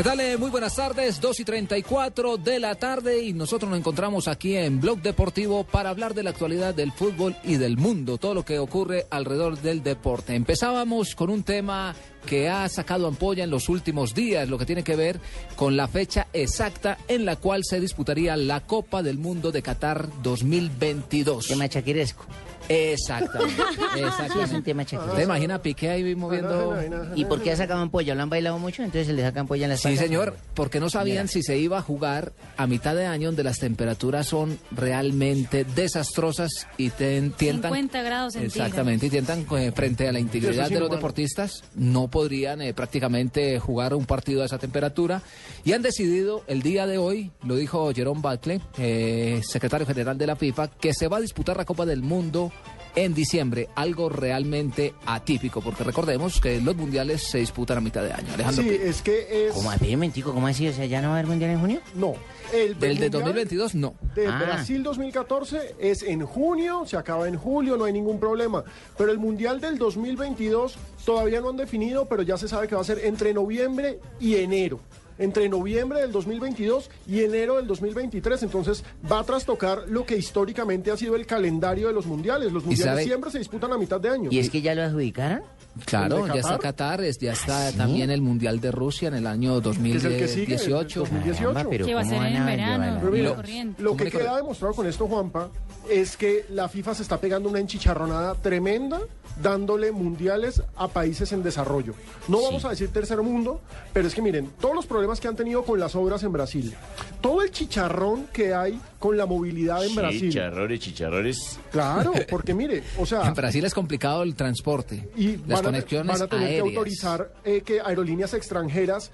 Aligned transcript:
¿Qué 0.00 0.04
tal? 0.04 0.20
Eh, 0.20 0.38
Muy 0.38 0.48
buenas 0.48 0.76
tardes, 0.76 1.20
2 1.20 1.40
y 1.40 1.44
34 1.44 2.38
de 2.38 2.58
la 2.58 2.74
tarde 2.74 3.22
y 3.22 3.34
nosotros 3.34 3.68
nos 3.68 3.78
encontramos 3.78 4.28
aquí 4.28 4.56
en 4.56 4.80
Blog 4.80 5.02
Deportivo 5.02 5.62
para 5.64 5.90
hablar 5.90 6.14
de 6.14 6.22
la 6.22 6.30
actualidad 6.30 6.74
del 6.74 6.90
fútbol 6.90 7.36
y 7.44 7.56
del 7.56 7.76
mundo, 7.76 8.16
todo 8.16 8.32
lo 8.32 8.42
que 8.42 8.58
ocurre 8.58 9.06
alrededor 9.10 9.60
del 9.60 9.82
deporte. 9.82 10.34
Empezábamos 10.34 11.14
con 11.14 11.28
un 11.28 11.42
tema 11.42 11.94
que 12.24 12.48
ha 12.48 12.66
sacado 12.70 13.08
ampolla 13.08 13.44
en 13.44 13.50
los 13.50 13.68
últimos 13.68 14.14
días, 14.14 14.48
lo 14.48 14.56
que 14.56 14.64
tiene 14.64 14.84
que 14.84 14.96
ver 14.96 15.20
con 15.54 15.76
la 15.76 15.86
fecha 15.86 16.28
exacta 16.32 16.96
en 17.06 17.26
la 17.26 17.36
cual 17.36 17.62
se 17.62 17.78
disputaría 17.78 18.38
la 18.38 18.60
Copa 18.60 19.02
del 19.02 19.18
Mundo 19.18 19.52
de 19.52 19.60
Qatar 19.60 20.08
2022. 20.22 21.46
Tema 21.46 21.68
chaquiresco. 21.68 22.24
Exactamente, 22.70 23.54
Sí, 23.56 24.00
es 24.00 24.00
un 24.00 24.06
exactamente. 24.06 24.62
tema. 24.62 24.84
¿Te 24.84 25.22
imaginas 25.24 25.60
Piqué 25.60 25.90
ahí 25.90 26.14
moviendo... 26.14 26.76
¿Y 27.16 27.24
por 27.24 27.42
qué 27.42 27.56
sacaban 27.56 27.90
pollo? 27.90 28.14
¿Lo 28.14 28.22
han 28.22 28.30
bailado 28.30 28.58
mucho? 28.58 28.82
Entonces 28.82 29.08
se 29.08 29.12
le 29.12 29.22
sacan 29.22 29.48
pollo 29.48 29.64
en 29.64 29.70
las 29.70 29.80
Sí, 29.80 29.96
señor, 29.96 30.36
porque 30.54 30.78
no 30.78 30.88
sabían 30.88 31.26
si 31.26 31.42
se 31.42 31.58
iba 31.58 31.78
a 31.78 31.82
jugar 31.82 32.32
a 32.56 32.66
mitad 32.68 32.94
de 32.94 33.06
año 33.06 33.28
donde 33.28 33.42
las 33.42 33.58
temperaturas 33.58 34.28
son 34.28 34.58
realmente 34.70 35.64
desastrosas 35.64 36.68
y 36.76 36.90
te, 36.90 37.20
tientan... 37.36 37.72
50 37.72 38.02
grados 38.02 38.32
centígrados. 38.34 38.56
Exactamente, 38.56 39.06
y 39.06 39.10
tientan 39.10 39.46
eh, 39.58 39.72
frente 39.74 40.08
a 40.08 40.12
la 40.12 40.20
integridad 40.20 40.68
de 40.68 40.78
los 40.78 40.90
deportistas, 40.90 41.64
no 41.74 42.08
podrían 42.08 42.62
eh, 42.62 42.72
prácticamente 42.72 43.58
jugar 43.58 43.94
un 43.94 44.06
partido 44.06 44.42
a 44.42 44.46
esa 44.46 44.58
temperatura 44.58 45.22
y 45.64 45.72
han 45.72 45.82
decidido 45.82 46.44
el 46.46 46.62
día 46.62 46.86
de 46.86 46.98
hoy, 46.98 47.32
lo 47.42 47.56
dijo 47.56 47.92
Jerome 47.92 48.20
Buckley, 48.20 48.60
eh, 48.78 49.40
secretario 49.44 49.86
general 49.86 50.16
de 50.16 50.26
la 50.26 50.36
FIFA, 50.36 50.68
que 50.68 50.94
se 50.94 51.08
va 51.08 51.16
a 51.16 51.20
disputar 51.20 51.56
la 51.56 51.64
Copa 51.64 51.84
del 51.84 52.02
Mundo 52.02 52.52
en 52.94 53.14
diciembre, 53.14 53.68
algo 53.74 54.08
realmente 54.08 54.94
atípico, 55.06 55.60
porque 55.60 55.84
recordemos 55.84 56.40
que 56.40 56.60
los 56.60 56.76
mundiales 56.76 57.22
se 57.22 57.38
disputan 57.38 57.78
a 57.78 57.80
mitad 57.80 58.02
de 58.02 58.12
año. 58.12 58.32
Alejandro 58.34 58.62
Sí, 58.62 58.70
es 58.82 59.02
que 59.02 59.46
es... 59.48 59.52
¿Cómo 59.54 59.70
así, 59.70 59.96
mentico? 59.96 60.32
¿Cómo 60.32 60.46
así? 60.46 60.68
O 60.68 60.72
sea, 60.72 60.86
¿ya 60.86 61.00
no 61.00 61.08
va 61.08 61.14
a 61.14 61.18
haber 61.18 61.28
mundial 61.28 61.50
en 61.52 61.60
junio? 61.60 61.80
No. 61.94 62.14
El 62.52 62.78
Del 62.80 62.96
de 62.98 63.04
mundial 63.04 63.10
2022 63.12 63.74
no. 63.76 63.94
De 64.14 64.26
Ah. 64.26 64.40
Brasil 64.44 64.82
2014 64.82 65.76
es 65.78 66.02
en 66.02 66.26
junio, 66.26 66.84
se 66.84 66.96
acaba 66.96 67.28
en 67.28 67.36
julio, 67.36 67.76
no 67.76 67.84
hay 67.84 67.92
ningún 67.92 68.18
problema. 68.18 68.64
Pero 68.98 69.12
el 69.12 69.18
Mundial 69.18 69.60
del 69.60 69.78
2022 69.78 70.76
todavía 71.04 71.40
no 71.40 71.50
han 71.50 71.56
definido, 71.56 72.06
pero 72.06 72.22
ya 72.22 72.36
se 72.36 72.48
sabe 72.48 72.66
que 72.66 72.74
va 72.74 72.80
a 72.80 72.84
ser 72.84 73.04
entre 73.04 73.32
noviembre 73.32 74.00
y 74.18 74.34
enero. 74.36 74.80
Entre 75.20 75.48
noviembre 75.48 76.00
del 76.00 76.10
2022 76.10 76.90
y 77.06 77.20
enero 77.22 77.56
del 77.56 77.66
2023. 77.66 78.42
Entonces 78.42 78.82
va 79.10 79.20
a 79.20 79.24
trastocar 79.24 79.84
lo 79.86 80.04
que 80.04 80.16
históricamente 80.16 80.90
ha 80.90 80.96
sido 80.96 81.14
el 81.14 81.26
calendario 81.26 81.88
de 81.88 81.94
los 81.94 82.06
mundiales. 82.06 82.52
Los 82.52 82.64
mundiales 82.64 83.04
siempre 83.04 83.30
se 83.30 83.38
disputan 83.38 83.72
a 83.72 83.78
mitad 83.78 84.00
de 84.00 84.08
año. 84.08 84.30
¿Y 84.32 84.38
es 84.38 84.50
que 84.50 84.62
ya 84.62 84.74
lo 84.74 84.82
adjudicaron? 84.82 85.42
Claro, 85.84 86.18
¿El 86.26 86.28
de 86.32 86.34
ya 86.34 86.40
está 86.40 86.58
Qatar? 86.58 87.02
Ya 87.02 87.32
está 87.32 87.72
también 87.72 88.10
el 88.10 88.20
Mundial 88.22 88.60
de 88.60 88.70
Rusia 88.72 89.08
en 89.08 89.14
el 89.14 89.26
año 89.26 89.60
Que 89.60 89.70
es 89.70 90.04
el 90.04 90.16
que 90.18 90.28
sigue, 90.28 90.54
el 90.54 90.58
2018. 90.58 91.00
2018. 91.00 91.48
Caramba, 91.52 91.70
pero 91.70 91.86
Que 91.86 91.94
va 91.94 92.00
a 92.00 92.04
¿cómo 92.04 92.16
ser 92.22 92.26
en 92.32 92.36
a 92.36 92.46
verano. 92.46 92.84
llevar? 92.84 93.00
Pero 93.00 93.12
mira, 93.12 93.74
Lo- 93.78 93.96
que 93.96 94.10
queda 94.10 94.36
demostrado 94.36 94.74
con 94.74 94.86
esto, 94.86 95.06
Juanpa, 95.06 95.48
es 95.88 96.16
que 96.16 96.44
la 96.50 96.68
FIFA 96.68 96.94
se 96.94 97.02
está 97.02 97.18
pegando 97.18 97.48
una 97.48 97.58
enchicharronada 97.58 98.34
tremenda 98.34 99.00
dándole 99.42 99.90
mundiales 99.92 100.62
a 100.76 100.88
países 100.88 101.32
en 101.32 101.42
desarrollo. 101.42 101.94
No 102.28 102.42
vamos 102.42 102.64
a 102.64 102.70
decir 102.70 102.88
tercer 102.92 103.22
mundo, 103.22 103.60
pero 103.92 104.06
es 104.06 104.14
que 104.14 104.20
miren, 104.22 104.50
todos 104.60 104.74
los 104.74 104.86
problemas 104.86 105.18
que 105.20 105.28
han 105.28 105.36
tenido 105.36 105.64
con 105.64 105.80
las 105.80 105.94
obras 105.94 106.22
en 106.22 106.32
Brasil, 106.32 106.74
todo 107.22 107.40
el 107.42 107.50
chicharrón 107.50 108.26
que 108.32 108.52
hay 108.54 108.78
con 109.00 109.16
la 109.16 109.26
movilidad 109.26 109.84
en 109.84 109.94
Brasil. 109.96 110.30
Chicharrones, 110.30 110.78
chicharrones. 110.78 111.58
Claro, 111.72 112.12
porque 112.30 112.54
mire, 112.54 112.84
o 112.98 113.06
sea, 113.06 113.26
En 113.26 113.34
Brasil 113.34 113.64
es 113.64 113.74
complicado 113.74 114.22
el 114.22 114.36
transporte, 114.36 115.08
y 115.16 115.38
las 115.38 115.48
van 115.48 115.58
a, 115.58 115.62
conexiones 115.62 116.06
van 116.06 116.22
a 116.22 116.26
tener 116.28 116.46
aéreas. 116.46 116.62
que 116.64 116.76
autorizar 116.76 117.32
eh, 117.42 117.62
que 117.62 117.80
aerolíneas 117.80 118.34
extranjeras 118.34 119.10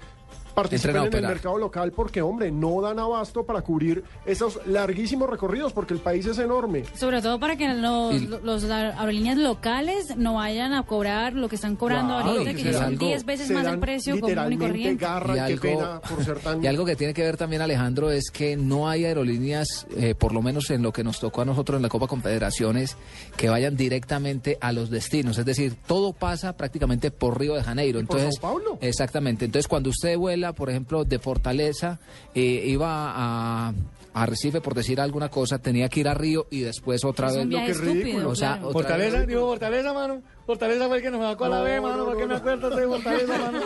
participen 0.61 0.95
en 1.05 1.13
el 1.13 1.21
mercado 1.21 1.57
local 1.59 1.91
porque, 1.91 2.21
hombre, 2.21 2.49
no 2.51 2.81
dan 2.81 2.97
abasto 2.97 3.45
para 3.45 3.61
cubrir 3.61 4.03
esos 4.25 4.59
larguísimos 4.65 5.29
recorridos 5.29 5.71
porque 5.71 5.93
el 5.93 5.99
país 5.99 6.25
es 6.25 6.39
enorme. 6.39 6.83
Sobre 6.95 7.21
todo 7.21 7.39
para 7.39 7.55
que 7.55 7.67
los, 7.75 8.15
Y- 8.15 8.27
los 8.27 8.63
aerolíneas 8.63 9.37
locales 9.37 10.17
no 10.17 10.33
vayan 10.35 10.73
a 10.73 10.81
cobrar 10.83 11.33
lo 11.33 11.47
que 11.47 11.55
están 11.55 11.75
cobrando 11.75 12.15
Claro, 12.15 12.31
ahorita, 12.39 12.53
que 12.55 12.73
son 12.73 12.83
algo- 12.83 13.05
10 13.05 13.23
veces 13.25 13.51
más 13.51 13.67
el 13.67 13.79
precio 13.79 14.19
común 14.19 14.53
y 14.53 14.57
corriente. 14.57 15.05
garra 15.05 15.35
y, 15.35 15.39
algo- 15.39 15.61
pena 15.61 15.99
por 16.01 16.25
ser 16.25 16.39
tan... 16.39 16.63
Y 16.63 16.67
algo 16.67 16.85
que 16.85 16.95
tiene 16.95 17.13
que 17.13 17.21
ver 17.21 17.37
también, 17.37 17.61
Alejandro, 17.61 18.09
es 18.09 18.31
que 18.31 18.57
no 18.57 18.89
hay 18.89 19.05
aerolíneas, 19.05 19.85
eh, 19.95 20.15
por 20.15 20.33
lo 20.33 20.41
menos 20.41 20.71
en 20.71 20.81
lo 20.81 20.91
que 20.91 21.03
nos 21.03 21.19
tocó 21.19 21.41
a 21.41 21.45
nosotros 21.45 21.75
en 21.77 21.83
la 21.83 21.89
Copa 21.89 22.07
Confederaciones, 22.07 22.97
que 23.35 23.49
vayan 23.49 23.77
directamente 23.77 24.57
a 24.59 24.71
los 24.71 24.89
destinos. 24.89 25.37
Es 25.37 25.45
decir, 25.45 25.75
todo 25.85 26.13
pasa 26.13 26.57
prácticamente 26.57 27.11
por 27.11 27.39
Río 27.39 27.53
de 27.53 27.63
Janeiro. 27.63 27.99
Y 27.99 28.05
por 28.05 28.17
Entonces, 28.17 28.39
Sao 28.41 28.49
Paulo. 28.53 28.77
Exactamente. 28.81 29.45
Entonces, 29.45 29.67
cuando 29.67 29.89
usted 29.89 30.17
vuela, 30.17 30.46
por 30.53 30.69
ejemplo, 30.69 31.03
de 31.05 31.19
Fortaleza, 31.19 31.99
eh, 32.35 32.41
iba 32.65 33.11
a, 33.15 33.73
a 34.13 34.25
Recife, 34.25 34.61
por 34.61 34.73
decir 34.73 34.99
alguna 35.01 35.29
cosa, 35.29 35.59
tenía 35.59 35.89
que 35.89 35.99
ir 36.01 36.07
a 36.07 36.13
Río 36.13 36.47
y 36.49 36.61
después 36.61 37.03
otra 37.05 37.27
Es 37.27 37.33
vez... 37.35 37.43
un 37.43 37.49
viaje 37.49 37.65
que 37.67 37.71
es 37.71 37.77
ridículo. 37.79 38.05
estúpido, 38.07 38.29
O 38.29 38.35
sea, 38.35 38.49
claro. 38.53 38.67
otra 38.69 38.73
Fortaleza, 38.81 39.17
vez- 39.19 39.27
digo 39.27 39.47
Fortaleza, 39.47 39.93
mano. 39.93 40.21
Fortaleza 40.47 40.87
fue 40.87 40.97
el 40.97 41.03
que 41.03 41.11
nos 41.11 41.21
sacó 41.21 41.45
a 41.45 41.49
la 41.49 41.57
No, 41.59 41.63
B, 41.65 41.81
mano. 41.81 41.97
no, 41.97 42.05
¿Por 42.05 42.15
qué 42.15 42.21
no, 42.21 42.27
me 42.29 42.33
no. 42.33 42.39
acuerdo 42.39 42.69
de 42.69 42.87
Fortaleza, 42.87 43.37
mano? 43.37 43.59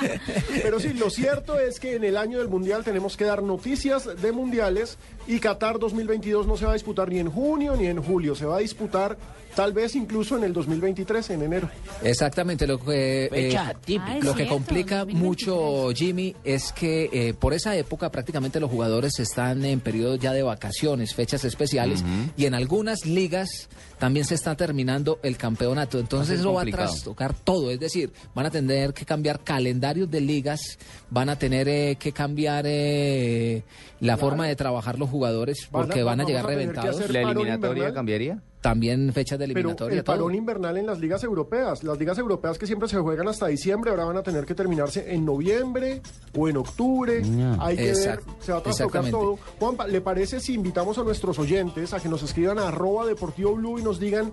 Pero 0.62 0.80
sí, 0.80 0.94
lo 0.94 1.10
cierto 1.10 1.60
es 1.60 1.78
que 1.78 1.96
en 1.96 2.02
el 2.04 2.16
año 2.16 2.38
del 2.38 2.48
Mundial 2.48 2.82
tenemos 2.82 3.16
que 3.16 3.24
dar 3.24 3.42
noticias 3.42 4.08
de 4.20 4.32
mundiales 4.32 4.96
y 5.26 5.38
Qatar 5.38 5.78
2022 5.78 6.46
no 6.46 6.56
se 6.56 6.64
va 6.64 6.70
a 6.72 6.74
disputar 6.74 7.10
ni 7.10 7.18
en 7.18 7.30
junio 7.30 7.76
ni 7.76 7.86
en 7.86 8.02
julio, 8.02 8.34
se 8.34 8.46
va 8.46 8.56
a 8.56 8.60
disputar 8.60 9.16
tal 9.54 9.72
vez 9.72 9.94
incluso 9.94 10.36
en 10.36 10.42
el 10.44 10.52
2023, 10.52 11.30
en 11.30 11.42
enero. 11.42 11.70
Exactamente, 12.02 12.66
lo 12.66 12.78
que, 12.80 13.28
Fecha 13.30 13.70
eh, 13.70 13.76
típica. 13.84 14.12
Ah, 14.12 14.18
lo 14.20 14.32
que 14.32 14.38
cierto, 14.38 14.54
complica 14.54 14.98
2023. 15.04 15.22
mucho, 15.22 15.90
Jimmy, 15.94 16.34
es 16.42 16.72
que 16.72 17.08
eh, 17.12 17.34
por 17.34 17.54
esa 17.54 17.76
época 17.76 18.10
prácticamente 18.10 18.58
los 18.58 18.70
jugadores 18.70 19.20
están 19.20 19.64
en 19.64 19.78
periodos 19.78 20.18
ya 20.18 20.32
de 20.32 20.42
vacaciones, 20.42 21.14
fechas 21.14 21.44
especiales, 21.44 22.02
y 22.36 22.46
en 22.46 22.54
algunas 22.54 23.06
ligas 23.06 23.68
también 23.98 24.26
se 24.26 24.34
está 24.34 24.54
terminando 24.54 25.18
el 25.22 25.36
campeonato. 25.36 25.98
Entonces 25.98 26.40
eso 26.40 26.52
va 26.52 26.62
a 26.62 26.66
trastocar 26.66 27.34
todo, 27.34 27.70
es 27.70 27.80
decir, 27.80 28.12
van 28.34 28.46
a 28.46 28.50
tener 28.50 28.92
que 28.92 29.04
cambiar 29.04 29.40
calendarios 29.40 30.10
de 30.10 30.20
ligas, 30.20 30.78
van 31.10 31.28
a 31.28 31.38
tener 31.38 31.68
eh, 31.68 31.96
que 31.98 32.12
cambiar 32.12 32.64
eh, 32.66 33.62
la 34.06 34.16
forma 34.16 34.46
de 34.46 34.56
trabajar 34.56 34.98
los 34.98 35.08
jugadores, 35.10 35.68
Van 35.70 35.82
a- 35.82 35.86
porque 35.86 36.02
van 36.02 36.20
a 36.20 36.24
llegar 36.24 36.44
a 36.44 36.48
reventados. 36.48 37.10
¿La 37.10 37.20
eliminatoria 37.22 37.54
invernal. 37.70 37.94
cambiaría? 37.94 38.42
también 38.64 39.12
fechas 39.12 39.38
de 39.38 39.44
Pero 39.48 39.58
eliminatoria. 39.58 39.98
el 39.98 40.04
todo. 40.04 40.16
parón 40.16 40.34
invernal 40.34 40.78
en 40.78 40.86
las 40.86 40.98
ligas 40.98 41.22
europeas. 41.22 41.84
Las 41.84 41.98
ligas 41.98 42.16
europeas 42.16 42.56
que 42.56 42.66
siempre 42.66 42.88
se 42.88 42.96
juegan 42.96 43.28
hasta 43.28 43.46
diciembre, 43.48 43.90
ahora 43.90 44.06
van 44.06 44.16
a 44.16 44.22
tener 44.22 44.46
que 44.46 44.54
terminarse 44.54 45.12
en 45.12 45.26
noviembre 45.26 46.00
o 46.34 46.48
en 46.48 46.56
octubre. 46.56 47.22
Hay 47.60 47.76
que 47.76 47.92
ver, 47.92 48.20
se 48.40 48.52
va 48.52 48.58
a 48.58 48.62
trastocar 48.62 49.10
todo. 49.10 49.38
Juanpa, 49.60 49.86
¿le 49.86 50.00
parece 50.00 50.40
si 50.40 50.54
invitamos 50.54 50.96
a 50.96 51.02
nuestros 51.02 51.38
oyentes 51.38 51.92
a 51.92 52.00
que 52.00 52.08
nos 52.08 52.22
escriban 52.22 52.58
a 52.58 52.68
arroba 52.68 53.04
deportivo 53.04 53.54
blue 53.54 53.78
y 53.80 53.82
nos 53.82 54.00
digan 54.00 54.32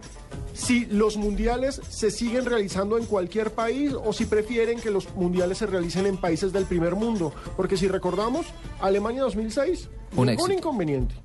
si 0.54 0.86
los 0.86 1.18
mundiales 1.18 1.82
se 1.90 2.10
siguen 2.10 2.46
realizando 2.46 2.98
en 2.98 3.08
cualquier 3.08 3.52
país 3.52 3.92
o 4.02 4.14
si 4.14 4.26
prefieren 4.28 4.80
que 4.80 4.92
los 4.92 5.14
mundiales 5.14 5.58
se 5.58 5.66
realicen 5.66 6.06
en 6.06 6.16
países 6.16 6.54
del 6.54 6.64
primer 6.64 6.96
mundo? 6.96 7.34
Porque 7.58 7.76
si 7.76 7.90
recordamos, 7.90 8.46
Alemania 8.80 9.24
2006, 9.24 9.61
Un 10.16 10.28
ningún 10.28 10.52
inconveniente. 10.52 11.16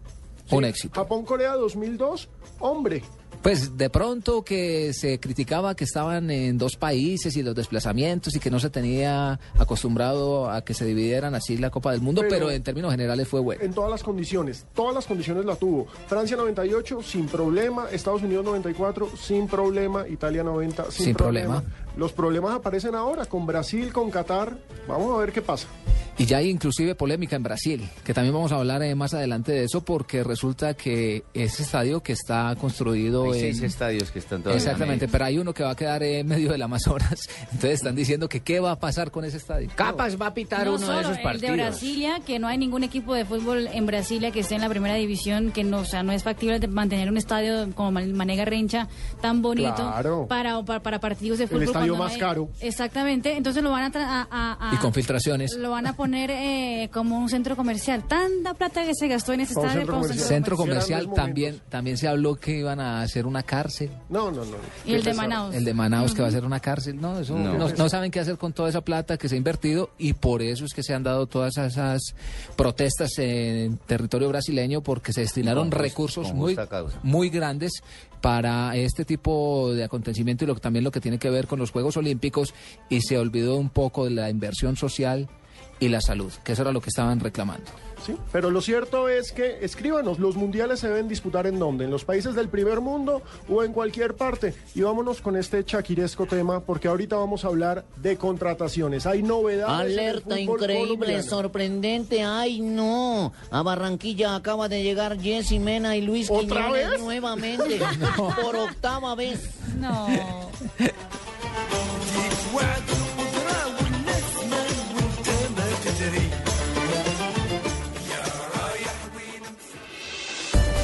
Un 0.50 0.64
éxito. 0.64 0.94
Japón-Corea 1.00 1.54
2002, 1.54 2.28
hombre. 2.60 3.02
Pues 3.42 3.76
de 3.76 3.90
pronto 3.90 4.42
que 4.42 4.92
se 4.92 5.20
criticaba 5.20 5.74
que 5.76 5.84
estaban 5.84 6.30
en 6.30 6.56
dos 6.58 6.76
países 6.76 7.36
y 7.36 7.42
los 7.42 7.54
desplazamientos 7.54 8.34
y 8.34 8.40
que 8.40 8.50
no 8.50 8.58
se 8.58 8.70
tenía 8.70 9.38
acostumbrado 9.58 10.50
a 10.50 10.64
que 10.64 10.74
se 10.74 10.84
dividieran 10.84 11.34
así 11.34 11.56
la 11.56 11.70
Copa 11.70 11.92
del 11.92 12.00
Mundo, 12.00 12.22
pero, 12.22 12.46
Pero- 12.46 12.50
en 12.50 12.62
términos 12.62 12.90
generales 12.92 13.28
fue 13.28 13.40
bueno. 13.40 13.62
en 13.62 13.72
todas 13.72 13.90
las 13.90 14.02
condiciones. 14.02 14.66
Todas 14.74 14.94
las 14.94 15.06
condiciones 15.06 15.44
la 15.44 15.54
tuvo. 15.56 15.86
Francia 16.08 16.36
98 16.36 17.02
sin 17.02 17.26
problema, 17.26 17.88
Estados 17.92 18.22
Unidos 18.22 18.44
94 18.44 19.10
sin 19.16 19.46
problema, 19.46 20.08
Italia 20.08 20.42
90 20.42 20.90
sin, 20.90 21.06
Sin 21.06 21.14
problema. 21.14 21.60
problema. 21.60 21.85
Los 21.96 22.12
problemas 22.12 22.54
aparecen 22.54 22.94
ahora 22.94 23.25
con 23.26 23.46
Brasil, 23.46 23.93
con 23.93 24.10
Qatar. 24.10 24.56
Vamos 24.87 25.14
a 25.16 25.20
ver 25.20 25.32
qué 25.32 25.43
pasa. 25.43 25.66
Y 26.19 26.25
ya 26.25 26.38
hay 26.38 26.48
inclusive 26.48 26.94
polémica 26.94 27.37
en 27.37 27.43
Brasil, 27.43 27.87
que 28.02 28.14
también 28.14 28.32
vamos 28.32 28.50
a 28.50 28.54
hablar 28.56 28.82
eh, 28.82 28.94
más 28.94 29.12
adelante 29.12 29.52
de 29.52 29.64
eso 29.64 29.84
porque 29.84 30.25
resulta 30.25 30.72
que 30.72 31.25
ese 31.34 31.62
estadio 31.62 32.02
que 32.02 32.14
está 32.14 32.56
construido 32.58 33.25
Hay 33.25 33.32
en... 33.32 33.54
seis 33.54 33.60
estadios 33.62 34.10
que 34.10 34.20
están 34.20 34.40
todavía. 34.43 34.56
Exactamente, 34.62 35.08
pero 35.08 35.26
hay 35.26 35.37
uno 35.37 35.52
que 35.52 35.62
va 35.62 35.72
a 35.72 35.76
quedar 35.76 36.02
en 36.02 36.26
medio 36.26 36.52
del 36.52 36.62
Amazonas. 36.62 37.20
Entonces 37.52 37.72
están 37.72 37.94
diciendo 37.94 38.31
que 38.31 38.40
qué 38.40 38.60
va 38.60 38.70
a 38.70 38.78
pasar 38.81 39.10
con 39.10 39.26
ese 39.26 39.37
estadio. 39.37 39.69
Capas 39.75 40.19
va 40.19 40.28
a 40.28 40.32
pitar 40.34 40.64
No 40.64 40.76
uno 40.76 40.88
de 40.90 41.00
esos 41.02 41.16
el 41.19 41.22
partidos. 41.22 41.50
de 41.50 41.62
Brasilia, 41.62 42.20
que 42.25 42.38
no 42.38 42.49
hay 42.49 42.56
ningún 42.56 42.82
equipo 42.82 43.12
de 43.14 43.26
fútbol 43.26 43.66
en 43.70 43.84
Brasilia 43.84 44.31
que 44.31 44.40
esté 44.40 44.54
en 44.54 44.62
la 44.62 44.70
primera 44.70 44.94
división, 44.94 45.52
que 45.52 45.64
no, 45.64 45.81
o 45.81 45.84
sea, 45.84 46.02
no 46.02 46.12
es 46.12 46.22
factible 46.22 46.58
de 46.60 46.66
mantener 46.69 47.10
un 47.10 47.19
estadio 47.19 47.70
como 47.75 47.92
Man- 47.92 48.14
Manega 48.14 48.46
Rencha 48.46 48.88
tan 49.20 49.42
bonito 49.42 49.75
Claro. 49.75 50.26
para, 50.31 50.62
para, 50.62 50.81
para 50.82 50.99
partidos 50.99 51.38
de 51.40 51.46
fútbol. 51.46 51.64
Más 51.94 52.16
caro. 52.16 52.48
Exactamente, 52.60 53.36
entonces 53.36 53.62
lo 53.62 53.70
van 53.70 53.84
a, 53.84 53.92
tra- 53.92 54.06
a- 54.06 54.26
a- 54.30 54.70
a- 54.70 54.74
Y 54.74 54.78
con 54.78 54.92
filtraciones. 54.92 55.54
Lo 55.56 55.70
van 55.70 55.86
a 55.86 55.92
poner 55.94 56.30
eh, 56.32 56.88
como 56.92 57.18
un 57.18 57.28
centro 57.28 57.54
comercial. 57.54 58.02
Tanta 58.08 58.54
plata 58.54 58.82
que 58.84 58.94
se 58.94 59.06
gastó 59.06 59.34
en 59.34 59.40
un 59.40 59.46
estadio. 59.46 59.70
centro 59.70 59.94
comercial. 60.00 60.26
Centro 60.26 60.56
comercial 60.56 61.10
también 61.14 61.60
también 61.68 61.98
se 61.98 62.08
habló 62.08 62.34
que 62.36 62.58
iban 62.58 62.80
a 62.80 63.02
hacer 63.02 63.26
una 63.26 63.42
cárcel. 63.42 63.90
No, 64.08 64.30
no, 64.30 64.44
no. 64.44 64.56
Y 64.86 64.94
el 64.94 65.02
de 65.04 65.10
pesar. 65.10 65.28
Manaus. 65.28 65.54
El 65.54 65.64
de 65.64 65.74
Manaus 65.74 66.14
que 66.14 66.22
va 66.22 66.28
a 66.28 66.30
ser 66.30 66.44
una 66.44 66.60
cárcel. 66.60 67.00
No, 67.00 67.20
eso 67.20 67.38
No. 67.38 67.58
no, 67.58 67.68
no 67.68 67.88
saben 67.90 68.10
qué 68.10 68.20
hacer 68.20 68.38
con 68.38 68.52
toda 68.54 68.70
esa 68.70 68.80
plata 68.80 69.18
que 69.18 69.28
se 69.28 69.34
ha 69.34 69.38
invertido 69.38 69.90
y 69.98 70.14
por 70.14 70.40
eso 70.42 70.64
es 70.64 70.72
que 70.72 70.82
se 70.82 70.94
han 70.94 71.02
dado 71.02 71.26
todas 71.26 71.56
esas 71.58 72.00
protestas 72.56 73.10
en 73.18 73.76
territorio 73.78 74.28
brasileño 74.28 74.80
porque 74.80 75.12
se 75.12 75.20
destinaron 75.22 75.70
recursos 75.70 76.28
con 76.28 76.36
muy, 76.36 76.56
muy 77.02 77.28
grandes 77.30 77.72
para 78.26 78.75
este 78.75 79.05
tipo 79.05 79.73
de 79.73 79.84
acontecimiento 79.84 80.43
y 80.43 80.49
lo, 80.49 80.56
también 80.56 80.82
lo 80.84 80.90
que 80.90 81.00
tiene 81.00 81.17
que 81.17 81.31
ver 81.31 81.46
con 81.46 81.61
los 81.61 81.70
Juegos 81.70 81.96
Olímpicos 81.96 82.55
y 82.88 83.00
se 83.00 83.19
olvidó 83.19 83.56
un 83.56 83.70
poco 83.70 84.02
de 84.02 84.11
la 84.11 84.28
inversión 84.31 84.75
social 84.75 85.28
y 85.78 85.90
la 85.90 86.00
salud, 86.00 86.32
que 86.43 86.50
eso 86.50 86.62
era 86.62 86.73
lo 86.73 86.81
que 86.81 86.88
estaban 86.88 87.20
reclamando. 87.20 87.70
Sí, 88.06 88.14
pero 88.30 88.50
lo 88.50 88.60
cierto 88.60 89.08
es 89.08 89.32
que, 89.32 89.64
escríbanos, 89.64 90.20
los 90.20 90.36
mundiales 90.36 90.78
se 90.78 90.86
deben 90.88 91.08
disputar 91.08 91.48
en 91.48 91.58
dónde, 91.58 91.86
en 91.86 91.90
los 91.90 92.04
países 92.04 92.36
del 92.36 92.48
primer 92.48 92.80
mundo 92.80 93.20
o 93.48 93.64
en 93.64 93.72
cualquier 93.72 94.14
parte. 94.14 94.54
Y 94.76 94.82
vámonos 94.82 95.20
con 95.20 95.36
este 95.36 95.64
chaquiresco 95.64 96.26
tema, 96.26 96.60
porque 96.60 96.86
ahorita 96.86 97.16
vamos 97.16 97.44
a 97.44 97.48
hablar 97.48 97.84
de 97.96 98.16
contrataciones. 98.16 99.06
Hay 99.06 99.24
novedades. 99.24 99.86
en 99.86 99.92
el 99.92 99.98
Alerta 99.98 100.38
increíble, 100.38 100.86
colombiano. 100.86 101.22
sorprendente. 101.24 102.22
Ay, 102.22 102.60
no. 102.60 103.32
A 103.50 103.62
Barranquilla 103.62 104.36
acaba 104.36 104.68
de 104.68 104.84
llegar 104.84 105.18
Jessy 105.20 105.58
Mena 105.58 105.96
y 105.96 106.02
Luis 106.02 106.30
¿Otra 106.30 106.66
Quiñones 106.66 106.90
vez? 106.90 107.00
nuevamente. 107.00 107.80
Por 108.40 108.54
octava 108.54 109.16
vez. 109.16 109.50
No. 109.80 110.06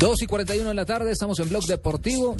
Dos 0.00 0.22
y 0.22 0.26
41 0.26 0.66
de 0.66 0.74
la 0.74 0.86
tarde, 0.86 1.12
estamos 1.12 1.38
en 1.40 1.50
Blog 1.50 1.66
Deportivo 1.66 2.34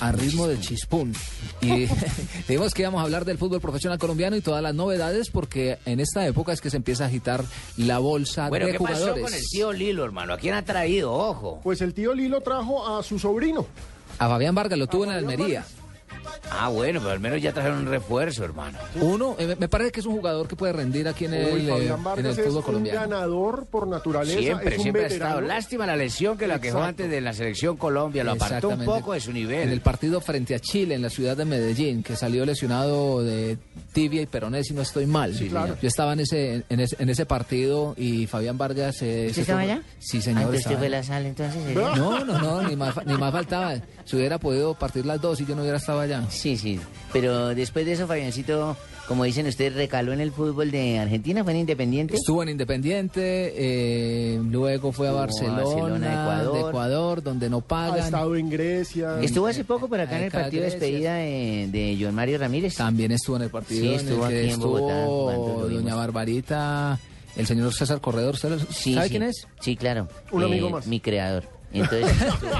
a 0.00 0.12
ritmo 0.12 0.46
de 0.46 0.60
chispún. 0.60 1.12
Y 1.60 1.86
dijimos 2.48 2.74
que 2.74 2.82
íbamos 2.82 3.00
a 3.00 3.02
hablar 3.02 3.24
del 3.24 3.38
fútbol 3.38 3.60
profesional 3.60 3.98
colombiano 3.98 4.36
y 4.36 4.40
todas 4.40 4.62
las 4.62 4.72
novedades 4.72 5.30
porque 5.30 5.78
en 5.84 5.98
esta 5.98 6.24
época 6.28 6.52
es 6.52 6.60
que 6.60 6.70
se 6.70 6.76
empieza 6.76 7.02
a 7.02 7.06
agitar 7.08 7.44
la 7.76 7.98
bolsa 7.98 8.48
Bueno, 8.50 8.66
de 8.66 8.72
¿qué 8.72 8.78
jugadores. 8.78 9.14
pasó 9.14 9.20
con 9.24 9.34
el 9.34 9.42
tío 9.50 9.72
Lilo, 9.72 10.04
hermano? 10.04 10.34
¿A 10.34 10.38
quién 10.38 10.54
ha 10.54 10.64
traído? 10.64 11.12
Ojo. 11.12 11.60
Pues 11.64 11.80
el 11.80 11.92
tío 11.92 12.14
Lilo 12.14 12.40
trajo 12.40 12.86
a 12.86 13.02
su 13.02 13.18
sobrino. 13.18 13.66
A 14.20 14.28
Fabián 14.28 14.54
Vargas 14.54 14.78
lo 14.78 14.86
tuvo 14.86 15.06
en 15.06 15.10
Almería. 15.10 15.66
Ah, 16.50 16.68
bueno, 16.68 17.00
pero 17.00 17.12
al 17.12 17.20
menos 17.20 17.40
ya 17.42 17.52
trajeron 17.52 17.78
un 17.78 17.86
refuerzo, 17.86 18.44
hermano. 18.44 18.78
Uno, 19.00 19.36
eh, 19.38 19.56
me 19.58 19.68
parece 19.68 19.92
que 19.92 20.00
es 20.00 20.06
un 20.06 20.16
jugador 20.16 20.48
que 20.48 20.56
puede 20.56 20.72
rendir 20.72 21.06
aquí 21.08 21.26
en 21.26 21.34
el, 21.34 21.54
Uy, 21.54 21.70
eh, 21.70 21.94
en 22.16 22.26
el 22.26 22.32
es 22.32 22.36
fútbol 22.40 22.56
un 22.56 22.62
colombiano. 22.62 23.00
ganador 23.00 23.66
por 23.66 23.86
naturaleza. 23.86 24.38
Siempre, 24.38 24.70
es 24.70 24.76
un 24.78 24.82
siempre 24.82 25.04
ha 25.04 25.06
estado. 25.08 25.40
Lástima 25.40 25.86
la 25.86 25.96
lesión 25.96 26.38
que 26.38 26.46
la 26.46 26.60
quejó 26.60 26.82
antes 26.82 27.10
de 27.10 27.20
la 27.20 27.32
selección 27.32 27.76
Colombia. 27.76 28.24
Lo 28.24 28.32
apartó 28.32 28.68
un 28.70 28.84
poco 28.84 29.12
de 29.12 29.20
su 29.20 29.30
En 29.30 29.34
nivel. 29.34 29.68
el 29.70 29.80
partido 29.80 30.20
frente 30.20 30.54
a 30.54 30.58
Chile, 30.60 30.94
en 30.94 31.02
la 31.02 31.10
ciudad 31.10 31.36
de 31.36 31.44
Medellín, 31.44 32.02
que 32.02 32.16
salió 32.16 32.44
lesionado 32.44 33.22
de 33.22 33.58
tibia 33.92 34.22
y 34.22 34.26
peroné, 34.26 34.62
si 34.64 34.74
no 34.74 34.82
estoy 34.82 35.06
mal. 35.06 35.34
Sí, 35.34 35.48
claro. 35.48 35.76
Yo 35.80 35.88
estaba 35.88 36.12
en 36.12 36.20
ese, 36.20 36.64
en 36.68 36.80
ese, 36.80 36.96
en 36.98 37.08
ese 37.10 37.26
partido 37.26 37.94
y 37.96 38.26
Fabián 38.26 38.58
Vargas... 38.58 39.02
Eh, 39.02 39.26
¿Usted 39.28 39.34
se 39.34 39.40
estaba 39.42 39.62
fue- 39.62 39.72
allá? 39.72 39.82
Sí, 39.98 40.18
Ah, 40.18 40.22
señor. 40.22 40.40
entonces 40.42 40.60
estaba 40.60 40.74
usted 40.76 40.78
fue 40.78 40.86
allá. 40.86 40.96
la 40.98 41.02
sala, 41.02 41.28
entonces. 41.28 41.74
No, 41.74 42.24
no, 42.24 42.38
no, 42.38 42.62
ni 42.68 42.76
más, 42.76 42.94
ni 43.06 43.14
más 43.14 43.32
faltaba. 43.32 43.74
Si 44.04 44.16
hubiera 44.16 44.38
podido 44.38 44.74
partir 44.74 45.04
las 45.04 45.20
dos 45.20 45.40
y 45.40 45.46
yo 45.46 45.54
no 45.56 45.62
hubiera 45.62 45.78
estado 45.78 46.00
allá. 46.00 46.15
Sí, 46.28 46.56
sí. 46.56 46.78
Pero 47.12 47.54
después 47.54 47.86
de 47.86 47.92
eso, 47.92 48.06
Fabiancito, 48.06 48.76
como 49.08 49.24
dicen 49.24 49.46
ustedes, 49.46 49.74
recaló 49.74 50.12
en 50.12 50.20
el 50.20 50.32
fútbol 50.32 50.70
de 50.70 50.98
Argentina, 50.98 51.42
fue 51.44 51.52
en 51.52 51.60
Independiente. 51.60 52.14
Estuvo 52.16 52.42
en 52.42 52.50
Independiente, 52.50 53.52
eh, 53.56 54.40
luego 54.50 54.92
fue 54.92 55.08
a 55.08 55.12
Barcelona, 55.12 55.62
Barcelona, 55.62 56.22
Ecuador. 56.22 56.52
de 56.54 56.68
Ecuador, 56.68 57.22
donde 57.22 57.48
no 57.50 57.58
Ha 57.58 57.60
pagan. 57.62 57.98
estado 58.04 58.36
en 58.36 58.50
Grecia. 58.50 59.20
Estuvo 59.22 59.46
hace 59.46 59.64
poco 59.64 59.88
por 59.88 60.00
acá 60.00 60.18
en 60.18 60.24
el 60.24 60.30
partido 60.32 60.64
de 60.64 60.70
despedida 60.70 61.14
de, 61.14 61.68
de 61.70 61.96
John 62.00 62.14
Mario 62.14 62.38
Ramírez. 62.38 62.74
También 62.76 63.12
estuvo 63.12 63.36
en 63.36 63.42
el 63.42 63.50
partido 63.50 63.80
Sí, 63.82 63.88
en 63.88 63.94
estuvo 63.94 64.26
el 64.26 64.32
que 64.32 64.40
aquí 64.44 64.50
en 64.54 64.60
Bogotá 64.60 65.00
estuvo 65.00 65.68
doña 65.68 65.94
Barbarita, 65.94 66.98
el 67.36 67.46
señor 67.46 67.72
César 67.72 68.00
Corredor. 68.00 68.36
¿sabe 68.36 68.58
Sí, 68.70 68.94
sabe 68.94 69.06
sí. 69.06 69.10
quién 69.10 69.22
es? 69.22 69.46
Sí, 69.60 69.76
claro. 69.76 70.08
Un 70.32 70.42
Eh, 70.42 70.46
amigo 70.46 70.70
más. 70.70 70.86
Mi 70.86 71.00
creador. 71.00 71.44
Entonces 71.80 72.10
estuvo, 72.22 72.56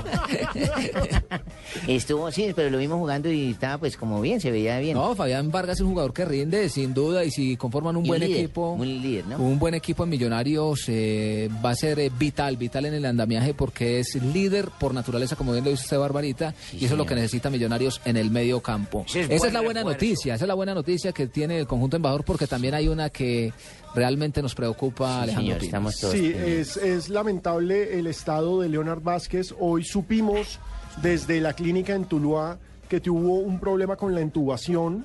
estuvo, 1.87 2.31
sí, 2.33 2.53
pero 2.55 2.71
lo 2.71 2.79
vimos 2.79 2.99
jugando 2.99 3.31
y 3.31 3.51
estaba 3.51 3.79
pues 3.79 3.97
como 3.97 4.21
bien, 4.21 4.41
se 4.41 4.51
veía 4.51 4.79
bien. 4.79 4.97
No, 4.97 5.15
Fabián 5.15 5.51
Vargas 5.51 5.77
es 5.79 5.83
un 5.83 5.91
jugador 5.91 6.13
que 6.13 6.25
rinde, 6.25 6.69
sin 6.69 6.95
duda, 6.95 7.25
y 7.25 7.31
si 7.31 7.57
conforman 7.57 7.97
un 7.97 8.05
Y 8.05 8.09
buen 8.09 8.21
líder, 8.21 8.37
equipo, 8.39 8.73
un 8.73 8.87
líder, 8.87 9.27
¿no? 9.27 9.39
un 9.39 9.59
buen 9.59 9.75
equipo 9.75 10.05
en 10.05 10.11
Millonarios 10.11 10.85
eh, 10.89 11.49
va 11.65 11.71
a 11.71 11.75
ser 11.75 11.99
eh, 11.99 12.11
vital, 12.17 12.57
vital 12.57 12.87
en 12.87 12.95
el 12.95 13.05
andamiaje 13.05 13.55
porque 13.55 14.01
es 14.01 14.15
líder 14.17 14.69
por 14.79 14.95
naturaleza, 14.95 15.37
como 15.37 15.53
bien 15.53 15.65
lo 15.65 15.71
dice 15.71 15.85
usted, 15.85 15.99
Barbarita, 15.99 16.55
y 16.73 16.85
eso 16.85 16.95
es 16.95 16.99
lo 16.99 17.07
que 17.07 17.15
necesita 17.15 17.51
Millonarios 17.51 18.01
en 18.05 18.17
el 18.17 18.31
medio 18.31 18.61
campo. 18.61 19.05
Sí, 19.09 19.21
es 19.21 19.31
esa 19.31 19.47
es 19.49 19.53
la 19.53 19.61
buena 19.61 19.81
refuerzo. 19.81 20.05
noticia, 20.05 20.35
esa 20.35 20.45
es 20.45 20.49
la 20.49 20.55
buena 20.55 20.75
noticia 20.75 21.13
que 21.13 21.27
tiene 21.27 21.59
el 21.59 21.67
conjunto 21.67 21.97
embajador 21.97 22.25
porque 22.25 22.47
también 22.47 22.75
hay 22.75 22.89
una 22.89 23.11
que 23.11 23.53
realmente 23.97 24.43
nos 24.43 24.55
preocupa, 24.55 25.23
Alejandro 25.23 25.55
señor, 25.55 25.65
estamos 25.65 25.99
todos 25.99 26.15
Sí, 26.15 26.33
es 26.37 27.09
lamentable 27.09 27.99
el 27.99 28.07
estado 28.07 28.61
de 28.61 28.69
Leonard 28.69 29.03
Vázquez. 29.03 29.55
Hoy 29.59 29.85
supimos 29.85 30.61
desde 31.03 31.41
la 31.41 31.55
clínica 31.55 31.95
en 31.95 32.05
Tuluá 32.05 32.59
que 32.89 33.01
tuvo 33.01 33.41
un 33.41 33.59
problema 33.59 33.97
con 33.97 34.15
la 34.15 34.21
intubación. 34.21 35.05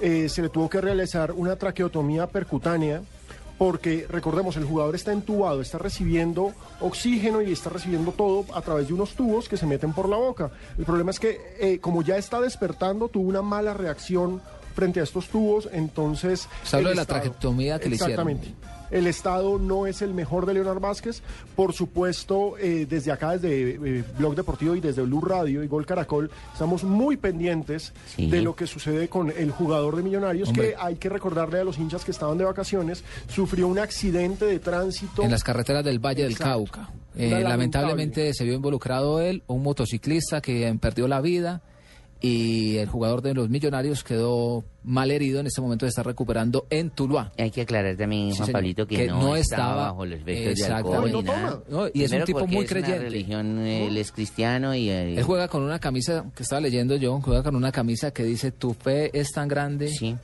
Eh, 0.00 0.28
se 0.28 0.42
le 0.42 0.48
tuvo 0.48 0.68
que 0.68 0.80
realizar 0.80 1.32
una 1.32 1.56
traqueotomía 1.56 2.26
percutánea 2.26 3.02
porque, 3.58 4.06
recordemos, 4.08 4.56
el 4.56 4.64
jugador 4.64 4.96
está 4.96 5.12
entubado, 5.12 5.60
está 5.60 5.78
recibiendo 5.78 6.52
oxígeno 6.80 7.42
y 7.42 7.52
está 7.52 7.70
recibiendo 7.70 8.10
todo 8.10 8.44
a 8.54 8.60
través 8.60 8.88
de 8.88 8.94
unos 8.94 9.14
tubos 9.14 9.48
que 9.48 9.56
se 9.56 9.66
meten 9.66 9.92
por 9.92 10.08
la 10.08 10.16
boca. 10.16 10.50
El 10.76 10.84
problema 10.84 11.12
es 11.12 11.20
que, 11.20 11.38
eh, 11.60 11.78
como 11.78 12.02
ya 12.02 12.16
está 12.16 12.40
despertando, 12.40 13.08
tuvo 13.08 13.28
una 13.28 13.42
mala 13.42 13.72
reacción 13.72 14.42
frente 14.72 15.00
a 15.00 15.02
estos 15.04 15.28
tubos, 15.28 15.68
entonces... 15.72 16.48
Se 16.64 16.76
habla 16.76 16.90
de 16.90 16.96
la 16.96 17.04
traqueotomía 17.04 17.78
que 17.78 17.88
le 17.88 17.96
hicieron. 17.96 18.28
Exactamente. 18.28 18.72
El 18.90 19.06
estado 19.06 19.58
no 19.58 19.86
es 19.86 20.02
el 20.02 20.12
mejor 20.12 20.44
de 20.44 20.52
Leonard 20.52 20.78
Vázquez. 20.78 21.22
Por 21.56 21.72
supuesto, 21.72 22.58
eh, 22.58 22.86
desde 22.86 23.10
acá, 23.10 23.38
desde 23.38 23.70
eh, 23.70 24.04
Blog 24.18 24.34
Deportivo 24.34 24.76
y 24.76 24.80
desde 24.80 25.00
Blue 25.00 25.22
Radio 25.22 25.62
y 25.64 25.66
Gol 25.66 25.86
Caracol, 25.86 26.30
estamos 26.52 26.84
muy 26.84 27.16
pendientes 27.16 27.94
Sí. 28.14 28.28
de 28.28 28.42
lo 28.42 28.54
que 28.54 28.66
sucede 28.66 29.08
con 29.08 29.30
el 29.30 29.50
jugador 29.50 29.96
de 29.96 30.02
Millonarios, 30.02 30.50
Hombre. 30.50 30.70
que 30.70 30.76
hay 30.78 30.96
que 30.96 31.08
recordarle 31.08 31.60
a 31.60 31.64
los 31.64 31.78
hinchas 31.78 32.04
que 32.04 32.10
estaban 32.10 32.36
de 32.36 32.44
vacaciones, 32.44 33.02
sufrió 33.28 33.66
un 33.66 33.78
accidente 33.78 34.44
de 34.44 34.58
tránsito. 34.58 35.22
En 35.22 35.30
las 35.30 35.42
carreteras 35.42 35.82
del 35.82 35.98
Valle 35.98 36.24
del. 36.24 36.36
Cauca. 36.36 36.90
Eh, 37.14 37.30
lamentable. 37.30 37.48
lamentablemente 37.48 38.34
se 38.34 38.44
vio 38.44 38.52
involucrado 38.52 39.20
él, 39.20 39.42
un 39.46 39.62
motociclista 39.62 40.42
que 40.42 40.76
perdió 40.80 41.08
la 41.08 41.22
vida 41.22 41.62
y 42.22 42.76
el 42.78 42.88
jugador 42.88 43.20
de 43.20 43.34
los 43.34 43.48
millonarios 43.50 44.04
quedó 44.04 44.64
mal 44.84 45.10
herido. 45.10 45.40
En 45.40 45.46
este 45.48 45.60
momento 45.60 45.86
se 45.86 45.90
está 45.90 46.02
recuperando 46.02 46.66
en 46.70 46.90
Tuluá. 46.90 47.32
Hay 47.36 47.50
que 47.50 47.62
aclarar 47.62 47.96
también, 47.96 48.30
Sí, 48.30 48.36
Juan 48.36 48.46
señor. 48.46 48.52
Pablito, 48.52 48.86
que, 48.86 48.96
Que 48.96 49.06
no, 49.08 49.20
no 49.20 49.36
estaba 49.36 49.74
bajo 49.88 50.06
los 50.06 50.20
efectos 50.20 50.54
de 50.66 50.72
alcohol 50.72 51.10
No, 51.12 51.22
no. 51.22 51.62
No, 51.68 51.88
y 51.92 52.02
es 52.04 52.12
un 52.12 52.24
tipo 52.24 52.46
muy 52.46 52.64
es 52.64 52.70
una 52.72 52.80
creyente. 52.80 52.98
religión, 53.04 53.58
él 53.58 53.96
es 53.96 54.12
cristiano 54.12 54.74
y... 54.74 54.88
eh, 54.88 55.14
Él 55.16 55.22
juega 55.24 55.48
con 55.48 55.62
una 55.62 55.78
camisa 55.78 56.24
que 56.36 56.42
estaba 56.44 56.60
leyendo 56.60 56.96
yo, 56.96 57.20
juega 57.20 57.42
con 57.42 57.56
una 57.56 57.72
camisa 57.72 58.12
que 58.12 58.24
dice 58.24 58.52
tu 58.52 58.72
fe 58.74 59.10
es 59.18 59.30
tan 59.32 59.48
grande. 59.48 59.88
Sí. 59.88 60.16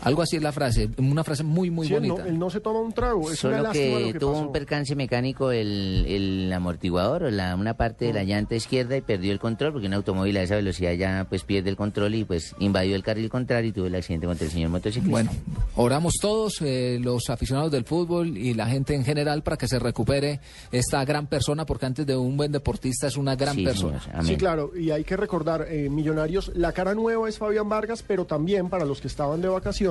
Algo 0.00 0.22
así 0.22 0.36
es 0.36 0.42
la 0.42 0.52
frase, 0.52 0.88
una 0.98 1.24
frase 1.24 1.42
muy 1.42 1.70
muy 1.70 1.88
Sí, 1.88 1.94
él, 1.94 2.00
bonita. 2.00 2.22
no, 2.22 2.28
él 2.28 2.38
no 2.38 2.50
se 2.50 2.60
toma 2.60 2.80
un 2.80 2.92
trago. 2.92 3.30
Es 3.30 3.42
una 3.44 3.56
Solo 3.58 3.62
lástima 3.64 3.98
que, 3.98 4.06
lo 4.06 4.12
que 4.12 4.18
tuvo 4.18 4.32
pasó. 4.32 4.46
un 4.46 4.52
percance 4.52 4.94
mecánico 4.94 5.50
el, 5.50 6.04
el 6.06 6.52
amortiguador 6.52 7.24
o 7.24 7.30
la, 7.30 7.54
una 7.56 7.74
parte 7.74 8.06
de 8.06 8.12
la 8.12 8.24
llanta 8.24 8.54
izquierda 8.54 8.96
y 8.96 9.00
perdió 9.00 9.32
el 9.32 9.38
control 9.38 9.72
porque 9.72 9.86
un 9.88 9.94
automóvil 9.94 10.36
a 10.36 10.42
esa 10.42 10.56
velocidad 10.56 10.92
ya 10.92 11.26
pues 11.28 11.42
pierde 11.44 11.70
el 11.70 11.76
control 11.76 12.14
y 12.14 12.24
pues 12.24 12.54
invadió 12.58 12.94
el 12.96 13.02
carril 13.02 13.28
contrario 13.28 13.70
y 13.70 13.72
tuvo 13.72 13.86
el 13.86 13.94
accidente 13.94 14.26
contra 14.26 14.44
el 14.46 14.52
señor 14.52 14.70
motociclista. 14.70 15.10
Bueno, 15.10 15.30
oramos 15.76 16.14
todos, 16.20 16.60
eh, 16.62 16.98
los 17.00 17.28
aficionados 17.30 17.70
del 17.72 17.84
fútbol 17.84 18.36
y 18.36 18.54
la 18.54 18.66
gente 18.66 18.94
en 18.94 19.04
general, 19.04 19.42
para 19.42 19.56
que 19.56 19.66
se 19.68 19.78
recupere 19.78 20.40
esta 20.70 21.04
gran 21.04 21.26
persona, 21.26 21.66
porque 21.66 21.86
antes 21.86 22.06
de 22.06 22.16
un 22.16 22.36
buen 22.36 22.52
deportista 22.52 23.06
es 23.06 23.16
una 23.16 23.34
gran 23.36 23.54
Sí, 23.54 23.64
persona. 23.64 24.00
señor. 24.00 24.24
Sí, 24.24 24.36
claro, 24.36 24.70
y 24.78 24.90
hay 24.90 25.04
que 25.04 25.16
recordar, 25.16 25.66
eh, 25.68 25.88
Millonarios, 25.90 26.52
la 26.54 26.72
cara 26.72 26.94
nueva 26.94 27.28
es 27.28 27.38
Fabián 27.38 27.68
Vargas, 27.68 28.04
pero 28.06 28.24
también 28.26 28.68
para 28.68 28.84
los 28.84 29.00
que 29.00 29.08
estaban 29.08 29.40
de 29.40 29.48
vacaciones, 29.48 29.87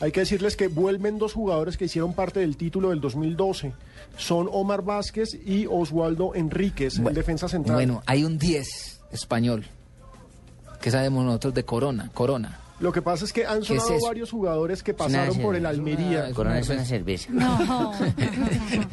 hay 0.00 0.12
que 0.12 0.20
decirles 0.20 0.56
que 0.56 0.68
vuelven 0.68 1.18
dos 1.18 1.32
jugadores 1.32 1.76
que 1.76 1.86
hicieron 1.86 2.14
parte 2.14 2.40
del 2.40 2.56
título 2.56 2.90
del 2.90 3.00
2012. 3.00 3.72
Son 4.16 4.48
Omar 4.50 4.82
Vázquez 4.82 5.34
y 5.44 5.66
Oswaldo 5.66 6.34
Enríquez, 6.34 6.98
el 6.98 7.14
defensa 7.14 7.48
central. 7.48 7.76
Bueno, 7.76 8.02
hay 8.06 8.24
un 8.24 8.38
10 8.38 9.00
español, 9.12 9.66
que 10.80 10.90
sabemos 10.90 11.24
nosotros 11.24 11.54
de 11.54 11.64
Corona, 11.64 12.10
Corona. 12.14 12.60
Lo 12.78 12.92
que 12.92 13.00
pasa 13.00 13.24
es 13.24 13.32
que 13.32 13.46
han 13.46 13.62
¿Qué 13.62 13.76
es 13.76 13.82
sonado 13.82 14.04
varios 14.06 14.30
jugadores 14.30 14.82
que 14.82 14.92
pasaron 14.92 15.38
por 15.38 15.56
el. 15.56 15.64
Almería. 15.64 16.30
Corona 16.34 16.58
es 16.58 16.68
una 16.68 16.84
cerveza. 16.84 17.30
No. 17.32 17.92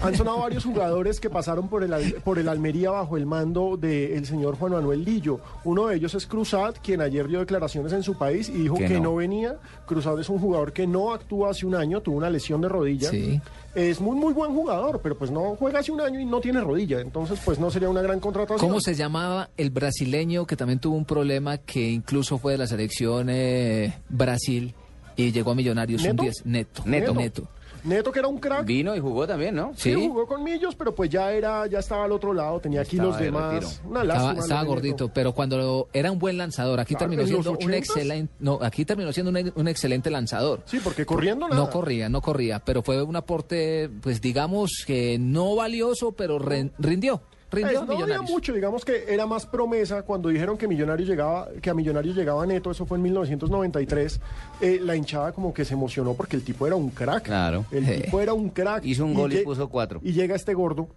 Han 0.01 0.15
sonado 0.15 0.39
varios 0.39 0.63
jugadores 0.63 1.19
que 1.19 1.29
pasaron 1.29 1.67
por 1.67 1.83
el, 1.83 1.93
Al- 1.93 2.13
por 2.23 2.39
el 2.39 2.47
Almería 2.47 2.91
bajo 2.91 3.17
el 3.17 3.25
mando 3.25 3.75
del 3.77 4.25
señor 4.25 4.55
Juan 4.57 4.71
Manuel 4.73 5.03
Lillo. 5.03 5.39
Uno 5.65 5.87
de 5.87 5.97
ellos 5.97 6.13
es 6.15 6.25
Cruzat, 6.25 6.77
quien 6.81 7.01
ayer 7.01 7.27
dio 7.27 7.39
declaraciones 7.39 7.91
en 7.93 8.03
su 8.03 8.17
país 8.17 8.49
y 8.49 8.53
dijo 8.53 8.75
Que 8.77 8.87
que, 8.87 8.93
no. 8.95 9.03
no. 9.11 9.15
venía. 9.15 9.57
Cruzat 9.85 10.17
es 10.19 10.29
un 10.29 10.39
jugador 10.39 10.71
que 10.73 10.87
no 10.87 11.13
actúa 11.13 11.51
hace 11.51 11.65
un 11.65 11.75
año, 11.75 12.01
tuvo 12.01 12.17
una 12.17 12.29
lesión 12.29 12.61
de 12.61 12.69
rodilla. 12.69 13.09
Sí. 13.09 13.41
Es 13.75 13.99
muy, 13.99 14.15
muy 14.15 14.33
buen 14.33 14.53
jugador, 14.53 14.99
pero 15.01 15.17
pues 15.17 15.31
no 15.31 15.55
juega 15.55 15.79
hace 15.79 15.91
un 15.91 15.99
año 15.99 16.19
y 16.19 16.25
no 16.25 16.39
tiene 16.39 16.61
rodilla. 16.61 16.99
Entonces, 16.99 17.39
pues 17.43 17.59
no 17.59 17.71
sería 17.71 17.89
una 17.89 18.01
gran 18.01 18.19
contratación. 18.19 18.59
¿Cómo 18.59 18.79
se 18.79 18.93
llamaba 18.93 19.49
el 19.57 19.71
brasileño 19.71 20.45
que 20.45 20.55
también 20.55 20.79
tuvo 20.79 20.95
un 20.95 21.05
problema 21.05 21.57
que 21.57 21.89
incluso 21.89 22.37
fue 22.37 22.51
de 22.51 22.59
la 22.59 22.67
selección 22.67 23.27
eh, 23.31 23.97
Brasil 24.09 24.75
y 25.15 25.31
llegó 25.31 25.51
a 25.51 25.55
Millonarios 25.55 26.01
un 26.03 26.09
¿Neto? 26.09 26.23
10? 26.23 26.45
Neto. 26.45 26.83
Neto. 26.85 27.13
Neto. 27.13 27.13
Neto, 27.13 27.47
que 27.83 28.19
era 28.19 28.27
un 28.27 28.37
crack. 28.39 28.65
Vino 28.65 28.95
y 28.95 28.99
jugó 28.99 29.27
también, 29.27 29.55
¿no? 29.55 29.71
Sí, 29.75 29.93
Sí. 29.93 30.07
jugó 30.07 30.25
con 30.25 30.43
Millos, 30.43 30.75
pero 30.75 30.95
pues 30.95 31.09
ya 31.09 31.31
era, 31.31 31.67
ya 31.67 31.79
estaba 31.79 32.05
al 32.05 32.11
otro 32.11 32.33
lado, 32.33 32.59
tenía 32.59 32.81
Estaba 32.81 32.89
kilos 33.03 33.17
de 33.17 33.25
de 33.25 33.31
más. 33.31 33.53
retiro. 33.53 33.71
Una 33.89 34.03
lástima. 34.03 34.39
Estaba, 34.39 34.61
lo 34.63 34.69
gordito, 34.69 35.03
Neto. 35.05 35.13
pero 35.13 35.33
cuando 35.33 35.89
era 35.93 36.11
un 36.11 36.19
buen 36.19 36.37
lanzador, 36.37 36.79
aquí 36.79 36.95
Claro, 36.95 37.09
terminó 37.11 37.21
en 37.23 37.31
los 37.33 37.43
siendo 37.43 37.51
un 37.51 37.71
80s. 37.71 37.77
excelente, 37.77 38.33
no, 38.39 38.59
aquí 38.61 38.85
terminó 38.85 39.11
siendo 39.11 39.31
un, 39.31 39.51
un 39.55 39.67
excelente 39.67 40.09
lanzador. 40.09 40.61
Sí, 40.65 40.79
porque 40.83 41.05
corriendo 41.05 41.47
nada. 41.47 41.61
No 41.61 41.69
corría, 41.69 42.09
no 42.09 42.21
corría, 42.21 42.59
pero 42.59 42.81
fue 42.83 43.01
un 43.03 43.15
aporte, 43.15 43.89
pues 44.01 44.21
digamos 44.21 44.83
que 44.87 45.17
no 45.19 45.55
valioso, 45.55 46.11
pero 46.13 46.39
rindió, 46.39 47.21
rindió 47.53 47.86
Pues, 47.86 47.98
no 48.00 48.03
había 48.03 48.22
mucho, 48.22 48.51
digamos 48.53 48.83
que 48.83 49.05
era 49.07 49.25
más 49.25 49.45
promesa 49.45 50.01
cuando 50.03 50.29
dijeron 50.29 50.57
que 50.57 50.67
Millonarios 50.67 51.07
llegaba, 51.07 51.48
que 51.62 51.69
a 51.69 51.74
Millonarios 51.74 52.15
llegaba 52.15 52.45
neto, 52.45 52.72
eso 52.72 52.86
fue 52.86 52.98
en 52.98 53.03
1993, 53.03 54.19
eh, 54.62 54.79
la 54.81 54.95
hinchada 54.95 55.31
como 55.31 55.53
que 55.53 55.63
se 55.65 55.74
emocionó 55.74 56.13
porque 56.13 56.36
el 56.36 56.43
tipo 56.43 56.67
era 56.67 56.75
un 56.75 56.89
crack. 56.89 57.24
Claro. 57.24 57.65
El 57.72 57.88
Eh. 57.88 58.01
tipo 58.05 58.19
era 58.19 58.33
un 58.33 58.50
crack. 58.50 58.83
Hizo 58.86 59.05
un 59.05 59.13
gol 59.13 59.31
y 59.33 59.38
puso 59.43 59.69
cuatro. 59.69 60.00
Y 60.03 60.12
llega 60.13 60.36
este 60.36 60.53
gordo. 60.53 60.88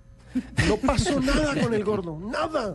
No 0.68 0.76
pasó 0.76 1.18
nada 1.22 1.58
con 1.62 1.72
el 1.72 1.82
gordo, 1.82 2.18
nada. 2.20 2.74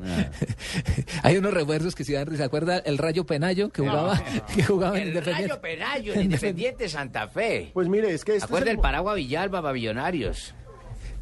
Hay 1.22 1.38
unos 1.38 1.54
refuerzos 1.54 1.94
que 1.94 2.04
se 2.04 2.14
dan, 2.14 2.36
¿se 2.36 2.44
acuerda 2.44 2.80
el 2.80 2.98
Rayo 2.98 3.26
Penayo 3.26 3.70
que 3.70 3.82
jugaba, 3.84 4.20
que 4.56 4.64
jugaba 4.64 4.96
en 4.98 5.04
El 5.04 5.08
Independiente? 5.10 5.48
Rayo 5.54 5.62
Penayo, 5.62 6.14
el 6.14 6.22
Independiente 6.24 6.90
Santa 6.90 7.28
Fe. 7.28 7.70
Pues 7.74 7.88
mire, 7.88 8.12
es 8.14 8.26
que 8.26 8.34
este 8.34 8.46
Acuerda 8.46 8.72
es 8.72 8.76
el 8.78 8.82
Paragua 8.82 9.14
Villalba, 9.14 9.62
Babillonarios. 9.62 10.56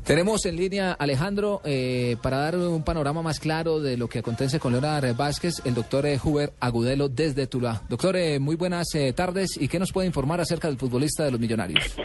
Tenemos 0.06 0.46
en 0.46 0.56
línea 0.56 0.94
Alejandro 0.94 1.62
eh, 1.64 2.18
para 2.24 2.38
dar 2.38 2.56
un 2.56 2.84
panorama 2.84 3.22
más 3.22 3.40
claro 3.40 3.80
de 3.80 3.96
lo 3.96 4.08
que 4.08 4.20
acontece 4.20 4.60
con 4.60 4.72
Leonard 4.72 5.16
Vázquez, 5.16 5.62
el 5.66 5.76
doctor 5.76 6.06
eh, 6.08 6.18
Huber 6.24 6.50
Agudelo 6.60 7.10
desde 7.10 7.46
Tuluá. 7.46 7.82
Doctor, 7.88 8.16
eh, 8.16 8.40
muy 8.40 8.56
buenas 8.56 8.88
eh, 8.96 9.14
tardes 9.14 9.62
y 9.62 9.68
qué 9.68 9.78
nos 9.78 9.92
puede 9.92 10.08
informar 10.08 10.42
acerca 10.42 10.68
del 10.68 10.78
futbolista 10.78 11.26
de 11.26 11.32
los 11.32 11.40
Millonarios. 11.40 11.96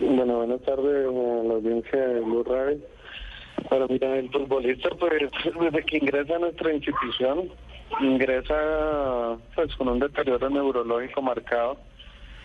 Bueno, 0.00 0.36
buenas 0.36 0.62
tardes 0.62 1.08
a 1.08 1.44
la 1.44 1.54
audiencia 1.54 2.06
de 2.06 2.20
Blue 2.20 2.44
Radio. 2.44 2.78
Bueno, 3.68 3.86
mira, 3.88 4.16
el 4.16 4.30
futbolista, 4.30 4.90
pues, 4.90 5.12
desde 5.60 5.84
que 5.84 5.96
ingresa 5.96 6.36
a 6.36 6.38
nuestra 6.38 6.72
institución, 6.72 7.48
ingresa 8.00 9.36
pues 9.54 9.74
con 9.76 9.88
un 9.88 9.98
deterioro 9.98 10.48
neurológico 10.50 11.22
marcado, 11.22 11.78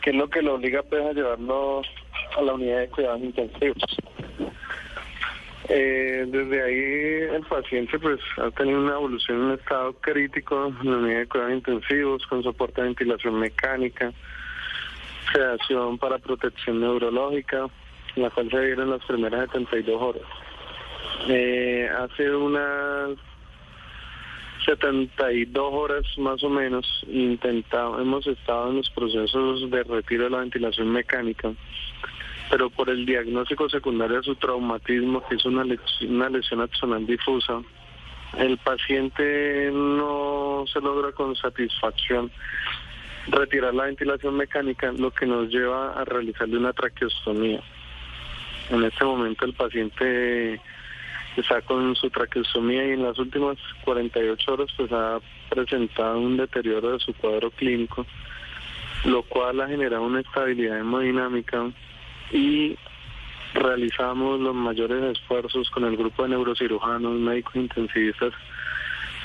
que 0.02 0.12
es 0.12 0.16
lo 0.16 0.30
que 0.30 0.42
lo 0.42 0.56
obliga 0.56 0.82
pues 0.84 1.06
a 1.06 1.14
llevarlo 1.14 1.82
a 2.38 2.42
la 2.42 2.54
unidad 2.54 2.80
de 2.80 2.90
cuidados 2.90 3.22
intensivos. 3.22 3.98
Eh, 5.72 6.26
desde 6.28 6.64
ahí 6.64 7.36
el 7.36 7.44
paciente 7.44 8.00
pues 8.00 8.20
ha 8.38 8.50
tenido 8.50 8.80
una 8.80 8.96
evolución 8.96 9.38
en 9.38 9.44
un 9.44 9.52
estado 9.52 9.94
crítico 10.02 10.74
en 10.82 10.92
la 10.92 10.98
unidad 10.98 11.20
de 11.20 11.28
cuidados 11.28 11.54
intensivos 11.54 12.26
con 12.26 12.42
soporte 12.42 12.82
de 12.82 12.88
ventilación 12.88 13.40
mecánica, 13.40 14.12
sedación 15.32 16.00
para 16.00 16.18
protección 16.18 16.82
neurológica, 16.82 17.68
la 18.16 18.32
cual 18.32 18.50
se 18.50 18.62
dieron 18.62 18.90
las 18.90 19.06
primeras 19.06 19.42
72 19.52 20.02
horas. 20.02 20.24
Eh, 21.28 21.88
hace 22.00 22.36
unas 22.36 23.12
72 24.66 25.72
horas 25.72 26.04
más 26.18 26.44
o 26.44 26.50
menos 26.50 27.06
intentado, 27.08 28.02
hemos 28.02 28.26
estado 28.26 28.72
en 28.72 28.78
los 28.78 28.90
procesos 28.90 29.70
de 29.70 29.84
retiro 29.84 30.24
de 30.24 30.30
la 30.32 30.40
ventilación 30.40 30.92
mecánica, 30.92 31.54
pero 32.50 32.70
por 32.70 32.90
el 32.90 33.06
diagnóstico 33.06 33.70
secundario 33.70 34.18
de 34.18 34.24
su 34.24 34.36
traumatismo, 34.36 35.24
que 35.28 35.36
es 35.36 35.46
una, 35.46 35.64
les- 35.64 36.02
una 36.02 36.30
lesión 36.30 36.62
axonal 36.62 37.06
difusa, 37.06 37.62
el 38.38 38.58
paciente 38.58 39.70
no 39.74 40.64
se 40.72 40.80
logra 40.82 41.12
con 41.12 41.36
satisfacción 41.36 42.32
retirar 43.28 43.74
la 43.74 43.86
ventilación 43.86 44.36
mecánica, 44.36 44.92
lo 44.92 45.12
que 45.12 45.26
nos 45.26 45.50
lleva 45.50 45.94
a 45.94 46.06
realizarle 46.06 46.58
una 46.58 46.74
traqueostomía. 46.74 47.62
En 48.70 48.84
este 48.84 49.04
momento 49.04 49.46
el 49.46 49.54
paciente 49.54 50.60
está 51.38 51.62
con 51.62 51.96
su 51.96 52.10
traqueostomía 52.10 52.88
y 52.88 52.92
en 52.92 53.04
las 53.04 53.18
últimas 53.20 53.58
48 53.84 54.54
horas 54.54 54.68
pues 54.78 54.92
ha 54.92 55.20
presentado 55.50 56.20
un 56.20 56.38
deterioro 56.38 56.92
de 56.94 57.00
su 57.00 57.14
cuadro 57.14 57.50
clínico, 57.52 58.06
lo 59.06 59.24
cual 59.24 59.62
ha 59.62 59.68
generado 59.68 60.04
una 60.04 60.22
estabilidad 60.22 60.80
hemodinámica 60.80 61.72
y 62.32 62.78
realizamos 63.54 64.40
los 64.40 64.56
mayores 64.56 65.18
esfuerzos 65.18 65.70
con 65.72 65.86
el 65.86 65.98
grupo 65.98 66.24
de 66.24 66.30
neurocirujanos, 66.30 67.20
médicos 67.20 67.56
intensivistas, 67.56 68.34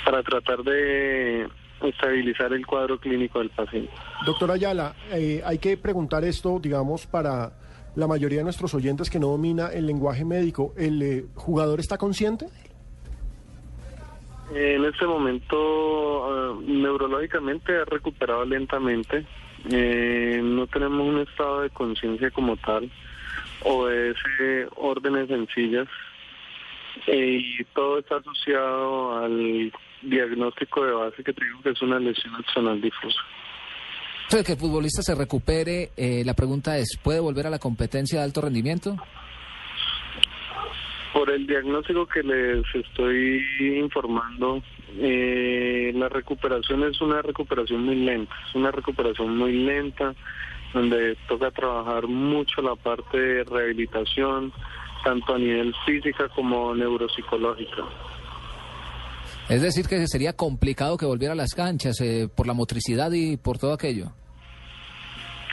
para 0.04 0.22
tratar 0.22 0.62
de 0.62 1.48
estabilizar 1.82 2.52
el 2.52 2.66
cuadro 2.66 2.98
clínico 2.98 3.38
del 3.38 3.50
paciente. 3.50 3.90
Doctor 4.24 4.50
Ayala, 4.50 4.94
eh, 5.12 5.42
hay 5.44 5.58
que 5.58 5.76
preguntar 5.76 6.24
esto, 6.24 6.58
digamos, 6.58 7.06
para 7.06 7.52
la 7.96 8.06
mayoría 8.06 8.38
de 8.38 8.44
nuestros 8.44 8.74
oyentes 8.74 9.10
que 9.10 9.18
no 9.18 9.28
domina 9.28 9.68
el 9.68 9.86
lenguaje 9.86 10.24
médico. 10.24 10.72
¿El 10.76 11.02
eh, 11.02 11.24
jugador 11.34 11.80
está 11.80 11.98
consciente? 11.98 12.46
En 14.54 14.84
este 14.84 15.06
momento, 15.06 15.56
eh, 15.56 16.64
neurológicamente 16.66 17.76
ha 17.76 17.84
recuperado 17.84 18.44
lentamente. 18.44 19.26
Eh, 19.70 20.40
no 20.42 20.66
tenemos 20.66 21.06
un 21.06 21.20
estado 21.20 21.62
de 21.62 21.70
conciencia 21.70 22.30
como 22.30 22.56
tal, 22.56 22.90
obedece 23.62 24.68
órdenes 24.76 25.28
sencillas 25.28 25.88
y 27.06 27.64
todo 27.74 27.98
está 27.98 28.16
asociado 28.16 29.18
al 29.18 29.72
diagnóstico 30.02 30.84
de 30.84 30.92
base 30.92 31.24
que 31.24 31.32
tengo 31.32 31.62
que 31.62 31.70
es 31.70 31.82
una 31.82 31.98
lesión 31.98 32.34
axonal 32.36 32.80
difusa. 32.80 33.20
De 34.30 34.42
que 34.42 34.52
el 34.52 34.58
futbolista 34.58 35.02
se 35.02 35.14
recupere, 35.14 35.90
eh, 35.96 36.22
la 36.24 36.34
pregunta 36.34 36.76
es, 36.78 36.98
¿puede 37.02 37.20
volver 37.20 37.46
a 37.46 37.50
la 37.50 37.58
competencia 37.58 38.18
de 38.18 38.24
alto 38.24 38.40
rendimiento? 38.40 38.96
Por 41.12 41.30
el 41.30 41.46
diagnóstico 41.46 42.06
que 42.06 42.22
les 42.22 42.64
estoy 42.74 43.44
informando, 43.76 44.62
eh, 45.00 45.92
la 45.94 46.08
recuperación 46.08 46.84
es 46.84 47.00
una 47.00 47.22
recuperación 47.22 47.84
muy 47.84 47.96
lenta, 47.96 48.34
es 48.48 48.54
una 48.54 48.70
recuperación 48.70 49.36
muy 49.36 49.52
lenta, 49.52 50.14
donde 50.72 51.16
toca 51.28 51.50
trabajar 51.50 52.06
mucho 52.06 52.62
la 52.62 52.74
parte 52.74 53.18
de 53.18 53.44
rehabilitación, 53.44 54.52
tanto 55.04 55.34
a 55.34 55.38
nivel 55.38 55.74
física 55.86 56.28
como 56.28 56.74
neuropsicológica. 56.74 57.84
Es 59.48 59.60
decir, 59.60 59.86
que 59.86 60.06
sería 60.06 60.32
complicado 60.32 60.96
que 60.96 61.06
volviera 61.06 61.34
a 61.34 61.36
las 61.36 61.54
canchas 61.54 62.00
eh, 62.00 62.28
por 62.34 62.46
la 62.46 62.54
motricidad 62.54 63.12
y 63.12 63.36
por 63.36 63.58
todo 63.58 63.74
aquello. 63.74 64.06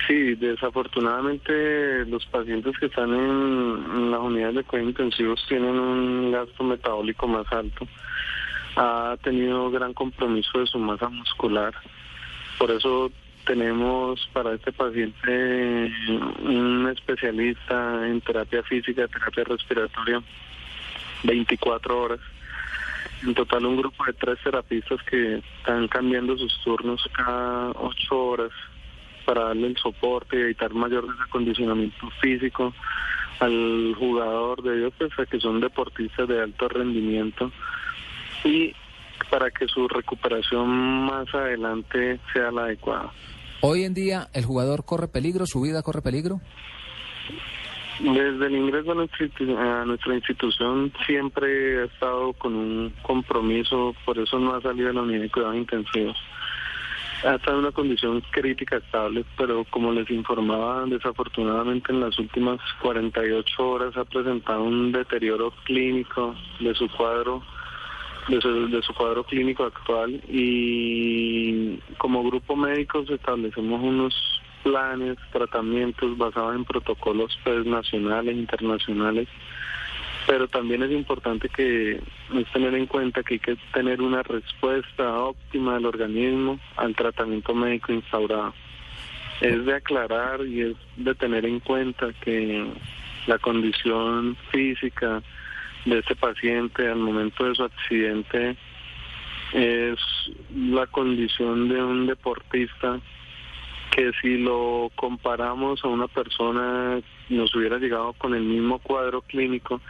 Sí, 0.08 0.36
desafortunadamente 0.36 2.06
los 2.06 2.26
pacientes 2.26 2.74
que 2.80 2.88
están 2.88 3.14
en, 3.14 3.86
en 3.96 4.12
las 4.12 4.20
unidades 4.20 4.56
de 4.56 4.64
cuidados 4.64 4.92
intensivos 4.92 5.46
tienen 5.48 5.78
un 5.78 6.32
gasto 6.32 6.64
metabólico 6.64 7.28
más 7.28 7.46
alto. 7.52 7.86
Ha 8.84 9.16
tenido 9.22 9.70
gran 9.70 9.94
compromiso 9.94 10.58
de 10.58 10.66
su 10.66 10.80
masa 10.80 11.08
muscular. 11.08 11.72
Por 12.58 12.72
eso 12.72 13.12
tenemos 13.46 14.28
para 14.34 14.56
este 14.56 14.72
paciente 14.72 15.94
un 16.40 16.90
especialista 16.92 18.08
en 18.08 18.22
terapia 18.22 18.64
física, 18.64 19.08
terapia 19.08 19.44
respiratoria, 19.44 20.24
24 21.22 22.02
horas. 22.02 22.20
En 23.22 23.36
total 23.36 23.68
un 23.68 23.78
grupo 23.78 24.04
de 24.04 24.14
tres 24.14 24.40
terapistas 24.44 25.00
que 25.04 25.44
están 25.60 25.88
cambiando 25.88 26.36
sus 26.36 26.60
turnos 26.64 27.08
cada 27.14 27.70
ocho 27.76 28.20
horas 28.20 28.52
para 29.26 29.44
darle 29.44 29.68
el 29.68 29.78
soporte 29.78 30.38
y 30.38 30.42
evitar 30.42 30.74
mayor 30.74 31.08
desacondicionamiento 31.08 32.10
físico 32.20 32.74
al 33.42 33.94
jugador 33.96 34.64
de 34.64 34.80
ellos, 34.80 34.94
pues 34.98 35.12
a 35.20 35.26
que 35.28 35.40
son 35.40 35.62
deportistas 35.62 36.28
de 36.28 36.42
alto 36.42 36.68
rendimiento 36.68 37.52
y 38.44 38.74
para 39.30 39.50
que 39.52 39.68
su 39.68 39.88
recuperación 39.88 40.68
más 41.06 41.34
adelante 41.34 42.20
sea 42.34 42.52
la 42.52 42.64
adecuada. 42.64 43.12
Hoy 43.62 43.84
en 43.84 43.94
día, 43.94 44.28
¿el 44.34 44.46
jugador 44.46 44.84
corre 44.86 45.08
peligro? 45.08 45.46
¿Su 45.46 45.62
vida 45.62 45.82
corre 45.84 46.02
peligro? 46.02 46.42
Desde 48.00 48.48
el 48.48 48.56
ingreso 48.56 48.94
a 48.94 48.96
nuestra, 48.96 49.28
institu- 49.28 49.58
a 49.58 49.86
nuestra 49.86 50.16
institución 50.16 50.92
siempre 51.06 51.82
ha 51.82 51.86
estado 51.86 52.34
con 52.34 52.56
un 52.56 52.94
compromiso, 53.04 53.96
por 54.06 54.18
eso 54.18 54.40
no 54.40 54.56
ha 54.56 54.62
salido 54.62 54.88
de 54.88 54.94
la 54.96 55.02
unidad 55.04 55.22
de 55.22 55.30
cuidados 55.30 55.56
intensivos. 55.58 56.18
Ha 57.24 57.36
estado 57.36 57.58
en 57.60 57.66
una 57.66 57.72
condición 57.72 58.22
crítica 58.32 58.78
estable, 58.78 59.24
pero 59.38 59.64
como 59.66 59.92
les 59.92 60.10
informaba, 60.10 60.84
desafortunadamente 60.88 61.92
en 61.92 62.00
las 62.00 62.18
últimas 62.18 62.60
48 62.82 63.70
horas 63.70 63.96
ha 63.96 64.06
presentado 64.06 64.64
un 64.64 64.92
deterioro 64.92 65.54
clínico 65.66 66.34
de 66.60 66.74
su 66.74 66.90
cuadro 66.90 67.44
de 68.28 68.42
su, 68.42 68.70
de 68.70 68.82
su 68.82 68.94
cuadro 68.94 69.24
clínico 69.24 69.64
actual 69.64 70.22
y 70.28 71.78
como 71.98 72.24
grupo 72.24 72.56
médicos 72.56 73.10
establecemos 73.10 73.82
unos 73.82 74.42
planes, 74.64 75.18
tratamientos 75.32 76.18
basados 76.18 76.56
en 76.56 76.66
protocolos 76.66 77.38
pues, 77.44 77.66
nacionales, 77.66 78.36
internacionales, 78.36 79.28
pero 80.28 80.48
también 80.48 80.84
es 80.84 80.92
importante 80.92 81.50
que 81.50 81.94
es 81.94 82.52
tener 82.54 82.76
en 82.76 82.86
cuenta 82.86 83.24
que 83.24 83.36
hay 83.36 83.40
que 83.40 83.58
tener 83.74 84.02
una 84.02 84.22
respuesta 84.24 85.18
óptima 85.18 85.76
del 85.76 85.88
organismo 85.88 86.60
al 86.78 86.96
tratamiento 86.96 87.56
médico 87.56 87.92
instaurado. 87.92 88.54
Es 89.42 89.66
de 89.66 89.74
aclarar 89.74 90.46
y 90.46 90.62
es 90.62 90.76
de 90.98 91.16
tener 91.16 91.46
en 91.46 91.60
cuenta 91.60 92.14
que 92.22 92.64
la 93.26 93.40
condición 93.40 94.38
física 94.52 95.24
de 95.86 96.00
este 96.00 96.16
paciente 96.16 96.88
al 96.88 97.00
momento 97.00 97.46
de 97.46 97.56
su 97.56 97.64
accidente 97.64 98.56
es 99.54 100.00
la 100.56 100.88
condición 100.88 101.68
de 101.70 101.84
un 101.84 102.08
deportista 102.08 103.00
que 103.92 104.12
si 104.22 104.38
lo 104.38 104.90
comparamos 104.96 105.84
a 105.84 105.90
una 105.90 106.08
persona 106.08 107.02
nos 107.30 107.54
hubiera 107.56 107.78
llegado 107.78 108.14
con 108.14 108.34
el 108.34 108.44
mismo 108.44 108.80
cuadro 108.80 109.22
clínico 109.22 109.82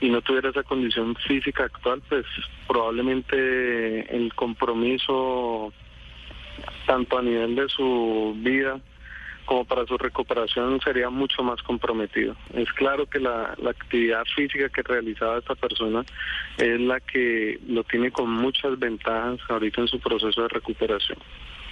y 0.00 0.10
no 0.10 0.20
tuviera 0.20 0.50
esa 0.50 0.62
condición 0.62 1.16
física 1.16 1.64
actual, 1.64 2.02
pues 2.08 2.26
probablemente 2.68 4.14
el 4.14 4.32
compromiso 4.34 5.72
tanto 6.86 7.18
a 7.18 7.22
nivel 7.22 7.54
de 7.54 7.68
su 7.68 8.34
vida 8.36 8.80
como 9.48 9.64
para 9.64 9.86
su 9.86 9.96
recuperación 9.96 10.78
sería 10.82 11.08
mucho 11.08 11.42
más 11.42 11.62
comprometido. 11.62 12.36
Es 12.52 12.70
claro 12.74 13.06
que 13.06 13.18
la, 13.18 13.54
la 13.56 13.70
actividad 13.70 14.22
física 14.36 14.68
que 14.68 14.82
realizaba 14.82 15.38
esta 15.38 15.54
persona 15.54 16.04
es 16.58 16.78
la 16.78 17.00
que 17.00 17.58
lo 17.66 17.82
tiene 17.84 18.10
con 18.10 18.30
muchas 18.30 18.78
ventajas 18.78 19.40
ahorita 19.48 19.80
en 19.80 19.88
su 19.88 19.98
proceso 20.00 20.42
de 20.42 20.48
recuperación. 20.48 21.18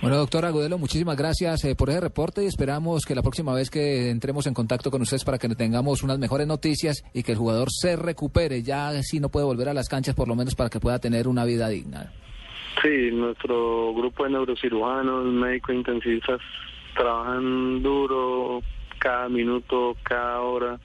Bueno, 0.01 0.17
doctor 0.17 0.47
Agudelo, 0.47 0.79
muchísimas 0.79 1.19
gracias 1.19 1.65
eh, 1.65 1.75
por 1.75 1.91
ese 1.91 2.01
reporte 2.01 2.43
y 2.43 2.47
esperamos 2.47 3.05
que 3.05 3.15
la 3.15 3.23
próxima 3.23 3.55
vez 3.55 3.69
que 3.69 4.09
entremos 4.09 4.47
en 4.47 4.55
contacto 4.55 4.91
con 4.91 5.03
ustedes 5.03 5.25
para 5.25 5.37
que 5.37 5.49
tengamos 5.51 6.03
unas 6.03 6.19
mejores 6.19 6.47
noticias 6.47 7.05
y 7.13 7.23
que 7.23 7.33
el 7.33 7.39
jugador 7.39 7.69
se 7.71 7.97
recupere, 7.97 8.63
ya 8.63 9.03
si 9.03 9.21
no 9.21 9.29
puede 9.29 9.45
volver 9.45 9.69
a 9.69 9.75
las 9.75 9.89
canchas, 9.89 10.15
por 10.15 10.29
lo 10.29 10.35
menos 10.35 10.55
para 10.55 10.71
que 10.71 10.81
pueda 10.81 10.99
tener 10.99 11.29
una 11.29 11.45
vida 11.45 11.69
digna. 11.69 12.11
Sí, 12.83 13.11
nuestro 13.13 13.93
grupo 13.95 14.25
de 14.25 14.31
neurocirujanos, 14.31 15.27
médicos 15.27 15.75
intensivistas, 15.75 16.41
trabajan 16.97 17.83
duro 17.83 18.63
cada 18.99 19.29
minuto, 19.29 19.97
cada 20.03 20.41
hora, 20.41 20.81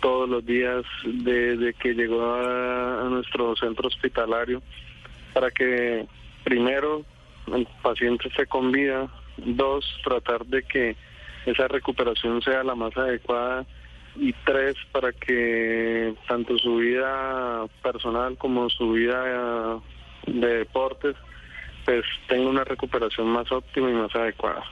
todos 0.00 0.28
los 0.28 0.44
días 0.44 0.84
desde 1.04 1.72
que 1.74 1.94
llegó 1.94 2.34
a, 2.34 3.08
nuestro 3.08 3.56
centro 3.56 3.88
hospitalario 3.88 4.62
para 5.32 5.50
que 5.50 6.06
primero 6.44 7.04
el 7.54 7.66
paciente 7.82 8.28
esté 8.28 8.46
con 8.46 8.70
vida, 8.70 9.08
dos, 9.38 9.84
tratar 10.04 10.44
de 10.46 10.62
que 10.62 10.96
esa 11.46 11.68
recuperación 11.68 12.42
sea 12.42 12.62
la 12.62 12.74
más 12.74 12.96
adecuada 12.96 13.64
y 14.16 14.32
tres, 14.44 14.74
para 14.92 15.12
que 15.12 16.14
tanto 16.26 16.58
su 16.58 16.76
vida 16.76 17.66
personal 17.82 18.36
como 18.36 18.68
su 18.68 18.92
vida 18.92 19.80
de 20.26 20.58
deportes 20.58 21.16
pues 21.84 22.04
tenga 22.26 22.50
una 22.50 22.64
recuperación 22.64 23.28
más 23.28 23.50
óptima 23.50 23.90
y 23.90 23.94
más 23.94 24.14
adecuada. 24.14 24.62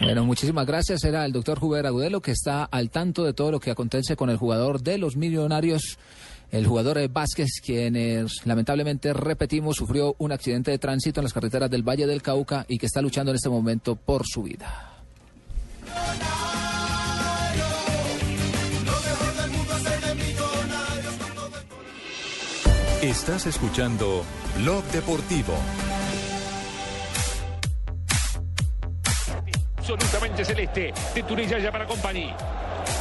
Bueno, 0.00 0.24
muchísimas 0.24 0.66
gracias. 0.66 1.04
Era 1.04 1.24
el 1.24 1.32
doctor 1.32 1.58
Juber 1.58 1.86
Agudelo 1.86 2.20
que 2.20 2.32
está 2.32 2.64
al 2.64 2.90
tanto 2.90 3.24
de 3.24 3.32
todo 3.32 3.50
lo 3.50 3.60
que 3.60 3.70
acontece 3.70 4.16
con 4.16 4.30
el 4.30 4.36
jugador 4.36 4.82
de 4.82 4.98
los 4.98 5.16
millonarios, 5.16 5.98
el 6.50 6.66
jugador 6.66 7.08
Vázquez, 7.08 7.60
quien 7.64 8.26
lamentablemente, 8.44 9.12
repetimos, 9.12 9.76
sufrió 9.76 10.14
un 10.18 10.32
accidente 10.32 10.70
de 10.70 10.78
tránsito 10.78 11.20
en 11.20 11.24
las 11.24 11.32
carreteras 11.32 11.70
del 11.70 11.82
Valle 11.82 12.06
del 12.06 12.22
Cauca 12.22 12.64
y 12.68 12.78
que 12.78 12.86
está 12.86 13.00
luchando 13.00 13.30
en 13.30 13.36
este 13.36 13.48
momento 13.48 13.96
por 13.96 14.22
su 14.26 14.42
vida. 14.42 14.92
Estás 23.02 23.46
escuchando 23.46 24.24
Blog 24.58 24.82
Deportivo. 24.86 25.54
Absolutamente 29.88 30.44
celeste 30.44 30.92
de 31.14 31.22
Turella 31.22 31.60
ya 31.60 31.70
para 31.70 31.86
Company. 31.86 32.34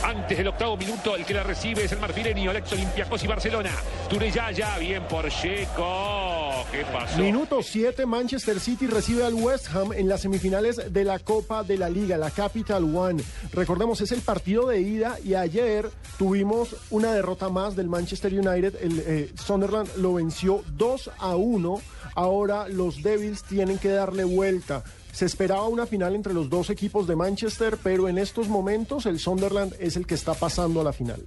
Antes 0.04 0.38
del 0.38 0.48
octavo 0.48 0.78
minuto, 0.78 1.16
el 1.16 1.26
que 1.26 1.34
la 1.34 1.42
recibe 1.42 1.84
es 1.84 1.92
el 1.92 2.00
marfileño, 2.00 2.52
Alex 2.52 2.74
Olympiacos 2.74 3.24
y 3.24 3.28
Barcelona. 3.28 3.72
Turella 4.08 4.52
ya, 4.52 4.78
bien 4.78 5.04
por 5.08 5.28
Checo. 5.30 6.64
¿Qué 6.72 6.86
pasó? 6.94 7.18
Minuto 7.18 7.64
7, 7.64 8.06
Manchester 8.06 8.60
City 8.60 8.86
recibe 8.86 9.26
al 9.26 9.34
West 9.34 9.68
Ham 9.74 9.94
en 9.94 10.08
las 10.08 10.22
semifinales 10.22 10.94
de 10.94 11.04
la 11.04 11.18
Copa 11.18 11.64
de 11.64 11.80
la 11.80 11.90
Liga, 11.90 12.18
la 12.18 12.30
Capital 12.30 12.84
One. 12.96 13.24
Recordemos, 13.52 14.02
es 14.02 14.12
el 14.12 14.22
partido 14.22 14.68
de 14.68 14.82
ida 14.82 15.18
y 15.24 15.34
ayer 15.34 15.90
tuvimos 16.20 16.76
una 16.92 17.14
derrota 17.14 17.50
más 17.50 17.76
del 17.76 17.90
Manchester 17.90 18.32
United. 18.32 18.76
El 18.80 19.04
eh, 19.08 19.32
Sunderland 19.44 19.90
lo 19.98 20.14
venció 20.14 20.64
2 20.78 21.12
a 21.18 21.36
1. 21.36 21.82
Ahora 22.14 22.68
los 22.68 23.02
Devils 23.02 23.44
tienen 23.44 23.80
que 23.80 23.90
darle 23.90 24.24
vuelta. 24.24 24.84
Se 25.16 25.26
esperaba 25.26 25.66
una 25.70 25.86
final 25.88 26.14
entre 26.14 26.34
los 26.34 26.50
dos 26.50 26.70
equipos 26.70 27.08
de 27.08 27.16
Manchester, 27.16 27.78
pero 27.82 28.10
en 28.10 28.18
estos 28.18 28.50
momentos 28.50 29.06
el 29.06 29.18
Sunderland 29.18 29.74
es 29.80 29.96
el 29.96 30.06
que 30.06 30.14
está 30.14 30.34
pasando 30.34 30.82
a 30.82 30.84
la 30.84 30.92
final. 30.92 31.24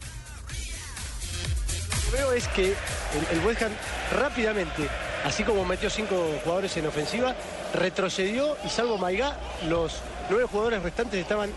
Lo 1.89 2.11
que 2.11 2.17
veo 2.19 2.33
es 2.35 2.47
que 2.49 2.67
el, 2.67 3.39
el 3.39 3.47
West 3.47 3.63
Ham 3.63 3.73
rápidamente, 4.15 4.87
así 5.25 5.43
como 5.43 5.65
metió 5.65 5.89
cinco 5.89 6.23
jugadores 6.45 6.77
en 6.77 6.87
ofensiva, 6.87 7.35
retrocedió 7.73 8.59
y 8.63 8.69
salvo 8.69 8.99
Maigá, 8.99 9.39
los 9.71 9.95
nueve 10.29 10.45
jugadores 10.45 10.83
restantes 10.83 11.19
estaban 11.19 11.49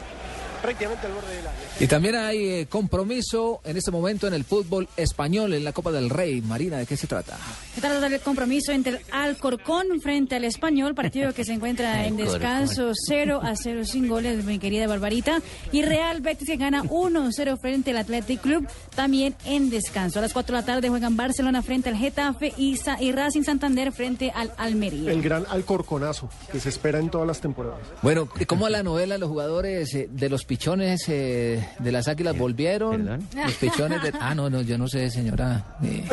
prácticamente 0.62 1.08
al 1.08 1.14
borde 1.14 1.36
del 1.36 1.48
área. 1.48 1.60
Y 1.80 1.88
también 1.88 2.16
hay 2.16 2.38
eh, 2.50 2.68
compromiso 2.70 3.62
en 3.64 3.78
este 3.78 3.92
momento 3.92 4.28
en 4.28 4.34
el 4.34 4.44
fútbol 4.44 4.88
español 4.98 5.54
en 5.54 5.64
la 5.64 5.74
Copa 5.74 5.92
del 5.92 6.10
Rey. 6.10 6.42
Marina, 6.42 6.78
¿de 6.78 6.86
qué 6.86 6.96
se 6.98 7.08
trata? 7.08 7.38
Se 7.74 7.82
trata 7.82 8.00
del 8.08 8.20
compromiso 8.22 8.72
entre 8.72 8.94
el 8.94 9.00
Alcorcón 9.12 10.02
frente 10.02 10.36
al 10.36 10.44
Español, 10.44 10.94
partido 10.96 11.34
que 11.34 11.44
se 11.44 11.54
encuentra 11.54 12.06
en 12.06 12.18
descanso 12.18 12.92
0 13.08 13.42
a 13.44 13.56
0 13.56 13.86
sin 13.86 14.08
goles, 14.08 14.44
mi 14.46 14.60
querida 14.60 14.88
Barbarita. 14.88 15.42
Y 15.72 15.82
Real 15.82 16.22
Betis 16.22 16.48
que 16.48 16.58
gana 16.58 16.84
1-0 16.84 17.60
frente 17.60 17.92
al 17.92 17.98
Athletic 17.98 18.42
Club, 18.42 18.68
también 18.96 19.36
en 19.46 19.70
descanso. 19.70 20.20
A 20.20 20.22
las 20.22 20.34
4 20.34 20.56
de 20.56 20.62
la 20.62 20.66
tarde 20.66 20.90
juegan 20.90 21.16
Barcelona 21.18 21.62
frente 21.62 21.90
al 21.90 21.96
Getafe 21.98 22.54
y, 22.58 22.78
Sa- 22.78 23.02
y 23.02 23.12
Racing 23.12 23.44
Santander 23.44 23.92
frente 23.92 24.32
al 24.36 24.52
Almería. 24.58 25.12
El 25.12 25.22
gran 25.22 25.46
Alcorconazo 25.50 26.30
que 26.52 26.60
se 26.60 26.70
espera 26.70 27.00
en 27.00 27.10
todas 27.10 27.28
las 27.28 27.42
temporadas. 27.42 27.80
Bueno, 28.02 28.28
¿y 28.40 28.46
¿cómo 28.46 28.66
a 28.66 28.70
la 28.70 28.84
novela 28.84 29.18
los 29.18 29.30
jugadores 29.30 29.94
eh, 29.96 30.08
de 30.12 30.30
los 30.30 30.46
pichones 30.52 31.06
eh, 31.08 31.66
de 31.80 31.92
las 31.94 32.10
águilas 32.10 32.38
volvieron? 32.38 33.26
Los 33.34 33.54
pichones 33.54 34.04
de... 34.04 34.12
Ah, 34.20 34.36
no, 34.36 34.50
no, 34.50 34.62
yo 34.62 34.78
no 34.78 34.86
sé, 34.90 35.10
señora. 35.10 35.78
eh, 35.82 36.04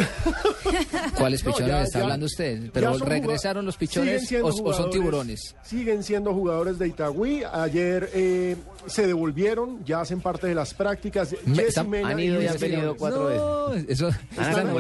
¿Cuáles 1.19 1.45
No, 1.45 1.51
pichones 1.51 1.73
ya- 1.73 1.83
está 1.83 1.99
ya- 1.99 2.05
hablando 2.05 2.27
usted? 2.27 2.71
¿Pero 2.73 2.97
regresaron 2.99 3.67
los 3.67 3.77
pichones 3.77 4.33
o, 4.41 4.73
son 4.73 4.91
tiburones? 4.91 5.57
Siguen 5.65 6.05
siendo 6.05 6.33
jugadores 6.33 6.79
de 6.79 6.87
Itagüí. 6.87 7.43
Ayer 7.53 8.11
eh, 8.15 8.55
se 8.87 9.09
devolvieron, 9.09 9.85
ya 9.85 10.03
hacen 10.03 10.21
parte 10.21 10.47
de 10.47 10.55
las 10.55 10.73
prácticas. 10.73 11.35
Me- 11.45 11.65
están- 11.65 11.91
Mena 11.91 12.11
han 12.11 12.21
y 12.21 12.25
ido 12.27 12.41
y 12.41 12.47
han 12.47 12.59
venido 12.59 12.97
cuatro 12.97 13.29
No, 13.31 13.71
veces. 13.71 13.87
eso- 13.89 14.09
Están 14.31 14.73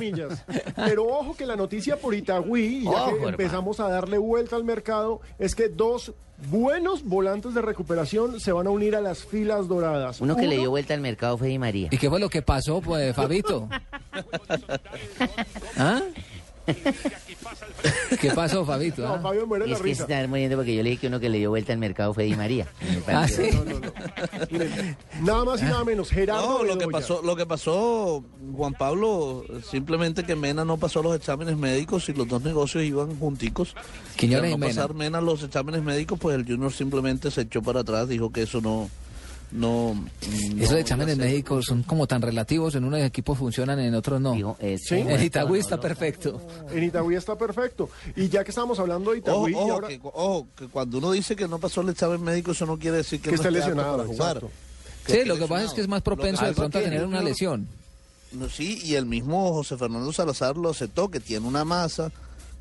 millas. 0.00 0.44
Pero 0.74 1.04
ojo 1.06 1.36
que 1.36 1.46
la 1.46 1.54
noticia 1.54 1.96
por 1.98 2.14
Itagüí, 2.16 2.82
ya 2.82 2.90
Ojo, 2.90 3.04
que 3.06 3.12
hermano. 3.12 3.28
empezamos 3.30 3.78
a 3.78 3.88
darle 3.88 4.18
vuelta 4.18 4.56
al 4.56 4.64
mercado, 4.64 5.20
es 5.38 5.54
que 5.54 5.68
dos 5.68 6.12
buenos 6.46 7.04
volantes 7.04 7.54
de 7.54 7.62
recuperación 7.62 8.40
se 8.40 8.52
van 8.52 8.66
a 8.66 8.70
unir 8.70 8.96
a 8.96 9.00
las 9.00 9.24
filas 9.24 9.68
doradas. 9.68 10.20
Uno 10.20 10.36
que 10.36 10.46
le 10.46 10.56
dio 10.58 10.70
vuelta 10.70 10.94
al 10.94 11.00
mercado 11.00 11.36
fue 11.36 11.48
Di 11.48 11.58
María. 11.58 11.88
¿Y 11.90 11.98
qué 11.98 12.08
fue 12.08 12.20
lo 12.20 12.28
que 12.28 12.42
pasó, 12.42 12.80
pues, 12.80 13.14
Fabito? 13.14 13.68
¿Ah? 15.76 16.02
¿Qué 18.20 18.30
pasó, 18.32 18.64
Fabito? 18.64 19.02
No, 19.02 19.14
ah? 19.14 19.20
Fabio 19.20 19.46
muere 19.46 19.66
Y 19.66 19.70
la 19.70 19.76
es 19.76 19.82
que 19.82 19.94
se 19.94 20.02
risa. 20.02 20.14
está 20.14 20.28
muriendo 20.28 20.56
porque 20.56 20.74
yo 20.74 20.82
le 20.82 20.90
dije 20.90 21.00
que 21.02 21.06
uno 21.06 21.20
que 21.20 21.28
le 21.28 21.38
dio 21.38 21.50
vuelta 21.50 21.72
al 21.72 21.78
mercado 21.78 22.12
fue 22.14 22.24
Di 22.24 22.34
María. 22.36 22.66
Ah, 23.06 23.26
sí. 23.28 23.48
Nada 25.22 25.44
más 25.44 25.60
y 25.62 25.64
nada 25.64 25.84
menos. 25.84 26.10
Gerardo 26.10 26.58
No, 26.58 26.64
lo 26.64 26.78
que 26.78 26.88
pasó, 26.88 27.22
lo 27.22 27.36
que 27.36 27.46
pasó, 27.46 28.24
Juan 28.54 28.74
Pablo, 28.74 29.44
simplemente 29.70 30.24
que 30.24 30.36
Mena 30.36 30.64
no 30.64 30.76
pasó 30.76 31.02
los 31.02 31.14
exámenes 31.16 31.56
médicos 31.56 32.08
y 32.08 32.14
los 32.14 32.28
dos 32.28 32.42
negocios 32.42 32.84
iban 32.84 33.16
junticos. 33.18 33.74
Quiñones 34.16 34.42
Y 34.42 34.44
al 34.44 34.48
y 34.48 34.52
no 34.52 34.58
Mena. 34.58 34.74
pasar 34.82 34.94
Mena 34.94 35.20
los 35.20 35.42
exámenes 35.42 35.82
médicos, 35.82 36.18
pues 36.18 36.36
el 36.36 36.44
Junior 36.44 36.72
simplemente 36.72 37.30
se 37.30 37.42
echó 37.42 37.62
para 37.62 37.80
atrás, 37.80 38.08
dijo 38.08 38.30
que 38.32 38.42
eso 38.42 38.60
no, 38.60 38.90
no. 39.50 39.94
no 39.94 40.62
Esos 40.62 40.76
exámenes 40.78 41.16
médicos 41.16 41.64
son 41.66 41.82
como 41.82 42.06
tan 42.06 42.20
relativos, 42.22 42.74
en 42.74 42.84
unos 42.84 43.00
equipos 43.00 43.38
funcionan, 43.38 43.78
en 43.80 43.94
otros 43.94 44.20
no. 44.20 44.34
Sí. 44.78 44.94
En 44.96 45.22
Itagüí 45.22 45.58
está 45.60 45.80
perfecto. 45.80 46.40
En 46.70 46.84
Itagüí 46.84 47.16
está 47.16 47.36
perfecto. 47.36 47.88
Y 48.16 48.28
ya 48.28 48.44
que 48.44 48.50
estamos 48.50 48.78
hablando 48.78 49.12
de 49.12 49.18
Itagüí, 49.18 49.54
ojo, 49.54 49.72
ahora- 49.72 49.88
que, 49.88 50.00
ojo, 50.02 50.46
que 50.56 50.66
cuando 50.68 50.98
uno 50.98 51.12
dice 51.12 51.34
que 51.36 51.48
no 51.48 51.58
pasó 51.58 51.80
el 51.80 51.88
examen 51.90 52.22
médico, 52.22 52.52
eso 52.52 52.66
no 52.66 52.78
quiere 52.78 52.98
decir 52.98 53.20
que, 53.20 53.30
Que 53.30 53.36
no 53.36 53.42
esté 53.42 53.50
lesionado, 53.50 53.96
para 53.96 54.08
jugar. 54.08 54.36
exacto. 54.36 54.50
Sí, 55.06 55.24
lo 55.24 55.36
que 55.38 55.46
pasa 55.46 55.64
es 55.64 55.72
que 55.72 55.80
es 55.80 55.88
más 55.88 56.02
propenso 56.02 56.44
de 56.44 56.52
pronto 56.52 56.78
a 56.78 56.82
tener 56.82 57.04
una 57.04 57.22
lesión. 57.22 57.66
No, 58.32 58.48
sí, 58.50 58.78
y 58.84 58.94
el 58.94 59.06
mismo 59.06 59.54
José 59.54 59.78
Fernando 59.78 60.12
Salazar 60.12 60.58
lo 60.58 60.68
aceptó, 60.68 61.10
que 61.10 61.18
tiene 61.20 61.46
una 61.46 61.64
masa. 61.64 62.12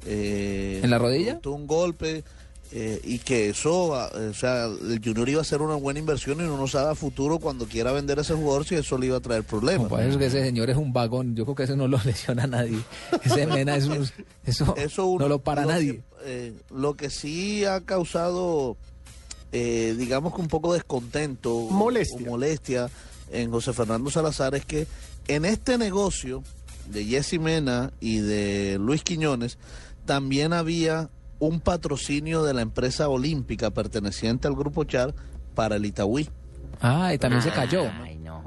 eh, 0.06 0.80
¿En 0.82 0.90
la 0.90 0.98
rodilla? 0.98 1.40
tuvo 1.40 1.56
Un 1.56 1.68
golpe. 1.68 2.24
Eh, 2.72 3.00
y 3.04 3.20
que 3.20 3.50
eso, 3.50 3.96
ah, 3.96 4.12
o 4.30 4.34
sea, 4.34 4.66
el 4.66 5.02
Junior 5.04 5.30
iba 5.30 5.42
a 5.42 5.46
ser 5.46 5.62
una 5.62 5.76
buena 5.76 6.00
inversión 6.00 6.40
y 6.40 6.44
uno 6.44 6.58
no 6.58 6.68
sabe 6.68 6.92
a 6.92 6.96
futuro 6.96 7.40
cuando 7.40 7.66
quiera 7.66 7.92
vender 7.94 8.18
a 8.20 8.22
ese 8.24 8.34
jugador 8.34 8.66
si 8.66 8.76
eso 8.76 8.98
le 8.98 9.08
iba 9.08 9.18
a 9.18 9.22
traer 9.22 9.44
problemas. 9.44 9.88
Por 9.88 10.02
eso 10.02 10.20
que 10.20 10.26
ese 10.26 10.44
señor 10.44 10.70
es 10.70 10.76
un 10.78 10.92
vagón. 10.92 11.36
Yo 11.36 11.46
creo 11.46 11.56
que 11.56 11.64
ese 11.64 11.76
no 11.78 11.88
lo 11.88 11.98
lesiona 12.06 12.44
a 12.44 12.48
nadie. 12.48 12.80
Ese 13.24 13.48
Mena 13.48 13.78
es 13.78 13.86
un- 13.86 14.10
eso, 14.46 14.76
Eso 14.78 15.06
uno- 15.06 15.24
no 15.24 15.30
lo 15.30 15.40
para 15.40 15.62
lo 15.64 15.70
nadie. 15.70 15.94
que, 15.94 16.04
eh, 16.26 16.54
lo 16.76 16.96
que 16.96 17.10
sí 17.10 17.64
ha 17.64 17.82
causado, 17.82 18.76
eh, 19.54 19.96
digamos 19.98 20.36
que 20.36 20.42
un 20.42 20.48
poco 20.50 20.74
descontento 20.74 21.54
Molestia. 21.72 22.18
o 22.28 22.30
molestia 22.32 22.90
en 23.32 23.50
José 23.52 23.72
Fernando 23.74 24.10
Salazar 24.10 24.56
es 24.56 24.66
que 24.66 24.88
en 25.30 25.46
este 25.46 25.78
negocio 25.78 26.44
de 26.92 27.06
Jessy 27.06 27.40
Mena 27.40 27.92
y 28.00 28.18
de 28.20 28.78
Luis 28.80 29.04
Quiñones 29.04 29.58
también 30.06 30.54
había 30.54 31.10
un 31.40 31.60
patrocinio 31.60 32.44
de 32.44 32.54
la 32.54 32.62
empresa 32.62 33.10
olímpica 33.10 33.72
perteneciente 33.72 34.48
al 34.48 34.56
grupo 34.56 34.84
Char 34.84 35.14
para 35.56 35.76
el 35.76 35.86
Itagüí. 35.86 36.30
Ah, 36.82 37.14
y 37.14 37.18
también 37.18 37.42
se 37.42 37.52
cayó. 37.52 37.86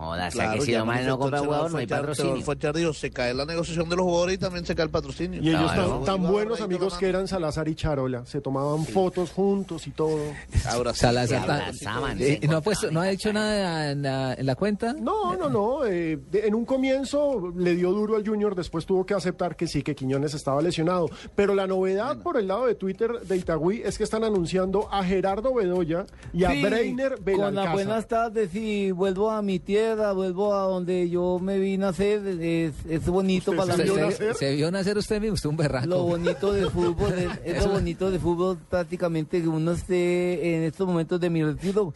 Jodas, 0.00 0.34
o 0.34 0.36
sea 0.36 0.44
Claro, 0.46 0.60
que 0.60 0.66
si 0.66 0.76
mal 0.78 1.06
no 1.06 1.18
compra 1.18 1.38
jugador, 1.40 1.70
no 1.72 1.78
hay 1.78 1.86
patrocinio. 1.86 2.42
Fachar 2.42 2.74
dijo, 2.74 2.92
se 2.94 3.10
cae 3.10 3.34
la 3.34 3.44
negociación 3.44 3.88
de 3.88 3.96
los 3.96 4.04
jugadores 4.04 4.34
y 4.36 4.38
también 4.38 4.64
se 4.64 4.74
cae 4.74 4.84
el 4.86 4.90
patrocinio. 4.90 5.42
Y 5.42 5.48
ellos 5.50 5.70
Claro. 5.72 6.02
tan, 6.04 6.04
tan 6.22 6.22
buenos 6.32 6.60
amigos 6.60 6.96
que 6.98 7.08
eran 7.08 7.28
Salazar 7.28 7.68
y 7.68 7.74
Charola. 7.74 8.24
Se 8.26 8.40
tomaban 8.40 8.84
fotos 8.86 9.30
juntos 9.30 9.86
y 9.86 9.90
todo. 9.90 10.18
Salazar. 10.62 11.26
Se 11.28 11.36
abrazaban, 11.36 12.18
Eh, 12.20 12.38
se 12.40 12.48
¿no, 12.48 12.56
ha 12.56 12.60
puesto, 12.60 12.90
¿No 12.90 13.00
ha 13.00 13.10
hecho 13.10 13.32
nada 13.32 13.90
en 13.90 14.02
la, 14.02 14.34
en 14.34 14.46
la 14.46 14.54
cuenta? 14.54 14.92
No, 14.94 15.36
no, 15.36 15.48
no. 15.48 15.84
eh, 15.84 16.18
de- 16.30 16.46
en 16.46 16.54
un 16.54 16.64
comienzo 16.64 17.52
le 17.56 17.74
dio 17.74 17.90
duro 17.92 18.16
al 18.16 18.26
Junior, 18.26 18.54
después 18.54 18.86
tuvo 18.86 19.04
que 19.06 19.14
aceptar 19.14 19.56
que 19.56 19.66
sí, 19.66 19.82
que 19.82 19.94
Quiñones 19.94 20.34
estaba 20.34 20.62
lesionado. 20.62 21.08
Pero 21.34 21.54
la 21.54 21.66
novedad 21.66 22.18
por 22.22 22.36
el 22.38 22.48
lado 22.48 22.66
de 22.66 22.74
Twitter 22.74 23.10
de 23.20 23.36
Itagüí 23.36 23.82
es 23.84 23.98
que 23.98 24.04
están 24.04 24.24
anunciando 24.24 24.88
a 24.92 25.04
Gerardo 25.04 25.54
Bedoya 25.54 26.06
y 26.32 26.44
a 26.44 26.50
Sí, 26.50 26.62
Breiner 26.62 27.10
Con 27.16 27.24
las 27.24 27.24
Belalcázar. 27.24 27.72
buenas 27.74 28.06
tardes 28.08 28.54
y 28.54 28.90
vuelvo 28.90 29.30
a 29.30 29.42
mi 29.42 29.58
tierra, 29.58 29.80
vuelvo 29.94 30.54
a 30.54 30.62
donde 30.62 31.08
yo 31.10 31.38
me 31.40 31.58
vi 31.58 31.76
nacer, 31.78 32.20
es, 32.40 32.74
es 32.88 33.06
bonito 33.06 33.54
para 33.54 33.74
¿Se, 33.76 33.84
mí. 33.84 33.90
se- 34.12 34.34
se 34.34 34.54
vio 34.54 34.70
nacer 34.70 34.96
usted 34.98 35.20
mismo? 35.20 35.34
Usted 35.34 35.48
un 35.50 35.56
berraco. 35.56 35.86
Lo 35.86 36.02
bonito 36.04 36.52
del 36.52 36.70
fútbol, 36.70 37.12
es, 37.44 37.64
lo 37.64 37.70
bonito 37.72 38.10
del 38.10 38.20
fútbol 38.20 38.58
prácticamente 38.68 39.40
que 39.42 39.48
uno 39.48 39.72
esté 39.72 40.56
en 40.56 40.62
estos 40.64 40.86
momentos 40.86 41.20
de 41.20 41.30
mi 41.30 41.42
retiro, 41.44 41.92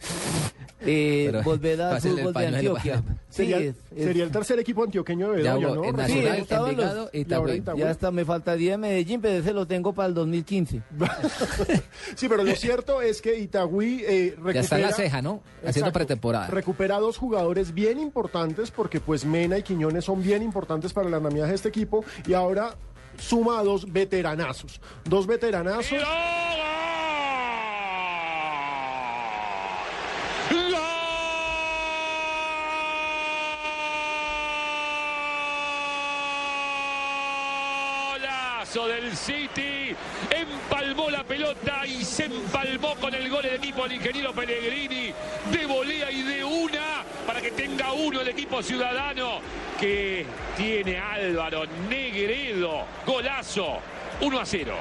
eh, 0.81 1.41
volver 1.43 1.81
al 1.81 2.01
fútbol 2.01 2.33
de 2.33 2.47
Antioquia. 2.47 3.03
Sería, 3.35 3.57
es- 3.57 3.75
es- 3.95 4.03
sería 4.03 4.23
el 4.23 4.31
tercer 4.31 4.59
equipo 4.59 4.83
antioqueño 4.83 5.31
de 5.31 5.43
Ya, 5.43 5.55
Bedoya, 5.55 5.75
¿no? 5.75 5.83
en 5.83 5.91
Sí, 5.91 5.97
Nacional, 5.97 6.39
estaba 6.39 6.69
en 6.69 6.77
los-. 6.77 7.77
Ya 7.77 7.89
hasta 7.89 8.11
me 8.11 8.23
faltaría 8.25 8.77
Medellín, 8.77 9.19
pero 9.21 9.35
ese 9.39 9.51
lo 9.53 9.67
tengo 9.67 9.93
para 9.93 10.07
el 10.07 10.13
2015. 10.13 10.81
Sí, 12.15 12.29
pero 12.29 12.43
lo 12.43 12.55
cierto 12.55 13.01
es 13.01 13.21
que 13.21 13.37
Itagüí 13.37 14.03
eh, 14.07 14.29
recupera... 14.35 14.53
Ya 14.53 14.59
está 14.61 14.75
en 14.77 14.81
la 14.83 14.91
ceja, 14.93 15.21
¿no? 15.21 15.41
Haciendo 15.57 15.69
Exacto. 15.69 15.93
pretemporada. 15.93 16.47
Recupera 16.47 16.99
dos 16.99 17.17
jugadores 17.17 17.73
bien 17.73 17.99
importantes 17.99 18.71
porque 18.71 18.99
pues 18.99 19.25
Mena 19.25 19.57
y 19.57 19.63
Quiñones 19.63 20.05
son 20.05 20.21
bien 20.23 20.41
importantes 20.43 20.93
para 20.93 21.07
el 21.07 21.13
andamiaje 21.13 21.49
de 21.49 21.55
este 21.55 21.69
equipo 21.69 22.05
y 22.27 22.33
ahora 22.33 22.75
suma 23.17 23.59
a 23.59 23.63
dos 23.63 23.91
veteranazos. 23.91 24.79
Dos 25.03 25.27
veteranazos. 25.27 25.97
Golazo 38.75 38.87
del 38.87 39.15
City. 39.15 39.95
Empalmó 40.29 41.09
la 41.09 41.23
pelota 41.23 41.85
y 41.87 42.03
se 42.03 42.25
empalmó 42.25 42.95
con 42.95 43.13
el 43.13 43.29
gol 43.29 43.43
del 43.43 43.55
equipo 43.55 43.83
del 43.83 43.93
ingeniero 43.93 44.33
Pellegrini. 44.33 45.13
De 45.51 45.65
volea 45.65 46.11
y 46.11 46.21
de 46.23 46.43
una 46.43 47.03
para 47.25 47.41
que 47.41 47.51
tenga 47.51 47.93
uno 47.93 48.21
el 48.21 48.27
equipo 48.27 48.61
ciudadano 48.61 49.39
que 49.79 50.25
tiene 50.57 50.97
Álvaro 50.97 51.63
Negredo. 51.89 52.83
Golazo. 53.05 53.77
1 54.21 54.39
a 54.39 54.45
0. 54.45 54.75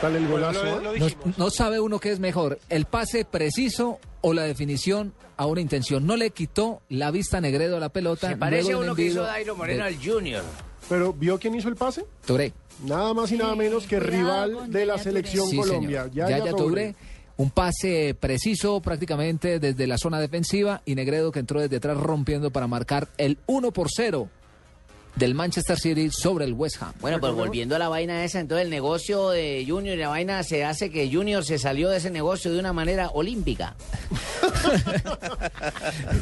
Tal 0.00 0.16
el 0.16 0.26
golazo. 0.28 0.60
Bueno, 0.62 0.80
lo- 0.80 0.94
lo 0.96 1.08
No, 1.36 1.50
sabe 1.50 1.78
uno 1.80 1.98
qué 2.00 2.10
es 2.10 2.18
mejor, 2.18 2.58
el 2.68 2.86
pase 2.86 3.24
preciso 3.24 4.00
o 4.20 4.32
la 4.32 4.42
definición 4.42 5.12
a 5.36 5.46
una 5.46 5.60
intención. 5.60 6.06
No 6.06 6.16
le 6.16 6.30
quitó 6.30 6.82
la 6.88 7.10
vista 7.12 7.40
Negredo 7.40 7.76
a 7.76 7.80
la 7.80 7.88
pelota. 7.90 8.28
Se 8.28 8.36
parece 8.36 8.72
a 8.72 8.78
uno 8.78 8.94
que 8.94 9.02
hizo 9.02 9.22
Dairo 9.22 9.54
Moreno 9.56 9.84
de 9.84 9.88
al 9.90 9.96
Junior. 10.04 10.42
Pero 10.90 11.12
¿vio 11.14 11.38
quién 11.38 11.54
hizo 11.54 11.68
el 11.68 11.76
pase? 11.76 12.04
Touré. 12.26 12.52
Nada 12.84 13.14
más 13.14 13.30
y 13.30 13.36
nada 13.38 13.54
menos 13.54 13.86
que 13.86 13.98
cuidado 13.98 14.46
rival 14.48 14.70
de 14.72 14.84
la 14.86 14.98
selección 14.98 15.48
Sí, 15.48 15.56
Colombia. 15.56 16.02
señor. 16.10 16.28
Yaya 16.28 16.50
Touré. 16.50 16.52
Touré, 16.56 16.94
un 17.36 17.50
pase 17.50 18.14
preciso 18.18 18.80
prácticamente 18.80 19.60
desde 19.60 19.86
la 19.86 19.96
zona 19.96 20.18
defensiva 20.18 20.82
y 20.84 20.96
Negredo 20.96 21.30
que 21.32 21.38
entró 21.38 21.60
desde 21.60 21.76
atrás 21.76 21.96
rompiendo 21.96 22.50
para 22.50 22.66
marcar 22.66 23.08
el 23.18 23.38
1 23.46 23.70
por 23.70 23.86
0 23.88 24.28
del 25.16 25.34
Manchester 25.34 25.78
City 25.78 26.08
sobre 26.10 26.44
el 26.46 26.52
West 26.54 26.80
Ham. 26.82 26.92
Bueno, 27.00 27.20
pues 27.20 27.32
volviendo 27.34 27.76
a 27.76 27.78
la 27.78 27.88
vaina 27.88 28.24
esa, 28.24 28.40
entonces 28.40 28.64
el 28.64 28.70
negocio 28.70 29.30
de 29.30 29.64
Junior 29.68 29.96
y 29.96 30.00
la 30.00 30.08
vaina 30.08 30.42
se 30.44 30.64
hace 30.64 30.90
que 30.90 31.12
Junior 31.12 31.44
se 31.44 31.58
salió 31.58 31.88
de 31.90 31.98
ese 31.98 32.10
negocio 32.10 32.52
de 32.52 32.58
una 32.58 32.72
manera 32.72 33.10
olímpica. 33.12 33.74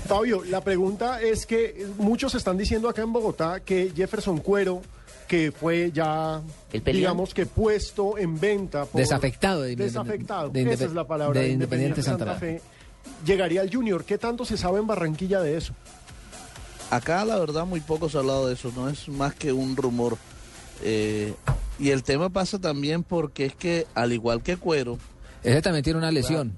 Fabio, 0.06 0.42
la 0.44 0.60
pregunta 0.62 1.20
es 1.20 1.46
que 1.46 1.86
muchos 1.98 2.34
están 2.34 2.56
diciendo 2.56 2.88
acá 2.88 3.02
en 3.02 3.12
Bogotá 3.12 3.60
que 3.60 3.92
Jefferson 3.94 4.38
Cuero, 4.38 4.82
que 5.26 5.52
fue 5.52 5.90
ya, 5.92 6.40
digamos 6.84 7.34
que 7.34 7.46
puesto 7.46 8.16
en 8.18 8.38
venta. 8.40 8.84
Por, 8.86 9.00
Desafectado 9.00 9.62
de- 9.62 9.76
Desafectado, 9.76 10.48
de- 10.50 10.72
esa 10.72 10.84
es 10.86 10.92
la 10.92 11.06
palabra. 11.06 11.40
de 11.40 11.46
de 11.48 11.52
Independiente 11.52 12.02
Santa 12.02 12.34
Fe. 12.36 12.60
Llegaría 13.24 13.60
al 13.62 13.72
Junior. 13.72 14.04
¿Qué 14.04 14.18
tanto 14.18 14.44
se 14.44 14.56
sabe 14.56 14.78
en 14.80 14.86
Barranquilla 14.86 15.40
de 15.40 15.56
eso? 15.56 15.72
Acá 16.90 17.24
la 17.24 17.38
verdad 17.38 17.66
muy 17.66 17.80
poco 17.80 18.08
se 18.08 18.16
ha 18.16 18.20
hablado 18.20 18.46
de 18.46 18.54
eso, 18.54 18.72
no 18.74 18.88
es 18.88 19.08
más 19.08 19.34
que 19.34 19.52
un 19.52 19.76
rumor. 19.76 20.16
Eh, 20.82 21.34
y 21.78 21.90
el 21.90 22.02
tema 22.02 22.30
pasa 22.30 22.58
también 22.58 23.02
porque 23.02 23.46
es 23.46 23.54
que 23.54 23.86
al 23.94 24.12
igual 24.12 24.42
que 24.42 24.56
Cuero, 24.56 24.98
Ese 25.42 25.60
también 25.62 25.84
tiene 25.84 25.98
una 25.98 26.10
lesión 26.10 26.54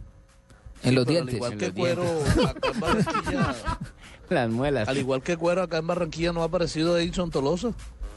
en 0.82 0.94
los 0.94 1.06
dientes. 1.06 1.34
Al 1.34 1.36
igual 1.36 1.52
En 1.52 1.58
que 1.58 1.72
Cuero, 1.72 2.04
acá 2.46 2.68
en 2.72 2.80
Barranquilla, 2.80 3.54
Las 4.30 4.50
muelas. 4.50 4.88
al 4.88 4.98
igual 4.98 5.22
que 5.22 5.36
Cuero 5.36 5.62
acá 5.62 5.78
en 5.78 5.86
Barranquilla 5.88 6.32
no 6.32 6.42
ha 6.42 6.46
aparecido 6.46 6.96
Edison 6.98 7.30
Tolosa. 7.30 7.72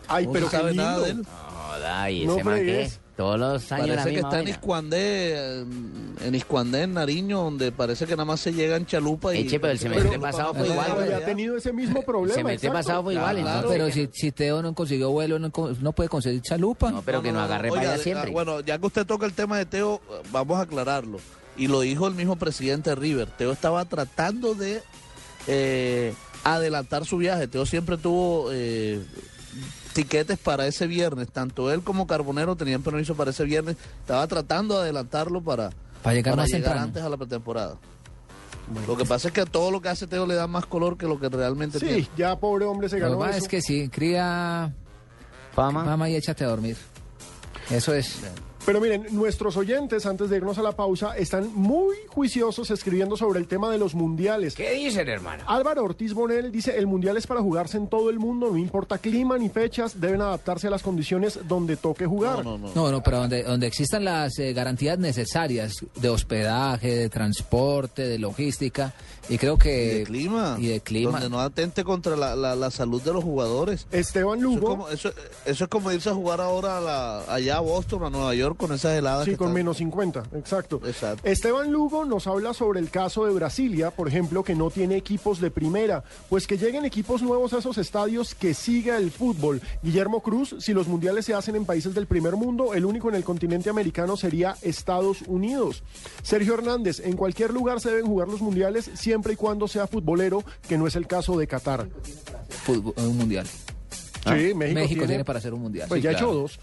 Ay, 0.08 0.28
no 0.28 0.34
pero 0.34 0.50
se 0.50 0.58
sabe 0.58 0.74
nada 0.76 1.00
de 1.00 1.12
él. 1.12 1.26
Joda, 1.26 2.12
y 2.12 2.26
No 2.26 2.34
ese 2.36 2.44
man 2.44 2.56
que 2.56 2.62
fregues. 2.64 3.00
Todos 3.16 3.40
los 3.40 3.72
años 3.72 3.90
la 3.90 3.96
Parece 3.96 4.10
que 4.10 4.16
misma 4.16 4.30
está 4.30 4.40
en. 4.42 4.48
Iscuandé, 4.48 5.60
en, 5.62 6.16
en 6.26 6.36
Iscuandé, 6.36 6.82
en 6.84 6.94
Nariño, 6.96 7.44
donde 7.44 7.72
parece 7.72 8.06
que 8.06 8.14
nada 8.14 8.26
más 8.26 8.40
se 8.40 8.54
llega 8.54 8.76
en 8.76 8.86
Chalupa 8.86 9.36
y... 9.36 9.40
Eche, 9.42 9.60
pero 9.60 9.74
el 9.74 9.80
semestre 9.80 10.18
pasado 10.20 10.54
fue 10.54 10.68
igual, 10.68 10.92
había 10.92 11.16
güey. 11.18 11.26
tenido 11.26 11.56
ese 11.58 11.72
mismo 11.74 12.02
problema. 12.02 12.34
Se 12.36 12.44
metió 12.44 12.70
exacto. 12.70 12.88
pasado 12.88 13.04
fue 13.04 13.14
igual. 13.14 13.38
Claro, 13.42 13.70
pero 13.70 13.92
si, 13.92 14.10
si 14.14 14.32
Teo 14.32 14.62
no 14.62 14.74
consiguió 14.74 15.12
vuelo, 15.12 15.38
no, 15.40 15.52
no 15.80 15.92
puede 15.92 16.10
conseguir 16.10 16.42
chalupa. 16.42 16.92
No, 16.92 17.02
pero 17.04 17.22
que 17.22 17.32
no 17.32 17.40
agarre 17.40 17.70
para 17.70 17.82
Oiga, 17.82 17.98
de- 17.98 18.04
siempre. 18.04 18.30
ah, 18.30 18.34
Bueno, 18.34 18.60
ya 18.62 18.80
que 18.80 18.86
usted 18.88 19.06
toca 19.06 19.26
el 19.26 19.34
tema 19.34 19.58
de 19.58 19.66
Teo, 19.66 20.02
eh, 20.10 20.22
vamos 20.32 20.58
a 20.58 20.62
aclararlo. 20.62 21.20
Y 21.56 21.68
lo 21.68 21.82
dijo 21.82 22.08
el 22.08 22.16
mismo 22.16 22.36
presidente 22.36 22.90
de 22.90 22.96
River. 22.96 23.28
Teo 23.38 23.52
estaba 23.52 23.86
tratando 23.86 24.56
de 24.56 24.82
eh, 25.48 26.14
adelantar 26.44 27.06
su 27.06 27.18
viaje. 27.18 27.48
Teo 27.48 27.66
siempre 27.68 27.98
tuvo 27.98 28.50
eh, 28.52 29.00
tiquetes 29.94 30.38
para 30.40 30.68
ese 30.68 30.88
viernes. 30.88 31.30
Tanto 31.30 31.72
él 31.72 31.82
como 31.84 32.08
Carbonero 32.08 32.56
tenían 32.56 32.82
permiso 32.82 33.16
para 33.16 33.32
ese 33.32 33.44
viernes. 33.46 33.78
Estaba 34.02 34.28
tratando 34.28 34.76
de 34.76 34.82
adelantarlo 34.84 35.42
para, 35.42 35.70
Para 36.02 36.16
llegar 36.16 36.36
más 36.36 36.50
llegar 36.50 36.78
antes 36.78 37.02
a 37.04 37.10
la 37.10 37.18
pretemporada. 37.18 37.78
Lo 38.88 38.96
que 38.96 39.04
pasa 39.06 39.28
es 39.28 39.34
que 39.34 39.42
a 39.42 39.46
todo 39.46 39.72
lo 39.72 39.82
que 39.82 39.90
hace 39.90 40.08
Teo 40.08 40.26
le 40.26 40.36
da 40.36 40.48
más 40.48 40.66
color 40.66 40.98
que 40.98 41.06
lo 41.06 41.20
que 41.20 41.28
realmente 41.30 41.80
Sí, 41.80 41.86
tiene. 41.86 42.10
ya 42.18 42.38
pobre 42.40 42.66
hombre 42.66 42.88
se 42.90 42.98
Lo 42.98 43.08
ganó 43.08 43.20
pasa 43.20 43.32
eso. 43.32 43.40
es 43.46 43.48
que 43.50 43.62
sí, 43.62 43.90
cría 43.90 44.74
Fama. 45.54 45.84
mamá 45.84 46.10
y 46.10 46.16
échate 46.16 46.46
a 46.46 46.48
dormir. 46.48 46.78
Eso 47.70 47.94
es. 47.94 48.20
Pero 48.66 48.80
miren, 48.80 49.08
nuestros 49.12 49.58
oyentes, 49.58 50.06
antes 50.06 50.30
de 50.30 50.38
irnos 50.38 50.58
a 50.58 50.62
la 50.62 50.72
pausa, 50.72 51.18
están 51.18 51.54
muy 51.54 51.98
juiciosos 52.08 52.72
escribiendo 52.72 53.18
sobre 53.18 53.40
el 53.40 53.48
tema 53.48 53.70
de 53.70 53.78
los 53.78 53.94
mundiales. 53.94 54.56
¿Qué 54.56 54.72
dicen, 54.72 55.10
hermano? 55.10 55.44
Álvaro 55.48 55.84
Ortiz 55.84 56.14
Bonel 56.14 56.50
dice, 56.50 56.78
el 56.78 56.88
mundial 56.88 57.18
es 57.18 57.28
para 57.28 57.42
jugarse 57.42 57.76
en 57.76 57.88
todo 57.88 58.10
el 58.10 58.20
mundo, 58.20 58.50
no 58.52 58.58
importa 58.58 59.00
clima 59.00 59.38
ni 59.38 59.50
fechas, 59.50 60.00
deben 60.00 60.22
adaptarse 60.22 60.68
a 60.68 60.70
las 60.70 60.82
condiciones 60.82 61.40
donde 61.46 61.76
toque 61.76 62.06
jugar. 62.06 62.38
No, 62.38 62.58
no, 62.58 62.70
no. 62.70 62.72
No, 62.74 62.92
no, 62.92 63.04
pero 63.04 63.18
donde, 63.18 63.44
donde 63.44 63.68
existan 63.68 64.06
las 64.06 64.40
eh, 64.40 64.54
garantías 64.54 64.98
necesarias 64.98 65.86
de 65.96 66.10
hospedaje, 66.10 66.96
de 66.96 67.10
transporte, 67.10 68.08
de 68.08 68.18
logística, 68.18 68.94
y 69.30 69.38
creo 69.38 69.56
Y 69.56 69.58
que... 69.58 69.70
de 70.00 70.04
clima. 70.04 70.58
Y 70.60 70.68
de 70.68 70.82
clima. 70.82 71.12
Donde 71.14 71.30
no 71.30 71.40
atente 71.40 71.84
contra 71.84 72.16
la, 72.16 72.36
la- 72.36 72.56
la 72.56 72.72
salud 72.72 73.02
de 73.02 73.14
los 73.14 73.24
jugadores. 73.24 73.88
Esteban 73.92 74.40
Eso 74.40 74.50
es, 74.50 74.56
Lugo, 74.56 74.68
como, 74.68 74.90
eso, 74.90 75.10
eso 75.46 75.64
es 75.64 75.70
como 75.70 75.92
irse 75.92 76.10
a 76.10 76.14
jugar 76.14 76.42
ahora 76.42 76.78
a 76.78 76.82
la- 76.82 77.34
allá 77.34 77.58
a 77.58 77.60
Boston, 77.62 78.04
a 78.04 78.10
Nueva 78.10 78.34
York, 78.36 78.58
con 78.58 78.72
esas 78.74 78.98
heladas. 78.98 79.26
sí, 79.26 79.32
que 79.32 79.38
con 79.38 79.48
están- 79.48 79.54
menos 79.56 79.78
50, 79.78 80.24
exacto. 80.36 80.82
Exacto. 80.86 81.28
Esteban 81.28 81.72
Lugo 81.72 82.04
nos 82.06 82.28
habla 82.28 82.54
sobre 82.54 82.80
el 82.80 82.90
caso 82.90 83.26
de 83.26 83.34
Brasilia, 83.34 83.92
por 83.92 84.08
ejemplo, 84.08 84.44
que 84.44 84.56
no 84.56 84.70
tiene 84.70 84.98
equipos 84.98 85.40
de 85.40 85.50
primera, 85.52 86.04
pues 86.30 86.46
que 86.48 86.58
lleguen 86.58 86.84
equipos 86.86 87.22
nuevos 87.22 87.54
a 87.54 87.60
esos 87.60 87.78
estadios, 87.78 88.36
que 88.36 88.54
siga 88.54 88.98
el 88.98 89.10
fútbol. 89.12 89.62
Guillermo 89.82 90.22
Cruz, 90.22 90.56
si 90.60 90.74
los 90.74 90.88
mundiales 90.88 91.26
se 91.26 91.34
hacen 91.34 91.56
en 91.56 91.66
países 91.66 91.94
del 91.94 92.08
primer 92.08 92.36
mundo, 92.36 92.74
el 92.74 92.84
único 92.86 93.08
en 93.10 93.16
el 93.16 93.24
continente 93.24 93.70
americano 93.70 94.18
sería 94.18 94.58
Estados 94.62 95.20
Unidos. 95.28 95.84
Sergio 96.24 96.56
Hernández, 96.56 97.00
en 97.00 97.16
cualquier 97.16 97.54
lugar 97.54 97.80
se 97.80 97.90
deben 97.90 98.06
jugar 98.06 98.28
los 98.28 98.42
mundiales 98.42 98.90
siempre 98.96 99.13
y 99.34 99.36
cuando 99.36 99.68
sea 99.68 99.88
futbolero, 99.88 100.44
que 100.68 100.78
no 100.78 100.88
es 100.88 100.96
el 100.96 101.08
caso 101.08 101.38
de 101.38 101.48
Qatar. 101.48 101.88
fútbol, 102.50 102.94
un 102.98 103.18
mundial. 103.18 103.46
Sí, 103.48 104.54
México, 104.54 105.06
tiene, 105.06 105.26
para 105.26 105.40
hacer 105.40 105.54
un 105.54 105.62
mundial. 105.62 105.88
Pues 105.90 106.00
sí, 106.00 106.04
ya 106.04 106.12
ha 106.12 106.14
claro. 106.14 106.28
hecho 106.30 106.40
dos. 106.42 106.60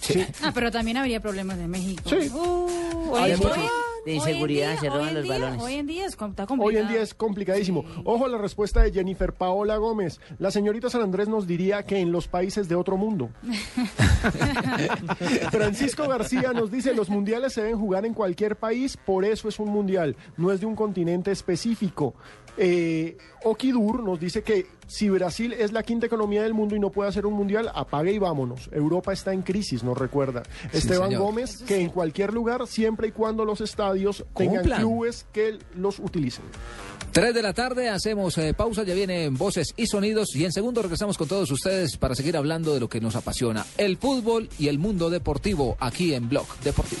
Sí. 0.00 0.26
Ah, 0.42 0.50
pero 0.54 0.70
también 0.70 0.96
habría 0.96 1.20
problemas 1.20 1.56
de 1.58 1.68
México. 1.68 2.02
Sí. 2.08 2.28
Uh, 2.30 3.14
Hay 3.16 3.32
hoy- 3.32 3.36
mucho. 3.36 3.54
Hoy- 4.00 4.10
De 4.10 4.12
inseguridad, 4.14 4.70
día- 4.72 4.80
se 4.80 4.88
roban 4.88 5.14
los 5.14 5.22
día- 5.24 5.32
balones. 5.38 5.62
Hoy 5.62 5.74
en 5.74 5.86
día 5.86 6.06
es, 6.06 6.16
complicado. 6.16 6.54
Hoy 6.62 6.76
en 6.76 6.88
día 6.88 7.02
es 7.02 7.14
complicadísimo. 7.14 7.84
Ojo 8.04 8.26
a 8.26 8.28
la 8.28 8.38
respuesta 8.38 8.82
de 8.82 8.92
Jennifer 8.92 9.32
Paola 9.32 9.76
Gómez. 9.76 10.20
La 10.38 10.50
señorita 10.50 10.88
San 10.90 11.02
Andrés 11.02 11.28
nos 11.28 11.46
diría 11.46 11.84
que 11.84 11.98
en 11.98 12.12
los 12.12 12.28
países 12.28 12.68
de 12.68 12.74
otro 12.74 12.96
mundo. 12.96 13.30
Francisco 15.50 16.08
García 16.08 16.52
nos 16.52 16.70
dice, 16.70 16.94
los 16.94 17.08
mundiales 17.08 17.52
se 17.52 17.62
deben 17.62 17.78
jugar 17.78 18.04
en 18.06 18.14
cualquier 18.14 18.56
país, 18.56 18.96
por 18.96 19.24
eso 19.24 19.48
es 19.48 19.58
un 19.58 19.68
mundial, 19.70 20.16
no 20.36 20.50
es 20.52 20.60
de 20.60 20.66
un 20.66 20.74
continente 20.76 21.30
específico. 21.30 22.14
Eh, 22.62 23.16
Okidur 23.44 24.02
nos 24.02 24.20
dice 24.20 24.42
que 24.42 24.66
si 24.86 25.08
Brasil 25.08 25.54
es 25.54 25.72
la 25.72 25.82
quinta 25.82 26.04
economía 26.04 26.42
del 26.42 26.52
mundo 26.52 26.76
y 26.76 26.78
no 26.78 26.90
puede 26.90 27.08
hacer 27.08 27.24
un 27.24 27.32
mundial, 27.32 27.70
apague 27.74 28.12
y 28.12 28.18
vámonos. 28.18 28.68
Europa 28.70 29.14
está 29.14 29.32
en 29.32 29.40
crisis, 29.40 29.82
nos 29.82 29.96
recuerda. 29.96 30.42
Esteban 30.70 31.08
señor. 31.08 31.22
Gómez, 31.22 31.62
que 31.66 31.80
en 31.80 31.88
cualquier 31.88 32.34
lugar, 32.34 32.66
siempre 32.66 33.08
y 33.08 33.12
cuando 33.12 33.46
los 33.46 33.62
estadios 33.62 34.26
tengan 34.36 34.56
Cumplan. 34.56 34.80
clubes 34.82 35.26
que 35.32 35.58
los 35.74 35.98
utilicen. 36.00 36.44
Tres 37.12 37.32
de 37.32 37.40
la 37.40 37.54
tarde, 37.54 37.88
hacemos 37.88 38.36
eh, 38.36 38.52
pausa, 38.52 38.82
ya 38.82 38.92
vienen 38.92 39.38
voces 39.38 39.72
y 39.76 39.86
sonidos 39.86 40.36
y 40.36 40.44
en 40.44 40.52
segundo 40.52 40.82
regresamos 40.82 41.16
con 41.16 41.28
todos 41.28 41.50
ustedes 41.50 41.96
para 41.96 42.14
seguir 42.14 42.36
hablando 42.36 42.74
de 42.74 42.80
lo 42.80 42.90
que 42.90 43.00
nos 43.00 43.16
apasiona, 43.16 43.64
el 43.78 43.96
fútbol 43.96 44.50
y 44.58 44.68
el 44.68 44.78
mundo 44.78 45.08
deportivo 45.08 45.78
aquí 45.80 46.12
en 46.12 46.28
Blog 46.28 46.46
Deportivo. 46.62 47.00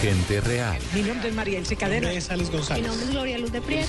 Gente 0.00 0.40
real. 0.40 0.78
Mi 0.94 1.02
nombre 1.02 1.28
es 1.28 1.34
María 1.34 1.58
Elce 1.58 1.76
Cadena. 1.76 2.10
es 2.10 2.30
Alex 2.30 2.50
González. 2.50 2.82
Mi 2.82 2.88
nombre 2.88 3.04
es 3.06 3.10
Gloria 3.12 3.36
Luz 3.38 3.52
de 3.52 3.60
Prieto. 3.60 3.88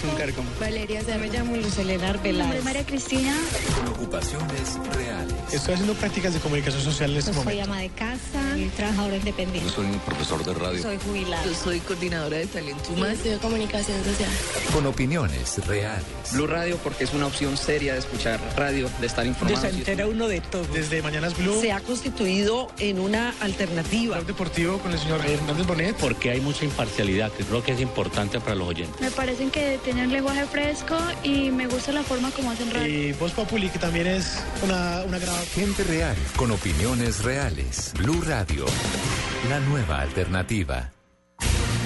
Valeria 0.59 1.01
Se 1.05 1.17
me 1.17 1.27
llamo 1.29 1.55
Luz 1.55 1.77
Elena 1.77 2.09
Arbeláez. 2.09 2.63
María 2.65 2.85
Cristina. 2.85 3.33
Con 3.77 3.87
ocupaciones 3.93 4.77
reales. 4.93 5.33
Estoy 5.53 5.75
haciendo 5.75 5.93
prácticas 5.93 6.33
de 6.33 6.41
comunicación 6.41 6.83
social 6.83 7.11
en 7.11 7.17
este 7.17 7.31
Soy 7.33 7.43
momento. 7.45 7.63
ama 7.63 7.79
de 7.79 7.89
casa 7.89 8.57
y 8.57 8.65
trabajadora 8.75 9.15
independiente. 9.15 9.69
soy 9.71 9.85
un 9.85 9.99
profesor 9.99 10.43
de 10.43 10.53
radio. 10.53 10.81
Soy 10.81 10.97
jubilada. 10.97 11.45
Yo 11.45 11.53
soy 11.53 11.79
coordinadora 11.79 12.37
de 12.37 12.45
talento 12.47 12.91
humano. 12.91 13.13
Estudio 13.13 13.39
comunicación 13.39 14.03
social. 14.03 14.29
Con 14.73 14.85
opiniones 14.87 15.65
reales. 15.65 16.03
Blue 16.33 16.47
Radio 16.47 16.77
porque 16.83 17.05
es 17.05 17.13
una 17.13 17.27
opción 17.27 17.55
seria 17.55 17.93
de 17.93 17.99
escuchar 17.99 18.39
radio, 18.57 18.89
de 18.99 19.07
estar 19.07 19.25
informado. 19.25 19.61
Se 19.61 19.69
entera 19.69 20.07
uno 20.07 20.27
de 20.27 20.41
todo. 20.41 20.65
Desde 20.73 21.01
Mañanas 21.01 21.37
Blue. 21.37 21.59
Se 21.61 21.71
ha 21.71 21.79
constituido 21.79 22.69
en 22.79 22.99
una 22.99 23.33
alternativa. 23.39 24.19
Deportivo 24.21 24.77
con 24.79 24.91
el 24.91 24.99
señor 24.99 25.25
Hernández 25.25 25.65
Bonet. 25.65 26.00
Porque 26.01 26.31
hay 26.31 26.41
mucha 26.41 26.65
imparcialidad, 26.65 27.31
que 27.31 27.43
creo 27.43 27.63
que 27.63 27.73
es 27.73 27.79
importante 27.79 28.39
para 28.39 28.55
los 28.55 28.67
oyentes. 28.67 28.99
Me 28.99 29.11
parecen 29.11 29.51
que 29.51 29.79
tienen 29.83 30.07
un 30.07 30.11
lenguaje 30.11 30.45
fresco 30.45 30.97
y 31.23 31.51
me 31.51 31.67
gusta 31.67 31.91
la 31.91 32.03
forma 32.03 32.31
como 32.31 32.51
hacen 32.51 32.71
radio. 32.71 33.09
Y 33.09 33.13
Voz 33.13 33.31
Populi, 33.31 33.69
que 33.69 33.79
también 33.79 34.07
es 34.07 34.43
una, 34.63 35.03
una 35.03 35.19
gran... 35.19 35.35
Gente 35.53 35.83
real. 35.83 36.15
Con 36.35 36.51
opiniones 36.51 37.23
reales. 37.23 37.93
Blue 37.97 38.21
Radio. 38.25 38.65
La 39.49 39.59
nueva 39.59 40.01
alternativa. 40.01 40.91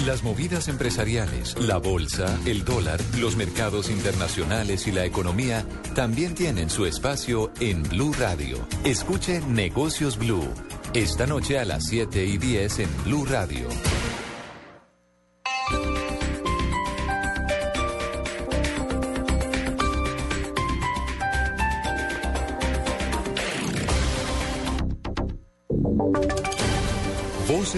Las 0.06 0.24
movidas 0.24 0.68
empresariales, 0.68 1.58
la 1.58 1.78
bolsa, 1.78 2.38
el 2.46 2.64
dólar, 2.64 3.00
los 3.18 3.36
mercados 3.38 3.90
internacionales 3.90 4.86
y 4.86 4.92
la 4.92 5.04
economía 5.04 5.66
también 5.96 6.36
tienen 6.36 6.70
su 6.70 6.86
espacio 6.86 7.52
en 7.60 7.82
Blue 7.82 8.14
Radio. 8.14 8.68
Escuche 8.84 9.42
Negocios 9.42 10.20
Blue. 10.20 10.48
Esta 10.94 11.26
noche 11.26 11.58
a 11.58 11.66
las 11.66 11.86
7 11.88 12.24
y 12.24 12.38
10 12.38 12.80
en 12.80 12.90
Blue 13.04 13.26
Radio. 13.26 13.68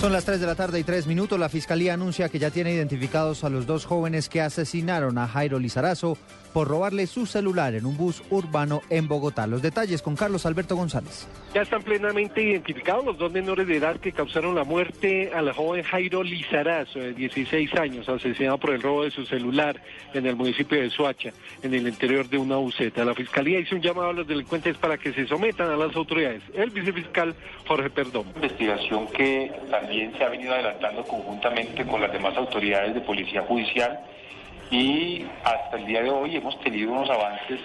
Son 0.00 0.12
las 0.12 0.24
3 0.24 0.40
de 0.40 0.46
la 0.46 0.54
tarde 0.54 0.78
y 0.78 0.84
3 0.84 1.08
minutos. 1.08 1.40
La 1.40 1.48
fiscalía 1.48 1.94
anuncia 1.94 2.28
que 2.28 2.38
ya 2.38 2.52
tiene 2.52 2.72
identificados 2.72 3.42
a 3.42 3.48
los 3.48 3.66
dos 3.66 3.84
jóvenes 3.84 4.28
que 4.28 4.40
asesinaron 4.40 5.18
a 5.18 5.26
Jairo 5.26 5.58
Lizarazo 5.58 6.16
por 6.52 6.68
robarle 6.68 7.06
su 7.08 7.26
celular 7.26 7.74
en 7.74 7.84
un 7.84 7.96
bus 7.96 8.22
urbano 8.30 8.80
en 8.90 9.08
Bogotá. 9.08 9.48
Los 9.48 9.60
detalles 9.60 10.00
con 10.00 10.14
Carlos 10.14 10.46
Alberto 10.46 10.76
González. 10.76 11.26
Ya 11.52 11.62
están 11.62 11.82
plenamente 11.82 12.42
identificados 12.42 13.04
los 13.04 13.18
dos 13.18 13.32
menores 13.32 13.66
de 13.66 13.76
edad 13.76 13.96
que 13.96 14.12
causaron 14.12 14.54
la 14.54 14.64
muerte 14.64 15.32
a 15.34 15.42
la 15.42 15.52
joven 15.52 15.82
Jairo 15.82 16.22
Lizarazo, 16.22 17.00
de 17.00 17.14
16 17.14 17.74
años, 17.74 18.08
asesinado 18.08 18.58
por 18.58 18.70
el 18.70 18.82
robo 18.82 19.04
de 19.04 19.10
su 19.10 19.26
celular 19.26 19.82
en 20.14 20.26
el 20.26 20.36
municipio 20.36 20.80
de 20.80 20.90
Suacha, 20.90 21.32
en 21.62 21.74
el 21.74 21.88
interior 21.88 22.28
de 22.28 22.38
una 22.38 22.56
buceta. 22.56 23.04
La 23.04 23.14
fiscalía 23.14 23.58
hizo 23.58 23.74
un 23.74 23.82
llamado 23.82 24.10
a 24.10 24.12
los 24.12 24.26
delincuentes 24.26 24.76
para 24.76 24.96
que 24.96 25.12
se 25.12 25.26
sometan 25.26 25.70
a 25.70 25.76
las 25.76 25.94
autoridades. 25.96 26.42
El 26.54 26.70
vicefiscal 26.70 27.34
Jorge 27.66 27.90
Perdón. 27.90 28.26
investigación 28.36 29.08
que 29.08 29.50
también 29.88 30.12
se 30.18 30.22
ha 30.22 30.28
venido 30.28 30.52
adelantando 30.52 31.02
conjuntamente 31.02 31.86
con 31.86 32.02
las 32.02 32.12
demás 32.12 32.36
autoridades 32.36 32.92
de 32.92 33.00
policía 33.00 33.40
judicial 33.40 33.98
y 34.70 35.24
hasta 35.42 35.78
el 35.78 35.86
día 35.86 36.02
de 36.02 36.10
hoy 36.10 36.36
hemos 36.36 36.60
tenido 36.60 36.92
unos 36.92 37.08
avances, 37.08 37.58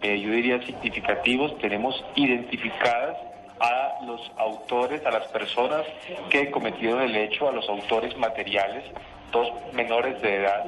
eh, 0.00 0.18
yo 0.18 0.30
diría, 0.30 0.58
significativos. 0.62 1.58
Tenemos 1.58 2.02
identificadas 2.14 3.18
a 3.60 4.06
los 4.06 4.22
autores, 4.38 5.04
a 5.04 5.10
las 5.10 5.26
personas 5.28 5.82
que 6.30 6.50
cometieron 6.50 7.02
el 7.02 7.14
hecho, 7.14 7.46
a 7.46 7.52
los 7.52 7.68
autores 7.68 8.16
materiales, 8.16 8.82
dos 9.32 9.48
menores 9.72 10.20
de 10.22 10.36
edad, 10.36 10.64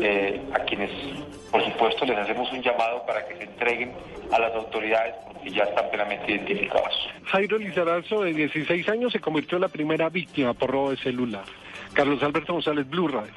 eh, 0.00 0.40
a 0.54 0.60
quienes, 0.60 0.90
por 1.50 1.64
supuesto, 1.64 2.04
les 2.04 2.18
hacemos 2.18 2.50
un 2.52 2.62
llamado 2.62 3.04
para 3.06 3.26
que 3.26 3.36
se 3.36 3.44
entreguen 3.44 3.92
a 4.30 4.38
las 4.38 4.54
autoridades 4.54 5.14
porque 5.26 5.50
ya 5.50 5.64
están 5.64 5.88
plenamente 5.90 6.32
identificados. 6.32 6.94
Jairo 7.24 7.58
Lizarazo, 7.58 8.22
de 8.22 8.32
16 8.32 8.88
años, 8.88 9.12
se 9.12 9.20
convirtió 9.20 9.56
en 9.56 9.62
la 9.62 9.68
primera 9.68 10.08
víctima 10.08 10.54
por 10.54 10.70
robo 10.70 10.90
de 10.90 10.96
celular. 10.98 11.44
Carlos 11.92 12.22
Alberto 12.22 12.54
González, 12.54 12.88
Blue 12.88 13.08
Radio. 13.08 13.32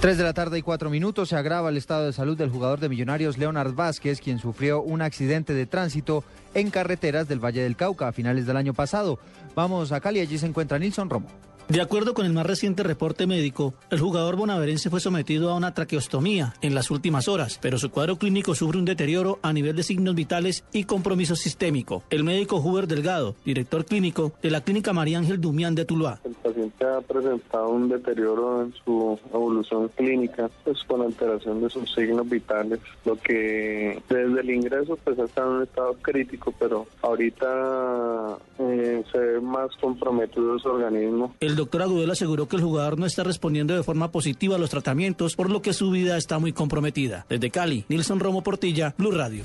3 0.00 0.16
de 0.16 0.24
la 0.24 0.32
tarde 0.32 0.58
y 0.58 0.62
4 0.62 0.88
minutos. 0.88 1.28
Se 1.28 1.36
agrava 1.36 1.68
el 1.68 1.76
estado 1.76 2.06
de 2.06 2.14
salud 2.14 2.34
del 2.36 2.48
jugador 2.48 2.80
de 2.80 2.88
Millonarios 2.88 3.36
Leonard 3.36 3.74
Vázquez, 3.74 4.20
quien 4.20 4.38
sufrió 4.38 4.80
un 4.80 5.02
accidente 5.02 5.52
de 5.52 5.66
tránsito 5.66 6.24
en 6.54 6.70
carreteras 6.70 7.28
del 7.28 7.38
Valle 7.38 7.62
del 7.62 7.76
Cauca 7.76 8.08
a 8.08 8.12
finales 8.12 8.46
del 8.46 8.56
año 8.56 8.72
pasado. 8.72 9.18
Vamos 9.54 9.92
a 9.92 10.00
Cali, 10.00 10.20
allí 10.20 10.38
se 10.38 10.46
encuentra 10.46 10.78
Nilson 10.78 11.10
Romo. 11.10 11.28
De 11.70 11.80
acuerdo 11.80 12.14
con 12.14 12.26
el 12.26 12.32
más 12.32 12.44
reciente 12.44 12.82
reporte 12.82 13.28
médico, 13.28 13.74
el 13.90 14.00
jugador 14.00 14.34
bonaverense 14.34 14.90
fue 14.90 14.98
sometido 14.98 15.50
a 15.50 15.54
una 15.54 15.72
traqueostomía 15.72 16.52
en 16.62 16.74
las 16.74 16.90
últimas 16.90 17.28
horas, 17.28 17.60
pero 17.62 17.78
su 17.78 17.92
cuadro 17.92 18.16
clínico 18.16 18.56
sufre 18.56 18.76
un 18.76 18.84
deterioro 18.84 19.38
a 19.40 19.52
nivel 19.52 19.76
de 19.76 19.84
signos 19.84 20.16
vitales 20.16 20.64
y 20.72 20.82
compromiso 20.82 21.36
sistémico. 21.36 22.02
El 22.10 22.24
médico 22.24 22.56
Huber 22.56 22.88
Delgado, 22.88 23.36
director 23.44 23.84
clínico 23.84 24.32
de 24.42 24.50
la 24.50 24.62
clínica 24.62 24.92
María 24.92 25.18
Ángel 25.18 25.40
Dumián 25.40 25.76
de 25.76 25.84
Tuluá. 25.84 26.18
El 26.24 26.32
paciente 26.32 26.84
ha 26.84 27.00
presentado 27.02 27.68
un 27.68 27.88
deterioro 27.88 28.64
en 28.64 28.74
su 28.84 29.16
evolución 29.32 29.88
clínica, 29.94 30.50
pues 30.64 30.82
con 30.82 31.02
alteración 31.02 31.60
de 31.60 31.70
sus 31.70 31.94
signos 31.94 32.28
vitales, 32.28 32.80
lo 33.04 33.14
que 33.14 34.02
desde 34.08 34.40
el 34.40 34.50
ingreso 34.50 34.98
pues 35.04 35.16
está 35.20 35.42
en 35.42 35.48
un 35.48 35.62
estado 35.62 35.94
crítico, 36.02 36.52
pero 36.58 36.88
ahorita 37.00 38.38
eh, 38.58 39.04
se 39.12 39.18
ve 39.18 39.40
más 39.40 39.70
comprometido 39.80 40.58
su 40.58 40.68
organismo. 40.68 41.36
El 41.38 41.59
doctor 41.60 41.82
Agudelo 41.82 42.12
aseguró 42.12 42.48
que 42.48 42.56
el 42.56 42.62
jugador 42.62 42.98
no 42.98 43.06
está 43.06 43.22
respondiendo 43.22 43.76
de 43.76 43.82
forma 43.82 44.10
positiva 44.10 44.56
a 44.56 44.58
los 44.58 44.70
tratamientos, 44.70 45.36
por 45.36 45.50
lo 45.50 45.62
que 45.62 45.72
su 45.72 45.90
vida 45.90 46.16
está 46.16 46.38
muy 46.38 46.52
comprometida. 46.52 47.26
Desde 47.28 47.50
Cali, 47.50 47.84
Nilson 47.88 48.18
Romo 48.18 48.42
Portilla, 48.42 48.94
Blue 48.96 49.10
Radio. 49.10 49.44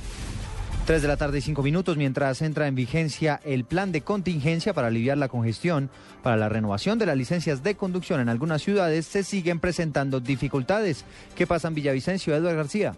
3 0.86 1.01
de 1.01 1.08
la 1.08 1.17
tarde 1.17 1.39
y 1.39 1.41
5 1.41 1.63
minutos 1.63 1.97
mientras 1.97 2.43
entra 2.43 2.67
en 2.67 2.75
vigencia 2.75 3.41
el 3.43 3.65
plan 3.65 3.91
de 3.91 4.01
contingencia 4.01 4.73
para 4.73 4.88
aliviar 4.88 5.17
la 5.17 5.30
congestión. 5.30 5.89
Para 6.21 6.38
la 6.38 6.47
renovación 6.47 6.99
de 6.99 7.08
las 7.08 7.17
licencias 7.17 7.63
de 7.63 7.75
conducción 7.75 8.19
en 8.19 8.30
algunas 8.30 8.62
ciudades 8.62 9.08
se 9.08 9.23
siguen 9.23 9.60
presentando 9.60 10.19
dificultades. 10.19 11.04
¿Qué 11.36 11.47
pasa 11.47 11.67
en 11.67 11.75
Villavicencio, 11.75 12.36
Eduardo 12.36 12.58
García? 12.58 12.95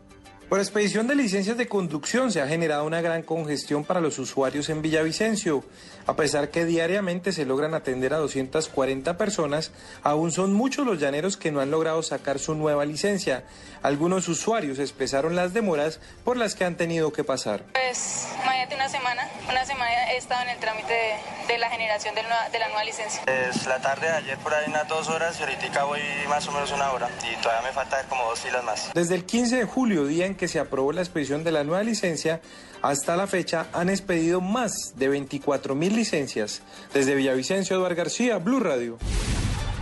Por 0.50 0.60
expedición 0.60 1.08
de 1.08 1.16
licencias 1.16 1.58
de 1.58 1.68
conducción 1.68 2.32
se 2.32 2.42
ha 2.42 2.48
generado 2.48 2.86
una 2.86 3.02
gran 3.02 3.22
congestión 3.22 3.84
para 3.84 4.00
los 4.00 4.18
usuarios 4.18 4.70
en 4.70 4.82
Villavicencio. 4.82 5.62
A 6.06 6.16
pesar 6.16 6.52
que 6.52 6.64
diariamente 6.64 7.34
se 7.34 7.46
logran 7.46 7.74
atender 7.74 8.14
a 8.14 8.18
240 8.18 9.18
personas, 9.18 9.72
aún 10.04 10.32
son 10.32 10.54
muchos 10.54 10.86
los 10.86 11.02
llaneros 11.02 11.36
que 11.36 11.52
no 11.52 11.60
han 11.60 11.70
logrado 11.70 12.02
sacar 12.02 12.40
su 12.40 12.56
nueva 12.56 12.86
licencia. 12.86 13.44
Algunos 13.84 14.30
usuarios 14.30 14.80
expresaron 14.80 15.36
las 15.36 15.54
demoras 15.54 16.00
por 16.24 16.38
las 16.38 16.56
que 16.56 16.64
han 16.64 16.78
tenido 16.78 17.12
que 17.12 17.26
pasar. 17.26 17.66
Pues, 17.74 18.30
imagínate 18.42 18.76
una 18.76 18.88
semana. 18.88 19.30
Una 19.50 19.66
semana 19.66 20.14
he 20.14 20.18
estado 20.18 20.44
en 20.44 20.50
el 20.52 20.60
trámite 20.60 20.94
de, 20.94 21.54
de 21.54 21.60
la 21.60 21.70
generación 21.70 22.16
del 22.16 22.24
nueva- 22.26 22.48
de 22.50 22.60
la 22.60 22.68
nueva 22.70 22.86
licencia. 22.86 23.22
Es 23.50 23.66
la 23.68 23.82
tarde 23.82 24.08
de 24.08 24.14
ayer 24.14 24.38
por 24.38 24.54
ahí 24.54 24.64
unas 24.70 24.88
dos 24.88 25.10
horas 25.10 25.38
y 25.42 25.44
ahorita 25.44 25.84
voy 25.84 26.00
más 26.30 26.48
o 26.48 26.54
menos 26.54 26.72
una 26.72 26.90
hora 26.94 27.10
y 27.30 27.36
todavía 27.42 27.68
me 27.68 27.74
falta 27.74 28.02
como 28.08 28.24
dos 28.30 28.40
filas 28.40 28.64
más. 28.64 28.92
Desde 28.94 29.16
el 29.16 29.26
15 29.26 29.58
de 29.58 29.66
julio, 29.66 30.06
día 30.06 30.26
en 30.26 30.37
que 30.38 30.48
se 30.48 30.60
aprobó 30.60 30.94
la 30.94 31.02
expedición 31.02 31.44
de 31.44 31.52
la 31.52 31.64
nueva 31.64 31.84
licencia, 31.84 32.42
hasta 32.82 33.18
la 33.18 33.28
fecha 33.28 33.68
han 33.74 33.90
expedido 33.90 34.40
más 34.40 34.94
de 34.96 35.10
24 35.10 35.76
mil 35.76 35.96
licencias. 35.96 36.62
Desde 36.94 37.16
Villavicencio, 37.16 37.76
Eduardo 37.76 37.96
García, 37.96 38.38
Blue 38.38 38.60
Radio. 38.60 38.98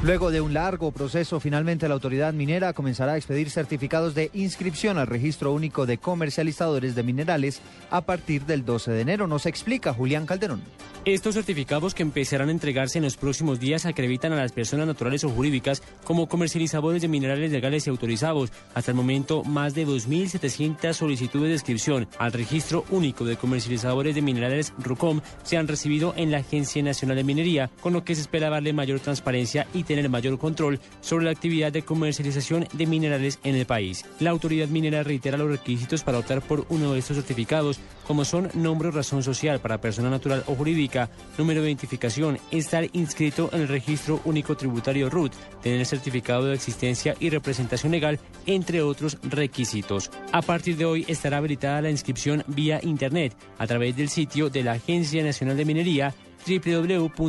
Luego 0.03 0.29
de 0.29 0.41
un 0.41 0.53
largo 0.53 0.91
proceso, 0.91 1.39
finalmente 1.39 1.88
la 1.88 1.95
autoridad 1.95 2.34
minera 2.34 2.73
comenzará 2.73 3.13
a 3.13 3.17
expedir 3.17 3.49
certificados 3.49 4.13
de 4.13 4.29
inscripción 4.34 4.97
al 4.97 5.08
registro 5.08 5.51
único 5.51 5.86
de 5.86 5.97
comercializadores 5.97 6.95
de 6.95 7.03
minerales 7.03 7.62
a 7.89 8.01
partir 8.01 8.45
del 8.45 8.65
12 8.65 8.91
de 8.91 9.01
enero. 9.01 9.25
Nos 9.25 9.45
explica 9.45 9.93
Julián 9.93 10.25
Calderón. 10.25 10.62
Estos 11.05 11.36
certificados 11.36 11.93
que 11.93 12.01
empezarán 12.01 12.49
a 12.49 12.51
entregarse 12.51 12.97
en 12.97 13.03
los 13.03 13.15
próximos 13.15 13.60
días 13.60 13.86
acreditan 13.86 14.34
a 14.34 14.38
las 14.38 14.51
personas 14.51 14.88
naturales 14.88 15.23
o 15.23 15.29
jurídicas 15.29 15.81
como 16.03 16.27
comercializadores 16.27 17.01
de 17.01 17.08
minerales 17.08 17.51
legales 17.51 17.86
y 17.86 17.89
autorizados. 17.89 18.51
Hasta 18.73 18.91
el 18.91 18.97
momento, 18.97 19.43
más 19.43 19.75
de 19.75 19.88
2.700 19.88 20.93
solicitudes 20.93 21.49
de 21.49 21.53
inscripción 21.53 22.08
al 22.17 22.34
registro 22.34 22.86
único 22.89 23.23
de 23.23 23.38
comercializadores 23.38 24.15
de 24.15 24.21
minerales 24.21 24.73
RUCOM 24.79 25.21
se 25.43 25.58
han 25.58 25.67
recibido 25.67 26.13
en 26.17 26.31
la 26.31 26.39
Agencia 26.39 26.81
Nacional 26.84 27.17
de 27.17 27.23
Minería, 27.23 27.69
con 27.81 27.93
lo 27.93 28.03
que 28.03 28.15
se 28.15 28.21
espera 28.21 28.49
darle 28.49 28.73
mayor 28.73 28.99
transparencia 28.99 29.67
y 29.73 29.84
tener 29.86 30.10
mayor 30.10 30.38
control 30.38 30.80
sobre 31.02 31.26
la 31.26 31.32
actividad 31.32 31.71
de 31.71 31.84
comercialización 31.84 32.67
de 32.74 32.86
minerales 32.86 33.39
en 33.43 33.56
el 33.56 33.65
país. 33.65 34.06
La 34.19 34.32
autoridad 34.32 34.67
minera 34.67 35.04
reitera 35.04 35.38
los 35.38 35.50
requisitos 35.50 36.04
para 36.04 36.19
optar 36.19 36.41
por 36.41 36.65
uno 36.69 36.93
de 36.93 37.00
estos 37.00 37.17
certificados, 37.17 37.80
como 38.06 38.26
son 38.26 38.50
nombre 38.54 38.89
o 38.89 38.91
razón 38.91 39.24
social 39.24 39.60
para 39.60 39.82
persona 39.82 40.10
natural 40.10 40.43
o 40.48 40.56
jurídica, 40.56 41.10
número 41.38 41.62
de 41.62 41.67
identificación, 41.67 42.38
estar 42.52 42.88
inscrito 42.93 43.50
en 43.54 43.62
el 43.62 43.67
registro 43.67 44.21
único 44.26 44.56
tributario 44.56 45.10
RUT, 45.10 45.34
tener 45.62 45.86
certificado 45.86 46.45
de 46.45 46.56
existencia 46.56 47.16
y 47.20 47.30
representación 47.30 47.91
legal, 47.91 48.20
entre 48.45 48.82
otros 48.82 49.18
requisitos. 49.24 50.12
A 50.32 50.41
partir 50.41 50.78
de 50.78 50.86
hoy 50.86 51.05
estará 51.07 51.38
habilitada 51.38 51.82
la 51.82 51.91
inscripción 51.91 52.43
vía 52.47 52.80
Internet 52.84 53.36
a 53.57 53.68
través 53.68 53.95
del 53.95 54.09
sitio 54.09 54.49
de 54.49 54.64
la 54.64 54.74
Agencia 54.74 55.24
Nacional 55.24 55.57
de 55.57 55.66
Minería 55.66 56.14
www.anm.gov.co. 56.46 57.22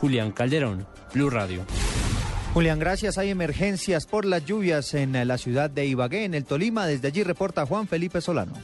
Julián 0.00 0.32
Calderón, 0.32 0.86
Blue 1.12 1.30
Radio. 1.30 1.64
Julián, 2.52 2.78
gracias. 2.80 3.16
Hay 3.18 3.30
emergencias 3.30 4.06
por 4.06 4.24
las 4.24 4.44
lluvias 4.44 4.94
en 4.94 5.12
la 5.28 5.38
ciudad 5.38 5.70
de 5.70 5.86
Ibagué, 5.86 6.24
en 6.24 6.34
el 6.34 6.44
Tolima. 6.44 6.86
Desde 6.86 7.08
allí 7.08 7.22
reporta 7.22 7.64
Juan 7.64 7.86
Felipe 7.86 8.20
Solano. 8.20 8.54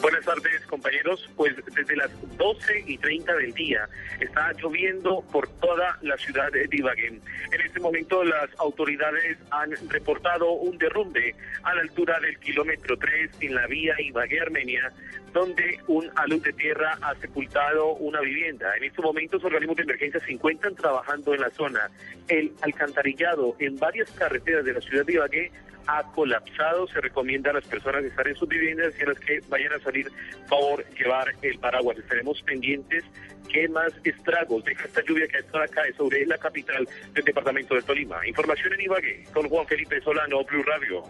Buenas 0.00 0.24
tardes, 0.24 0.64
compañeros. 0.66 1.28
Pues 1.36 1.54
desde 1.74 1.96
las 1.96 2.10
12 2.36 2.84
y 2.86 2.98
30 2.98 3.34
del 3.34 3.52
día 3.52 3.88
está 4.20 4.52
lloviendo 4.52 5.22
por 5.32 5.48
toda 5.60 5.98
la 6.02 6.16
ciudad 6.16 6.50
de 6.52 6.68
Ibagué. 6.70 7.06
En 7.08 7.60
este 7.64 7.80
momento 7.80 8.22
las 8.24 8.48
autoridades 8.58 9.38
han 9.50 9.70
reportado 9.88 10.52
un 10.52 10.78
derrumbe 10.78 11.34
a 11.62 11.74
la 11.74 11.82
altura 11.82 12.20
del 12.20 12.38
kilómetro 12.38 12.96
3 12.96 13.30
en 13.40 13.54
la 13.54 13.66
vía 13.66 13.94
Ibagué-Armenia, 13.98 14.92
donde 15.32 15.80
un 15.86 16.10
alud 16.16 16.42
de 16.42 16.52
tierra 16.52 16.98
ha 17.02 17.14
sepultado 17.16 17.94
una 17.94 18.20
vivienda. 18.20 18.76
En 18.76 18.84
estos 18.84 19.04
momentos 19.04 19.42
organismos 19.44 19.76
de 19.76 19.82
emergencia 19.82 20.20
se 20.20 20.32
encuentran 20.32 20.74
trabajando 20.74 21.34
en 21.34 21.40
la 21.40 21.50
zona. 21.50 21.90
El 22.28 22.52
alcantarillado 22.62 23.56
en 23.58 23.78
varias 23.78 24.10
carreteras 24.12 24.64
de 24.64 24.72
la 24.72 24.80
ciudad 24.80 25.04
de 25.04 25.12
Ibagué 25.14 25.52
ha 25.86 26.02
colapsado. 26.12 26.86
Se 26.88 27.00
recomienda 27.00 27.50
a 27.50 27.54
las 27.54 27.66
personas 27.66 28.04
estar 28.04 28.26
en 28.28 28.36
sus 28.36 28.48
viviendas 28.48 28.94
y 28.98 29.02
a 29.02 29.06
las 29.06 29.18
que 29.18 29.40
vayan 29.48 29.72
a 29.72 29.80
salir, 29.80 30.10
favor, 30.46 30.84
llevar 30.96 31.34
el 31.42 31.58
paraguas. 31.58 31.98
Estaremos 31.98 32.40
pendientes 32.42 33.04
qué 33.48 33.68
más 33.68 33.92
estragos 34.04 34.64
deja 34.64 34.84
esta 34.84 35.02
lluvia 35.04 35.26
que 35.26 35.38
está 35.38 35.62
acá 35.62 35.82
sobre 35.96 36.26
la 36.26 36.38
capital 36.38 36.86
del 37.14 37.24
departamento 37.24 37.74
de 37.74 37.82
Tolima. 37.82 38.26
Información 38.26 38.74
en 38.74 38.80
Ibagué 38.82 39.24
con 39.32 39.48
Juan 39.48 39.66
Felipe 39.66 40.00
Solano, 40.02 40.44
Blue 40.44 40.62
Radio. 40.62 41.04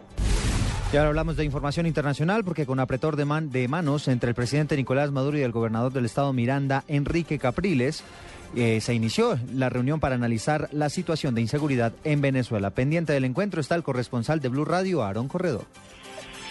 Y 0.90 0.96
ahora 0.96 1.08
hablamos 1.10 1.36
de 1.36 1.44
información 1.44 1.86
internacional 1.86 2.44
porque 2.44 2.64
con 2.64 2.80
apretor 2.80 3.16
de, 3.16 3.26
man- 3.26 3.50
de 3.50 3.68
manos 3.68 4.08
entre 4.08 4.30
el 4.30 4.34
presidente 4.34 4.74
Nicolás 4.76 5.10
Maduro 5.10 5.36
y 5.36 5.42
el 5.42 5.52
gobernador 5.52 5.92
del 5.92 6.06
estado 6.06 6.32
Miranda, 6.32 6.84
Enrique 6.88 7.38
Capriles, 7.38 8.02
eh, 8.56 8.80
se 8.80 8.94
inició 8.94 9.38
la 9.52 9.68
reunión 9.68 10.00
para 10.00 10.14
analizar 10.14 10.70
la 10.72 10.88
situación 10.88 11.34
de 11.34 11.42
inseguridad 11.42 11.92
en 12.04 12.22
Venezuela. 12.22 12.70
Pendiente 12.70 13.12
del 13.12 13.26
encuentro 13.26 13.60
está 13.60 13.74
el 13.74 13.82
corresponsal 13.82 14.40
de 14.40 14.48
Blue 14.48 14.64
Radio, 14.64 15.02
Aarón 15.02 15.28
Corredor. 15.28 15.66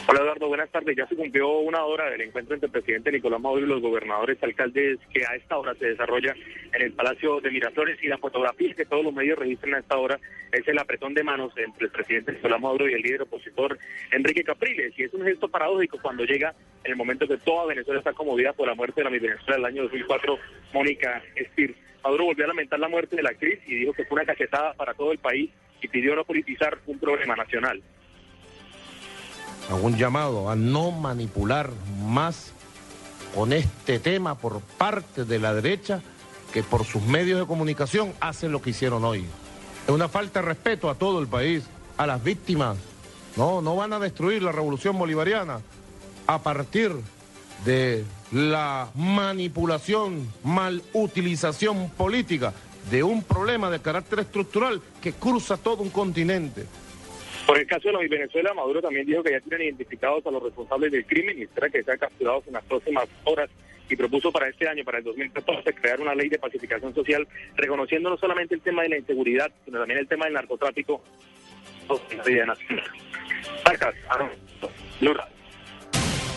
Hola 0.10 0.22
Eduardo, 0.22 0.48
buenas 0.48 0.70
tardes. 0.70 0.96
Ya 0.96 1.06
se 1.06 1.18
cumplió 1.18 1.58
una 1.58 1.84
hora 1.84 2.10
del 2.10 2.22
encuentro 2.22 2.56
entre 2.56 2.68
el 2.68 2.72
presidente 2.72 3.12
Nicolás 3.12 3.42
Maduro 3.42 3.66
y 3.66 3.70
los 3.70 3.82
gobernadores 3.82 4.42
alcaldes 4.42 5.00
que 5.14 5.26
a 5.26 5.36
esta 5.36 5.58
hora 5.58 5.76
se 5.76 5.88
desarrolla 5.88 6.34
en 6.72 6.82
el 6.82 6.94
Palacio 6.94 7.42
de 7.42 7.52
Miraflores 7.52 8.02
y 8.02 8.08
la 8.08 8.18
fotografía 8.18 8.74
que 8.74 8.86
todos 8.86 9.04
los 9.04 9.14
medios 9.14 9.38
registran 9.38 9.74
a 9.74 9.80
esta 9.80 9.98
hora 9.98 10.18
es 10.54 10.66
el 10.66 10.80
apretón 10.80 11.14
de 11.14 11.26
manos 11.26 11.52
entre 11.58 11.88
el 11.88 11.92
presidente 11.92 12.32
Nicolás 12.32 12.62
Maduro 12.62 12.90
y 12.90 12.94
el 12.94 13.02
líder 13.02 13.24
opositor 13.24 13.78
Enrique 14.14 14.46
Capriles. 14.46 14.98
Y 14.98 15.04
es 15.04 15.14
un 15.14 15.26
gesto 15.26 15.50
paradójico 15.50 16.00
cuando 16.02 16.24
llega 16.24 16.56
en 16.86 16.92
el 16.92 16.96
momento 16.96 17.28
que 17.28 17.38
toda 17.40 17.66
Venezuela 17.66 18.00
está 18.00 18.14
conmovida 18.14 18.54
por 18.54 18.66
la 18.66 18.76
muerte 18.76 19.02
de 19.02 19.04
la 19.04 19.10
mi 19.10 19.20
Venezuela 19.20 19.58
del 19.58 19.66
año 19.66 19.84
2004, 19.84 20.40
Mónica 20.72 21.22
Estir. 21.36 21.76
Maduro 22.02 22.28
volvió 22.28 22.46
a 22.46 22.48
lamentar 22.48 22.80
la 22.80 22.88
muerte 22.88 23.18
de 23.18 23.24
la 23.24 23.32
actriz 23.32 23.60
y 23.68 23.80
dijo 23.80 23.92
que 23.92 24.06
fue 24.06 24.16
una 24.16 24.26
cachetada 24.26 24.72
para 24.72 24.94
todo 24.94 25.12
el 25.12 25.18
país 25.18 25.52
y 25.82 25.90
pidió 25.90 26.16
no 26.16 26.24
politizar 26.24 26.78
un 26.86 26.98
problema 26.98 27.36
nacional. 27.36 27.84
Un 29.70 29.98
llamado 29.98 30.50
a 30.50 30.56
no 30.56 30.92
manipular 30.92 31.72
más 32.06 32.52
con 33.36 33.52
este 33.52 34.00
tema 34.00 34.36
por 34.36 34.62
parte 34.62 35.26
de 35.26 35.40
la 35.40 35.54
derecha 35.54 36.02
que 36.54 36.64
por 36.64 36.86
sus 36.86 37.02
medios 37.02 37.40
de 37.40 37.46
comunicación 37.46 38.14
hacen 38.22 38.52
lo 38.52 38.62
que 38.62 38.70
hicieron 38.70 39.04
hoy. 39.04 39.26
Es 39.86 39.94
una 39.94 40.08
falta 40.08 40.40
de 40.40 40.48
respeto 40.48 40.90
a 40.90 40.96
todo 40.96 41.20
el 41.20 41.28
país, 41.28 41.66
a 41.98 42.08
las 42.08 42.24
víctimas. 42.24 42.78
No, 43.36 43.62
no 43.62 43.76
van 43.76 43.94
a 43.94 44.00
destruir 44.00 44.42
la 44.42 44.52
revolución 44.52 44.98
bolivariana 44.98 45.60
a 46.28 46.42
partir 46.42 46.94
de 47.66 48.06
la 48.32 48.90
manipulación, 48.96 50.32
malutilización 50.44 51.90
política 51.90 52.54
de 52.90 53.04
un 53.04 53.22
problema 53.22 53.70
de 53.70 53.82
carácter 53.82 54.20
estructural 54.20 54.82
que 55.02 55.14
cruza 55.14 55.58
todo 55.58 55.84
un 55.84 55.90
continente. 55.90 56.66
Por 57.48 57.58
el 57.58 57.66
caso 57.66 57.88
de 57.88 57.94
los 57.94 58.10
Venezuela, 58.10 58.54
Maduro 58.54 58.82
también 58.82 59.06
dijo 59.06 59.24
que 59.24 59.32
ya 59.32 59.40
tienen 59.40 59.68
identificados 59.68 60.26
a 60.26 60.32
los 60.32 60.44
responsables 60.44 60.92
del 60.92 61.06
crimen 61.06 61.40
y 61.40 61.44
espera 61.44 61.70
que 61.70 61.82
sean 61.82 61.98
capturados 61.98 62.46
en 62.46 62.54
las 62.54 62.66
próximas 62.66 63.08
horas 63.24 63.50
y 63.90 63.96
propuso 63.96 64.34
para 64.34 64.50
este 64.50 64.68
año, 64.68 64.84
para 64.84 64.98
el 64.98 65.06
2014, 65.06 65.74
crear 65.74 66.02
una 66.02 66.14
ley 66.14 66.28
de 66.28 66.40
pacificación 66.40 66.94
social 66.94 67.26
reconociendo 67.56 68.10
no 68.10 68.18
solamente 68.18 68.54
el 68.54 68.62
tema 68.62 68.84
de 68.84 68.90
la 68.90 68.98
inseguridad, 68.98 69.50
sino 69.64 69.80
también 69.80 70.02
el 70.02 70.10
tema 70.10 70.26
del 70.26 70.34
narcotráfico. 70.34 71.02
Marcas, 73.66 73.96
Radio. 74.10 75.37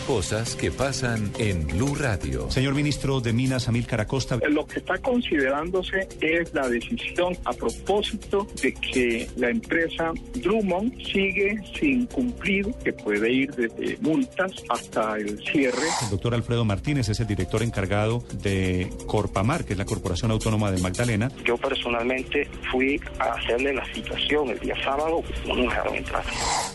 Cosas 0.07 0.55
que 0.55 0.71
pasan 0.71 1.31
en 1.37 1.67
Blue 1.67 1.95
Radio. 1.95 2.49
Señor 2.49 2.73
ministro 2.73 3.21
de 3.21 3.33
Minas, 3.33 3.69
Amílcar 3.69 4.01
Acosta. 4.01 4.37
Lo 4.49 4.65
que 4.65 4.79
está 4.79 4.97
considerándose 4.97 6.07
es 6.19 6.53
la 6.53 6.67
decisión 6.67 7.37
a 7.45 7.53
propósito 7.53 8.47
de 8.61 8.73
que 8.73 9.29
la 9.37 9.49
empresa 9.49 10.11
Drummond 10.33 10.93
sigue 11.05 11.61
sin 11.79 12.07
cumplir, 12.07 12.73
que 12.83 12.91
puede 12.93 13.31
ir 13.31 13.51
desde 13.51 13.97
multas 14.01 14.51
hasta 14.69 15.17
el 15.17 15.39
cierre. 15.45 15.87
El 16.03 16.09
doctor 16.09 16.33
Alfredo 16.33 16.65
Martínez 16.65 17.07
es 17.07 17.19
el 17.19 17.27
director 17.27 17.63
encargado 17.63 18.23
de 18.41 18.89
Corpamar, 19.07 19.63
que 19.63 19.73
es 19.73 19.79
la 19.79 19.85
Corporación 19.85 20.31
Autónoma 20.31 20.71
de 20.71 20.81
Magdalena. 20.81 21.31
Yo 21.45 21.57
personalmente 21.57 22.49
fui 22.71 22.99
a 23.19 23.33
hacerle 23.33 23.73
la 23.73 23.85
citación 23.93 24.49
el 24.49 24.59
día 24.59 24.75
sábado, 24.83 25.23
no 25.47 25.55
me 25.55 25.61
dejaron 25.63 25.95
entrar. 25.95 26.23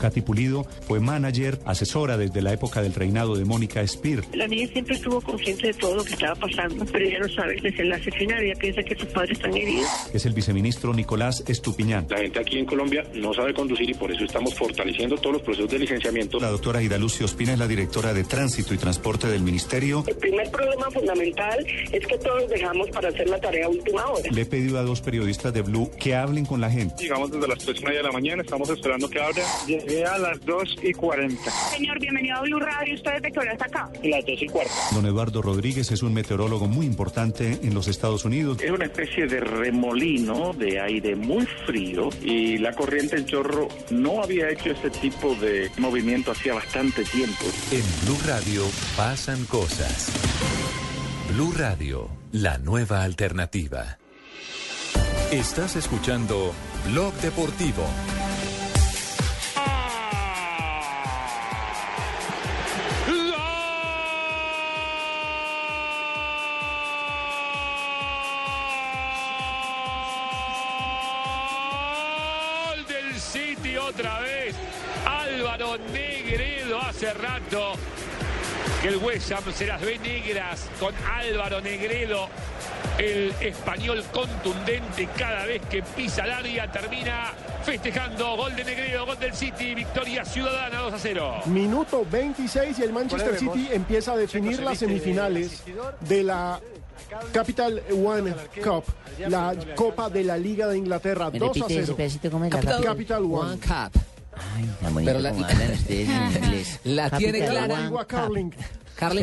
Katy 0.01 0.23
Pulido 0.23 0.65
fue 0.87 1.01
manager, 1.01 1.59
asesora 1.67 2.17
desde 2.17 2.41
la 2.41 2.53
época 2.53 2.81
del 2.83 2.95
reinado 2.95 3.26
de 3.35 3.45
Mónica 3.45 3.87
Spear. 3.87 4.23
La 4.35 4.47
niña 4.47 4.69
siempre 4.69 4.95
estuvo 4.95 5.21
consciente 5.21 5.69
de 5.69 5.75
todo 5.75 5.97
lo 5.97 6.05
que 6.05 6.13
estaba 6.13 6.35
pasando, 6.35 6.85
pero 6.87 7.05
ella 7.05 7.19
no 7.21 7.29
sabe 7.29 7.55
el 7.55 7.63
desenlace 7.63 8.11
final, 8.13 8.43
ella 8.43 8.55
piensa 8.59 8.83
que 8.83 8.95
sus 8.95 9.07
padres 9.07 9.33
están 9.33 9.57
heridos. 9.57 9.89
Es 10.13 10.27
el 10.27 10.35
viceministro 10.35 10.95
Nicolás 10.95 11.43
Estupiñán. 11.47 12.07
La 12.11 12.19
gente 12.19 12.39
aquí 12.39 12.59
en 12.59 12.67
Colombia 12.67 13.05
no 13.15 13.35
sabe 13.35 13.55
conducir 13.55 13.91
y 13.91 13.95
por 13.95 14.13
eso 14.13 14.25
estamos 14.25 14.55
fortaleciendo 14.55 15.17
todos 15.17 15.35
los 15.35 15.43
procesos 15.43 15.71
de 15.71 15.79
licenciamiento. 15.79 16.39
La 16.39 16.51
doctora 16.51 16.83
Ida 16.83 16.99
Lucio 16.99 17.27
Ospina 17.27 17.53
es 17.55 17.59
la 17.59 17.69
directora 17.69 18.15
de 18.15 18.25
Tránsito 18.25 18.75
y 18.75 18.79
Transporte 18.79 19.29
del 19.29 19.43
Ministerio. 19.43 20.05
El 20.07 20.17
primer 20.17 20.51
problema 20.51 20.91
fundamental 20.91 21.67
es 21.93 22.07
que 22.07 22.19
todos 22.19 22.49
dejamos 22.49 22.91
para 22.91 23.09
hacer 23.09 23.29
la 23.29 23.41
tarea 23.41 23.69
última 23.69 24.07
hora. 24.07 24.31
Le 24.31 24.43
he 24.43 24.47
pedido 24.47 24.79
a 24.79 24.83
dos 24.83 25.01
periodistas 25.01 25.53
de 25.53 25.63
Blue 25.63 25.91
que 25.99 26.15
hablen 26.15 26.45
con 26.45 26.61
la 26.61 26.71
gente. 26.71 26.95
Llegamos 27.03 27.31
desde 27.31 27.49
las 27.49 27.59
3 27.59 27.81
y 27.81 27.85
media 27.85 27.99
de 27.99 28.05
la 28.05 28.13
mañana, 28.13 28.43
estamos 28.43 28.69
esperando 28.71 29.09
que 29.09 29.21
abra. 29.21 29.43
Llegué 29.67 30.05
a 30.05 30.19
las 30.19 30.45
2 30.45 30.79
y 30.83 30.93
40. 30.93 31.51
Señor, 31.71 31.99
bienvenido 32.01 32.37
a 32.37 32.43
Blue 32.43 32.61
Radio, 32.61 32.95
¿usted 33.07 33.23
desde 33.23 33.33
qué 33.33 33.41
hora 33.41 33.53
está 33.53 33.67
acá? 33.67 33.91
Las 34.03 34.25
2 34.25 34.43
y 34.43 34.47
cuarto. 34.47 34.73
Don 34.93 35.07
Eduardo 35.07 35.43
Rodríguez 35.43 35.91
es 35.91 36.03
un 36.03 36.13
meteorólogo 36.15 36.67
muy 36.67 36.87
importante 36.87 37.59
en 37.63 37.75
los 37.75 37.89
Estados 37.89 38.25
Unidos. 38.25 38.59
Es 38.63 38.71
una 38.71 38.87
especie 38.87 39.27
de 39.27 39.41
remolino 39.41 40.53
de 40.53 40.81
aire 40.81 41.15
muy 41.17 41.47
frío 41.67 42.09
y 42.23 42.59
la 42.59 42.73
corriente 42.73 43.17
en 43.17 43.27
chorro 43.27 43.69
no 43.91 44.23
había 44.23 44.49
hecho 44.51 44.71
ese 44.71 44.91
tipo 44.91 45.35
de 45.37 45.71
movimiento 45.79 46.33
hacía 46.33 46.55
bastante 46.55 47.05
tiempo. 47.05 47.45
En 47.71 48.07
Blue 48.07 48.19
Radio 48.27 48.63
pasan 48.97 49.45
cosas. 49.47 50.13
Blue 51.33 51.53
Radio, 51.57 52.09
la 52.33 52.59
nueva 52.59 53.03
alternativa. 53.03 53.99
Estás 55.31 55.77
escuchando 55.77 56.53
Blog 56.89 57.13
Deportivo. 57.15 57.85
Hace 76.97 77.13
rato 77.13 77.73
que 78.81 78.89
el 78.89 78.97
West 78.97 79.31
Ham 79.31 79.45
se 79.55 79.67
las 79.67 79.83
ve 79.83 79.99
negras 79.99 80.67
con 80.81 80.95
Álvaro 81.07 81.61
Negredo. 81.61 82.27
El 82.97 83.35
español 83.41 84.03
contundente 84.15 85.07
cada 85.19 85.45
vez 85.45 85.61
que 85.69 85.83
pisa 85.83 86.25
el 86.25 86.31
área 86.31 86.73
termina 86.73 87.35
festejando. 87.65 88.37
Gol 88.37 88.57
de 88.57 88.65
Negredo, 88.65 89.05
gol 89.05 89.19
del 89.19 89.35
City, 89.35 89.75
victoria 89.75 90.25
ciudadana 90.25 90.79
2 90.79 90.95
a 90.95 90.99
0. 90.99 91.35
Minuto 91.47 92.07
26 92.11 92.79
y 92.79 92.83
el 92.83 92.93
Manchester 92.95 93.39
City 93.39 93.69
empieza 93.73 94.13
a 94.13 94.17
definir 94.17 94.63
las 94.63 94.79
semifinales 94.79 95.65
de 96.01 96.23
la 96.23 96.59
Capital 97.31 97.83
One 97.93 98.35
Cup, 98.65 98.85
la 99.29 99.55
Copa 99.75 100.09
de 100.09 100.25
la 100.25 100.39
Liga 100.39 100.67
de 100.69 100.79
Inglaterra, 100.79 101.31
¿Me 101.31 101.39
2 101.41 101.51
a 101.51 101.53
repite 101.53 101.75
ese 101.75 101.85
0. 101.87 101.97
pedacito 101.99 102.31
cómo 102.31 102.45
es 102.47 102.53
la 102.55 102.61
Capital, 102.61 102.85
Capital? 102.85 103.23
One. 103.25 103.59
Cup. 103.59 104.01
Ay, 104.55 104.71
tan 104.81 104.95
bonito 104.95 105.11
Pero 105.11 105.21
la- 105.23 105.31
como 105.31 105.45
hablan 105.45 105.73
ustedes 105.73 105.91
en 105.91 106.45
inglés. 106.45 106.81
La 106.85 107.11
tiene 107.11 107.39
Capital 107.41 107.67
clara. 107.67 108.07
Carling. 108.07 108.51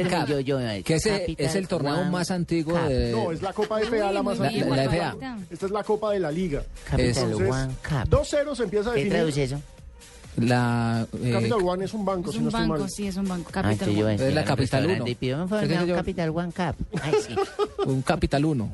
Cup, 0.08 0.28
yo- 0.28 0.40
yo, 0.40 0.60
eh, 0.60 0.84
que 0.84 0.96
ese 0.96 1.34
es 1.38 1.56
el 1.56 1.68
torneo 1.68 1.96
One 2.02 2.12
más 2.12 2.30
antiguo 2.30 2.74
Cup. 2.78 2.90
de... 2.90 3.12
No, 3.12 3.32
es 3.32 3.42
la 3.42 3.54
Copa 3.54 3.80
FA 3.80 4.12
la 4.12 4.22
más 4.22 4.38
La- 4.38 4.48
antigua. 4.50 4.76
la 4.78 4.84
FA. 4.84 5.16
Esta 5.50 5.66
es 5.66 5.72
la 5.72 5.84
Copa 5.84 6.12
de 6.12 6.20
la 6.20 6.32
Liga. 6.32 6.62
Capital 6.84 7.24
Entonces, 7.32 7.50
One 7.50 7.74
Cup. 7.82 8.10
2-0 8.20 8.56
se 8.56 8.64
empieza 8.64 8.90
a 8.92 8.94
¿Qué 8.94 9.00
definir. 9.00 9.18
traduce 9.18 9.44
eso? 9.46 9.62
La, 10.38 11.08
eh, 11.24 11.32
Capital 11.32 11.60
One 11.64 11.86
es 11.86 11.94
un 11.94 12.06
banco, 12.06 12.30
Es 12.30 12.34
si 12.34 12.38
un 12.40 12.44
no 12.46 12.50
estoy 12.50 12.62
banco, 12.68 12.80
mal. 12.82 12.90
sí, 12.90 13.08
es 13.08 13.16
un 13.18 13.28
banco. 13.28 13.50
Ah, 13.50 13.62
Capital 13.62 13.90
One. 14.04 14.16
Es 14.16 14.22
la 14.22 14.28
un 14.42 14.48
Capital 14.48 14.58
restaurante 14.58 15.02
Uno. 15.02 15.08
Y 15.12 15.16
pido, 15.16 15.38
me 15.38 15.44
Sí, 15.46 15.50
favor, 15.50 15.64
que 15.68 15.70
me 15.70 15.76
da 15.76 15.86
yo- 15.86 15.96
Capital 15.96 16.30
One 16.30 16.52
Cup. 16.52 16.76
Ay, 17.02 17.14
sí. 17.28 17.36
un 17.86 18.02
Capital 18.04 18.46
1. 18.46 18.70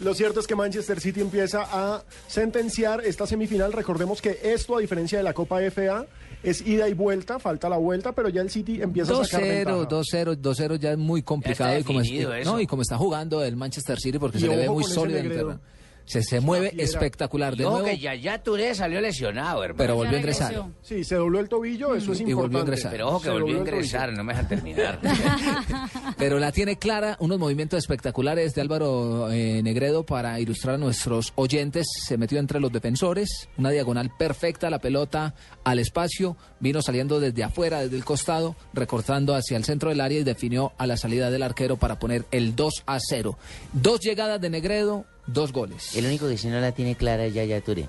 Lo 0.00 0.14
cierto 0.14 0.40
es 0.40 0.46
que 0.46 0.54
Manchester 0.56 1.00
City 1.00 1.20
empieza 1.20 1.62
a 1.70 2.02
sentenciar 2.26 3.04
esta 3.04 3.26
semifinal. 3.26 3.72
Recordemos 3.72 4.20
que 4.20 4.38
esto, 4.42 4.76
a 4.76 4.80
diferencia 4.80 5.18
de 5.18 5.24
la 5.24 5.32
Copa 5.32 5.60
FA, 5.70 6.06
es 6.42 6.60
ida 6.66 6.88
y 6.88 6.94
vuelta, 6.94 7.38
falta 7.38 7.68
la 7.68 7.76
vuelta, 7.78 8.12
pero 8.12 8.28
ya 8.28 8.42
el 8.42 8.50
City 8.50 8.82
empieza 8.82 9.12
a 9.18 9.24
sacar 9.24 9.40
2-0, 9.42 9.54
ventaja. 9.54 9.88
2-0, 9.88 10.36
2-0 10.36 10.76
ya 10.78 10.92
es 10.92 10.98
muy 10.98 11.22
complicado. 11.22 11.72
Ya 11.72 11.78
y, 11.80 11.84
como 11.84 12.00
es- 12.00 12.44
no, 12.44 12.60
y 12.60 12.66
como 12.66 12.82
está 12.82 12.96
jugando 12.98 13.42
el 13.42 13.56
Manchester 13.56 13.98
City, 13.98 14.18
porque 14.18 14.38
Y 14.38 14.42
se 14.42 14.48
le 14.48 14.56
ve 14.56 14.68
muy 14.68 14.84
sólido 14.84 15.18
en 15.18 15.28
terreno. 15.28 15.60
Se, 16.06 16.22
se 16.22 16.40
mueve 16.40 16.72
espectacular. 16.78 17.56
De 17.56 17.64
Ojo 17.64 17.78
nuevo, 17.78 17.88
que 17.88 17.98
ya, 17.98 18.14
ya 18.14 18.42
Touré 18.42 18.74
salió 18.74 19.00
lesionado, 19.00 19.62
hermano. 19.64 19.78
pero 19.78 19.94
volvió 19.96 20.16
a 20.16 20.18
ingresar. 20.18 20.54
Sí, 20.82 21.02
se 21.04 21.14
dobló 21.14 21.40
el 21.40 21.48
tobillo, 21.48 21.94
eso 21.94 22.12
es 22.12 22.20
Y 22.20 22.24
volvió 22.24 22.58
a 22.58 22.62
importante. 22.62 22.70
ingresar. 22.70 22.90
Pero 22.92 23.08
ojo 23.08 23.18
que 23.20 23.24
Se 23.24 23.30
volvió 23.30 23.56
a 23.56 23.58
ingresar, 23.60 24.12
no 24.12 24.22
me 24.24 24.32
dejan 24.34 24.48
terminar. 24.48 25.00
Pero 26.18 26.38
la 26.38 26.52
tiene 26.52 26.76
clara, 26.78 27.16
unos 27.20 27.38
movimientos 27.38 27.78
espectaculares 27.78 28.54
de 28.54 28.60
Álvaro 28.60 29.30
eh, 29.30 29.62
Negredo 29.62 30.04
para 30.04 30.38
ilustrar 30.40 30.76
a 30.76 30.78
nuestros 30.78 31.32
oyentes. 31.36 31.86
Se 32.06 32.16
metió 32.16 32.38
entre 32.38 32.60
los 32.60 32.72
defensores, 32.72 33.48
una 33.56 33.70
diagonal 33.70 34.10
perfecta, 34.16 34.70
la 34.70 34.78
pelota 34.80 35.34
al 35.64 35.78
espacio, 35.78 36.36
vino 36.60 36.82
saliendo 36.82 37.20
desde 37.20 37.44
afuera, 37.44 37.80
desde 37.80 37.96
el 37.96 38.04
costado, 38.04 38.56
recortando 38.72 39.34
hacia 39.34 39.56
el 39.56 39.64
centro 39.64 39.88
del 39.90 40.00
área 40.00 40.20
y 40.20 40.24
definió 40.24 40.72
a 40.78 40.86
la 40.86 40.96
salida 40.96 41.30
del 41.30 41.42
arquero 41.42 41.76
para 41.76 41.98
poner 41.98 42.24
el 42.30 42.54
2 42.54 42.84
a 42.86 42.98
0. 43.00 43.38
Dos 43.72 44.00
llegadas 44.00 44.40
de 44.40 44.50
Negredo, 44.50 45.06
dos 45.26 45.52
goles. 45.52 45.94
El 45.96 46.06
único 46.06 46.28
que 46.28 46.36
si 46.38 46.48
no 46.48 46.60
la 46.60 46.72
tiene 46.72 46.94
clara 46.96 47.24
es 47.24 47.34
Yaya 47.34 47.60
Touré. 47.60 47.88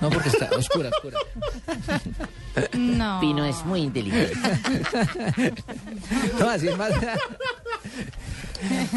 No, 0.00 0.10
porque 0.10 0.28
está 0.28 0.48
oscura, 0.56 0.90
oscura. 0.90 1.18
No. 2.74 3.18
Pino 3.20 3.44
es 3.44 3.64
muy 3.64 3.80
inteligente. 3.82 4.32
No, 6.38 6.48
así 6.50 6.68
es 6.68 6.76
más. 6.76 6.92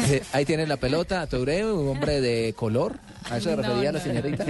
Eh, 0.08 0.22
Ahí 0.32 0.44
tiene 0.44 0.66
la 0.66 0.76
pelota, 0.76 1.26
Touré, 1.26 1.64
un 1.64 1.88
hombre 1.88 2.20
de 2.20 2.52
color. 2.54 2.98
¿A 3.30 3.36
eso 3.38 3.50
se 3.50 3.56
No, 3.56 3.62
refería 3.62 3.92
la 3.92 3.98
no, 4.00 4.04
señorita? 4.04 4.44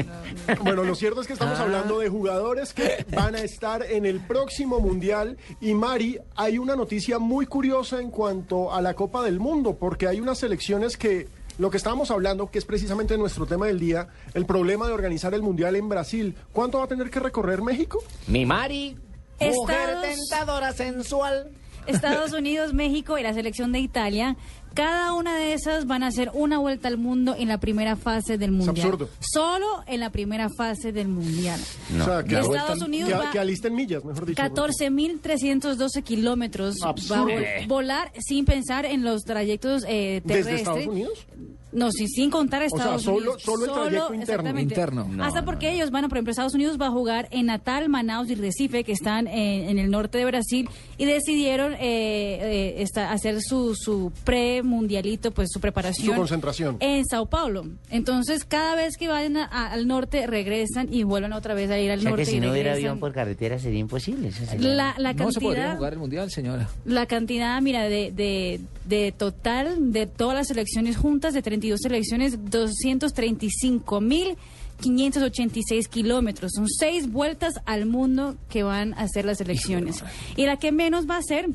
Bueno, 0.62 0.85
lo 0.85 0.95
cierto 0.95 1.20
es 1.20 1.27
que 1.27 1.35
estamos 1.35 1.59
Ah. 1.59 1.62
hablando 1.64 1.99
de 1.99 2.09
jugadores 2.09 2.73
que 2.73 3.05
van 3.14 3.35
a 3.35 3.41
estar 3.41 3.83
en 3.83 4.07
el 4.07 4.20
próximo 4.20 4.81
Mundial. 4.81 5.37
Y 5.61 5.75
Mari, 5.75 6.18
hay 6.35 6.57
una 6.59 6.77
noticia 6.77 7.18
muy 7.18 7.45
curiosa 7.47 8.01
en 8.01 8.11
cuanto 8.11 8.73
a 8.73 8.81
la 8.81 8.95
Copa 8.95 9.23
del 9.23 9.39
Mundo, 9.39 9.77
porque 9.79 10.07
hay 10.09 10.20
unas 10.20 10.39
selecciones 10.39 10.97
que, 10.97 11.29
lo 11.59 11.70
que 11.70 11.76
estábamos 11.76 12.11
hablando, 12.11 12.50
que 12.50 12.59
es 12.59 12.64
precisamente 12.64 13.16
nuestro 13.18 13.46
tema 13.46 13.66
del 13.66 13.78
día, 13.78 14.09
el 14.34 14.46
problema 14.46 14.86
de 14.86 14.92
organizar 14.92 15.34
el 15.34 15.42
Mundial 15.42 15.76
en 15.76 15.88
Brasil. 15.88 16.34
¿Cuánto 16.53 16.78
va 16.78 16.84
a 16.84 16.88
tener 16.88 17.11
que 17.11 17.20
recorrer 17.20 17.62
México? 17.62 18.03
Mi 18.26 18.44
Mari, 18.46 18.96
mujer 19.40 19.76
Estados- 19.90 20.03
tentadora 20.03 20.72
sensual. 20.72 21.50
Estados 21.86 22.32
Unidos, 22.32 22.72
México 22.74 23.18
y 23.18 23.24
la 23.24 23.34
selección 23.34 23.72
de 23.72 23.80
Italia, 23.80 24.36
cada 24.75 25.12
una 25.14 25.37
de 25.37 25.53
esas 25.55 25.87
van 25.87 26.03
a 26.03 26.09
hacer 26.09 26.31
una 26.35 26.59
vuelta 26.59 26.89
al 26.89 26.99
mundo 26.99 27.35
en 27.39 27.49
la 27.49 27.59
primera 27.59 27.97
fase 27.97 28.39
del 28.39 28.53
mundial. 28.53 28.87
absurdo. 28.87 29.09
Solo 29.20 29.66
en 29.87 30.01
la 30.01 30.11
primera 30.11 30.49
fase 30.49 30.93
del 30.93 31.09
mundial. 31.09 31.61
O 32.01 32.05
sea, 32.05 32.23
que, 32.23 32.35
Estados 32.35 32.47
vuelta- 32.49 32.85
Unidos 32.85 33.09
que- 33.11 33.16
va- 33.16 33.31
que 33.31 33.39
alisten 33.39 33.75
millas, 33.75 34.05
mejor 34.05 34.27
dicho. 34.27 34.43
14.312 34.43 36.03
kilómetros 36.03 36.77
va 36.83 36.91
a 36.91 36.95
vol- 36.95 37.66
volar 37.68 38.12
sin 38.18 38.45
pensar 38.45 38.85
en 38.87 39.05
los 39.05 39.23
trayectos 39.25 39.85
eh, 39.89 40.20
¿Desde 40.25 40.43
terrestres. 40.45 40.59
Estados 40.61 40.87
Unidos? 40.87 41.27
No, 41.73 41.91
sí, 41.91 42.07
sin 42.07 42.31
contar 42.31 42.61
sea, 42.61 42.66
Estados 42.68 43.03
solo- 43.03 43.16
Unidos. 43.18 43.43
solo 43.43 43.64
el 43.64 43.73
trayecto 43.73 44.14
interno. 44.14 44.61
Interno. 44.61 45.09
No, 45.11 45.25
Hasta 45.25 45.41
no, 45.41 45.47
porque 45.47 45.73
ellos 45.73 45.91
van, 45.91 46.05
a, 46.05 46.09
por 46.09 46.18
ejemplo, 46.18 46.31
Estados 46.33 46.55
Unidos 46.55 46.77
va 46.81 46.87
a 46.89 46.91
jugar 46.91 47.29
en 47.31 47.47
Natal, 47.47 47.89
Manaus 47.89 48.29
y 48.31 48.35
Recife, 48.35 48.85
que 48.85 48.93
están 48.93 49.27
en, 49.27 49.68
en 49.70 49.79
el 49.79 49.91
norte 49.91 50.18
de 50.18 50.25
Brasil, 50.27 50.68
y 50.99 51.05
decidieron 51.07 51.73
eh, 51.75 51.79
eh, 51.81 52.75
esta- 52.79 53.11
hacer 53.11 53.41
su, 53.41 53.75
su 53.75 54.12
pre-mundialito, 54.25 55.31
pues 55.31 55.49
su 55.51 55.61
preparación. 55.61 56.09
Su 56.14 56.14
concentración. 56.14 56.77
En 56.81 57.05
Sao 57.07 57.27
Paulo. 57.27 57.64
Entonces, 57.91 58.45
cada 58.45 58.75
vez 58.75 58.97
que 58.97 59.09
vayan 59.09 59.37
a- 59.37 59.45
a- 59.47 59.73
al 59.73 59.87
norte, 59.87 60.27
regresan 60.27 60.93
y 60.93 61.03
vuelven 61.05 61.33
otra 61.33 61.55
vez 61.55 61.70
a 61.70 61.79
ir 61.79 61.91
al 61.91 61.99
O 61.99 62.03
sea 62.03 62.11
norte. 62.11 62.25
que 62.25 62.31
si 62.31 62.37
y 62.37 62.41
no 62.41 62.51
hubiera 62.53 62.73
avión 62.73 62.99
por 62.99 63.12
carretera 63.12 63.59
sería 63.59 63.81
imposible. 63.81 64.31
sería- 64.33 64.68
La, 64.68 64.95
la 64.99 65.12
No 65.14 65.33
se 65.33 65.41
podría 65.41 65.62
cantidad, 65.62 65.77
jugar 65.77 65.93
el 65.95 65.99
mundial, 65.99 66.31
señora. 66.31 66.68
la 66.85 67.07
cantidad, 67.07 67.61
mira, 67.62 67.85
de, 67.85 68.12
de, 68.12 68.61
de 68.85 69.12
total 69.12 69.93
de 69.93 70.07
todas 70.07 70.35
las 70.37 70.49
selecciones 70.49 70.97
juntas, 70.97 71.35
de 71.35 71.43
32 71.63 71.81
selecciones, 71.81 72.51
235 72.51 74.01
mil 74.01 74.37
586 74.81 75.89
kilómetros. 75.89 76.53
Son 76.55 76.67
seis 76.69 77.11
vueltas 77.11 77.55
al 77.67 77.87
mundo 77.87 78.37
que 78.49 78.65
van 78.65 78.95
a 78.95 79.03
hacer 79.03 79.25
las 79.25 79.39
selecciones. 79.39 80.03
Y 80.37 80.47
la 80.47 80.57
que 80.57 80.73
menos 80.73 81.09
va 81.09 81.19
a 81.19 81.23
ser 81.23 81.51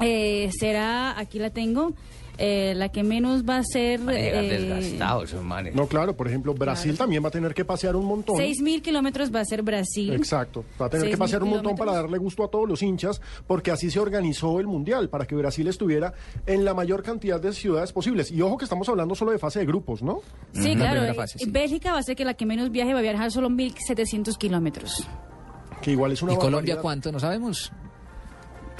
eh, 0.00 0.50
será, 0.58 1.18
aquí 1.18 1.38
la 1.38 1.50
tengo, 1.50 1.92
eh, 2.38 2.74
la 2.76 2.88
que 2.88 3.02
menos 3.02 3.44
va 3.44 3.58
a 3.58 3.62
ser... 3.64 4.00
Van 4.00 4.14
a 4.14 4.18
llegar 4.18 4.44
eh, 4.44 4.48
desgastados 4.48 5.24
esos 5.24 5.44
manes. 5.44 5.74
No, 5.74 5.86
claro, 5.86 6.16
por 6.16 6.28
ejemplo, 6.28 6.54
Brasil 6.54 6.96
también 6.96 7.22
va 7.22 7.28
a 7.28 7.32
tener 7.32 7.54
que 7.54 7.64
pasear 7.64 7.96
un 7.96 8.06
montón. 8.06 8.36
6.000 8.36 8.82
kilómetros 8.82 9.34
va 9.34 9.40
a 9.40 9.44
ser 9.44 9.62
Brasil. 9.62 10.12
Exacto, 10.12 10.64
va 10.80 10.86
a 10.86 10.90
tener 10.90 11.08
que 11.08 11.16
6.000 11.16 11.18
pasear 11.18 11.42
un 11.42 11.50
montón 11.50 11.76
para 11.76 11.92
darle 11.92 12.18
gusto 12.18 12.44
a 12.44 12.48
todos 12.48 12.68
los 12.68 12.82
hinchas, 12.82 13.20
porque 13.46 13.70
así 13.70 13.90
se 13.90 14.00
organizó 14.00 14.60
el 14.60 14.66
Mundial, 14.66 15.08
para 15.08 15.26
que 15.26 15.34
Brasil 15.34 15.66
estuviera 15.68 16.12
en 16.46 16.64
la 16.64 16.74
mayor 16.74 17.02
cantidad 17.02 17.40
de 17.40 17.52
ciudades 17.52 17.92
posibles. 17.92 18.30
Y 18.30 18.42
ojo 18.42 18.56
que 18.56 18.64
estamos 18.64 18.88
hablando 18.88 19.14
solo 19.14 19.32
de 19.32 19.38
fase 19.38 19.60
de 19.60 19.66
grupos, 19.66 20.02
¿no? 20.02 20.20
Sí, 20.52 20.74
claro. 20.74 21.04
eh, 21.04 21.14
fase, 21.14 21.38
sí. 21.38 21.50
Bélgica 21.50 21.92
va 21.92 21.98
a 21.98 22.02
ser 22.02 22.16
que 22.16 22.24
la 22.24 22.34
que 22.34 22.46
menos 22.46 22.70
viaje 22.70 22.92
va 22.92 22.98
a 23.00 23.02
viajar 23.02 23.30
solo 23.30 23.48
1.700 23.48 24.36
kilómetros. 24.36 25.06
Que 25.80 25.92
igual 25.92 26.12
es 26.12 26.22
una 26.22 26.32
¿Y 26.32 26.36
Colombia 26.36 26.78
cuánto? 26.78 27.12
¿No 27.12 27.20
sabemos? 27.20 27.70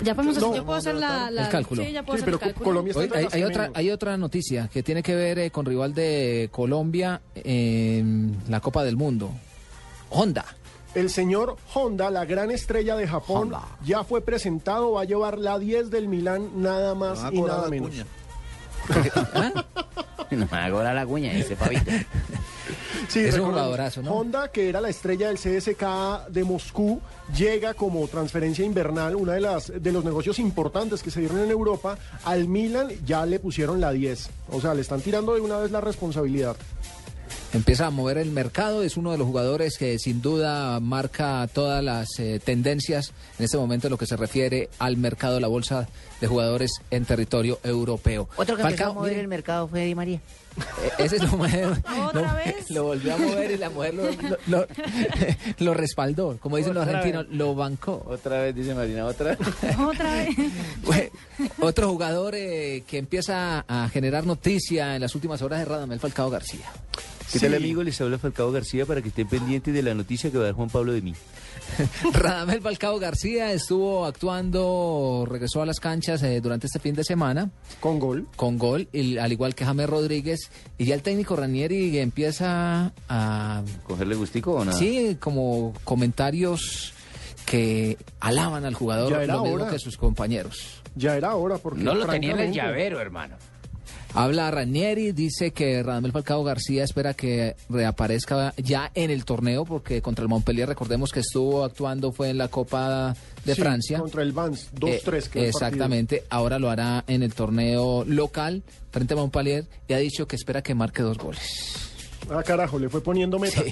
Ya 0.02 0.14
podemos 0.14 0.36
No, 0.38 0.46
hacer, 0.48 0.56
yo 0.60 0.64
puedo 0.66 0.78
hacer 0.78 0.94
la, 0.96 1.30
la- 1.30 1.44
El 1.44 1.48
cálculo. 1.50 1.82
Sí, 1.84 1.92
ya 1.92 2.02
puedo 2.02 2.16
Sí, 2.18 2.22
hacer 2.22 2.24
pero 2.24 2.36
el 2.36 2.40
cálculo. 2.40 2.64
Colombia 2.64 2.90
está 2.90 3.00
Oye, 3.00 3.22
entre 3.24 3.36
hay, 3.38 3.44
otra, 3.44 3.70
hay 3.74 3.90
otra 3.90 4.16
noticia 4.16 4.68
que 4.72 4.82
tiene 4.82 5.02
que 5.02 5.14
ver 5.14 5.38
eh, 5.38 5.50
con 5.50 5.64
rival 5.66 5.94
de 5.94 6.48
Colombia 6.50 7.20
en 7.34 8.36
la 8.48 8.60
Copa 8.60 8.82
del 8.84 8.96
Mundo. 8.96 9.30
Honda. 10.10 10.44
El 10.94 11.10
señor 11.10 11.56
Honda, 11.74 12.10
la 12.10 12.24
gran 12.24 12.50
estrella 12.50 12.94
de 12.96 13.06
Japón, 13.08 13.54
Honda. 13.54 13.62
ya 13.84 14.04
fue 14.04 14.20
presentado, 14.20 14.92
va 14.92 15.02
a 15.02 15.04
llevar 15.04 15.38
la 15.38 15.58
10 15.58 15.90
del 15.90 16.06
Milán, 16.08 16.50
nada 16.62 16.94
más 16.94 17.20
y 17.32 17.40
nada 17.40 17.68
menos. 17.68 17.90
No 20.30 20.48
me 20.50 20.58
hago 20.58 20.82
la 20.82 21.06
cuña 21.06 21.32
ese 21.32 21.56
pavito. 21.56 21.90
Sí, 23.08 23.20
Es 23.20 23.38
un 23.38 23.50
jugadorazo, 23.50 24.02
¿no? 24.02 24.12
Honda, 24.12 24.48
que 24.48 24.68
era 24.68 24.80
la 24.80 24.88
estrella 24.88 25.28
del 25.28 25.36
CSK 25.36 26.28
de 26.30 26.44
Moscú, 26.44 27.00
llega 27.36 27.74
como 27.74 28.06
transferencia 28.08 28.64
invernal, 28.64 29.16
una 29.16 29.34
de 29.34 29.40
las 29.40 29.72
de 29.74 29.92
los 29.92 30.04
negocios 30.04 30.38
importantes 30.38 31.02
que 31.02 31.10
se 31.10 31.20
dieron 31.20 31.40
en 31.40 31.50
Europa. 31.50 31.98
Al 32.24 32.48
Milan 32.48 32.88
ya 33.04 33.26
le 33.26 33.38
pusieron 33.38 33.80
la 33.80 33.92
10. 33.92 34.30
O 34.50 34.60
sea, 34.60 34.74
le 34.74 34.80
están 34.80 35.00
tirando 35.00 35.34
de 35.34 35.40
una 35.40 35.58
vez 35.58 35.70
la 35.70 35.80
responsabilidad. 35.80 36.56
Empieza 37.54 37.86
a 37.86 37.90
mover 37.90 38.18
el 38.18 38.30
mercado, 38.32 38.82
es 38.82 38.96
uno 38.96 39.12
de 39.12 39.18
los 39.18 39.28
jugadores 39.28 39.78
que 39.78 39.96
sin 40.00 40.20
duda 40.20 40.80
marca 40.80 41.48
todas 41.52 41.84
las 41.84 42.08
eh, 42.18 42.40
tendencias 42.44 43.12
en 43.38 43.44
este 43.44 43.56
momento 43.56 43.86
en 43.86 43.92
lo 43.92 43.96
que 43.98 44.06
se 44.06 44.16
refiere 44.16 44.68
al 44.80 44.96
mercado 44.96 45.36
de 45.36 45.40
la 45.40 45.46
bolsa 45.46 45.88
de 46.20 46.26
jugadores 46.26 46.72
en 46.90 47.04
territorio 47.04 47.60
europeo. 47.62 48.28
Otro 48.36 48.56
que 48.56 48.62
empezó 48.62 48.74
a 48.82 48.86
Falcao, 48.86 48.94
mover 48.94 49.10
mire, 49.12 49.20
el 49.22 49.28
mercado 49.28 49.68
fue 49.68 49.84
Di 49.84 49.94
María. 49.94 50.16
eh, 50.56 50.90
ese 50.98 51.16
es 51.16 51.22
lo, 51.32 51.38
¿Otra 51.38 52.22
lo- 52.32 52.34
vez? 52.34 52.56
lo 52.70 52.82
volvió 52.84 53.14
a 53.14 53.18
mover 53.18 53.50
y 53.52 53.56
la 53.56 53.70
mujer 53.70 53.94
lo, 53.94 54.04
lo- 54.10 54.36
lo- 54.48 54.66
lo 55.58 55.74
respaldó, 55.74 56.36
como 56.40 56.56
dicen 56.56 56.74
los 56.74 56.84
argentinos, 56.88 57.26
lo 57.30 57.54
bancó. 57.54 58.04
Otra 58.08 58.40
vez, 58.40 58.54
dice 58.56 58.74
Marina, 58.74 59.06
otra 59.06 59.36
vez. 59.36 59.38
Otra 59.78 60.12
vez. 60.12 60.28
Bueno, 60.82 61.10
Otro 61.60 61.88
jugador 61.88 62.34
eh, 62.34 62.82
que 62.88 62.98
empieza 62.98 63.64
a 63.68 63.88
generar 63.90 64.26
noticia 64.26 64.96
en 64.96 65.02
las 65.02 65.14
últimas 65.14 65.40
horas 65.40 65.60
es 65.60 65.68
Radamel 65.68 66.00
Falcao 66.00 66.30
García. 66.30 66.66
¿Qué 67.32 67.40
tal 67.40 67.54
amigo? 67.54 67.82
Les 67.82 68.00
habla 68.00 68.18
Falcao 68.18 68.52
García 68.52 68.86
para 68.86 69.02
que 69.02 69.08
estén 69.08 69.26
pendientes 69.26 69.74
de 69.74 69.82
la 69.82 69.94
noticia 69.94 70.30
que 70.30 70.36
va 70.38 70.44
a 70.44 70.46
dar 70.46 70.54
Juan 70.54 70.68
Pablo 70.70 70.92
de 70.92 71.02
mí. 71.02 71.14
Radamel 72.12 72.60
Falcao 72.60 72.98
García 73.00 73.52
estuvo 73.52 74.04
actuando, 74.06 75.26
regresó 75.28 75.62
a 75.62 75.66
las 75.66 75.80
canchas 75.80 76.22
eh, 76.22 76.40
durante 76.40 76.66
este 76.66 76.78
fin 76.78 76.94
de 76.94 77.02
semana. 77.02 77.50
Con 77.80 77.98
gol. 77.98 78.26
Con 78.36 78.58
gol, 78.58 78.88
y, 78.92 79.18
al 79.18 79.32
igual 79.32 79.54
que 79.54 79.64
James 79.64 79.88
Rodríguez. 79.88 80.50
Y 80.78 80.84
ya 80.84 80.94
el 80.94 81.02
técnico 81.02 81.34
Ranieri 81.34 81.98
empieza 81.98 82.92
a... 83.08 83.62
¿Cogerle 83.84 84.14
gustico 84.14 84.52
o 84.52 84.64
nada? 84.64 84.78
Sí, 84.78 85.16
como 85.18 85.72
comentarios 85.82 86.92
que 87.46 87.98
alaban 88.20 88.64
al 88.64 88.74
jugador 88.74 89.10
Ya 89.12 89.22
era 89.24 89.34
lo 89.34 89.42
mismo 89.42 89.56
hora. 89.62 89.70
que 89.70 89.78
sus 89.78 89.96
compañeros. 89.96 90.82
Ya 90.94 91.16
era 91.16 91.34
hora 91.34 91.58
porque 91.58 91.82
No 91.82 91.94
lo 91.94 92.06
tenía 92.06 92.32
en 92.32 92.40
el 92.40 92.52
llavero, 92.52 93.00
hermano. 93.00 93.36
Habla 94.16 94.48
Ranieri, 94.52 95.10
dice 95.10 95.50
que 95.50 95.82
Radamel 95.82 96.12
Falcao 96.12 96.44
García 96.44 96.84
espera 96.84 97.14
que 97.14 97.56
reaparezca 97.68 98.54
ya 98.56 98.92
en 98.94 99.10
el 99.10 99.24
torneo, 99.24 99.64
porque 99.64 100.02
contra 100.02 100.22
el 100.22 100.28
Montpellier, 100.28 100.68
recordemos 100.68 101.10
que 101.10 101.18
estuvo 101.20 101.64
actuando, 101.64 102.12
fue 102.12 102.30
en 102.30 102.38
la 102.38 102.46
Copa 102.46 103.16
de 103.44 103.54
Sí, 103.56 103.60
Francia. 103.60 103.98
Contra 103.98 104.22
el 104.22 104.30
Vans, 104.30 104.70
2-3. 104.74 105.30
Eh, 105.34 105.48
exactamente, 105.48 106.22
ahora 106.30 106.60
lo 106.60 106.70
hará 106.70 107.02
en 107.08 107.24
el 107.24 107.34
torneo 107.34 108.04
local 108.04 108.62
frente 108.92 109.14
a 109.14 109.16
Montpellier 109.16 109.66
y 109.88 109.94
ha 109.94 109.98
dicho 109.98 110.28
que 110.28 110.36
espera 110.36 110.62
que 110.62 110.76
marque 110.76 111.02
dos 111.02 111.18
goles. 111.18 111.90
Ah, 112.30 112.42
carajo, 112.44 112.78
le 112.78 112.88
fue 112.88 113.02
poniendo 113.02 113.40
meta. 113.40 113.62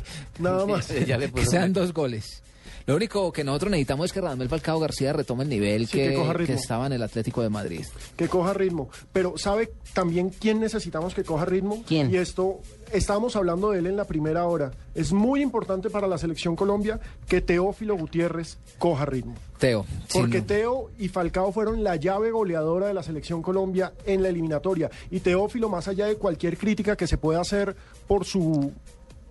Nada 0.40 0.66
más. 0.66 0.86
que 0.88 1.46
sean 1.46 1.72
dos 1.72 1.92
goles. 1.92 2.42
Lo 2.86 2.96
único 2.96 3.32
que 3.32 3.44
nosotros 3.44 3.70
necesitamos 3.70 4.06
es 4.06 4.12
que 4.12 4.20
Radamel 4.20 4.48
Falcao 4.48 4.80
García 4.80 5.12
retome 5.12 5.44
el 5.44 5.48
nivel 5.50 5.86
Sí, 5.86 5.98
que 5.98 6.08
que, 6.10 6.14
coja 6.14 6.32
ritmo. 6.32 6.46
que 6.54 6.60
estaba 6.60 6.86
en 6.86 6.92
el 6.94 7.02
Atlético 7.02 7.42
de 7.42 7.48
Madrid. 7.48 7.84
que 8.16 8.28
coja 8.28 8.52
ritmo. 8.54 8.88
Pero 9.12 9.34
¿sabe 9.36 9.72
también 9.94 10.30
quién 10.30 10.60
necesitamos 10.60 11.14
que 11.14 11.24
coja 11.24 11.44
ritmo? 11.44 11.82
¿Quién? 11.86 12.10
Y 12.12 12.16
esto, 12.16 12.60
estábamos 12.92 13.36
hablando 13.36 13.70
de 13.70 13.78
él 13.80 13.86
en 13.86 13.96
la 13.96 14.04
primera 14.04 14.46
hora. 14.46 14.72
Es 14.94 15.12
muy 15.12 15.42
importante 15.42 15.90
para 15.90 16.06
la 16.06 16.18
selección 16.18 16.56
Colombia 16.56 17.00
que 17.28 17.40
Teófilo 17.40 17.96
Gutiérrez 17.96 18.58
coja 18.78 19.06
ritmo. 19.06 19.34
Teo. 19.58 19.86
Porque 20.12 20.40
sí, 20.40 20.44
Teo 20.46 20.90
y 20.98 21.08
Falcao 21.08 21.52
fueron 21.52 21.84
la 21.84 21.96
llave 21.96 22.30
goleadora 22.32 22.88
de 22.88 22.94
la 22.94 23.02
selección 23.02 23.42
Colombia 23.42 23.92
en 24.06 24.22
la 24.22 24.28
eliminatoria. 24.28 24.90
Y 25.10 25.20
Teófilo, 25.20 25.68
más 25.68 25.86
allá 25.88 26.06
de 26.06 26.16
cualquier 26.16 26.58
crítica 26.58 26.96
que 26.96 27.06
se 27.06 27.16
pueda 27.16 27.40
hacer 27.40 27.76
por 28.08 28.24
su 28.24 28.72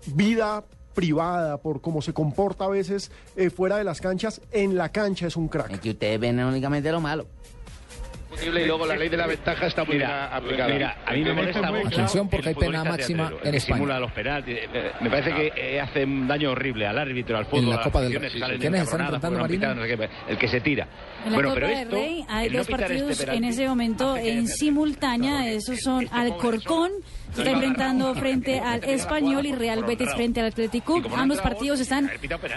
vida 0.08 0.64
privada, 0.94 1.58
por 1.58 1.82
cómo 1.82 2.02
se 2.02 2.14
comporta 2.14 2.66
a 2.66 2.70
veces 2.70 3.12
eh, 3.36 3.50
fuera 3.50 3.78
de 3.78 3.84
las 3.84 4.02
canchas, 4.02 4.42
en 4.52 4.76
la 4.76 4.90
cancha 4.90 5.28
es 5.28 5.36
un 5.36 5.48
crack. 5.48 5.72
Es 5.72 5.80
que 5.80 5.92
ustedes 5.92 6.20
ven 6.20 6.40
únicamente 6.44 6.92
lo 6.92 7.02
malo. 7.02 7.26
y 8.42 8.50
luego 8.50 8.86
la 8.86 8.96
ley 8.96 9.10
de 9.10 9.18
la 9.18 9.28
ventaja 9.28 9.68
está 9.68 9.84
muy 9.84 9.98
bien 9.98 10.10
aplicada. 10.10 10.74
Mira, 10.74 10.98
a 11.06 11.12
mí 11.14 11.22
me 11.22 11.34
molesta 11.34 11.70
mucho. 11.72 11.88
Atención, 11.88 12.30
porque 12.30 12.50
hay 12.50 12.56
pena 12.56 12.84
máxima 12.84 13.32
en 13.44 13.56
España. 13.56 13.76
Simula 13.78 14.00
los 14.00 14.12
penaltis. 14.14 14.58
eh, 14.74 14.92
Me 15.02 15.10
parece 15.10 15.34
que 15.34 15.52
eh, 15.76 15.82
hace 15.82 16.06
un 16.06 16.28
daño 16.28 16.52
horrible 16.52 16.88
al 16.88 16.98
árbitro, 16.98 17.38
al 17.38 17.46
fútbol. 17.46 17.64
En 17.66 17.70
la 17.72 17.82
Copa 17.84 18.02
del 18.02 18.14
Rey. 18.20 18.32
¿Quiénes 18.58 18.82
están 18.84 19.02
enfrentando, 19.02 19.40
Marina? 19.40 19.74
no 19.74 19.84
sé 19.84 19.98
qué, 19.98 20.10
el 20.30 20.38
que 20.38 20.48
se 20.48 20.62
tira. 20.62 20.88
En 21.26 21.32
la 21.32 21.36
bueno, 21.38 21.50
Copa 21.50 21.56
pero 21.56 21.68
del 21.68 21.78
esto, 21.84 21.96
Rey 21.96 22.26
hay 22.30 22.50
dos 22.50 22.62
este 22.62 22.72
partidos 22.72 23.18
penalti, 23.20 23.38
en 23.38 23.44
ese 23.50 23.68
momento 23.68 24.18
en 24.18 24.48
simultánea. 24.48 25.52
Esos 25.52 25.80
son 25.82 26.08
Alcorcón, 26.12 26.92
que 27.02 27.21
está 27.40 27.52
enfrentando 27.52 28.14
frente 28.16 28.60
al 28.60 28.84
Español 28.84 29.46
y 29.46 29.54
Real 29.54 29.84
Betis 29.84 30.10
frente 30.14 30.42
al 30.42 30.48
Atlético. 30.48 31.02
Ambos 31.16 31.40
partidos 31.40 31.80
están 31.80 32.10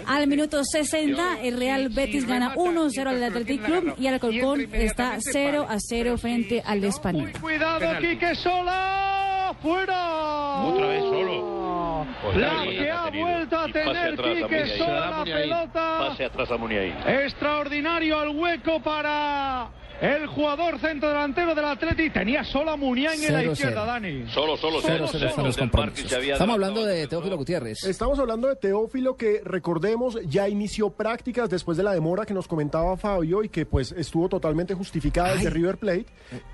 al 0.07 0.27
minuto 0.27 0.63
60. 0.65 1.41
El 1.43 1.59
Real 1.59 1.89
Betis 1.89 2.27
gana 2.27 2.55
1-0 2.55 3.07
al 3.07 3.23
Atlético 3.23 3.65
Club 3.65 3.95
y 3.99 4.07
Alcorcón 4.07 4.69
está 4.73 5.17
0 5.19 5.67
a 5.69 5.77
0 5.79 6.19
frente 6.19 6.63
al 6.65 6.85
Español. 6.85 7.33
Cuidado, 7.41 7.99
Quique 8.01 8.35
Sola, 8.35 9.55
fuera. 9.63 10.63
Otra 10.65 10.87
vez 10.89 11.03
solo. 11.03 12.07
Pues 12.23 12.37
La 12.37 12.63
que 12.65 12.91
ha 12.91 13.11
vuelto 13.11 13.59
a 13.59 13.67
tener 13.69 14.17
Quique. 14.17 14.67
Sola 14.79 15.11
la 15.11 15.25
pelota. 15.25 15.99
Pase 15.99 16.25
atrás 16.25 16.51
a 16.51 16.57
Muniain. 16.57 16.95
Extraordinario 17.07 18.19
al 18.19 18.29
hueco 18.31 18.81
para 18.83 19.71
el 20.01 20.27
jugador 20.27 20.79
centrodelantero 20.79 21.55
del 21.55 21.65
Atleti. 21.65 22.11
Tenía 22.11 22.45
sola 22.45 22.77
Muniain 22.77 23.23
en 23.25 23.33
la 23.33 23.39
Cero, 23.41 23.53
izquierda, 23.53 23.81
cero. 23.83 23.87
Dani. 23.87 24.31
Solo, 24.31 24.57
solo, 24.57 24.79
Cero, 24.83 25.07
cero 25.11 25.31
compromisos. 25.59 26.13
Estamos 26.13 26.55
hablando 26.55 26.85
de 26.85 27.07
Teófilo 27.07 27.37
Gutiérrez. 27.37 27.85
Estamos 27.85 28.19
hablando 28.19 28.49
de 28.49 28.57
Teófilo 28.57 29.17
que 29.17 29.41
recordemos 29.45 30.19
ya 30.27 30.49
inició 30.49 30.91
prácticas 30.91 31.49
después 31.49 31.77
de 31.77 31.83
la 31.85 31.93
demora 31.93 32.27
que 32.27 32.35
nos 32.35 32.49
comentaba 32.49 32.97
Fabio 32.97 33.43
y 33.45 33.49
que 33.49 33.67
pues 33.67 33.93
estuvo 33.93 34.29
totalmente 34.29 34.75
justificada 34.75 35.35
desde 35.35 35.51
River 35.51 35.79
Plate. 35.79 36.07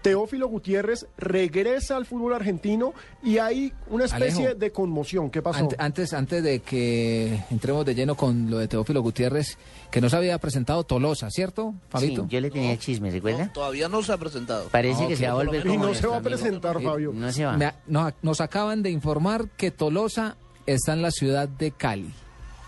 Teófilo 0.03 0.49
Gutiérrez 0.49 1.07
regresa 1.17 1.97
al 1.97 2.07
fútbol 2.07 2.35
argentino 2.35 2.93
y 3.23 3.39
hay 3.39 3.73
una 3.89 4.05
especie 4.05 4.47
Alejo. 4.47 4.59
de 4.61 4.71
conmoción. 4.73 5.31
¿Qué 5.31 5.43
pasó? 5.43 5.61
Ante- 5.61 5.77
Antes, 5.79 6.13
antes 6.13 6.43
de 6.43 6.61
que 6.61 7.39
entremos 7.51 7.85
de 7.85 7.95
lleno 7.95 8.15
con 8.15 8.51
lo 8.51 8.59
de 8.59 8.69
Teófilo 8.69 9.03
Gutiérrez, 9.03 9.59
que 9.91 10.01
nos 10.01 10.15
había 10.15 10.39
presentado 10.39 10.85
Tolosa, 10.85 11.31
¿cierto, 11.31 11.75
Fabito? 11.89 12.23
Sí, 12.23 12.29
yo 12.31 12.41
le 12.41 12.51
tenía 12.51 12.73
el 12.73 12.79
chisme, 12.79 13.11
¿recuerda? 13.11 13.53
Todavía 13.53 13.89
no 13.89 14.03
se 14.03 14.13
ha 14.13 14.17
presentado. 14.19 14.69
Parece 14.69 15.05
Ah, 15.05 15.09
que 15.09 15.17
se 15.17 15.27
va 15.27 15.33
a 15.33 15.35
volver 15.35 15.67
Y 15.67 15.77
no 15.77 15.95
se 15.95 16.07
va 16.07 16.15
a 16.15 16.17
amigo. 16.19 16.31
presentar, 16.31 16.81
Fabio. 16.83 17.13
No 17.15 17.33
se 17.33 17.45
va. 17.45 17.57
Me- 17.57 17.75
no- 17.87 18.13
nos 18.23 18.41
acaban 18.41 18.83
de 18.83 18.91
informar 18.91 19.49
que 19.57 19.71
Tolosa 19.71 20.37
está 20.67 20.93
en 20.93 21.03
la 21.03 21.11
ciudad 21.11 21.49
de 21.49 21.73
Cali 21.73 22.11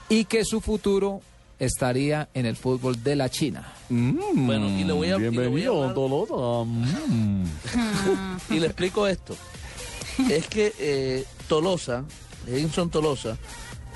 y 0.09 0.25
que 0.25 0.45
su 0.45 0.61
futuro 0.61 1.21
estaría 1.61 2.29
en 2.35 2.45
el 2.47 2.57
fútbol 2.57 3.01
de 3.05 3.15
la 3.15 3.29
China. 3.29 3.73
Bueno, 3.89 4.69
y 4.69 4.83
le 4.83 4.93
voy 4.93 5.11
a, 5.11 5.17
y 5.17 5.31
le 5.31 5.47
voy 5.49 5.65
a 5.65 5.69
hablar- 5.69 5.95
Tolosa. 5.95 6.69
y 8.51 8.59
le 8.59 8.67
explico 8.67 9.07
esto. 9.07 9.37
Es 10.29 10.47
que 10.49 10.73
eh, 10.79 11.25
Tolosa, 11.49 12.05
Edinson 12.47 12.91
Tolosa, 12.91 13.37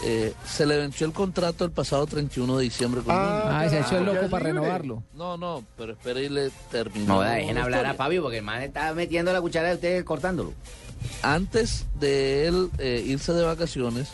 eh, 0.04 0.34
se 0.46 0.66
le 0.66 0.76
venció 0.76 1.06
el 1.06 1.12
contrato 1.12 1.64
el 1.64 1.70
pasado 1.70 2.06
31 2.06 2.58
de 2.58 2.64
diciembre 2.64 3.00
con 3.02 3.14
Ah. 3.14 3.60
Ah, 3.60 3.68
se 3.68 3.80
echó 3.80 3.96
el 3.98 4.04
loco 4.04 4.28
para 4.28 4.44
libre. 4.44 4.60
renovarlo. 4.60 5.02
No, 5.14 5.36
no, 5.36 5.64
pero 5.76 5.92
espere 5.92 6.24
y 6.24 6.28
le 6.28 6.50
termino. 6.70 7.06
No, 7.14 7.20
dejen 7.22 7.54
la 7.54 7.62
hablar 7.64 7.86
a. 7.86 7.94
Fabio 7.94 8.22
porque 8.22 8.38
el 8.38 8.44
man 8.44 8.62
está 8.62 8.92
metiendo 8.94 9.32
la 9.32 9.40
cuchara 9.40 9.68
de 9.68 9.74
ustedes 9.76 10.04
cortándolo. 10.04 10.52
Antes 11.22 11.86
de 11.98 12.46
él 12.46 12.70
eh, 12.78 13.02
irse 13.06 13.32
de 13.32 13.42
vacaciones, 13.44 14.08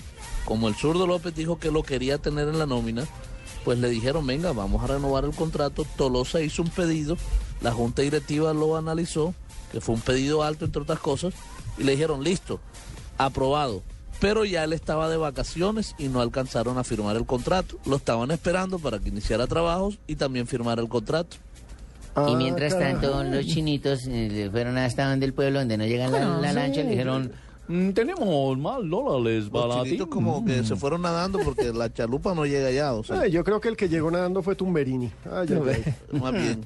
como 0.44 0.68
el 0.68 0.74
zurdo 0.74 1.06
López 1.06 1.34
dijo 1.34 1.58
que 1.58 1.70
lo 1.70 1.82
quería 1.82 2.18
tener 2.18 2.48
en 2.48 2.58
la 2.58 2.66
nómina, 2.66 3.04
pues 3.64 3.78
le 3.78 3.88
dijeron, 3.88 4.26
venga, 4.26 4.52
vamos 4.52 4.82
a 4.82 4.86
renovar 4.88 5.24
el 5.24 5.32
contrato. 5.32 5.84
Tolosa 5.96 6.40
hizo 6.42 6.62
un 6.62 6.68
pedido, 6.70 7.16
la 7.60 7.72
junta 7.72 8.02
directiva 8.02 8.52
lo 8.52 8.76
analizó, 8.76 9.34
que 9.70 9.80
fue 9.80 9.94
un 9.94 10.00
pedido 10.00 10.42
alto 10.42 10.64
entre 10.64 10.82
otras 10.82 10.98
cosas, 10.98 11.34
y 11.78 11.84
le 11.84 11.92
dijeron, 11.92 12.22
listo, 12.24 12.60
aprobado. 13.18 13.82
Pero 14.22 14.44
ya 14.44 14.62
él 14.62 14.72
estaba 14.72 15.08
de 15.08 15.16
vacaciones 15.16 15.96
y 15.98 16.06
no 16.06 16.20
alcanzaron 16.20 16.78
a 16.78 16.84
firmar 16.84 17.16
el 17.16 17.26
contrato. 17.26 17.76
Lo 17.84 17.96
estaban 17.96 18.30
esperando 18.30 18.78
para 18.78 19.00
que 19.00 19.08
iniciara 19.08 19.48
trabajos 19.48 19.98
y 20.06 20.14
también 20.14 20.46
firmara 20.46 20.80
el 20.80 20.88
contrato. 20.88 21.38
y 22.28 22.36
mientras 22.36 22.78
tanto, 22.78 23.24
los 23.24 23.44
chinitos 23.46 24.06
eh, 24.06 24.48
fueron 24.52 24.78
hasta 24.78 25.10
donde 25.10 25.26
el 25.26 25.32
pueblo, 25.34 25.58
donde 25.58 25.76
no 25.76 25.84
llega 25.86 26.06
la, 26.06 26.38
la 26.38 26.52
lancha, 26.52 26.84
le 26.84 26.90
dijeron, 26.90 27.32
"Mm, 27.66 27.90
tenemos 27.90 28.56
más 28.58 28.78
dólares 28.88 29.50
baratos". 29.50 29.84
chinitos 29.86 30.06
como 30.06 30.44
que 30.44 30.62
se 30.62 30.76
fueron 30.76 31.02
nadando 31.02 31.40
porque 31.44 31.72
la 31.72 31.92
chalupa 31.92 32.32
no 32.32 32.46
llega 32.46 32.68
allá, 32.68 32.92
o 32.92 33.02
sea, 33.02 33.22
Ay, 33.22 33.30
yo 33.32 33.42
creo 33.42 33.60
que 33.60 33.70
el 33.70 33.76
que 33.76 33.88
llegó 33.88 34.08
nadando 34.08 34.40
fue 34.40 34.54
Tumberini. 34.54 35.10
Ay, 35.28 35.48
ay. 35.50 35.94
más 36.20 36.32
bien. 36.32 36.64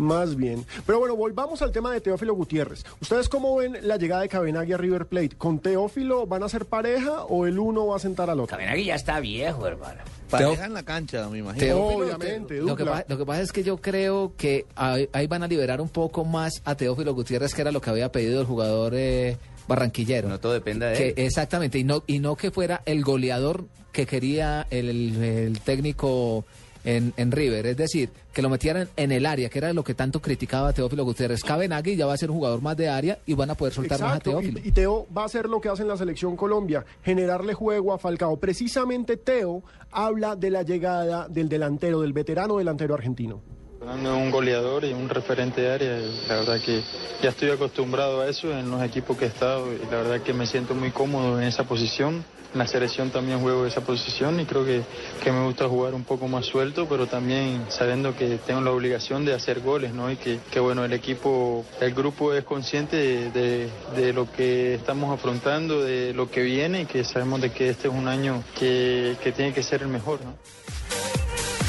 Más 0.00 0.34
bien. 0.34 0.64
Pero 0.86 0.98
bueno, 0.98 1.14
volvamos 1.14 1.60
al 1.60 1.72
tema 1.72 1.92
de 1.92 2.00
Teófilo 2.00 2.34
Gutiérrez. 2.34 2.84
¿Ustedes 3.02 3.28
cómo 3.28 3.54
ven 3.56 3.76
la 3.82 3.98
llegada 3.98 4.22
de 4.22 4.28
Cabenagui 4.30 4.72
a 4.72 4.78
River 4.78 5.04
Plate? 5.06 5.36
¿Con 5.36 5.58
Teófilo 5.58 6.26
van 6.26 6.42
a 6.42 6.48
ser 6.48 6.64
pareja 6.64 7.24
o 7.24 7.46
el 7.46 7.58
uno 7.58 7.86
va 7.88 7.96
a 7.96 7.98
sentar 7.98 8.30
al 8.30 8.40
otro? 8.40 8.56
Cabenagui 8.56 8.84
ya 8.86 8.94
está 8.94 9.20
viejo, 9.20 9.66
hermano. 9.66 10.00
Pareja 10.30 10.64
en 10.64 10.72
la 10.72 10.82
cancha, 10.84 11.28
me 11.28 11.38
imagino. 11.40 11.66
Teófilo, 11.66 12.04
Obviamente, 12.06 12.54
lo 12.62 12.76
que, 12.76 12.84
dupla. 12.84 12.92
pa- 13.00 13.04
lo 13.08 13.18
que 13.18 13.26
pasa 13.26 13.42
es 13.42 13.52
que 13.52 13.62
yo 13.62 13.76
creo 13.76 14.32
que 14.38 14.64
ahí, 14.74 15.06
ahí 15.12 15.26
van 15.26 15.42
a 15.42 15.48
liberar 15.48 15.82
un 15.82 15.90
poco 15.90 16.24
más 16.24 16.62
a 16.64 16.74
Teófilo 16.76 17.12
Gutiérrez, 17.14 17.52
que 17.54 17.60
era 17.60 17.70
lo 17.70 17.82
que 17.82 17.90
había 17.90 18.10
pedido 18.10 18.40
el 18.40 18.46
jugador 18.46 18.94
eh, 18.94 19.36
barranquillero. 19.68 20.30
No 20.30 20.40
todo 20.40 20.54
depende 20.54 20.86
de 20.86 20.96
Que- 20.96 21.08
él. 21.08 21.14
exactamente, 21.26 21.78
y 21.78 21.84
no, 21.84 22.04
y 22.06 22.20
no 22.20 22.36
que 22.36 22.50
fuera 22.50 22.80
el 22.86 23.02
goleador 23.04 23.66
que 23.92 24.06
quería 24.06 24.66
el, 24.70 24.88
el- 24.88 25.22
el 25.22 25.60
técnico 25.60 26.44
en, 26.84 27.12
en 27.16 27.32
River. 27.32 27.66
Es 27.66 27.76
decir, 27.76 28.10
que 28.32 28.42
lo 28.42 28.48
metieran 28.48 28.88
en 28.96 29.12
el 29.12 29.26
área, 29.26 29.48
que 29.48 29.58
era 29.58 29.72
lo 29.72 29.84
que 29.84 29.94
tanto 29.94 30.20
criticaba 30.20 30.72
Teófilo 30.72 31.04
Gutiérrez. 31.04 31.42
Cabenagui 31.42 31.96
ya 31.96 32.06
va 32.06 32.14
a 32.14 32.16
ser 32.16 32.30
un 32.30 32.36
jugador 32.36 32.62
más 32.62 32.76
de 32.76 32.88
área 32.88 33.18
y 33.26 33.34
van 33.34 33.50
a 33.50 33.54
poder 33.54 33.74
soltar 33.74 34.00
más 34.00 34.16
a 34.16 34.20
Teófilo. 34.20 34.60
y, 34.62 34.68
y 34.68 34.72
Teo 34.72 35.06
va 35.16 35.22
a 35.22 35.26
hacer 35.26 35.48
lo 35.48 35.60
que 35.60 35.68
hace 35.68 35.82
en 35.82 35.88
la 35.88 35.96
selección 35.96 36.36
Colombia, 36.36 36.84
generarle 37.02 37.54
juego 37.54 37.92
a 37.92 37.98
Falcao. 37.98 38.36
Precisamente 38.36 39.16
Teo 39.16 39.62
habla 39.90 40.36
de 40.36 40.50
la 40.50 40.62
llegada 40.62 41.28
del 41.28 41.48
delantero, 41.48 42.00
del 42.00 42.12
veterano 42.12 42.56
delantero 42.58 42.94
argentino. 42.94 43.40
Fernando 43.80 44.14
es 44.14 44.22
un 44.22 44.30
goleador 44.30 44.84
y 44.84 44.92
un 44.92 45.08
referente 45.08 45.62
de 45.62 45.72
área 45.72 45.98
la 46.28 46.34
verdad 46.36 46.60
que 46.60 46.82
ya 47.22 47.30
estoy 47.30 47.48
acostumbrado 47.50 48.20
a 48.20 48.28
eso 48.28 48.52
en 48.52 48.70
los 48.70 48.82
equipos 48.82 49.16
que 49.16 49.24
he 49.24 49.28
estado 49.28 49.72
y 49.72 49.78
la 49.90 50.02
verdad 50.02 50.20
que 50.20 50.34
me 50.34 50.46
siento 50.46 50.74
muy 50.74 50.90
cómodo 50.90 51.40
en 51.40 51.46
esa 51.48 51.64
posición. 51.64 52.22
En 52.52 52.58
la 52.58 52.66
selección 52.66 53.08
también 53.10 53.40
juego 53.40 53.64
esa 53.64 53.80
posición 53.80 54.38
y 54.38 54.44
creo 54.44 54.66
que, 54.66 54.82
que 55.24 55.32
me 55.32 55.46
gusta 55.46 55.66
jugar 55.66 55.94
un 55.94 56.04
poco 56.04 56.28
más 56.28 56.44
suelto, 56.44 56.86
pero 56.90 57.06
también 57.06 57.64
sabiendo 57.70 58.14
que 58.14 58.36
tengo 58.44 58.60
la 58.60 58.70
obligación 58.72 59.24
de 59.24 59.32
hacer 59.34 59.60
goles, 59.60 59.94
¿no? 59.94 60.10
Y 60.10 60.16
que, 60.16 60.40
que 60.50 60.60
bueno, 60.60 60.84
el 60.84 60.92
equipo, 60.92 61.64
el 61.80 61.94
grupo 61.94 62.34
es 62.34 62.44
consciente 62.44 62.96
de, 62.96 63.30
de- 63.30 63.68
de 63.96 64.12
lo 64.12 64.30
que 64.30 64.74
estamos 64.74 65.16
afrontando, 65.16 65.80
de 65.82 66.12
lo 66.12 66.28
que 66.30 66.42
viene 66.42 66.82
y 66.82 66.86
que 66.86 67.02
sabemos 67.04 67.40
de 67.40 67.50
que 67.50 67.70
este 67.70 67.88
es 67.88 67.94
un 67.94 68.08
año 68.08 68.42
que, 68.58 69.16
que 69.22 69.30
tiene 69.32 69.54
que 69.54 69.62
ser 69.62 69.80
el 69.82 69.88
mejor, 69.88 70.18
¿no? 70.22 70.34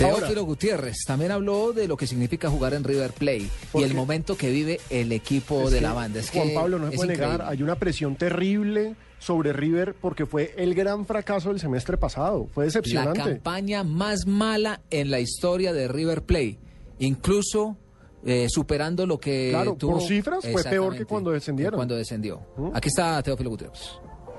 Teófilo 0.07 0.43
Gutiérrez 0.45 0.97
también 1.05 1.31
habló 1.31 1.73
de 1.73 1.87
lo 1.87 1.97
que 1.97 2.07
significa 2.07 2.49
jugar 2.49 2.73
en 2.73 2.83
River 2.83 3.11
Plate 3.13 3.47
y 3.73 3.83
el 3.83 3.93
momento 3.93 4.35
que 4.37 4.49
vive 4.51 4.79
el 4.89 5.11
equipo 5.11 5.63
Es 5.63 5.71
de 5.71 5.81
la 5.81 5.93
banda. 5.93 6.19
Es 6.19 6.29
Juan 6.31 6.49
que 6.49 6.53
Pablo 6.55 6.79
no 6.79 6.89
se 6.91 6.95
puede 6.97 7.09
negar, 7.13 7.29
increíble. 7.33 7.51
hay 7.51 7.63
una 7.63 7.75
presión 7.75 8.15
terrible 8.15 8.95
sobre 9.19 9.53
River 9.53 9.93
porque 9.99 10.25
fue 10.25 10.53
el 10.57 10.73
gran 10.73 11.05
fracaso 11.05 11.49
del 11.49 11.59
semestre 11.59 11.97
pasado. 11.97 12.47
Fue 12.53 12.63
La 12.63 12.65
decepcionante. 12.67 13.19
campaña 13.19 13.83
más 13.83 14.25
mala 14.25 14.81
en 14.89 15.11
la 15.11 15.19
historia 15.19 15.73
de 15.73 15.87
River 15.87 16.23
Plate. 16.23 16.57
Incluso 16.99 17.77
eh, 18.25 18.47
superando 18.49 19.05
lo 19.05 19.19
que 19.19 19.49
Claro, 19.51 19.75
tuvo. 19.75 19.93
por 19.97 20.01
cifras 20.07 20.45
fue 20.51 20.63
peor 20.63 20.95
que 20.95 21.05
cuando 21.05 21.31
descendieron. 21.31 21.75
Cuando 21.75 21.95
descendió. 21.95 22.39
Aquí 22.73 22.87
está 22.89 23.21
Teófilo 23.23 23.49
Gutiérrez. 23.51 23.79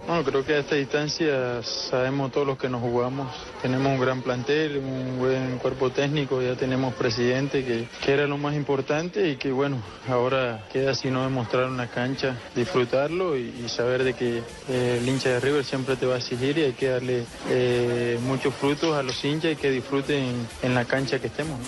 Bueno, 0.06 0.24
creo 0.24 0.44
que 0.44 0.54
a 0.54 0.58
esta 0.58 0.74
distancia 0.74 1.62
sabemos 1.62 2.32
todos 2.32 2.44
los 2.44 2.58
que 2.58 2.68
nos 2.68 2.80
jugamos. 2.80 3.32
Tenemos 3.62 3.92
un 3.92 4.00
gran 4.00 4.20
plantel, 4.20 4.78
un 4.78 5.18
buen 5.18 5.58
cuerpo 5.58 5.90
técnico, 5.90 6.42
ya 6.42 6.56
tenemos 6.56 6.92
presidente, 6.94 7.64
que, 7.64 7.86
que 8.04 8.12
era 8.12 8.26
lo 8.26 8.36
más 8.36 8.56
importante 8.56 9.30
y 9.30 9.36
que 9.36 9.52
bueno, 9.52 9.76
ahora 10.08 10.66
queda 10.72 10.94
sino 10.94 11.22
demostrar 11.22 11.68
una 11.68 11.86
cancha, 11.86 12.36
disfrutarlo 12.56 13.36
y, 13.36 13.68
saber 13.68 14.02
de 14.02 14.14
que 14.14 14.42
eh, 14.68 14.98
el 15.00 15.08
hincha 15.08 15.30
de 15.30 15.40
River 15.40 15.64
siempre 15.64 15.96
te 15.96 16.04
va 16.04 16.16
a 16.16 16.18
exigir 16.18 16.58
y 16.58 16.62
hay 16.62 16.72
que 16.72 16.88
darle 16.88 17.24
eh, 17.48 18.18
muchos 18.22 18.52
frutos 18.54 18.94
a 18.96 19.02
los 19.02 19.24
hinchas 19.24 19.52
y 19.52 19.56
que 19.56 19.70
disfruten 19.70 20.46
en 20.62 20.74
la 20.74 20.84
cancha 20.84 21.20
que 21.20 21.28
estemos. 21.28 21.58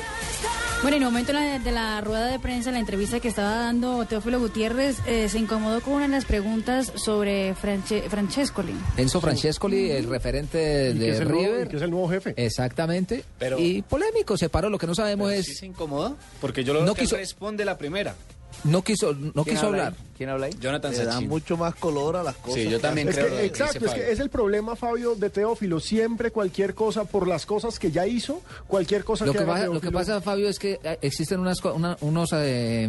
¿No? 0.85 0.91
Bueno, 0.91 0.97
en 0.99 1.03
el 1.03 1.09
momento 1.09 1.33
de 1.33 1.39
la, 1.39 1.59
de 1.59 1.73
la 1.73 2.01
rueda 2.03 2.27
de 2.27 2.39
prensa, 2.39 2.71
la 2.71 2.79
entrevista 2.79 3.19
que 3.21 3.29
estaba 3.29 3.57
dando 3.57 4.05
Teófilo 4.05 4.39
Gutiérrez, 4.39 4.99
eh, 5.07 5.29
se 5.29 5.39
incomodó 5.39 5.81
con 5.81 5.95
una 5.95 6.03
de 6.05 6.09
las 6.11 6.25
preguntas 6.25 6.93
sobre 6.97 7.55
Franche- 7.55 8.09
Francescoli. 8.09 8.75
Enzo 8.97 9.21
Francescoli, 9.21 9.91
el 9.91 10.09
referente 10.09 10.91
Y 10.95 10.99
que 10.99 11.05
de 11.05 11.11
es 11.11 11.21
el 11.21 11.29
nuevo- 11.29 11.43
River. 11.53 11.69
que 11.69 11.77
es 11.77 11.83
el 11.83 11.91
nuevo 11.91 12.09
jefe. 12.09 12.35
Exactamente. 12.37 13.25
Pero- 13.39 13.59
y 13.59 13.83
polémico, 13.83 14.37
se 14.37 14.49
paró. 14.49 14.69
Lo 14.69 14.79
que 14.79 14.87
no 14.87 14.95
sabemos 14.95 15.33
es. 15.33 15.47
¿Sí 15.47 15.55
se 15.55 15.67
incomoda? 15.67 16.15
Porque 16.41 16.65
yo 16.65 16.75
lo 16.75 16.85
No 16.85 16.95
que 16.95 17.03
quiso- 17.03 17.17
responde 17.17 17.65
la 17.65 17.79
primera. 17.79 18.15
No 18.63 18.83
quiso, 18.83 19.15
no 19.35 19.45
quiso 19.45 19.67
hablar. 19.67 19.95
¿Quién 20.17 20.31
habla 20.31 20.47
ahí? 20.47 20.53
Jonathan 20.61 20.93
Le 20.93 21.05
da 21.05 21.21
mucho 21.21 21.57
más 21.57 21.75
color 21.75 22.17
a 22.17 22.23
las 22.23 22.37
cosas. 22.37 22.55
Sí, 22.55 22.65
yo 22.71 22.79
que 22.79 22.83
también 22.83 23.09
Es 23.09 23.17
creo 23.17 23.29
que, 23.31 23.37
que 23.37 23.45
exacto, 23.47 23.85
es 23.87 23.93
que 23.93 24.13
es 24.13 24.21
el 24.21 24.31
problema, 24.31 24.77
Fabio, 24.77 25.15
de 25.17 25.29
Teófilo. 25.29 25.81
Siempre 25.81 26.31
cualquier 26.31 26.75
cosa, 26.75 27.05
por 27.05 27.27
las 27.27 27.45
cosas 27.47 27.79
que 27.79 27.91
ya 27.91 28.07
hizo, 28.07 28.41
cualquier 28.69 29.05
cosa 29.05 29.27
Lo 29.27 29.33
que, 29.33 29.39
que, 29.39 29.45
haga 29.45 29.53
pasa, 29.55 29.67
lo 29.67 29.81
que 29.81 29.91
pasa, 29.91 30.21
Fabio, 30.21 30.49
es 30.49 30.59
que 30.59 30.79
eh, 30.83 30.99
existen 31.03 31.41
unas, 31.41 31.63
una- 31.65 31.97
unos, 32.01 32.31
eh, 32.33 32.89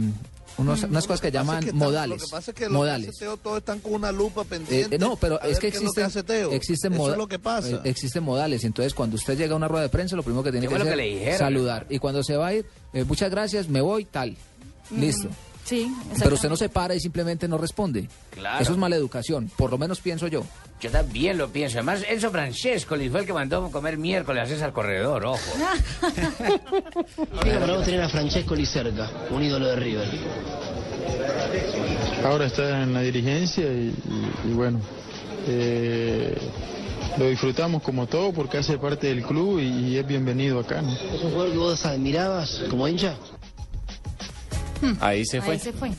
unos- 0.57 0.83
unas 0.83 1.07
cosas 1.07 1.19
que 1.19 1.31
llaman 1.31 1.65
Lo 1.65 1.65
que 1.65 1.65
pasa 1.65 1.65
es 1.65 1.65
que 1.65 1.67
están- 1.71 1.77
modales. 1.79 2.21
Lo 2.21 2.25
que 2.27 2.31
pasa 2.31 2.51
es 2.51 2.55
que 2.57 2.63
los 2.65 2.71
modales. 2.73 3.05
que 3.05 3.09
hace 3.09 3.19
Teo 3.25 3.37
todos 3.37 3.57
están 3.57 3.79
con 3.79 3.93
una 3.95 4.11
lupa 4.11 4.41
Eh, 4.43 4.45
pendiente. 4.47 4.95
eh, 4.95 4.99
no, 4.99 5.15
pero 5.17 5.41
a 5.41 5.47
es 5.47 5.59
que 5.59 5.67
existen, 5.67 6.03
hace 6.05 6.23
Teo. 6.23 6.51
existen, 6.51 6.93
Eso 6.93 7.11
es 7.11 7.17
lo 7.17 7.27
que 7.27 7.39
pasa. 7.39 7.69
eh, 7.69 7.79
existen 7.85 8.23
modales. 8.23 8.63
Entonces, 8.63 8.93
cuando 8.93 9.15
usted 9.17 9.35
llega 9.37 9.53
a 9.53 9.57
una 9.57 9.67
rueda 9.67 9.83
de 9.83 9.89
prensa, 9.89 10.15
lo 10.15 10.23
primero 10.23 10.43
que 10.43 10.51
tiene 10.51 10.67
¿Qué 10.67 10.75
que 10.75 10.81
hacer 10.81 10.97
dijeron? 10.97 11.37
saludar. 11.39 11.85
Y 11.89 11.97
cuando 11.99 12.23
se 12.23 12.37
va 12.37 12.47
a 12.47 12.53
ir, 12.53 12.65
eh, 12.93 13.03
muchas 13.03 13.29
gracias, 13.31 13.67
me 13.67 13.81
voy, 13.81 14.05
tal. 14.05 14.37
Listo. 14.95 15.27
Sí, 15.65 15.91
Pero 16.19 16.35
usted 16.35 16.47
no 16.47 16.55
se 16.55 16.69
para 16.69 16.93
y 16.95 16.99
simplemente 16.99 17.47
no 17.47 17.57
responde. 17.57 18.07
Claro. 18.29 18.61
Eso 18.61 18.71
es 18.71 18.77
mala 18.77 18.95
educación, 18.95 19.49
por 19.57 19.71
lo 19.71 19.77
menos 19.79 19.99
pienso 19.99 20.27
yo. 20.27 20.43
Yo 20.79 20.91
también 20.91 21.37
lo 21.39 21.49
pienso. 21.49 21.77
Además, 21.79 22.03
Enzo 22.07 22.29
Francescoli 22.29 23.09
fue 23.09 23.21
el 23.21 23.25
que 23.25 23.33
mandó 23.33 23.71
comer 23.71 23.97
miércoles 23.97 24.43
a 24.43 24.45
César 24.45 24.71
Corredor, 24.73 25.25
ojo. 25.25 25.39
Para 27.41 27.65
vos 27.75 27.83
tener 27.85 28.01
a 28.01 28.09
Francesco 28.09 28.55
cerca, 28.65 29.09
un 29.31 29.41
ídolo 29.43 29.67
de 29.67 29.75
River. 29.75 30.07
Ahora 32.23 32.45
está 32.45 32.83
en 32.83 32.93
la 32.93 33.01
dirigencia 33.01 33.65
y, 33.65 33.93
y- 34.45 34.49
y 34.49 34.53
bueno, 34.53 34.79
eh, 35.47 36.35
lo 37.17 37.29
disfrutamos 37.29 37.81
como 37.83 38.07
todo 38.07 38.33
porque 38.33 38.57
hace 38.57 38.77
parte 38.77 39.07
del 39.07 39.23
club 39.23 39.59
y, 39.59 39.63
y 39.93 39.97
es 39.97 40.05
bienvenido 40.07 40.59
acá. 40.59 40.81
¿no? 40.81 40.91
¿Es 40.93 41.21
un 41.23 41.31
jugador 41.31 41.51
que 41.51 41.57
vos 41.57 41.85
admirabas 41.85 42.63
como 42.69 42.87
hincha? 42.87 43.15
Ahí 44.99 45.25
se 45.25 45.41
fue. 45.41 45.53
Ahí 45.55 45.59
se 45.59 45.73
fue. 45.73 45.91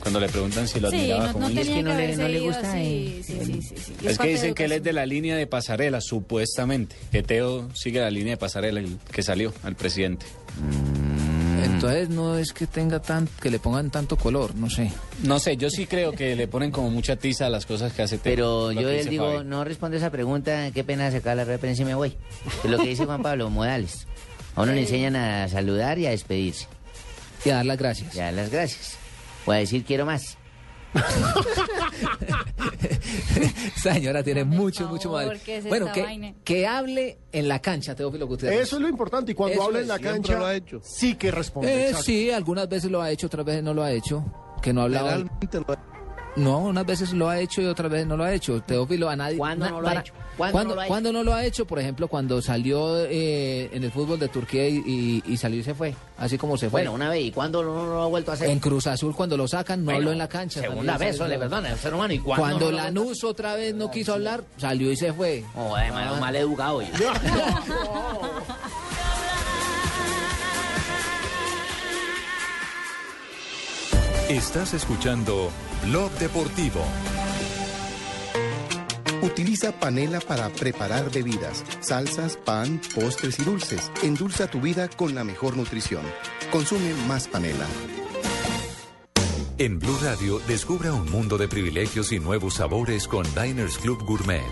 Cuando 0.00 0.20
le 0.20 0.28
preguntan 0.28 0.68
si 0.68 0.78
lo 0.78 0.88
Sí, 0.90 0.96
admiraba 0.98 1.26
no, 1.26 1.32
como 1.32 1.44
no 1.46 1.50
hincha. 1.50 1.62
tenía 1.62 1.76
que, 1.76 1.82
no 1.82 1.94
le- 2.28 2.38
no 2.38 2.44
gusta. 2.46 2.72
Sí, 2.74 3.20
sí, 3.24 3.40
sí, 3.44 3.60
sí. 3.76 3.92
Y 4.02 4.06
Es 4.06 4.18
que 4.18 4.28
dicen 4.28 4.54
que 4.54 4.64
él 4.66 4.72
es 4.72 4.82
de 4.84 4.92
la 4.92 5.04
línea 5.04 5.34
de 5.36 5.46
pasarela, 5.48 6.00
supuestamente. 6.00 6.94
Que 7.10 7.24
Teo 7.24 7.68
sigue 7.74 7.98
la 8.00 8.10
línea 8.10 8.34
de 8.34 8.36
pasarela 8.36 8.78
el 8.78 8.98
que 9.10 9.22
salió, 9.24 9.52
al 9.64 9.74
presidente. 9.74 10.26
Entonces 11.64 12.08
no 12.08 12.38
es 12.38 12.52
que 12.52 12.66
tenga 12.66 13.00
tan, 13.02 13.28
que 13.42 13.50
le 13.50 13.58
pongan 13.58 13.90
tanto 13.90 14.16
color, 14.16 14.54
no 14.54 14.70
sé. 14.70 14.92
No 15.24 15.38
sé, 15.40 15.56
yo 15.56 15.68
sí 15.70 15.86
creo 15.86 16.12
que 16.12 16.36
le 16.36 16.46
ponen 16.48 16.70
como 16.70 16.90
mucha 16.90 17.16
tiza 17.16 17.46
a 17.46 17.50
las 17.50 17.66
cosas 17.66 17.92
que 17.92 18.02
hace 18.02 18.18
Teo. 18.18 18.32
Pero 18.32 18.72
yo 18.72 18.88
él 18.88 19.08
digo, 19.08 19.42
no 19.42 19.64
responde 19.64 19.96
esa 19.96 20.10
pregunta, 20.10 20.70
qué 20.72 20.84
pena 20.84 21.10
sacar 21.10 21.36
la 21.36 21.44
prensa 21.58 21.82
y 21.82 21.84
me 21.84 21.94
voy. 21.94 22.14
Es 22.64 22.70
lo 22.70 22.78
que 22.78 22.88
dice 22.88 23.04
Juan 23.04 23.22
Pablo, 23.22 23.50
modales. 23.50 24.06
A 24.54 24.62
uno 24.62 24.72
le 24.72 24.82
enseñan 24.82 25.16
a 25.16 25.48
saludar 25.48 25.98
y 25.98 26.06
a 26.06 26.10
despedirse. 26.10 26.66
Y 27.46 27.50
a 27.50 27.56
dar 27.56 27.66
las 27.66 27.78
gracias. 27.78 28.14
Y 28.14 28.20
a 28.20 28.24
dar 28.24 28.34
las 28.34 28.50
gracias. 28.50 28.96
O 29.46 29.52
a 29.52 29.56
decir 29.56 29.84
quiero 29.84 30.04
más. 30.06 30.36
Esa 33.76 33.92
señora 33.94 34.22
tiene 34.22 34.44
mucho, 34.44 34.88
mucho 34.88 35.10
favor, 35.10 35.26
mal. 35.26 35.40
¿qué 35.44 35.56
es 35.58 35.64
Bueno, 35.68 35.92
que, 35.92 36.34
que 36.44 36.66
hable 36.66 37.18
en 37.32 37.48
la 37.48 37.60
cancha, 37.60 37.94
Teófilo 37.94 38.26
Gutiérrez. 38.26 38.60
Eso 38.62 38.76
es 38.76 38.82
lo 38.82 38.88
importante. 38.88 39.32
Y 39.32 39.34
cuando 39.34 39.62
habla 39.62 39.80
en 39.80 39.88
la 39.88 39.98
cancha, 39.98 40.38
lo 40.38 40.46
ha 40.46 40.54
hecho. 40.54 40.80
sí 40.82 41.14
que 41.16 41.30
responde. 41.30 41.90
Eh, 41.90 41.94
sí, 41.94 42.30
algunas 42.30 42.68
veces 42.68 42.90
lo 42.90 43.00
ha 43.02 43.10
hecho, 43.10 43.26
otras 43.26 43.44
veces 43.44 43.62
no 43.62 43.74
lo 43.74 43.82
ha 43.82 43.92
hecho. 43.92 44.24
Que 44.62 44.72
no 44.72 44.80
ha 44.80 44.84
hablado. 44.84 45.06
Realmente 45.08 45.60
lo 45.60 45.76
No, 46.36 46.58
unas 46.60 46.86
veces 46.86 47.12
lo 47.12 47.28
ha 47.28 47.38
hecho 47.40 47.60
y 47.62 47.66
otras 47.66 47.90
veces 47.90 48.06
no 48.06 48.16
lo 48.16 48.24
ha 48.24 48.32
hecho. 48.32 48.60
Teófilo 48.62 49.08
a 49.08 49.16
nadie. 49.16 49.36
¿Cuándo 49.38 49.66
na- 49.66 49.70
no 49.70 49.80
lo 49.80 49.88
ha 49.88 49.94
hecho? 50.00 50.14
¿Cuándo 50.36 50.52
¿Cuándo, 50.52 50.68
no 50.68 50.74
lo 50.74 50.80
ha 50.82 50.86
cuándo 50.86 51.12
no 51.12 51.22
lo 51.22 51.34
ha 51.34 51.44
hecho? 51.44 51.64
Por 51.66 51.78
ejemplo, 51.78 52.08
cuando 52.08 52.42
salió 52.42 52.98
eh, 53.06 53.70
en 53.72 53.84
el 53.84 53.90
fútbol 53.90 54.18
de 54.18 54.28
Turquía 54.28 54.68
y, 54.68 54.82
y- 54.86 55.22
y 55.32 55.36
salió 55.38 55.60
y 55.60 55.62
se 55.62 55.74
fue. 55.74 55.94
Así 56.18 56.36
como 56.36 56.56
se 56.58 56.68
fue. 56.68 56.82
Bueno, 56.82 56.92
una 56.92 57.08
vez, 57.08 57.24
¿y 57.24 57.30
cuándo 57.32 57.62
no, 57.62 57.86
lo 57.86 58.02
ha 58.02 58.06
vuelto 58.06 58.30
a 58.32 58.34
hacer? 58.34 58.50
En 58.50 58.58
Cruz 58.58 58.86
Azul, 58.86 59.14
cuando 59.14 59.36
lo 59.36 59.48
sacan, 59.48 59.80
no 59.80 59.86
Bueno, 59.86 59.98
habló 59.98 60.12
en 60.12 60.18
la 60.18 60.28
cancha. 60.28 60.60
Segunda 60.60 60.98
vez, 60.98 61.18
le 61.18 61.38
perdona, 61.38 61.70
el 61.72 61.78
ser 61.78 61.94
humano. 61.94 62.12
¿Y 62.12 62.18
cuándo 62.18 62.42
Cuando 62.42 62.70
no 62.72 62.78
a 62.78 62.82
Lanús 62.84 63.24
otra 63.24 63.54
vez 63.54 63.74
no 63.74 63.90
quiso 63.90 64.12
hablar, 64.12 64.44
salió 64.58 64.90
y 64.92 64.96
se 64.96 65.12
fue. 65.12 65.42
Oh, 65.54 65.74
además, 65.74 66.20
mal 66.20 66.36
educado. 66.36 66.76
oye. 66.76 66.90
Estás 74.28 74.74
escuchando 74.74 75.50
Blog 75.84 76.10
Deportivo. 76.18 76.80
Utiliza 79.26 79.72
panela 79.72 80.20
para 80.20 80.48
preparar 80.50 81.10
bebidas, 81.10 81.64
salsas, 81.80 82.36
pan, 82.36 82.80
postres 82.94 83.40
y 83.40 83.42
dulces. 83.42 83.90
Endulza 84.04 84.46
tu 84.46 84.60
vida 84.60 84.88
con 84.88 85.16
la 85.16 85.24
mejor 85.24 85.56
nutrición. 85.56 86.02
Consume 86.52 86.94
más 87.08 87.26
panela. 87.26 87.66
En 89.58 89.80
Blue 89.80 89.98
Radio, 90.00 90.38
descubra 90.46 90.92
un 90.92 91.10
mundo 91.10 91.38
de 91.38 91.48
privilegios 91.48 92.12
y 92.12 92.20
nuevos 92.20 92.54
sabores 92.54 93.08
con 93.08 93.26
Diners 93.34 93.78
Club 93.78 94.04
Gourmet. 94.04 94.44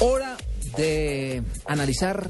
Hora 0.00 0.36
de 0.76 1.42
analizar 1.64 2.28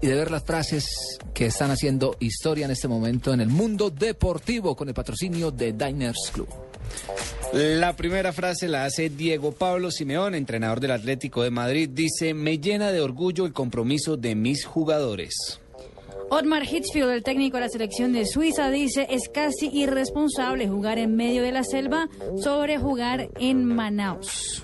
y 0.00 0.06
de 0.06 0.14
ver 0.14 0.30
las 0.30 0.44
frases 0.44 1.18
que 1.34 1.46
están 1.46 1.70
haciendo 1.70 2.16
historia 2.20 2.64
en 2.64 2.70
este 2.70 2.88
momento 2.88 3.32
en 3.32 3.40
el 3.40 3.48
mundo 3.48 3.90
deportivo 3.90 4.76
con 4.76 4.88
el 4.88 4.94
patrocinio 4.94 5.50
de 5.50 5.72
Diners 5.72 6.30
Club. 6.32 6.48
La 7.52 7.94
primera 7.96 8.32
frase 8.32 8.68
la 8.68 8.84
hace 8.84 9.08
Diego 9.08 9.52
Pablo 9.52 9.90
Simeón, 9.90 10.34
entrenador 10.34 10.80
del 10.80 10.90
Atlético 10.90 11.42
de 11.42 11.50
Madrid. 11.50 11.88
Dice, 11.92 12.34
me 12.34 12.58
llena 12.58 12.92
de 12.92 13.00
orgullo 13.00 13.46
el 13.46 13.52
compromiso 13.52 14.16
de 14.16 14.34
mis 14.34 14.64
jugadores. 14.64 15.60
Otmar 16.28 16.64
Hitzfield, 16.64 17.10
el 17.10 17.22
técnico 17.22 17.56
de 17.56 17.62
la 17.62 17.68
selección 17.68 18.12
de 18.12 18.26
Suiza, 18.26 18.70
dice 18.70 19.06
es 19.10 19.28
casi 19.28 19.70
irresponsable 19.72 20.68
jugar 20.68 20.98
en 20.98 21.14
medio 21.14 21.42
de 21.42 21.52
la 21.52 21.62
selva 21.62 22.08
sobre 22.42 22.78
jugar 22.78 23.28
en 23.38 23.64
Manaus. 23.64 24.62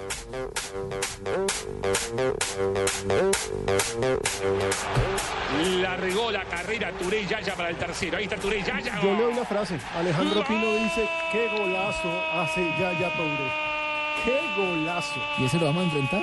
Largó 5.81 6.31
la 6.33 6.45
carrera 6.45 6.93
Turey 6.99 7.27
Yaya 7.27 7.55
para 7.55 7.71
el 7.71 7.77
tercero. 7.77 8.17
Ahí 8.17 8.25
está 8.25 8.37
Turey 8.37 8.63
Yaya. 8.63 9.01
Yo 9.01 9.15
leo 9.15 9.31
una 9.31 9.45
frase. 9.45 9.79
Alejandro 9.95 10.45
Pino 10.45 10.73
dice, 10.75 11.09
qué 11.31 11.49
golazo 11.57 12.11
hace 12.35 12.61
Yaya 12.79 13.13
Touré. 13.17 13.73
Qué 14.25 14.41
golazo. 14.57 15.21
¿Y 15.39 15.45
ese 15.45 15.59
lo 15.59 15.67
vamos 15.67 15.83
a 15.83 15.85
enfrentar? 15.87 16.23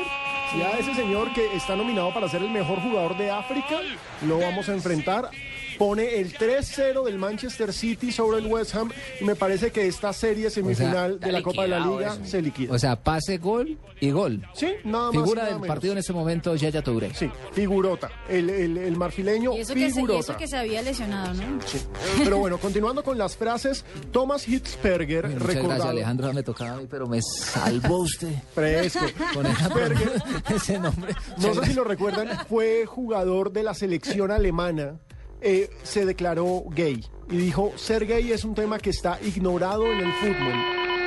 Y 0.56 0.62
a 0.64 0.72
ese 0.80 0.95
señor 0.95 1.32
que 1.32 1.56
está 1.56 1.76
nominado 1.76 2.12
para 2.12 2.28
ser 2.28 2.41
el 2.41 2.50
mejor 2.50 2.82
jugador 2.82 3.16
de 3.16 3.30
África, 3.30 3.82
lo 4.26 4.39
vamos 4.39 4.68
a 4.68 4.74
enfrentar. 4.74 5.30
Pone 5.80 6.20
el 6.20 6.38
3-0 6.38 7.06
del 7.06 7.18
Manchester 7.18 7.72
City 7.74 8.12
sobre 8.12 8.40
el 8.40 8.46
West 8.48 8.76
Ham 8.76 8.92
y 9.20 9.24
me 9.24 9.34
parece 9.36 9.72
que 9.72 9.88
esta 9.88 10.12
serie 10.14 10.50
semifinal 10.50 11.20
de 11.22 11.32
la 11.32 11.42
Copa 11.42 11.62
de 11.64 11.70
la 11.70 11.80
Liga 11.80 12.18
se 12.26 12.42
liquida. 12.42 12.74
O 12.74 12.78
sea, 12.78 12.98
pase, 13.02 13.38
gol 13.38 13.78
y 14.02 14.12
gol. 14.12 14.46
Sí, 14.54 14.68
nada 14.84 15.06
más. 15.06 15.24
Figura 15.24 15.36
nada 15.44 15.46
del 15.54 15.56
menos. 15.62 15.68
partido 15.68 15.94
en 15.94 16.00
este 16.00 16.12
momento, 16.14 16.54
Yaya 16.56 16.82
Touré. 16.84 17.14
Sí, 17.16 17.32
figurota. 17.54 18.10
El, 18.28 18.50
el, 18.50 18.78
el 18.78 18.96
marfileño, 18.98 19.54
Y 19.56 19.62
eso, 19.62 19.74
que 19.74 19.80
se, 19.80 19.88
y 19.88 19.92
figurota. 19.94 20.20
eso 20.20 20.38
que 20.38 20.48
se 20.50 20.58
había 20.58 20.82
lesionado, 20.82 21.34
¿no? 21.34 21.60
Pero 22.24 22.38
bueno, 22.40 22.58
continuando 22.58 23.02
con 23.04 23.18
las 23.18 23.38
frases, 23.38 23.86
Thomas 24.12 24.48
Hitzberger, 24.50 25.24
Muchas 25.28 25.40
gracias, 25.40 25.64
recordado. 25.64 25.90
Alejandro, 25.92 26.34
me 26.34 26.44
tocaba 26.44 26.72
a 26.74 26.78
mí, 26.78 26.88
pero 26.90 27.08
me 27.08 27.22
salvó 27.22 28.00
usted. 28.02 28.34
Fresco. 28.54 29.06
Con 29.34 29.46
Hitzberger, 29.48 30.12
ese 30.54 30.78
nombre. 30.78 31.14
no 31.38 31.54
sé 31.54 31.66
si 31.68 31.74
lo 31.74 31.86
recuerdan, 31.86 32.46
fue 32.50 32.86
jugador 32.86 33.54
de 33.54 33.64
la 33.64 33.74
selección 33.74 34.30
alemana. 34.32 35.00
Eh, 35.42 35.70
se 35.84 36.06
declaró 36.06 36.64
gay 36.70 37.04
y 37.30 37.38
dijo, 37.38 37.74
ser 37.76 38.06
gay 38.06 38.32
es 38.32 38.44
un 38.44 38.56
tema 38.56 38.80
que 38.80 38.90
está 38.90 39.20
ignorado 39.22 39.92
en 39.92 40.00
el 40.00 40.12
fútbol. 40.14 40.99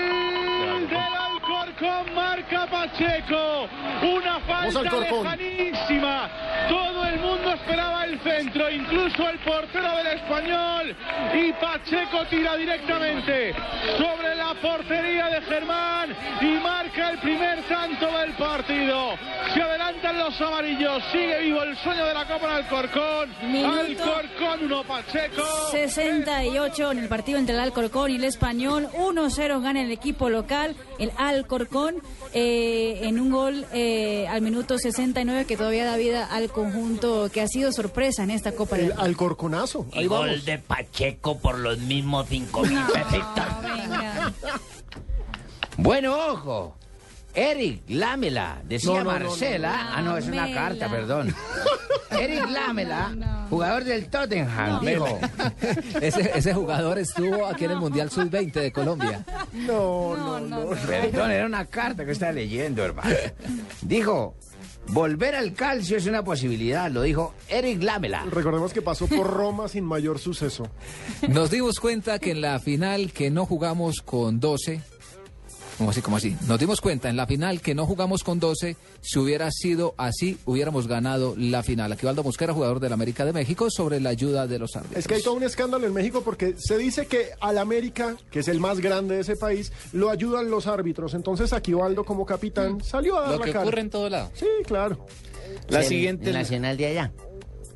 Alcorcón 1.73 2.15
marca 2.15 2.67
Pacheco. 2.67 3.69
Una 4.03 4.41
falta 4.41 4.83
lejanísima. 4.83 6.31
Todo 6.69 7.05
el 7.07 7.19
mundo 7.21 7.55
esperaba 7.55 8.05
el 8.05 8.21
centro, 8.21 8.71
incluso 8.71 9.29
el 9.29 9.39
portero 9.39 9.97
del 9.97 10.07
español. 10.19 10.97
Y 11.35 11.53
Pacheco 11.53 12.27
tira 12.29 12.57
directamente 12.57 13.55
sobre 13.99 14.35
la 14.35 14.55
portería 14.61 15.27
de 15.27 15.41
Germán 15.43 16.17
y 16.41 16.59
marca 16.63 17.11
el 17.11 17.19
primer 17.19 17.63
tanto 17.63 18.07
del 18.19 18.33
partido. 18.33 19.17
Se 19.55 19.63
adelantan 19.63 20.19
los 20.19 20.41
amarillos. 20.41 21.03
Sigue 21.11 21.41
vivo 21.41 21.63
el 21.63 21.77
sueño 21.79 22.05
de 22.05 22.15
la 22.15 22.27
Copa 22.27 22.47
en 22.47 22.53
Alcorcón. 22.53 23.31
Minuto 23.51 24.15
Alcorcón 24.17 24.65
1, 24.65 24.85
Pacheco. 24.85 25.43
68 25.71 26.93
en 26.93 26.99
el 26.99 27.09
partido 27.09 27.39
entre 27.39 27.55
el 27.55 27.61
Alcorcón 27.61 28.11
y 28.11 28.17
el 28.17 28.25
Español. 28.25 28.89
1-0 28.95 29.63
gana 29.63 29.81
el 29.81 29.91
equipo 29.91 30.29
local, 30.29 30.75
el 30.99 31.13
Alcorcón, 31.17 31.62
eh, 32.33 33.01
en 33.03 33.21
un 33.21 33.31
gol 33.31 33.67
eh, 33.73 34.27
al 34.29 34.43
minuto 34.43 34.79
69 34.79 35.45
que 35.47 35.57
todavía 35.57 35.85
da 35.85 35.97
vida 35.97 36.25
al 36.27 36.51
conjunto 36.51 37.31
que 37.33 37.41
ha 37.41 37.47
sido 37.49 37.73
sorpresa 37.73 38.23
en 38.23 38.31
esta 38.31 38.53
Copa 38.53 38.77
El 38.77 38.89
del 38.89 39.01
Alcorconazo. 39.01 39.87
Ahí 39.93 40.05
Y 40.05 40.07
gol 40.07 40.29
vamos. 40.29 40.45
de 40.45 40.59
Pacheco 40.59 41.39
por 41.39 41.59
los 41.59 41.79
mismos 41.79 42.27
cinco 42.29 42.63
mil 42.63 42.79
pesitos. 42.93 43.45
Bueno, 45.77 46.15
ojo. 46.33 46.77
Eric 47.35 47.83
Lámela, 47.89 48.61
decía 48.65 48.91
No, 48.91 48.99
no, 48.99 49.05
no, 49.05 49.11
Marcela. 49.27 49.71
no, 49.77 49.83
no. 49.85 49.91
Ah, 49.97 50.03
no, 50.03 50.17
es 50.19 50.27
una 50.27 50.37
Lamela. 50.43 50.61
carta, 50.61 50.89
perdón. 50.91 51.35
Eric 52.11 52.51
Lámela, 52.51 53.47
jugador 53.49 53.85
del 53.85 54.09
Tottenham, 54.09 54.85
dijo. 54.85 55.19
Ese, 56.01 56.31
ese 56.35 56.53
jugador 56.53 56.99
estuvo 56.99 57.47
aquí 57.47 57.65
en 57.65 57.71
el 57.71 57.79
Mundial 57.79 58.11
Sub-20 58.11 58.53
de 58.53 58.71
Colombia. 58.73 59.25
No, 59.53 60.15
no, 60.17 60.41
no. 60.41 60.71
Perdón, 60.87 61.31
era 61.31 61.47
una 61.47 61.65
carta 61.67 62.05
que 62.05 62.13
estaba 62.13 62.33
leyendo, 62.33 62.85
hermano. 62.85 63.09
Dijo, 63.81 64.35
volver 64.89 65.35
al 65.35 65.55
calcio 65.55 65.97
es 65.97 66.07
una 66.07 66.23
posibilidad, 66.23 66.91
lo 66.91 67.01
dijo 67.03 67.35
Eric 67.49 67.83
Lámela. 67.83 68.25
Recordemos 68.31 68.73
que 68.75 68.83
pasó 68.83 69.07
por 69.07 69.27
Roma 69.27 69.69
sin 69.69 69.85
mayor 69.85 70.19
suceso. 70.19 70.69
Nos 71.29 71.51
dimos 71.51 71.81
cuenta 71.81 72.19
que 72.19 72.33
en 72.33 72.43
la 72.43 72.61
final 72.61 73.11
que 73.13 73.31
no 73.31 73.47
jugamos 73.47 74.03
con 74.03 74.39
12, 74.39 74.83
¿cómo 75.83 75.91
así, 75.91 76.01
cómo 76.03 76.17
así? 76.17 76.37
Nos 76.47 76.61
dimos 76.61 76.81
cuenta 76.81 77.11
en 77.11 77.17
la 77.17 77.27
final 77.27 77.61
que 77.61 77.75
no 77.75 77.87
jugamos 77.87 78.23
con 78.23 78.39
12, 78.39 78.77
si 79.01 79.19
hubiera 79.19 79.51
sido 79.51 79.95
así, 79.97 80.39
hubiéramos 80.45 80.87
ganado 80.87 81.35
la 81.37 81.63
final. 81.65 81.91
Aquí 81.91 82.07
Valdo 82.07 82.23
Mosquera, 82.23 82.53
jugador 82.55 82.79
del 82.79 82.93
América 82.93 83.25
de 83.25 83.33
México, 83.33 83.69
sobre 83.69 83.99
la 84.01 84.11
ayuda 84.11 84.47
de 84.47 84.61
los 84.61 84.77
árbitros. 84.77 84.99
Es 84.99 85.09
que 85.09 85.15
hay 85.15 85.23
todo 85.23 85.35
un 85.35 85.43
escándalo 85.43 85.87
en 85.87 85.93
México 85.93 86.23
porque 86.25 86.55
se 86.57 86.79
dice 86.79 87.07
que 87.07 87.31
al 87.41 87.59
América, 87.59 88.17
que 88.31 88.39
es 88.41 88.49
el 88.49 88.61
más 88.61 88.79
grande 88.79 89.17
de 89.17 89.23
ese 89.23 89.35
país, 89.37 89.73
lo 89.93 90.11
ayudan 90.11 90.51
los 90.51 90.69
árbitros. 90.69 91.15
Entonces 91.15 91.53
Aquivaldo 91.53 92.05
como 92.05 92.25
capitán 92.25 92.83
salió 92.85 93.19
a 93.19 93.23
dar 93.23 93.31
Lo 93.33 93.39
la 93.39 93.45
que 93.45 93.53
cara. 93.53 93.65
ocurre 93.65 93.81
en 93.81 93.91
todo 93.91 94.09
lado. 94.09 94.31
Sí, 94.35 94.47
claro. 94.65 95.05
La 95.69 95.81
El 95.81 95.87
siguiente. 95.87 96.33
Nacional 96.33 96.77
de 96.77 96.87
allá. 96.87 97.13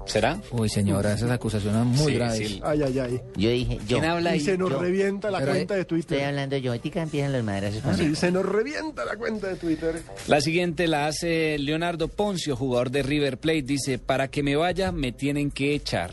¿Será? 0.06 0.40
Uy, 0.52 0.68
señora, 0.68 1.12
esas 1.14 1.30
acusaciones 1.30 1.84
muy 1.84 2.12
Sí, 2.12 2.14
graves. 2.14 2.48
sí. 2.48 2.60
Ay, 2.64 2.80
ay, 2.84 2.98
ay. 3.00 3.20
Yo 3.36 3.50
dije, 3.50 3.78
yo. 3.86 3.98
¿Quién 3.98 4.04
habla 4.04 4.30
Y 4.30 4.34
ahí? 4.34 4.40
se 4.40 4.56
nos 4.56 4.70
yo. 4.70 4.78
revienta 4.78 5.30
la 5.30 5.38
Pero, 5.40 5.50
cuenta 5.52 5.74
de 5.74 5.80
Estoy 5.80 6.02
Twitter. 6.02 6.24
hablando 6.24 6.56
yo, 6.58 6.72
ahorita 6.72 7.02
empiezan 7.02 7.32
los 7.32 7.42
madrazos 7.42 7.76
Sí, 7.76 7.80
conmigo. 7.82 8.14
se 8.14 8.30
nos 8.30 8.46
revienta 8.46 9.04
la 9.04 9.16
cuenta 9.16 9.48
de 9.48 9.56
Twitter. 9.56 10.02
La 10.28 10.40
siguiente 10.40 10.86
la 10.86 11.06
hace 11.08 11.58
Leonardo 11.58 12.06
Poncio, 12.08 12.54
jugador 12.56 12.90
de 12.90 13.02
River 13.02 13.38
Plate. 13.38 13.62
Dice, 13.62 13.98
para 13.98 14.28
que 14.28 14.42
me 14.44 14.54
vaya 14.56 14.92
me 14.92 15.10
tienen 15.12 15.50
que 15.50 15.74
echar. 15.74 16.12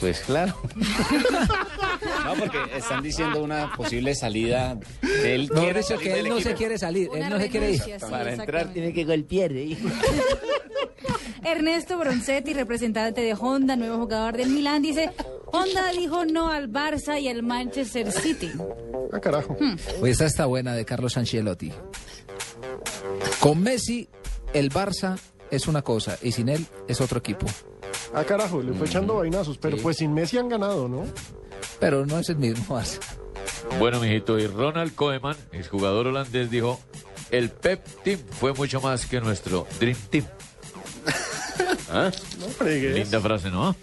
Pues 0.00 0.20
claro. 0.20 0.54
no, 2.24 2.34
porque 2.38 2.58
están 2.76 3.02
diciendo 3.02 3.42
una 3.42 3.72
posible 3.76 4.14
salida. 4.14 4.78
Él 5.24 5.48
No, 5.54 5.60
quiere 5.60 5.80
que 6.00 6.18
él 6.20 6.28
no 6.28 6.40
se 6.40 6.54
quiere 6.54 6.76
salir, 6.78 7.08
él 7.14 7.28
no 7.28 7.38
se 7.38 7.48
quiere 7.48 7.70
ir. 7.72 7.80
sí, 7.82 7.90
Para 8.10 8.32
entrar 8.32 8.72
tiene 8.72 8.92
que 8.92 9.04
golpear. 9.04 9.52
¿eh? 9.52 9.76
Ernesto 11.44 11.98
Bronzetti, 11.98 12.52
representante 12.52 13.20
de 13.20 13.34
Honda, 13.34 13.76
nuevo 13.76 13.98
jugador 13.98 14.36
del 14.36 14.50
Milán, 14.50 14.82
dice, 14.82 15.10
Honda 15.46 15.90
dijo 15.92 16.24
no 16.24 16.50
al 16.50 16.70
Barça 16.70 17.20
y 17.20 17.28
al 17.28 17.42
Manchester 17.42 18.10
City. 18.12 18.52
Ah, 19.12 19.20
carajo. 19.20 19.56
Oye, 20.00 20.12
esta 20.12 20.26
está 20.26 20.46
buena 20.46 20.74
de 20.74 20.84
Carlos 20.84 21.16
Ancelotti. 21.16 21.72
Con 23.40 23.62
Messi, 23.62 24.08
el 24.52 24.70
Barça 24.70 25.18
es 25.50 25.66
una 25.66 25.82
cosa 25.82 26.16
y 26.22 26.32
sin 26.32 26.48
él 26.48 26.64
es 26.88 27.00
otro 27.00 27.18
equipo. 27.18 27.46
Ah, 28.14 28.24
carajo, 28.24 28.62
le 28.62 28.72
fue 28.72 28.86
echando 28.86 29.16
vainazos. 29.16 29.58
Pero 29.58 29.76
pues 29.78 29.96
sin 29.96 30.14
Messi 30.14 30.38
han 30.38 30.48
ganado, 30.48 30.88
¿no? 30.88 31.04
Pero 31.80 32.06
no 32.06 32.18
es 32.18 32.28
el 32.28 32.36
mismo 32.36 32.78
Barça. 32.78 33.00
Bueno, 33.78 34.00
mijito, 34.00 34.38
y 34.38 34.46
Ronald 34.46 34.94
Koeman, 34.94 35.36
el 35.52 35.66
jugador 35.66 36.06
holandés, 36.06 36.50
dijo, 36.50 36.80
el 37.30 37.50
Pep 37.50 37.84
Team 38.04 38.20
fue 38.30 38.52
mucho 38.52 38.80
más 38.80 39.06
que 39.06 39.20
nuestro 39.20 39.66
Dream 39.80 39.96
Team. 40.10 40.24
¿Ah? 41.90 42.10
No 42.40 42.46
fregues. 42.48 42.94
Linda 42.94 43.20
frase, 43.20 43.50
¿no? 43.50 43.74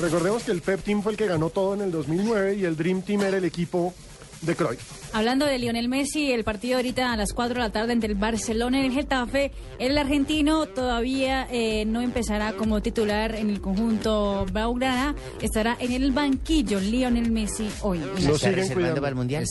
Recordemos 0.00 0.42
que 0.42 0.52
el 0.52 0.60
Pep 0.60 0.82
Team 0.82 1.02
fue 1.02 1.12
el 1.12 1.18
que 1.18 1.26
ganó 1.26 1.50
todo 1.50 1.74
en 1.74 1.80
el 1.82 1.92
2009 1.92 2.56
y 2.56 2.64
el 2.64 2.76
Dream 2.76 3.02
Team 3.02 3.22
era 3.22 3.36
el 3.36 3.44
equipo 3.44 3.94
de 4.42 4.56
Cruyff. 4.56 4.80
Hablando 5.14 5.46
de 5.46 5.56
Lionel 5.58 5.88
Messi, 5.88 6.32
el 6.32 6.42
partido 6.42 6.76
ahorita 6.76 7.12
a 7.12 7.16
las 7.16 7.32
4 7.32 7.54
de 7.54 7.60
la 7.60 7.70
tarde 7.70 7.92
entre 7.92 8.10
el 8.10 8.18
Barcelona 8.18 8.82
y 8.82 8.86
el 8.86 8.92
Getafe, 8.92 9.52
el 9.78 9.96
argentino 9.96 10.66
todavía 10.66 11.46
eh, 11.50 11.84
no 11.86 12.00
empezará 12.02 12.52
como 12.54 12.82
titular 12.82 13.36
en 13.36 13.48
el 13.48 13.60
conjunto 13.60 14.44
Blaugrana, 14.52 15.14
estará 15.40 15.76
en 15.78 15.92
el 15.92 16.10
banquillo 16.10 16.80
Lionel 16.80 17.30
Messi 17.30 17.70
hoy. 17.82 18.00
Lo 18.00 18.06
¿Está 18.16 18.18
siguen 18.38 18.54
reservando 18.56 18.74
cuidando. 18.74 19.00
para 19.00 19.08
el 19.10 19.14
Mundial? 19.14 19.44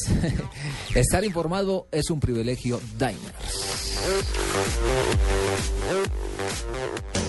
Estar 0.94 1.24
informado 1.24 1.88
es 1.92 2.10
un 2.10 2.20
privilegio 2.20 2.80
Diners. 3.00 3.94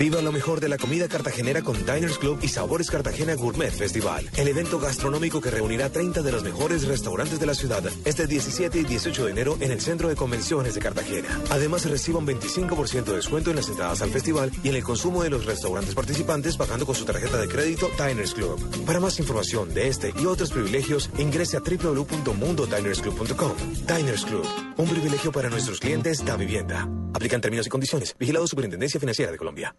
Viva 0.00 0.22
lo 0.22 0.32
mejor 0.32 0.60
de 0.60 0.68
la 0.70 0.78
comida 0.78 1.08
cartagenera 1.08 1.60
con 1.60 1.76
Diners 1.76 2.16
Club 2.16 2.38
y 2.40 2.48
Sabores 2.48 2.90
Cartagena 2.90 3.34
Gourmet 3.34 3.70
Festival, 3.70 4.26
el 4.38 4.48
evento 4.48 4.78
gastronómico 4.80 5.42
que 5.42 5.50
reunirá 5.50 5.90
30 5.90 6.22
de 6.22 6.32
los 6.32 6.42
mejores 6.42 6.88
restaurantes 6.88 7.38
de 7.38 7.44
la 7.44 7.52
ciudad 7.52 7.84
este 8.06 8.26
17 8.26 8.78
y 8.78 8.84
18 8.84 9.26
de 9.26 9.30
enero 9.30 9.58
en 9.60 9.72
el 9.72 9.82
Centro 9.82 10.08
de 10.08 10.16
Convenciones 10.16 10.74
de 10.74 10.80
Cartagena. 10.80 11.28
Además, 11.50 11.84
reciba 11.84 12.18
un 12.18 12.26
25% 12.26 13.04
de 13.04 13.16
descuento 13.16 13.50
en 13.50 13.56
las 13.56 13.68
entradas 13.68 14.00
al 14.00 14.08
festival 14.08 14.50
y 14.62 14.70
en 14.70 14.76
el 14.76 14.82
consumo 14.82 15.22
de 15.22 15.28
los 15.28 15.44
restaurantes 15.44 15.94
participantes 15.94 16.56
pagando 16.56 16.86
con 16.86 16.94
su 16.94 17.04
tarjeta 17.04 17.36
de 17.36 17.48
crédito 17.48 17.90
Diners 17.98 18.32
Club. 18.32 18.58
Para 18.86 19.00
más 19.00 19.18
información 19.18 19.74
de 19.74 19.88
este 19.88 20.14
y 20.18 20.24
otros 20.24 20.50
privilegios, 20.50 21.10
ingrese 21.18 21.58
a 21.58 21.60
www.mundodinersclub.com. 21.60 23.52
Diners 23.86 24.24
Club, 24.24 24.46
un 24.78 24.88
privilegio 24.88 25.30
para 25.30 25.50
nuestros 25.50 25.78
clientes 25.78 26.24
da 26.24 26.36
vivienda. 26.36 26.88
Aplican 27.12 27.42
términos 27.42 27.66
y 27.66 27.68
condiciones. 27.68 28.16
Vigilado 28.18 28.46
Superintendencia 28.46 28.98
Financiera 28.98 29.30
de 29.30 29.36
Colombia. 29.36 29.74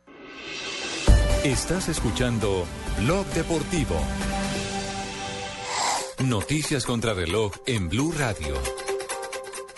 Estás 1.44 1.90
escuchando 1.90 2.66
Blog 3.00 3.26
Deportivo. 3.34 4.00
Noticias 6.24 6.86
contra 6.86 7.16
reloj 7.16 7.54
en 7.66 7.90
Blue 7.90 8.14
Radio. 8.16 8.54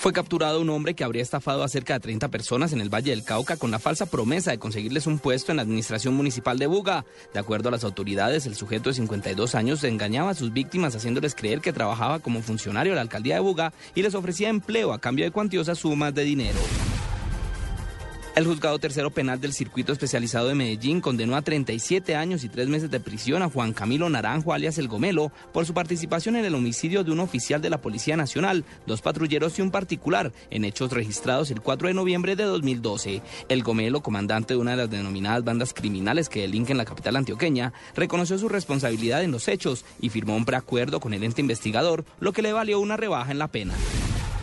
Fue 0.03 0.11
capturado 0.11 0.59
un 0.59 0.69
hombre 0.69 0.93
que 0.93 1.05
habría 1.05 1.21
estafado 1.21 1.63
a 1.63 1.69
cerca 1.69 1.93
de 1.93 2.01
30 2.01 2.27
personas 2.27 2.73
en 2.73 2.81
el 2.81 2.93
Valle 2.93 3.11
del 3.11 3.23
Cauca 3.23 3.55
con 3.55 3.71
la 3.71 3.79
falsa 3.79 4.05
promesa 4.05 4.51
de 4.51 4.59
conseguirles 4.59 5.07
un 5.07 5.19
puesto 5.19 5.53
en 5.53 5.55
la 5.55 5.61
administración 5.61 6.13
municipal 6.13 6.59
de 6.59 6.67
Buga. 6.67 7.05
De 7.33 7.39
acuerdo 7.39 7.69
a 7.69 7.71
las 7.71 7.85
autoridades, 7.85 8.45
el 8.45 8.55
sujeto 8.55 8.89
de 8.89 8.95
52 8.95 9.55
años 9.55 9.81
engañaba 9.85 10.31
a 10.31 10.35
sus 10.35 10.51
víctimas 10.51 10.93
haciéndoles 10.93 11.33
creer 11.33 11.61
que 11.61 11.71
trabajaba 11.71 12.19
como 12.19 12.41
funcionario 12.41 12.91
de 12.91 12.95
la 12.97 13.01
alcaldía 13.03 13.35
de 13.35 13.39
Buga 13.39 13.71
y 13.95 14.01
les 14.01 14.15
ofrecía 14.15 14.49
empleo 14.49 14.91
a 14.91 14.99
cambio 14.99 15.23
de 15.23 15.31
cuantiosas 15.31 15.77
sumas 15.77 16.13
de 16.13 16.25
dinero. 16.25 16.59
El 18.35 18.47
juzgado 18.47 18.79
tercero 18.79 19.11
penal 19.11 19.39
del 19.39 19.53
circuito 19.53 19.93
especializado 19.93 20.47
de 20.47 20.55
Medellín 20.55 21.01
condenó 21.01 21.35
a 21.35 21.43
37 21.43 22.15
años 22.15 22.43
y 22.43 22.49
3 22.49 22.67
meses 22.67 22.89
de 22.89 22.99
prisión 22.99 23.43
a 23.43 23.49
Juan 23.49 23.73
Camilo 23.73 24.09
Naranjo, 24.09 24.53
alias 24.53 24.79
El 24.79 24.87
Gomelo, 24.87 25.31
por 25.51 25.67
su 25.67 25.75
participación 25.75 26.35
en 26.35 26.43
el 26.43 26.55
homicidio 26.55 27.03
de 27.03 27.11
un 27.11 27.19
oficial 27.19 27.61
de 27.61 27.69
la 27.69 27.79
Policía 27.79 28.17
Nacional, 28.17 28.65
dos 28.87 29.03
patrulleros 29.03 29.59
y 29.59 29.61
un 29.61 29.69
particular, 29.69 30.33
en 30.49 30.65
hechos 30.65 30.91
registrados 30.91 31.51
el 31.51 31.61
4 31.61 31.89
de 31.89 31.93
noviembre 31.93 32.35
de 32.35 32.45
2012. 32.45 33.21
El 33.49 33.61
Gomelo, 33.61 34.01
comandante 34.01 34.55
de 34.55 34.59
una 34.59 34.71
de 34.71 34.77
las 34.77 34.89
denominadas 34.89 35.43
bandas 35.43 35.71
criminales 35.71 36.27
que 36.27 36.41
delinquen 36.41 36.77
la 36.77 36.85
capital 36.85 37.17
antioqueña, 37.17 37.71
reconoció 37.95 38.39
su 38.39 38.49
responsabilidad 38.49 39.23
en 39.23 39.31
los 39.31 39.47
hechos 39.47 39.85
y 40.01 40.09
firmó 40.09 40.35
un 40.35 40.45
preacuerdo 40.45 40.99
con 40.99 41.13
el 41.13 41.23
ente 41.23 41.41
investigador, 41.41 42.03
lo 42.19 42.33
que 42.33 42.41
le 42.41 42.51
valió 42.51 42.79
una 42.79 42.97
rebaja 42.97 43.31
en 43.31 43.37
la 43.37 43.49
pena. 43.49 43.75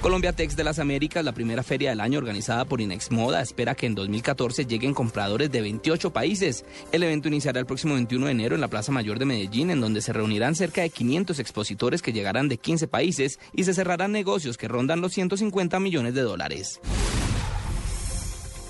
Colombia 0.01 0.33
Tex 0.33 0.57
de 0.57 0.65
las 0.65 0.79
Américas, 0.79 1.23
la 1.23 1.33
primera 1.33 1.63
feria 1.63 1.91
del 1.91 2.01
año 2.01 2.19
organizada 2.19 2.65
por 2.65 2.81
Inex 2.81 3.11
Moda, 3.11 3.43
espera 3.43 3.75
que 3.75 3.85
en 3.85 3.95
2014 3.95 4.65
lleguen 4.65 4.95
compradores 4.95 5.53
de 5.53 5.61
28 5.61 6.11
países. 6.11 6.65
El 6.91 7.03
evento 7.03 7.29
iniciará 7.29 7.61
el 7.61 7.67
próximo 7.67 7.93
21 7.93 8.25
de 8.25 8.33
enero 8.33 8.55
en 8.55 8.63
la 8.63 8.69
Plaza 8.69 8.93
Mayor 8.93 9.19
de 9.19 9.27
Medellín, 9.27 9.71
en 9.71 9.83
donde 9.83 10.01
se 10.01 10.15
reunirán 10.15 10.55
cerca 10.55 10.81
de 10.81 10.89
500 10.89 11.39
expositores 11.39 12.01
que 12.01 12.15
llegarán 12.15 12.49
de 12.49 12.57
15 12.57 12.89
países 12.89 13.41
y 13.53 13.65
se 13.65 13.75
cerrarán 13.75 14.11
negocios 14.11 14.57
que 14.57 14.69
rondan 14.69 15.03
los 15.03 15.13
150 15.13 15.79
millones 15.81 16.15
de 16.15 16.23
dólares. 16.23 16.81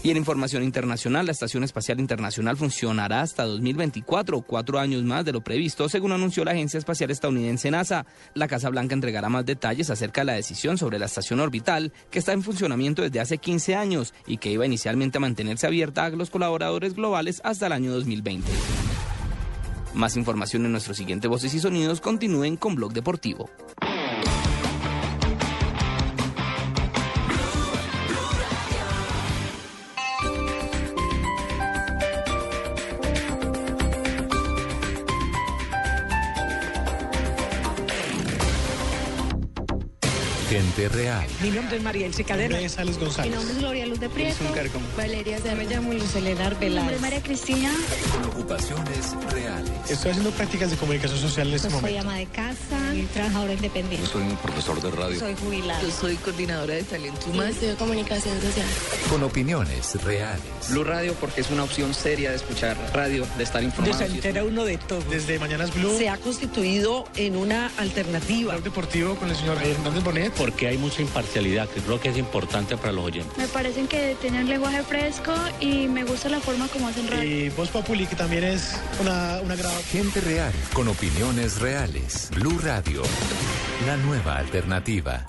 Y 0.03 0.11
en 0.11 0.17
información 0.17 0.63
internacional, 0.63 1.27
la 1.27 1.33
Estación 1.33 1.63
Espacial 1.63 2.01
Internacional 2.01 2.57
funcionará 2.57 3.21
hasta 3.21 3.45
2024, 3.45 4.41
cuatro 4.41 4.79
años 4.79 5.03
más 5.03 5.27
de 5.27 5.33
lo 5.33 5.43
previsto, 5.43 5.91
según 5.91 6.13
anunció 6.13 6.43
la 6.43 6.53
Agencia 6.53 6.79
Espacial 6.79 7.11
Estadounidense 7.11 7.71
NASA. 7.71 8.07
La 8.33 8.49
Casa 8.49 8.71
Blanca 8.71 8.95
entregará 8.95 9.29
más 9.29 9.45
detalles 9.45 9.91
acerca 9.91 10.23
de 10.23 10.27
la 10.27 10.33
decisión 10.33 10.79
sobre 10.79 10.99
la 10.99 11.05
estación 11.05 11.39
orbital, 11.41 11.93
que 12.11 12.19
está 12.19 12.33
en 12.33 12.43
funcionamiento 12.43 13.03
desde 13.03 13.21
hace 13.21 13.37
15 13.37 13.77
años 13.77 14.15
y 14.27 14.39
que 14.39 14.51
iba 14.51 14.65
inicialmente 14.65 15.19
a 15.19 15.21
mantenerse 15.21 15.67
abierta 15.67 16.07
a 16.07 16.11
los 16.11 16.31
colaboradores 16.31 16.95
globales 16.95 17.43
hasta 17.45 17.67
el 17.67 17.73
año 17.73 17.93
2020. 17.93 18.51
Más 19.93 20.17
información 20.17 20.65
en 20.65 20.73
nuestro 20.73 20.95
siguiente 20.95 21.29
Voces 21.29 21.53
y 21.53 21.61
Sonidos. 21.61 22.01
Continúen 22.01 22.57
con 22.57 22.75
Blog 22.75 22.95
Deportivo. 22.95 23.51
Gente 40.81 40.97
real. 40.97 41.27
Mi 41.43 41.51
nombre 41.51 41.77
es 41.77 41.83
María 41.83 42.07
Elsie 42.07 42.25
Cadena. 42.25 42.57
Mi 42.57 42.65
nombre 42.65 42.91
es 42.91 42.99
González. 42.99 43.31
Mi 43.31 43.37
nombre 43.37 43.53
es 43.53 43.59
Gloria 43.59 43.87
Luz 43.87 44.01
de 44.01 44.09
Prieto. 44.09 44.45
Valeria 44.97 45.39
Yo 45.39 45.55
me 45.55 45.65
llamo 45.65 45.93
Luz 45.93 46.17
Elena 46.17 46.51
Mi 46.59 46.71
nombre 46.71 46.97
es. 46.97 47.01
María 47.03 47.23
Cristina. 47.23 47.71
Con 48.13 48.31
ocupaciones 48.31 49.15
reales. 49.31 49.71
Estoy 49.91 50.13
haciendo 50.13 50.31
prácticas 50.31 50.71
de 50.71 50.79
comunicación 50.79 51.21
social 51.21 51.49
en 51.49 51.55
este 51.55 51.69
Yo 51.69 51.73
soy 51.73 51.83
momento. 51.83 52.09
ama 52.09 52.17
de 52.17 52.27
casa 52.27 52.95
y 52.95 53.03
trabajadora 53.03 53.53
independiente. 53.53 54.07
Soy 54.07 54.23
un 54.23 54.37
profesor 54.37 54.81
de 54.81 54.91
radio. 54.91 55.19
Soy 55.19 55.35
jubilada. 55.35 55.83
Yo 55.83 55.91
soy 55.91 56.17
coordinadora 56.17 56.75
de 56.75 56.83
talento 56.85 57.27
humano. 57.31 57.53
de 57.61 57.75
comunicación 57.75 58.41
social. 58.41 58.67
Con 59.11 59.23
opiniones 59.23 60.03
reales. 60.03 60.41
Blue 60.71 60.85
Radio 60.85 61.13
porque 61.15 61.43
es 61.43 61.51
una 61.51 61.65
opción 61.65 61.93
seria 61.93 62.31
de 62.31 62.37
escuchar 62.37 62.79
radio, 62.95 63.27
de 63.37 63.45
estar 63.45 63.63
informado. 63.63 63.99
Se 63.99 64.07
entera 64.07 64.45
uno 64.45 64.65
de 64.65 64.79
todo. 64.79 65.03
Desde 65.11 65.39
Mañanas 65.39 65.75
Blue. 65.75 65.95
Se 65.99 66.09
ha 66.09 66.17
constituido 66.17 67.05
en 67.17 67.37
una 67.37 67.71
alternativa. 67.77 68.57
Deportivo 68.61 69.17
con 69.17 69.29
el 69.29 69.37
señor 69.37 69.59
Hernández 69.63 70.03
Bonet. 70.03 70.33
Porque 70.33 70.70
hay 70.71 70.79
mucha 70.79 71.03
imparcialidad, 71.03 71.69
que 71.69 71.81
creo 71.81 72.01
que 72.01 72.11
es 72.11 72.17
importante 72.17 72.77
para 72.77 72.93
los 72.93 73.05
oyentes. 73.05 73.37
Me 73.37 73.49
parecen 73.49 73.89
que 73.89 74.17
tienen 74.21 74.49
lenguaje 74.49 74.83
fresco 74.85 75.33
y 75.59 75.89
me 75.89 76.05
gusta 76.05 76.29
la 76.29 76.39
forma 76.41 76.69
como 76.69 76.87
hacen 76.87 77.09
radio. 77.09 77.25
Y 77.25 77.49
Voz 77.51 77.71
Populi, 77.71 78.07
que 78.07 78.15
también 78.15 78.45
es 78.45 78.81
una, 79.01 79.41
una 79.43 79.57
grabada. 79.57 79.81
Gente 79.83 80.21
real. 80.21 80.53
Con 80.73 80.87
opiniones 80.87 81.61
reales. 81.61 82.31
Blue 82.37 82.59
Radio. 82.63 83.03
La 83.85 83.97
nueva 83.97 84.37
alternativa. 84.37 85.27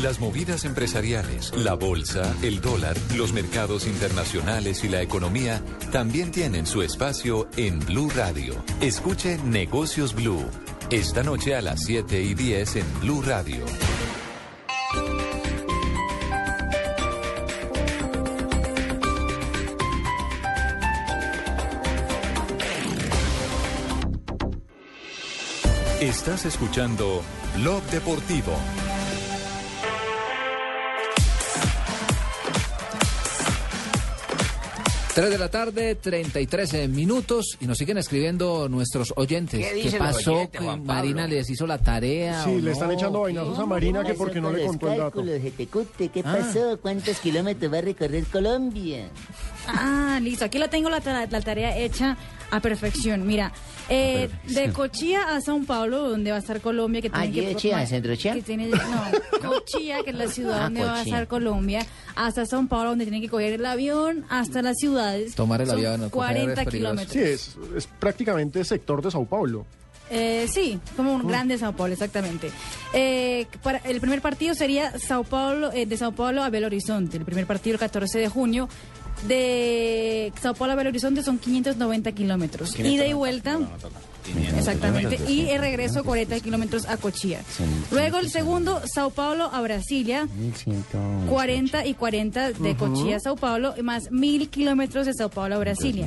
Las 0.00 0.20
movidas 0.20 0.64
empresariales, 0.64 1.52
la 1.56 1.74
bolsa, 1.74 2.34
el 2.42 2.60
dólar, 2.60 2.96
los 3.16 3.32
mercados 3.32 3.86
internacionales 3.86 4.84
y 4.84 4.88
la 4.88 5.02
economía 5.02 5.60
también 5.90 6.30
tienen 6.30 6.66
su 6.66 6.82
espacio 6.82 7.48
en 7.56 7.80
Blue 7.80 8.10
Radio. 8.14 8.54
Escuche 8.80 9.38
Negocios 9.38 10.14
Blue. 10.14 10.44
Esta 10.90 11.24
noche 11.24 11.56
a 11.56 11.62
las 11.62 11.82
7 11.84 12.22
y 12.22 12.34
10 12.34 12.76
en 12.76 13.00
Blue 13.00 13.22
Radio. 13.22 13.64
Estás 26.04 26.44
escuchando 26.44 27.22
Blog 27.56 27.82
Deportivo. 27.84 28.52
Tres 35.14 35.30
de 35.30 35.38
la 35.38 35.48
tarde, 35.48 35.94
33 35.94 36.88
minutos, 36.88 37.56
y 37.60 37.66
nos 37.68 37.78
siguen 37.78 37.98
escribiendo 37.98 38.68
nuestros 38.68 39.12
oyentes. 39.14 39.64
¿Qué 39.64 39.96
pasó? 39.96 40.50
Juan 40.58 40.84
Marina 40.84 41.28
les 41.28 41.48
hizo 41.50 41.68
la 41.68 41.78
tarea? 41.78 42.42
Sí, 42.42 42.56
o 42.56 42.58
le 42.58 42.72
están 42.72 42.88
no? 42.88 42.94
echando 42.94 43.20
vainazos 43.20 43.56
a 43.60 43.64
Marina 43.64 44.02
que 44.02 44.14
porque 44.14 44.40
no 44.40 44.50
le 44.50 44.66
contó 44.66 44.92
el 44.92 44.98
dato. 44.98 45.22
¿Qué 45.22 46.22
Ah. 46.24 46.36
pasó? 46.40 46.80
¿Cuántos 46.82 47.20
kilómetros 47.20 47.72
va 47.72 47.78
a 47.78 47.82
recorrer 47.82 48.24
Colombia? 48.24 49.08
Ah, 49.66 50.18
listo. 50.22 50.44
Aquí 50.44 50.58
la 50.58 50.68
tengo 50.68 50.90
la, 50.90 51.00
ta- 51.00 51.26
la 51.26 51.40
tarea 51.40 51.76
hecha 51.76 52.16
a 52.50 52.60
perfección. 52.60 53.26
Mira, 53.26 53.52
eh, 53.88 54.28
de 54.46 54.70
Cochilla 54.72 55.34
a 55.34 55.40
Sao 55.40 55.60
Paulo, 55.64 56.08
donde 56.10 56.30
va 56.30 56.36
a 56.36 56.40
estar 56.40 56.60
Colombia, 56.60 57.00
que 57.02 57.10
tiene 57.10 57.24
Allí 57.24 57.40
que 57.40 57.46
de 57.48 57.56
Chía, 57.56 57.86
¿Centro 57.86 58.14
Chía? 58.16 58.34
que 58.34 58.42
tiene- 58.42 58.68
no, 58.68 58.78
Cochilla, 59.48 60.02
que 60.02 60.10
es 60.10 60.16
la 60.16 60.28
ciudad 60.28 60.58
Ah, 60.60 60.62
donde 60.64 60.84
va 60.84 60.98
a 60.98 61.02
estar 61.02 61.26
Colombia, 61.26 61.84
hasta 62.14 62.46
Sao 62.46 62.66
Paulo, 62.68 62.90
donde 62.90 63.04
tienen 63.04 63.22
que 63.22 63.28
coger 63.28 63.54
el 63.54 63.66
avión, 63.66 64.24
hasta 64.28 64.62
las 64.62 64.76
ciudades. 64.78 65.34
Tomar 65.34 65.60
el 65.62 65.66
Son 65.68 65.76
avión, 65.78 66.10
coger 66.10 66.10
40 66.36 66.52
es 66.62 66.66
peligroso. 66.68 66.70
kilómetros. 66.70 67.12
Sí, 67.12 67.18
es, 67.20 67.56
es 67.76 67.86
prácticamente 67.86 68.64
sector 68.64 69.02
de 69.02 69.10
Sao 69.10 69.24
Paulo. 69.24 69.66
Eh, 70.10 70.46
sí, 70.52 70.78
como 70.96 71.14
un 71.14 71.26
grande 71.26 71.56
Sao 71.56 71.74
Paulo, 71.74 71.94
exactamente. 71.94 72.50
Eh, 72.92 73.46
para, 73.62 73.78
el 73.78 74.00
primer 74.00 74.20
partido 74.20 74.54
sería 74.54 74.96
Sao 74.98 75.24
Paulo, 75.24 75.72
eh, 75.72 75.86
de 75.86 75.96
Sao 75.96 76.12
Paulo 76.12 76.42
a 76.44 76.50
Belo 76.50 76.66
Horizonte. 76.66 77.16
El 77.16 77.24
primer 77.24 77.46
partido 77.46 77.74
el 77.74 77.80
14 77.80 78.18
de 78.18 78.28
junio. 78.28 78.68
De 79.26 80.32
Sao 80.40 80.54
Paulo 80.54 80.72
a 80.72 80.76
Belo 80.76 80.90
Horizonte 80.90 81.22
son 81.22 81.38
590 81.38 82.12
kilómetros. 82.12 82.78
Ida 82.78 83.06
y 83.06 83.12
vuelta. 83.12 83.58
Exactamente. 84.56 85.18
Y 85.28 85.50
el 85.50 85.60
regreso 85.60 86.04
40 86.04 86.40
kilómetros 86.40 86.86
a 86.86 86.96
Cochía. 86.96 87.42
Luego 87.90 88.18
el 88.18 88.30
segundo, 88.30 88.80
Sao 88.92 89.10
Paulo 89.10 89.50
a 89.52 89.60
Brasilia. 89.60 90.26
40 91.28 91.86
y 91.86 91.94
40 91.94 92.52
de 92.52 92.52
uh 92.52 92.64
-huh. 92.64 92.76
Cochía 92.76 93.16
a 93.16 93.20
Sao 93.20 93.36
Paulo, 93.36 93.74
más 93.82 94.10
1000 94.10 94.48
kilómetros 94.48 95.06
de 95.06 95.14
Sao 95.14 95.30
Paulo 95.30 95.54
a 95.56 95.58
Brasilia. 95.58 96.06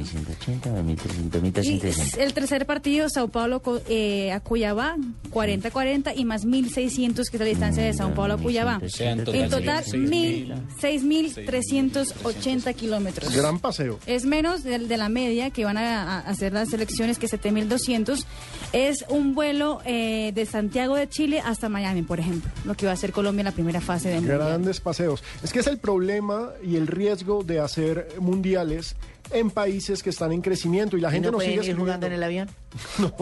el 2.17 2.33
tercer 2.33 2.65
partido, 2.65 3.09
Sao 3.09 3.27
Paulo 3.29 3.61
eh, 3.89 4.31
a 4.31 4.39
Cuyabá, 4.39 4.95
40-40 5.31 6.13
y 6.15 6.23
más 6.25 6.45
1600 6.45 7.29
que 7.29 7.37
es 7.37 7.41
la 7.41 7.45
distancia 7.45 7.83
de 7.83 7.93
Sao 7.93 8.13
Paulo 8.13 8.33
a 8.35 8.37
Cuyabá. 8.37 8.79
En 8.99 9.49
total, 9.49 9.83
6380 9.83 12.73
kilómetros. 12.73 13.35
Gran 13.35 13.59
paseo. 13.59 13.99
Es 14.05 14.25
menos 14.25 14.63
de, 14.63 14.79
de, 14.79 14.97
la 14.97 15.09
media 15.09 15.49
que 15.49 15.65
van 15.65 15.77
a, 15.77 16.19
hacer 16.19 16.53
las 16.53 16.71
elecciones, 16.73 17.19
que 17.19 17.27
7200 17.27 18.06
400 18.07 18.25
es 18.73 19.05
un 19.09 19.33
vuelo 19.33 19.81
eh, 19.85 20.31
de 20.33 20.45
Santiago 20.45 20.95
de 20.95 21.07
Chile 21.07 21.41
hasta 21.43 21.69
Miami, 21.69 22.01
por 22.01 22.19
ejemplo, 22.19 22.49
lo 22.65 22.75
que 22.75 22.85
va 22.85 22.91
a 22.91 22.95
hacer 22.95 23.11
Colombia 23.11 23.41
en 23.41 23.45
la 23.45 23.51
primera 23.51 23.81
fase 23.81 24.09
del 24.09 24.25
Grandes 24.25 24.81
paseos. 24.81 25.23
Es 25.43 25.53
que 25.53 25.59
es 25.59 25.67
el 25.67 25.77
problema 25.77 26.51
y 26.63 26.75
el 26.75 26.87
riesgo 26.87 27.43
de 27.43 27.59
hacer 27.59 28.09
mundiales 28.19 28.95
en 29.31 29.51
países 29.51 30.03
que 30.03 30.09
están 30.09 30.31
en 30.31 30.41
crecimiento 30.41 30.97
y 30.97 31.01
la 31.01 31.09
¿Y 31.09 31.13
gente 31.13 31.31
no, 31.31 31.39
sigue 31.39 31.65
ir 31.65 31.75
jugando 31.75 32.07
en 32.07 32.13
el 32.13 32.23
avión. 32.23 32.49
No. 32.99 33.13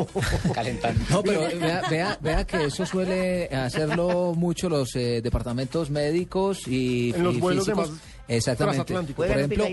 Calentando. 0.53 1.03
No, 1.09 1.23
pero 1.23 1.41
vea, 1.59 1.81
vea, 1.89 2.17
vea, 2.21 2.45
que 2.45 2.65
eso 2.65 2.86
suele 2.86 3.47
hacerlo 3.47 4.33
mucho 4.36 4.69
los 4.69 4.95
eh, 4.95 5.21
departamentos 5.21 5.89
médicos 5.89 6.67
y 6.67 7.13
En 7.15 7.23
los 7.23 7.39
vuelos 7.39 7.65
de 7.65 7.75
más 7.75 7.89
Exactamente. 8.27 9.13
Por 9.13 9.27
ejemplo, 9.27 9.67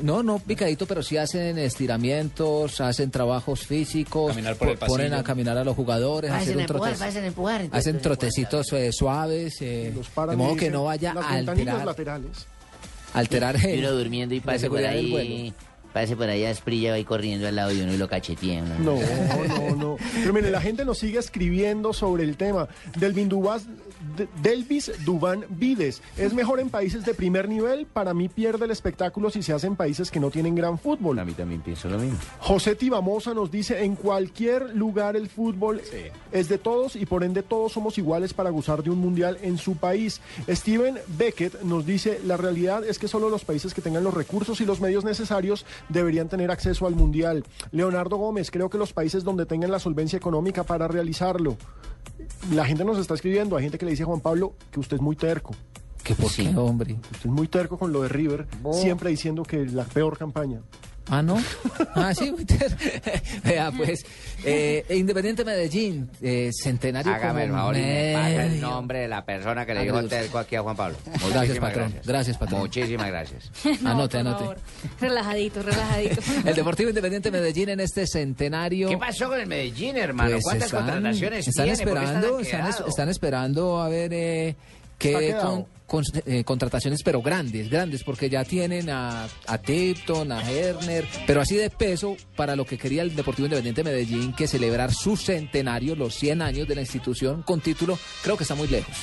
no, 0.00 0.22
no 0.22 0.38
picadito, 0.38 0.86
pero 0.86 1.02
sí 1.02 1.16
hacen 1.16 1.58
estiramientos, 1.58 2.80
hacen 2.80 3.10
trabajos 3.10 3.66
físicos, 3.66 4.30
Caminar 4.30 4.56
por 4.56 4.78
ponen 4.78 5.14
a 5.14 5.22
caminar 5.22 5.58
a 5.58 5.64
los 5.64 5.76
jugadores, 5.76 6.30
Hacen 6.30 6.56
un 6.56 6.60
empujar, 6.62 6.92
trote- 6.94 7.04
hacen 7.08 7.24
empujar. 7.24 7.60
hacen 7.70 7.96
entonces, 7.96 8.02
trotecitos 8.02 8.72
eh, 8.72 8.92
suaves, 8.92 9.60
eh, 9.62 9.92
de 9.94 10.32
y 10.32 10.36
modo 10.36 10.56
que 10.56 10.70
no 10.70 10.84
vaya 10.84 11.12
a 11.16 11.34
alterar, 11.34 11.84
laterales. 11.84 12.46
alterar 13.12 13.56
Y 13.62 13.70
el- 13.70 13.78
uno 13.80 13.92
durmiendo 13.92 14.34
y 14.34 14.40
pase 14.40 14.68
por 14.68 14.78
del 14.78 14.86
ahí. 14.88 15.54
Pase 15.92 16.16
por 16.16 16.26
ahí 16.26 16.42
a 16.44 16.50
Esprilla, 16.50 16.88
va 16.88 16.96
ahí 16.96 17.04
corriendo 17.04 17.46
al 17.46 17.54
lado 17.54 17.68
de 17.68 17.82
uno 17.84 17.92
y 17.92 17.98
lo 17.98 18.08
cachetea. 18.08 18.62
No, 18.62 18.96
no, 18.96 19.76
no. 19.76 19.96
Pero 20.22 20.32
mire, 20.32 20.50
la 20.50 20.62
gente 20.62 20.86
nos 20.86 20.96
sigue 20.96 21.18
escribiendo 21.18 21.92
sobre 21.92 22.24
el 22.24 22.38
tema. 22.38 22.66
Delvin 22.98 23.28
Dubas, 23.28 23.64
de- 23.66 23.72
Delvis 24.42 24.92
Dubán 25.04 25.44
Vides. 25.48 26.02
Es 26.16 26.34
mejor 26.34 26.60
en 26.60 26.70
países 26.70 27.04
de 27.04 27.14
primer 27.14 27.48
nivel. 27.48 27.86
Para 27.86 28.14
mí 28.14 28.28
pierde 28.28 28.64
el 28.64 28.70
espectáculo 28.70 29.30
si 29.30 29.42
se 29.42 29.52
hace 29.52 29.66
en 29.66 29.76
países 29.76 30.10
que 30.10 30.20
no 30.20 30.30
tienen 30.30 30.54
gran 30.54 30.78
fútbol. 30.78 31.18
A 31.18 31.24
mí 31.24 31.32
también 31.32 31.60
pienso 31.60 31.88
lo 31.88 31.98
mismo. 31.98 32.18
José 32.38 32.74
Tibamosa 32.74 33.34
nos 33.34 33.50
dice, 33.50 33.84
en 33.84 33.96
cualquier 33.96 34.74
lugar 34.74 35.16
el 35.16 35.28
fútbol 35.28 35.80
es 36.32 36.48
de 36.48 36.58
todos 36.58 36.96
y 36.96 37.06
por 37.06 37.24
ende 37.24 37.42
todos 37.42 37.72
somos 37.72 37.98
iguales 37.98 38.34
para 38.34 38.50
gozar 38.50 38.82
de 38.82 38.90
un 38.90 38.98
mundial 38.98 39.38
en 39.42 39.58
su 39.58 39.76
país. 39.76 40.20
Steven 40.48 40.98
Beckett 41.18 41.62
nos 41.62 41.86
dice, 41.86 42.20
la 42.24 42.36
realidad 42.36 42.84
es 42.84 42.98
que 42.98 43.08
solo 43.08 43.28
los 43.28 43.44
países 43.44 43.74
que 43.74 43.82
tengan 43.82 44.04
los 44.04 44.14
recursos 44.14 44.60
y 44.60 44.64
los 44.64 44.80
medios 44.80 45.04
necesarios 45.04 45.66
deberían 45.88 46.28
tener 46.28 46.50
acceso 46.50 46.86
al 46.86 46.94
mundial. 46.94 47.44
Leonardo 47.70 48.16
Gómez, 48.16 48.50
creo 48.50 48.70
que 48.70 48.78
los 48.78 48.92
países 48.92 49.24
donde 49.24 49.46
tengan 49.46 49.70
la 49.70 49.78
solvencia 49.78 50.16
económica 50.16 50.64
para 50.64 50.88
realizarlo. 50.88 51.56
La 52.52 52.64
gente 52.64 52.84
nos 52.84 52.98
está 52.98 53.14
escribiendo, 53.14 53.56
hay 53.56 53.64
gente 53.64 53.78
que 53.78 53.84
le 53.84 53.92
dice 53.92 54.02
a 54.02 54.06
Juan 54.06 54.20
Pablo 54.20 54.54
que 54.70 54.80
usted 54.80 54.96
es 54.96 55.02
muy 55.02 55.16
terco. 55.16 55.54
¿Qué 56.02 56.14
por 56.14 56.32
qué, 56.32 56.48
hombre? 56.56 56.94
Usted 56.94 57.26
es 57.26 57.32
muy 57.32 57.46
terco 57.46 57.78
con 57.78 57.92
lo 57.92 58.02
de 58.02 58.08
River, 58.08 58.46
siempre 58.72 59.10
diciendo 59.10 59.44
que 59.44 59.64
la 59.66 59.84
peor 59.84 60.18
campaña. 60.18 60.60
Ah, 61.08 61.20
¿no? 61.20 61.36
Ah, 61.94 62.14
sí, 62.14 62.30
Winter. 62.30 62.74
Vea, 63.44 63.72
pues, 63.76 64.04
eh, 64.44 64.84
Independiente 64.90 65.44
Medellín, 65.44 66.08
eh, 66.22 66.50
centenario 66.52 67.12
Hágame 67.12 67.42
el 67.44 67.50
como 67.50 67.60
favor 67.60 67.76
y 67.76 67.80
me 67.80 68.12
paga 68.14 68.46
el 68.46 68.60
nombre 68.60 68.98
de 69.00 69.08
la 69.08 69.24
persona 69.24 69.66
que 69.66 69.74
le 69.74 69.82
dijo 69.82 70.02
terco 70.04 70.38
aquí 70.38 70.54
a 70.56 70.62
Juan 70.62 70.76
Pablo. 70.76 70.96
Gracias, 71.04 71.34
Muchísimas 71.34 71.58
patrón. 71.70 71.82
gracias. 71.90 72.06
Gracias, 72.06 72.38
patrón. 72.38 72.60
Muchísimas 72.60 73.06
gracias. 73.08 73.50
No, 73.82 73.90
Anote, 73.90 74.18
por 74.18 74.26
anote. 74.26 74.38
favor. 74.44 74.58
Relajadito, 75.00 75.62
relajadito. 75.62 76.20
El 76.48 76.54
Deportivo 76.54 76.88
Independiente 76.90 77.30
Medellín 77.30 77.68
en 77.70 77.80
este 77.80 78.06
centenario. 78.06 78.88
¿Qué 78.88 78.96
pasó 78.98 79.28
con 79.28 79.40
el 79.40 79.46
Medellín, 79.46 79.96
hermano? 79.96 80.30
Pues 80.30 80.44
¿Cuántas 80.44 80.66
están- 80.66 80.80
contrataciones 80.86 81.48
están 81.48 81.64
tiene? 81.64 81.78
¿Por 81.84 81.86
qué 81.98 82.04
esperando, 82.04 82.26
están 82.38 82.42
están, 82.42 82.60
es- 82.60 82.66
quedados? 82.76 82.88
están 82.88 83.08
esperando 83.08 83.80
a 83.82 83.88
ver 83.88 84.12
eh, 84.14 84.56
qué 84.98 85.36
con- 85.42 85.66
con- 85.92 86.04
eh, 86.24 86.42
contrataciones, 86.42 87.02
pero 87.04 87.20
grandes, 87.20 87.68
grandes, 87.68 88.02
porque 88.02 88.30
ya 88.30 88.44
tienen 88.46 88.88
a, 88.88 89.28
a 89.46 89.58
Tipton, 89.58 90.32
a 90.32 90.50
Herner, 90.50 91.06
pero 91.26 91.42
así 91.42 91.54
de 91.54 91.68
peso 91.68 92.16
para 92.34 92.56
lo 92.56 92.64
que 92.64 92.78
quería 92.78 93.02
el 93.02 93.14
Deportivo 93.14 93.44
Independiente 93.46 93.84
Medellín, 93.84 94.32
que 94.32 94.48
celebrar 94.48 94.94
su 94.94 95.18
centenario, 95.18 95.94
los 95.94 96.14
100 96.14 96.40
años 96.40 96.66
de 96.66 96.74
la 96.76 96.80
institución 96.80 97.42
con 97.42 97.60
título, 97.60 97.98
creo 98.22 98.38
que 98.38 98.44
está 98.44 98.54
muy 98.54 98.68
lejos. 98.68 98.96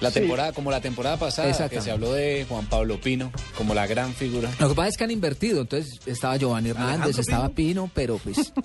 La 0.00 0.12
Sí. 0.12 0.20
temporada, 0.20 0.52
como 0.52 0.70
la 0.70 0.80
temporada 0.80 1.16
pasada, 1.16 1.68
que 1.68 1.80
se 1.80 1.90
habló 1.90 2.12
de 2.12 2.46
Juan 2.48 2.66
Pablo 2.66 3.00
Pino 3.00 3.32
como 3.56 3.74
la 3.74 3.88
gran 3.88 4.14
figura. 4.14 4.48
Lo 4.60 4.68
que 4.68 4.74
pasa 4.76 4.88
es 4.90 4.96
que 4.96 5.02
han 5.02 5.10
invertido, 5.10 5.62
entonces 5.62 5.98
estaba 6.06 6.36
Giovanni 6.36 6.68
Hernández, 6.70 6.92
Alejandro 7.00 7.20
estaba 7.20 7.48
Pino, 7.48 7.90
pero 7.92 8.16
pues... 8.18 8.52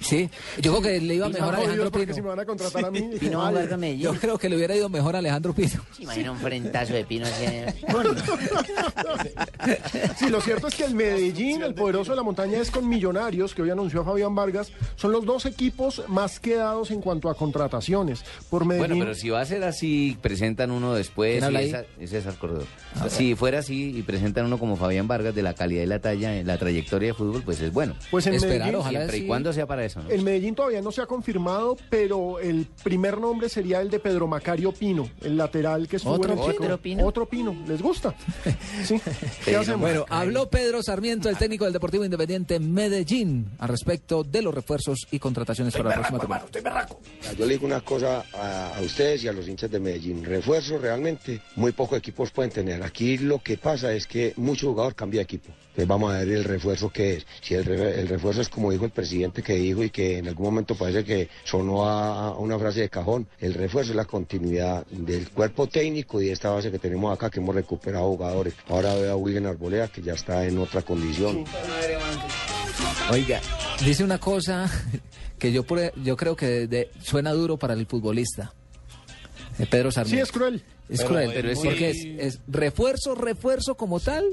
Sí, 0.00 0.28
yo 0.60 0.72
creo 0.78 0.82
que 0.82 1.00
le 1.00 1.14
iba 1.14 1.28
mejor 1.28 1.54
a 1.54 1.58
Alejandro 1.58 1.92
Pino. 1.92 2.14
si 2.14 2.22
me 2.22 2.28
van 2.28 2.40
a 2.40 2.44
contratar 2.44 2.84
a 2.86 2.90
mí. 2.90 3.10
Pino 3.20 3.38
va 3.38 3.46
a 3.46 3.48
jugar 3.50 3.68
con 3.68 3.80
Medellín. 3.80 4.02
Yo 4.02 4.14
creo 4.14 4.38
que 4.38 4.48
le 4.48 4.56
hubiera 4.56 4.74
ido 4.74 4.88
mejor 4.88 5.14
a 5.14 5.18
Alejandro 5.18 5.52
Pino. 5.52 5.70
¿Se 5.96 6.02
imagina 6.02 6.32
un 6.32 6.38
frentazo 6.38 6.94
de 6.94 7.04
Pino 7.04 7.26
así 7.26 7.44
en 7.44 7.68
el- 7.68 7.74
Sí, 10.18 10.28
lo 10.28 10.40
cierto 10.40 10.68
es 10.68 10.74
que 10.74 10.84
el 10.84 10.94
Medellín, 10.94 11.62
el 11.62 11.74
poderoso 11.74 12.12
de 12.12 12.16
la 12.16 12.22
montaña, 12.22 12.58
es 12.58 12.70
con 12.70 12.88
Millonarios, 12.88 13.54
que 13.54 13.62
hoy 13.62 13.70
anunció 13.70 14.00
a 14.00 14.04
Fabián 14.04 14.34
Vargas. 14.34 14.72
Son 14.96 15.12
los 15.12 15.24
dos 15.24 15.46
equipos 15.46 16.02
más 16.08 16.40
quedados 16.40 16.90
en 16.90 17.00
cuanto 17.00 17.30
a 17.30 17.34
contrataciones. 17.34 18.22
Por 18.48 18.64
Medellín. 18.64 18.88
Bueno, 18.88 19.04
pero 19.04 19.14
si 19.14 19.30
va 19.30 19.40
a 19.40 19.44
ser 19.44 19.64
así, 19.64 20.16
presentan 20.20 20.70
uno 20.70 20.94
después. 20.94 21.32
¿Quién 21.34 21.44
habla 21.44 21.62
y 21.62 21.64
ahí? 21.64 21.70
esa- 21.70 21.84
es 22.00 22.10
César 22.10 22.34
Corredor. 22.36 22.66
Ah, 22.96 23.08
si 23.08 23.34
fuera 23.34 23.60
así 23.60 23.96
y 23.96 24.02
presentan 24.02 24.46
uno 24.46 24.58
como 24.58 24.76
Fabián 24.76 25.08
Vargas 25.08 25.34
de 25.34 25.42
la 25.42 25.54
calidad 25.54 25.82
y 25.82 25.86
la 25.86 26.00
talla, 26.00 26.36
en 26.36 26.46
la 26.46 26.58
trayectoria 26.58 27.08
de 27.08 27.14
fútbol, 27.14 27.42
pues 27.44 27.60
es 27.60 27.72
bueno. 27.72 27.94
Pues 28.10 28.26
en 28.26 28.34
Esperar, 28.34 28.58
Medellín, 28.58 28.74
ojalá 28.76 28.98
Siempre 29.00 29.18
y 29.18 29.26
cuando 29.26 29.52
sea 29.52 29.66
para 29.66 29.84
eso, 29.90 30.02
¿no? 30.02 30.10
El 30.10 30.22
Medellín 30.22 30.54
todavía 30.54 30.80
no 30.80 30.92
se 30.92 31.02
ha 31.02 31.06
confirmado, 31.06 31.76
pero 31.88 32.38
el 32.38 32.66
primer 32.82 33.18
nombre 33.18 33.48
sería 33.48 33.80
el 33.80 33.90
de 33.90 33.98
Pedro 33.98 34.26
Macario 34.26 34.72
Pino, 34.72 35.08
el 35.22 35.36
lateral 35.36 35.88
que 35.88 35.96
estuvo 35.96 36.14
¿Otro 36.14 36.32
en 36.32 36.38
el? 36.38 36.50
Chico. 36.50 36.64
¿Otro 36.64 36.78
Pino? 36.78 37.06
Otro 37.06 37.26
Pino, 37.28 37.56
¿les 37.66 37.82
gusta? 37.82 38.14
Sí. 38.84 38.98
¿Qué 38.98 39.12
Pero 39.46 39.60
hacemos? 39.60 39.80
Bueno, 39.80 40.06
habló 40.08 40.48
Pedro 40.48 40.82
Sarmiento, 40.82 41.28
el 41.28 41.36
técnico 41.36 41.64
del 41.64 41.72
Deportivo 41.72 42.04
Independiente 42.04 42.58
Medellín, 42.58 43.50
al 43.58 43.68
respecto 43.68 44.24
de 44.24 44.42
los 44.42 44.54
refuerzos 44.54 45.06
y 45.10 45.18
contrataciones 45.18 45.74
para 45.76 45.90
la 45.90 45.94
próxima 45.96 46.38
temporada. 46.50 46.88
Yo 47.36 47.46
le 47.46 47.54
digo 47.54 47.66
una 47.66 47.80
cosa 47.82 48.24
a, 48.32 48.76
a 48.76 48.80
ustedes 48.80 49.24
y 49.24 49.28
a 49.28 49.32
los 49.32 49.46
hinchas 49.48 49.70
de 49.70 49.80
Medellín. 49.80 50.24
Refuerzos 50.24 50.80
realmente 50.80 51.40
muy 51.56 51.72
pocos 51.72 51.98
equipos 51.98 52.30
pueden 52.30 52.50
tener. 52.50 52.82
Aquí 52.82 53.18
lo 53.18 53.40
que 53.40 53.58
pasa 53.58 53.92
es 53.92 54.06
que 54.06 54.32
mucho 54.36 54.68
jugador 54.68 54.94
cambia 54.94 55.18
de 55.20 55.24
equipo. 55.24 55.50
Entonces 55.70 55.86
vamos 55.88 56.12
a 56.12 56.18
ver 56.18 56.28
el 56.30 56.44
refuerzo 56.44 56.90
que 56.90 57.14
es. 57.16 57.26
Si 57.40 57.54
el, 57.54 57.64
re- 57.64 58.00
el 58.00 58.08
refuerzo 58.08 58.40
es 58.42 58.48
como 58.48 58.70
dijo 58.72 58.84
el 58.84 58.90
presidente 58.90 59.42
que 59.42 59.54
dijo 59.54 59.82
y 59.84 59.90
que 59.90 60.18
en 60.18 60.26
algún 60.28 60.46
momento 60.46 60.74
parece 60.74 61.04
que 61.04 61.28
sonó 61.44 61.88
a, 61.88 62.36
una 62.38 62.58
frase 62.58 62.80
de 62.80 62.88
cajón, 62.88 63.26
el 63.38 63.54
refuerzo 63.54 63.92
es 63.92 63.96
la 63.96 64.04
continuidad 64.04 64.84
del 64.86 65.30
cuerpo 65.30 65.68
técnico 65.68 66.20
y 66.20 66.26
de 66.26 66.32
esta 66.32 66.50
base 66.50 66.70
que 66.72 66.78
tenemos 66.80 67.14
acá 67.14 67.30
que 67.30 67.38
hemos 67.40 67.54
recuperado 67.54 68.06
jugadores. 68.08 68.54
Ahora 68.68 68.94
veo 68.94 69.12
a 69.12 69.16
William 69.16 69.46
Arboleda 69.46 69.88
que 69.88 70.02
ya 70.02 70.14
está 70.14 70.44
en 70.44 70.58
otra 70.58 70.82
condición. 70.82 71.44
Oiga, 73.10 73.40
dice 73.84 74.04
una 74.04 74.18
cosa 74.18 74.70
que 75.38 75.52
yo, 75.52 75.64
yo 76.02 76.16
creo 76.16 76.36
que 76.36 76.46
de- 76.46 76.66
de- 76.66 76.90
suena 77.02 77.32
duro 77.32 77.56
para 77.58 77.74
el 77.74 77.86
futbolista. 77.86 78.52
Eh, 79.58 79.66
Pedro 79.70 79.90
Sarmiento. 79.90 80.16
Sí, 80.26 80.28
es 80.28 80.32
cruel. 80.32 80.62
Es 80.88 80.98
Pero 80.98 81.08
cruel, 81.08 81.30
pero 81.32 81.50
es 81.50 81.58
muy- 81.58 81.68
porque 81.68 81.90
es, 81.90 82.04
es 82.18 82.40
refuerzo, 82.48 83.14
refuerzo 83.14 83.76
como 83.76 84.00
tal. 84.00 84.24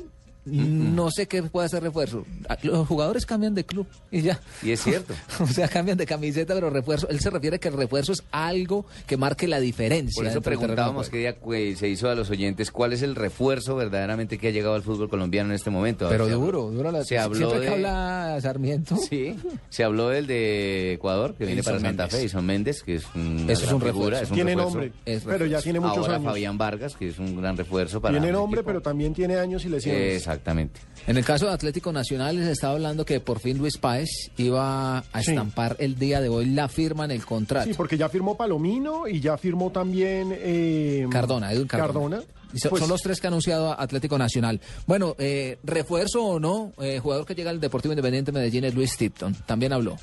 No 0.52 1.12
sé 1.12 1.28
qué 1.28 1.44
puede 1.44 1.66
hacer 1.68 1.84
refuerzo. 1.84 2.26
Ah, 2.50 2.58
Los 2.64 2.88
jugadores 2.88 3.26
cambian 3.26 3.54
de 3.56 3.66
club 3.66 3.86
y 4.12 4.22
ya. 4.22 4.40
Y 4.64 4.72
es 4.72 4.82
cierto. 4.82 5.14
O 5.40 5.48
sea, 5.48 5.68
cambian 5.68 5.98
de 5.98 6.06
camiseta, 6.06 6.54
pero 6.54 6.70
refuerzo. 6.70 7.08
Él 7.10 7.20
se 7.20 7.30
refiere 7.30 7.60
que 7.60 7.68
el 7.68 7.74
refuerzo 7.76 8.12
es 8.14 8.24
algo 8.32 8.86
que 9.06 9.18
marque 9.18 9.48
la 9.48 9.60
diferencia. 9.60 10.16
Por 10.22 10.28
eso 10.30 10.42
preguntábamos 10.42 11.10
qué 11.10 11.18
día 11.20 11.36
pues, 11.40 11.80
se 11.80 11.88
hizo 11.90 12.10
a 12.10 12.16
los 12.16 12.30
oyentes 12.30 12.72
cuál 12.72 12.94
es 12.94 13.02
el 13.02 13.16
refuerzo 13.16 13.76
verdaderamente 13.76 14.38
que 14.38 14.48
ha 14.48 14.52
llegado 14.52 14.76
al 14.76 14.84
fútbol 14.84 15.10
colombiano 15.10 15.50
en 15.50 15.56
este 15.56 15.70
momento. 15.70 16.08
A 16.08 16.10
Pero 16.10 16.28
duro, 16.28 16.70
duro 16.72 16.92
la 16.92 17.04
Se 17.04 17.18
habló 17.18 17.38
Siempre 17.38 17.60
de... 17.60 17.66
que 17.68 17.74
habla 17.74 18.40
Sarmiento. 18.42 18.96
Sí, 19.10 19.36
se 19.70 19.84
habló 19.84 20.10
del 20.10 20.28
de 20.28 20.94
Ecuador, 20.94 21.36
que 21.36 21.46
viene 21.46 21.64
para 21.64 21.80
Santa. 21.80 22.08
Fe, 22.08 22.24
Ison 22.26 22.46
Méndez, 22.46 22.84
que 22.84 22.96
es 22.96 23.06
una 23.16 23.52
Eso 23.54 23.66
es 23.66 23.72
un 23.72 23.82
figura, 23.82 24.20
refuerzo. 24.20 24.24
es 24.24 24.30
un 24.32 24.36
Tiene 24.36 24.52
refuerzo. 24.56 24.78
nombre, 24.80 24.92
Es 25.06 25.24
pero 25.24 25.46
ya 25.46 25.62
tiene 25.62 25.80
muchos 25.80 25.98
Ahora 26.00 26.16
años. 26.16 26.26
Fabián 26.26 26.58
Vargas, 26.58 26.96
que 26.96 27.08
es 27.10 27.20
un 27.20 27.40
gran 27.42 27.56
refuerzo 27.58 28.02
para 28.02 28.14
Tiene 28.14 28.28
un 28.28 28.34
nombre, 28.42 28.64
pero 28.64 28.82
también 28.82 29.14
tiene 29.14 29.38
años 29.38 29.64
y 29.66 29.70
lesiones. 29.70 30.28
Exactamente. 30.38 30.80
En 31.08 31.18
el 31.18 31.24
caso 31.26 31.46
de 31.48 31.54
Atlético 31.54 31.92
Nacional 31.94 32.36
les 32.36 32.48
estaba 32.48 32.74
hablando 32.74 33.06
que 33.06 33.20
por 33.20 33.40
fin 33.40 33.58
Luis 33.58 33.78
Páez 33.78 34.10
iba 34.38 35.00
a 35.00 35.24
Sí. 35.24 35.32
estampar 35.32 35.76
el 35.80 35.98
día 35.98 36.20
de 36.22 36.30
hoy 36.30 36.46
la 36.48 36.68
firma 36.68 37.06
en 37.06 37.12
el 37.12 37.26
contrato. 37.26 37.66
Sí, 37.68 37.74
porque 37.76 37.98
ya 37.98 38.10
firmó 38.10 38.36
Palomino 38.36 39.08
y 39.08 39.20
ya 39.22 39.38
firmó 39.38 39.72
también 39.72 40.34
eh, 40.34 41.08
Cardona, 41.10 41.52
Edwin 41.54 41.68
Cardona. 41.68 42.22
Y 42.54 42.60
so- 42.60 42.70
Pues- 42.70 42.82
Son 42.82 42.90
los 42.90 43.02
tres 43.02 43.20
que 43.20 43.28
ha 43.28 43.30
anunciado 43.30 43.78
Atlético 43.80 44.18
Nacional. 44.18 44.60
Bueno, 44.86 45.16
eh, 45.18 45.58
refuerzo 45.64 46.24
o 46.26 46.40
no, 46.40 46.72
eh, 46.82 47.00
jugador 47.00 47.26
que 47.26 47.36
llega 47.36 47.50
al 47.50 47.60
Deportivo 47.60 47.94
Independiente 47.94 48.32
de 48.32 48.38
Medellín 48.40 48.64
es 48.66 48.74
Luis 48.76 48.96
Tipton. 48.98 49.34
También 49.46 49.74
habló. 49.74 49.98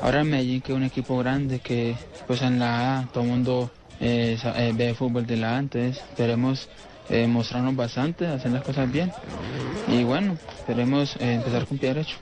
Ahora 0.00 0.20
en 0.22 0.30
Medellín, 0.30 0.60
que 0.60 0.72
es 0.72 0.76
un 0.76 0.82
equipo 0.84 1.18
grande, 1.18 1.60
que 1.60 1.94
pues 2.26 2.42
en 2.42 2.58
la 2.58 3.00
A 3.00 3.06
todo 3.12 3.22
el 3.24 3.30
mundo 3.30 3.70
eh, 4.00 4.36
ve 4.74 4.94
fútbol 4.94 5.26
de 5.26 5.36
la 5.36 5.56
A, 5.56 5.58
entonces 5.60 5.98
esperemos 5.98 6.68
eh, 7.08 7.26
mostrarnos 7.26 7.76
bastante, 7.76 8.26
hacer 8.26 8.50
las 8.52 8.62
cosas 8.62 8.90
bien. 8.90 9.12
Y 9.88 10.04
bueno, 10.04 10.36
esperemos 10.58 11.16
eh, 11.16 11.34
empezar 11.34 11.66
con 11.66 11.78
pie 11.78 11.94
derecho. 11.94 12.16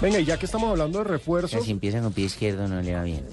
Venga, 0.00 0.20
y 0.20 0.24
ya 0.24 0.38
que 0.38 0.46
estamos 0.46 0.70
hablando 0.70 0.98
de 0.98 1.04
refuerzos, 1.04 1.64
Si 1.64 1.70
empieza 1.70 2.00
con 2.00 2.12
pie 2.12 2.26
izquierdo 2.26 2.68
no 2.68 2.80
le 2.80 2.94
va 2.94 3.02
bien, 3.02 3.24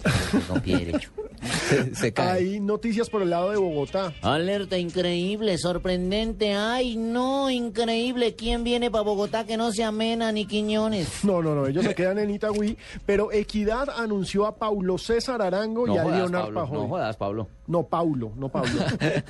con 0.47 0.61
pie 0.61 0.77
derecho. 0.77 1.09
Se 1.93 2.13
hay 2.17 2.59
noticias 2.59 3.09
por 3.09 3.21
el 3.21 3.29
lado 3.29 3.51
de 3.51 3.57
Bogotá. 3.57 4.13
Alerta 4.21 4.77
increíble, 4.77 5.57
sorprendente. 5.57 6.53
Ay, 6.53 6.95
no, 6.97 7.49
increíble. 7.49 8.35
¿Quién 8.35 8.63
viene 8.63 8.89
para 8.91 9.03
Bogotá 9.03 9.45
que 9.45 9.57
no 9.57 9.71
sea 9.71 9.91
Mena 9.91 10.31
ni 10.31 10.45
Quiñones? 10.45 11.09
No, 11.25 11.41
no, 11.41 11.55
no, 11.55 11.65
ellos 11.67 11.83
se 11.83 11.95
quedan 11.95 12.19
en 12.19 12.29
Itagüí, 12.29 12.77
pero 13.05 13.31
Equidad 13.31 13.89
anunció 13.89 14.45
a 14.45 14.55
Paulo 14.55 14.97
César 14.97 15.41
Arango 15.41 15.87
y 15.87 15.91
No 15.91 15.99
a 15.99 16.03
jodas, 16.03 16.17
Leonard 16.19 16.43
Pablo, 16.43 16.59
Pajoy. 16.61 16.77
no 16.77 16.87
jodas, 16.87 17.17
Pablo. 17.17 17.47
No, 17.67 17.83
Paulo, 17.83 18.31
no 18.35 18.49
Pablo. 18.49 18.81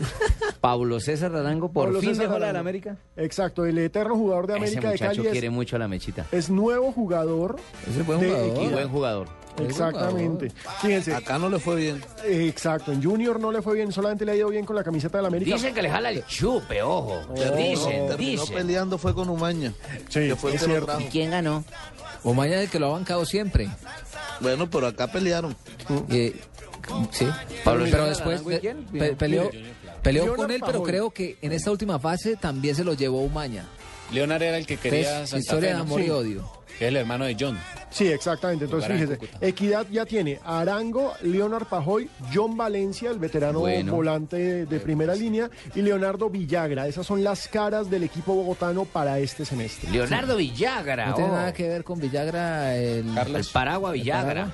Pablo 0.61 0.99
César 0.99 1.35
Arango 1.35 1.71
por 1.71 1.85
Pablo 1.85 1.99
fin 2.01 2.09
César 2.09 2.25
dejó 2.27 2.39
la 2.39 2.47
Arango. 2.49 2.59
América. 2.61 2.97
Exacto, 3.15 3.65
el 3.65 3.77
eterno 3.77 4.15
jugador 4.15 4.47
de 4.47 4.53
Ese 4.53 4.61
América 4.63 4.87
de 4.87 4.93
muchacho 4.93 5.15
Cali 5.15 5.27
es, 5.27 5.31
quiere 5.31 5.49
mucho 5.49 5.75
a 5.75 5.79
la 5.79 5.87
mechita. 5.87 6.25
es 6.31 6.49
nuevo 6.49 6.91
jugador. 6.91 7.55
Es 7.87 8.05
buen 8.05 8.19
de 8.19 8.27
jugador. 8.27 8.49
Equidad. 8.57 8.71
Buen 8.73 8.89
jugador. 8.89 9.27
Exactamente. 9.59 10.51
Fíjense. 10.81 11.13
Acá 11.13 11.37
no 11.37 11.49
le 11.49 11.59
fue 11.59 11.75
bien. 11.77 12.03
Exacto, 12.25 12.91
en 12.91 13.01
Junior 13.03 13.39
no 13.39 13.51
le 13.51 13.61
fue 13.61 13.75
bien, 13.75 13.91
solamente 13.91 14.25
le 14.25 14.33
ha 14.33 14.35
ido 14.35 14.49
bien 14.49 14.65
con 14.65 14.75
la 14.75 14.83
camiseta 14.83 15.17
del 15.17 15.27
América. 15.27 15.53
Dicen 15.55 15.73
que 15.73 15.81
le 15.81 15.89
jala 15.89 16.09
el 16.09 16.25
chupe, 16.25 16.81
ojo. 16.81 17.21
dicen, 17.57 18.07
Terminó 18.07 18.17
dicen. 18.41 18.55
peleando 18.55 18.97
fue 18.97 19.13
con 19.13 19.29
Umaña. 19.29 19.73
Sí, 20.09 20.27
que 20.27 20.35
fue 20.35 20.55
es 20.55 20.63
que. 20.63 20.81
¿Y 20.99 21.03
quién 21.05 21.31
ganó? 21.31 21.63
Omaña 22.23 22.55
es 22.55 22.63
el 22.65 22.69
que 22.69 22.79
lo 22.79 22.87
ha 22.87 22.91
bancado 22.91 23.25
siempre. 23.25 23.69
Bueno, 24.41 24.69
pero 24.69 24.87
acá 24.87 25.07
pelearon. 25.11 25.55
Eh, 26.09 26.35
sí. 27.11 27.27
Pablo 27.63 27.85
pero 27.89 28.05
después 28.07 28.41
pe- 28.41 29.15
peleó, 29.17 29.49
peleó 30.01 30.35
con 30.35 30.51
él, 30.51 30.61
pero 30.65 30.83
creo 30.83 31.11
que 31.11 31.37
en 31.41 31.51
esta 31.51 31.71
última 31.71 31.99
fase 31.99 32.35
también 32.35 32.75
se 32.75 32.83
lo 32.83 32.93
llevó 32.93 33.21
Umaña. 33.21 33.63
Leonard 34.11 34.41
era 34.43 34.57
el 34.57 34.65
que 34.65 34.77
quería 34.77 35.25
Santa 35.27 35.37
historia 35.39 35.69
Fe, 35.69 35.75
de 35.75 35.81
amor 35.81 36.01
y 36.01 36.09
odio. 36.09 36.51
Que 36.77 36.85
es 36.85 36.89
el 36.89 36.97
hermano 36.97 37.23
de 37.23 37.37
John. 37.39 37.57
Sí, 37.89 38.07
exactamente. 38.07 38.65
Entonces, 38.65 38.91
fíjese, 38.91 39.17
Cúcuta. 39.17 39.45
Equidad 39.47 39.87
ya 39.89 40.05
tiene 40.05 40.39
Arango, 40.43 41.13
Leonard 41.21 41.67
Pajoy, 41.67 42.09
John 42.33 42.57
Valencia, 42.57 43.11
el 43.11 43.19
veterano 43.19 43.59
Bueno. 43.61 43.93
volante 43.93 44.35
de, 44.35 44.65
de 44.65 44.79
primera 44.81 45.15
línea, 45.15 45.49
y 45.73 45.81
Leonardo 45.81 46.29
Villagra. 46.29 46.85
Esas 46.87 47.07
son 47.07 47.23
las 47.23 47.47
caras 47.47 47.89
del 47.89 48.03
equipo 48.03 48.35
bogotano 48.35 48.83
para 48.83 49.19
este 49.19 49.45
semestre. 49.45 49.89
Leonardo 49.89 50.35
Villagra. 50.35 51.05
No 51.07 51.15
tiene 51.15 51.29
oh. 51.29 51.33
nada 51.35 51.53
que 51.53 51.69
ver 51.69 51.85
con 51.85 51.99
Villagra. 51.99 52.75
El, 52.75 53.17
El 53.17 53.45
Paragua 53.53 53.93
Villagra. 53.93 54.51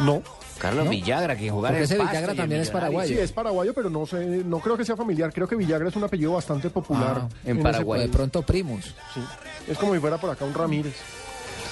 No. 0.00 0.22
Carlos 0.58 0.84
¿No? 0.84 0.90
Villagra, 0.90 1.36
que 1.36 1.50
jugara 1.50 1.74
Porque 1.78 1.94
en 1.94 2.00
ese 2.00 2.08
Villagra 2.10 2.34
también 2.34 2.60
es 2.60 2.70
paraguayo. 2.70 3.14
Sí, 3.14 3.20
es 3.20 3.32
paraguayo, 3.32 3.74
pero 3.74 3.90
no 3.90 4.06
sé, 4.06 4.24
no 4.44 4.58
creo 4.60 4.76
que 4.76 4.84
sea 4.84 4.96
familiar. 4.96 5.32
Creo 5.32 5.46
que 5.46 5.56
Villagra 5.56 5.88
es 5.88 5.96
un 5.96 6.04
apellido 6.04 6.32
bastante 6.32 6.70
popular. 6.70 7.22
Ah, 7.22 7.28
en 7.44 7.62
Paraguay. 7.62 8.00
De 8.02 8.08
pronto 8.08 8.42
primos. 8.42 8.84
Sí. 9.14 9.20
Es 9.68 9.76
como 9.78 9.94
si 9.94 10.00
fuera 10.00 10.18
por 10.18 10.30
acá 10.30 10.44
un 10.44 10.54
Ramírez. 10.54 10.94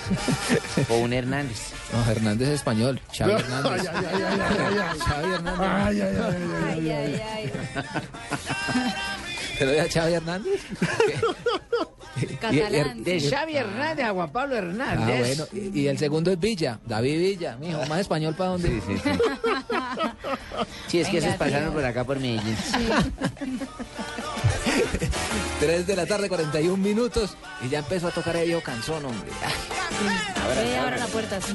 O 0.91 0.97
un 0.99 1.15
Hernández. 1.15 1.73
No, 1.91 2.11
Hernández 2.11 2.49
es 2.49 2.55
español. 2.57 3.01
Xavi 3.17 3.33
Ay, 3.37 3.39
Hernández. 3.41 3.73
ay, 3.73 3.87
ay, 3.89 4.05
ay, 4.05 4.41
ay, 4.59 4.77
ay. 4.93 4.99
Xavi 4.99 5.33
Hernández. 5.33 5.61
Ay, 5.61 6.01
ay, 6.01 6.17
ay, 6.17 6.17
ay, 6.21 6.35
ay, 6.65 6.91
Ay, 6.91 6.91
ay. 6.91 7.23
ay, 7.25 7.53
ay. 8.85 8.93
¿Pero 9.59 9.73
ya 9.73 9.89
Xavi 9.89 10.13
Hernández? 10.13 10.61
Catalán. 12.41 13.03
De 13.05 13.21
Xavi 13.21 13.57
Hernández 13.57 14.05
a 14.07 14.11
Juan 14.13 14.31
Pablo 14.31 14.55
Ah, 14.55 14.59
Hernández. 14.59 15.39
bueno. 15.51 15.71
Y, 15.75 15.81
y 15.81 15.89
el 15.89 15.99
segundo 15.99 16.31
es 16.31 16.39
Villa, 16.39 16.79
David 16.87 17.19
Villa, 17.19 17.57
mijo, 17.61 17.85
más 17.87 18.01
español 18.01 18.35
para 18.35 18.51
dónde. 18.51 18.69
Sí, 18.69 18.81
sí, 18.87 19.01
sí. 19.03 19.11
Sí, 20.87 21.01
es 21.01 21.09
que 21.09 21.19
esos 21.19 21.35
pasaron 21.35 21.65
tío. 21.71 21.73
por 21.75 21.85
acá 21.85 22.05
por 22.05 22.21
Medellín. 22.21 22.57
3 25.61 25.87
de 25.87 25.97
la 25.97 26.07
tarde, 26.07 26.29
41 26.29 26.77
minutos. 26.77 27.37
Y 27.65 27.69
ya 27.69 27.81
empezó 27.81 28.09
a 28.09 28.11
tocar 28.13 28.37
el 28.37 28.47
viejo 28.47 28.61
canzón, 28.63 29.05
hombre. 29.05 29.31
Ah, 29.43 30.81
abra 30.83 30.97
la 30.97 31.07
puerta, 31.07 31.41
sí. 31.41 31.55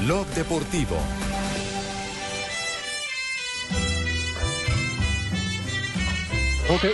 Blog 0.00 0.26
Deportivo. 0.34 0.96
Ok, 6.68 6.84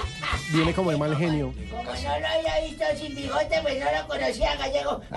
viene 0.52 0.72
como 0.72 0.90
de 0.92 0.96
mal 0.98 1.16
genio. 1.16 1.52
Como 1.70 1.82
no 1.82 1.92
lo 1.92 2.26
había 2.26 2.60
visto 2.60 2.84
sin 2.96 3.14
bigote, 3.14 3.58
pues 3.62 3.80
no 3.80 3.86
lo 3.86 4.06
conocía 4.06 4.54
gallego. 4.56 5.00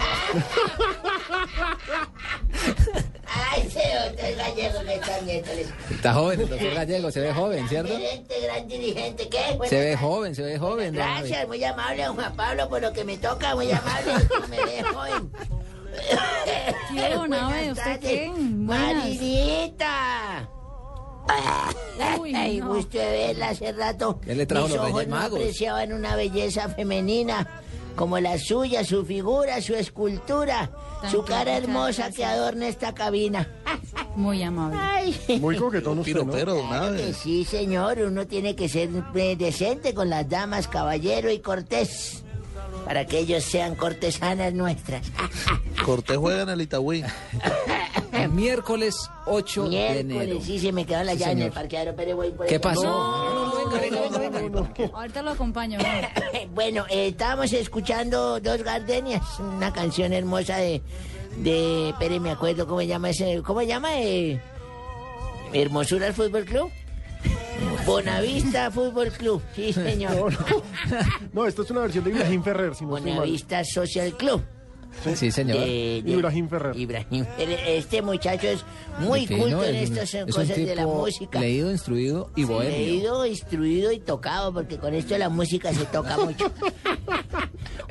¡Ay, 3.28 3.68
ese 3.68 3.82
otro 4.08 4.26
es 4.26 4.38
gallego 4.38 4.80
que 4.86 4.96
está 4.96 5.22
miércoles! 5.22 5.68
Está 5.92 6.14
joven, 6.14 6.40
el 6.42 6.50
doctor 6.50 6.74
Gallego, 6.74 7.12
se 7.12 7.20
ve 7.20 7.34
joven, 7.34 7.68
¿cierto? 7.68 7.98
Gerente, 7.98 8.42
gran 8.42 8.68
dirigente, 8.68 9.28
¿qué? 9.30 9.54
Buenas 9.58 9.70
Se 9.70 9.80
ve 9.80 9.98
joven, 9.98 10.36
se 10.36 10.42
ve 10.42 10.58
joven. 10.58 10.94
Gracias, 10.94 11.48
muy 11.48 11.64
amable, 11.64 12.06
don 12.06 12.16
Juan 12.16 12.36
Pablo, 12.36 12.70
por 12.70 12.82
lo 12.82 12.94
que 12.94 13.04
me 13.04 13.18
toca, 13.18 13.54
muy 13.56 13.70
amable. 13.72 14.14
Me 14.50 14.58
ve 14.64 14.84
joven. 14.84 15.32
¿Qué, 16.94 17.14
don 17.16 17.34
Abe? 17.34 17.54
Buenas 17.56 17.78
¿Usted 17.78 18.00
qué? 18.00 18.32
Marinita. 19.36 20.50
Uy, 22.20 22.36
Ay, 22.36 22.60
no. 22.60 22.76
gusto 22.76 22.98
de 22.98 23.06
verla 23.06 23.50
hace 23.50 23.72
rato. 23.72 24.20
¿Qué 24.22 24.36
le 24.36 24.46
trajo 24.46 24.68
Mis 24.68 24.76
los 24.78 24.86
ojos 24.90 25.08
no 25.08 25.16
Magos? 25.16 25.40
apreciaban 25.40 25.94
una 25.94 26.16
belleza 26.16 26.70
femenina 26.70 27.48
como 27.96 28.20
la 28.20 28.38
suya, 28.38 28.84
su 28.84 29.06
figura, 29.06 29.62
su 29.62 29.74
escultura, 29.74 30.70
su 31.10 31.18
Tanto, 31.20 31.26
cara 31.26 31.56
hermosa 31.58 32.04
gracias. 32.04 32.16
que 32.16 32.26
adorna 32.26 32.68
esta 32.68 32.94
cabina. 32.94 33.48
Muy 34.18 34.44
amable. 34.44 34.78
Ay. 34.82 35.40
Muy 35.42 35.56
coquetón 35.58 36.00
usted, 36.00 36.16
¿no? 36.16 36.32
Claro 36.32 36.96
que 36.96 37.14
sí, 37.14 37.46
señor. 37.46 38.00
Uno 38.00 38.28
tiene 38.28 38.56
que 38.56 38.68
ser 38.70 38.90
eh, 39.16 39.36
decente 39.38 39.94
con 39.94 40.10
las 40.10 40.28
damas, 40.28 40.68
caballero 40.68 41.32
y 41.32 41.40
cortés. 41.40 42.24
Para 42.86 43.06
que 43.06 43.20
ellos 43.20 43.44
sean 43.44 43.76
cortesanas 43.76 44.54
nuestras. 44.54 45.12
Cortés 45.86 46.18
juega 46.18 46.44
en 46.44 46.50
el 46.50 46.62
Itagüí. 46.62 47.04
Miércoles 48.32 49.10
8 49.26 49.70
de 49.70 50.00
enero. 50.00 50.20
Miércoles, 50.20 50.44
sí, 50.46 50.60
se 50.60 50.72
me 50.72 50.86
quedó 50.86 51.04
la 51.04 51.14
Sí, 51.14 51.20
llave 51.20 51.32
en 51.34 51.42
el 51.44 51.52
parqueadero, 51.52 51.96
pero 51.96 52.16
voy 52.16 52.32
por 52.32 52.48
¿Qué 52.48 52.60
pasó? 52.60 52.84
No, 52.84 53.60
no, 53.60 54.50
no. 54.50 54.70
Ahorita 54.94 55.22
lo 55.22 55.32
acompaño. 55.32 55.80
Bueno, 56.54 56.86
eh, 56.90 57.08
estábamos 57.10 57.52
escuchando 57.52 58.40
Dos 58.40 58.64
Gardenias, 58.64 59.22
una 59.40 59.74
canción 59.74 60.14
hermosa 60.14 60.58
de, 60.58 60.82
de, 61.38 61.90
espere, 61.90 62.20
me 62.22 62.32
acuerdo 62.32 62.66
cómo 62.66 62.80
se 62.80 62.88
llama 62.88 63.10
ese, 63.10 63.42
¿cómo 63.44 63.60
se 63.60 63.68
llama? 63.68 64.00
Eh, 64.00 64.40
Hermosura 65.54 66.14
Fútbol 66.14 66.46
Club. 66.46 66.72
Bonavista 67.86 68.72
Fútbol 68.72 69.12
Club, 69.12 69.42
sí 69.56 69.72
señor. 69.74 70.34
No, 71.34 71.46
esto 71.46 71.62
es 71.64 71.72
una 71.72 71.82
versión 71.82 72.04
de 72.04 72.12
Ibrahim 72.12 72.44
Ferrer, 72.44 72.76
si 72.76 72.84
no. 72.84 72.92
Bonavista 72.92 73.64
Social 73.64 74.14
Club. 74.18 74.42
Sí, 75.14 75.30
señor. 75.30 75.58
De- 75.60 76.02
de- 76.04 76.12
Ibrahim 76.12 76.48
Ferrer. 76.50 76.76
Ibrahim 76.78 77.26
Ferrer. 77.38 77.60
Este 77.68 78.02
muchacho 78.02 78.48
es 78.48 78.64
muy 79.00 79.28
culto 79.28 79.64
en 79.64 79.76
es 79.76 79.90
estas 79.92 80.14
es 80.14 80.26
cosas 80.34 80.56
de 80.56 80.74
la 80.76 80.88
música. 80.88 81.40
Leído, 81.40 81.70
instruido 81.70 82.32
y 82.36 82.46
bohemio. 82.46 82.72
Leído, 82.78 83.26
instruido 83.26 83.92
y 83.92 84.00
tocado, 84.00 84.54
porque 84.54 84.78
con 84.78 84.94
esto 84.94 85.18
la 85.18 85.28
música 85.30 85.74
se 85.74 85.86
toca 85.86 86.18
mucho. 86.24 86.50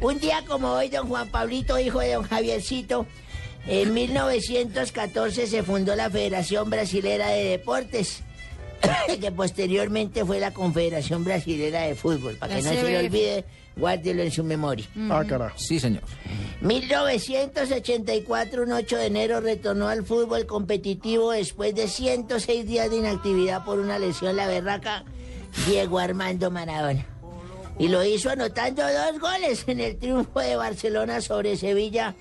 Un 0.03 0.19
día 0.19 0.43
como 0.49 0.73
hoy, 0.73 0.89
don 0.89 1.07
Juan 1.09 1.29
Pablito, 1.29 1.79
hijo 1.79 2.01
de 2.01 2.15
don 2.15 2.25
Javiercito, 2.25 3.07
en 3.67 3.93
1914 3.93 5.47
se 5.47 5.63
fundó 5.63 5.95
la 5.95 6.09
Federación 6.11 6.71
Brasilera 6.71 7.29
de 7.29 7.45
Deportes, 7.45 8.23
que 9.21 9.33
posteriormente 9.33 10.25
fue 10.25 10.41
la 10.41 10.53
Confederación 10.53 11.25
Brasilera 11.25 11.83
de 11.83 11.95
Fútbol. 11.95 12.37
Para 12.37 12.57
que 12.57 12.63
no 12.63 12.71
se 12.71 12.83
le 12.83 12.99
olvide, 12.99 13.45
guárdelo 13.77 14.23
en 14.23 14.31
su 14.31 14.45
memoria. 14.45 14.87
Ah, 15.11 15.25
carajo. 15.27 15.59
Sí, 15.59 15.81
señor. 15.81 16.03
1984, 16.61 18.63
un 18.63 18.73
8 18.73 18.97
de 18.97 19.07
enero, 19.07 19.41
retornó 19.41 19.89
al 19.89 20.05
fútbol 20.05 20.47
competitivo 20.47 21.33
después 21.33 21.75
de 21.75 21.89
106 21.89 22.67
días 22.67 22.91
de 22.91 22.97
inactividad 22.97 23.65
por 23.65 23.79
una 23.79 23.99
lesión 23.99 24.31
en 24.31 24.37
la 24.37 24.47
berraca, 24.47 25.05
Diego 25.67 25.99
Armando 25.99 26.51
Maradona. 26.51 27.07
Y 27.79 27.89
lo 27.89 28.05
hizo 28.05 28.31
anotando 28.31 28.83
dos 28.83 29.21
goles 29.21 29.65
en 29.67 29.81
el 29.81 29.99
triunfo 29.99 30.39
de 30.39 30.57
Barcelona 30.57 31.21
sobre 31.21 31.57
Sevilla, 31.57 32.15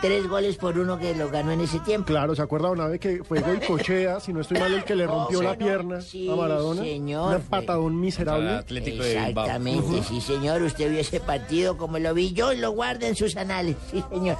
tres 0.00 0.28
goles 0.28 0.56
por 0.56 0.78
uno 0.78 0.98
que 0.98 1.14
lo 1.14 1.28
ganó 1.30 1.50
en 1.52 1.60
ese 1.60 1.78
tiempo. 1.80 2.06
Claro, 2.06 2.34
¿se 2.34 2.42
acuerda 2.42 2.70
una 2.70 2.86
vez 2.86 3.00
que 3.00 3.22
fue 3.24 3.40
Goicochea, 3.40 4.20
si 4.20 4.32
no 4.32 4.40
estoy 4.40 4.58
mal, 4.58 4.72
el 4.72 4.84
que 4.84 4.94
le 4.96 5.06
rompió 5.06 5.42
la 5.42 5.54
pierna 5.56 6.00
Sí, 6.00 6.28
a 6.30 6.34
Maradona? 6.36 6.82
señor, 6.82 7.36
Un 7.36 7.42
patadón 7.42 8.00
miserable. 8.00 8.60
Exactamente, 8.68 10.02
sí 10.04 10.20
señor, 10.20 10.62
usted 10.62 10.90
vio 10.90 11.00
ese 11.00 11.20
partido 11.20 11.76
como 11.76 11.98
lo 11.98 12.14
vi 12.14 12.32
yo, 12.32 12.52
lo 12.54 12.70
guarda 12.72 13.06
en 13.08 13.16
sus 13.16 13.36
anales, 13.36 13.76
sí 13.90 14.02
señor. 14.10 14.36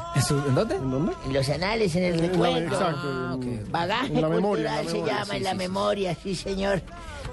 ¿En 0.48 0.54
dónde? 0.54 0.74
¿En 0.76 0.90
dónde? 0.90 1.12
En 1.26 1.32
los 1.32 1.48
anales, 1.48 1.94
en 1.96 2.04
el 2.04 2.18
recuerdo. 2.18 2.58
exacto, 2.58 3.00
Ah, 3.10 3.36
en-. 3.40 3.66
Bagaje 3.70 4.20
la 4.20 4.28
memoria, 4.28 4.80
cultural 4.80 4.80
en 4.80 4.84
la 4.84 4.90
se 4.90 4.94
memoria, 4.96 5.14
llama, 5.14 5.24
sí, 5.30 5.36
en 5.36 5.42
la 5.44 5.54
memoria, 5.54 6.14
sí 6.14 6.34
señor. 6.34 6.82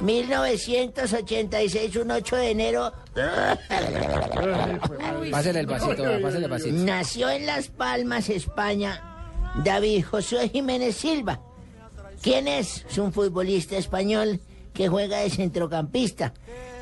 1986, 0.02 1.96
un 1.98 2.12
8 2.12 2.36
de 2.36 2.52
enero. 2.52 2.94
Pásale 5.32 5.60
el 5.62 5.66
vasito, 5.68 6.04
pásale 6.22 6.46
el 6.46 6.50
vasito. 6.52 6.76
Nació 6.76 7.30
en 7.30 7.46
Las 7.46 7.68
Palmas, 7.70 8.30
España, 8.30 9.02
David 9.64 10.06
Josué 10.06 10.50
Jiménez 10.50 10.96
Silva. 10.96 11.42
¿Quién 12.22 12.48
es? 12.48 12.86
Es 12.90 12.98
un 12.98 13.14
futbolista 13.14 13.78
español 13.78 14.40
que 14.74 14.88
juega 14.88 15.20
de 15.20 15.30
centrocampista. 15.30 16.34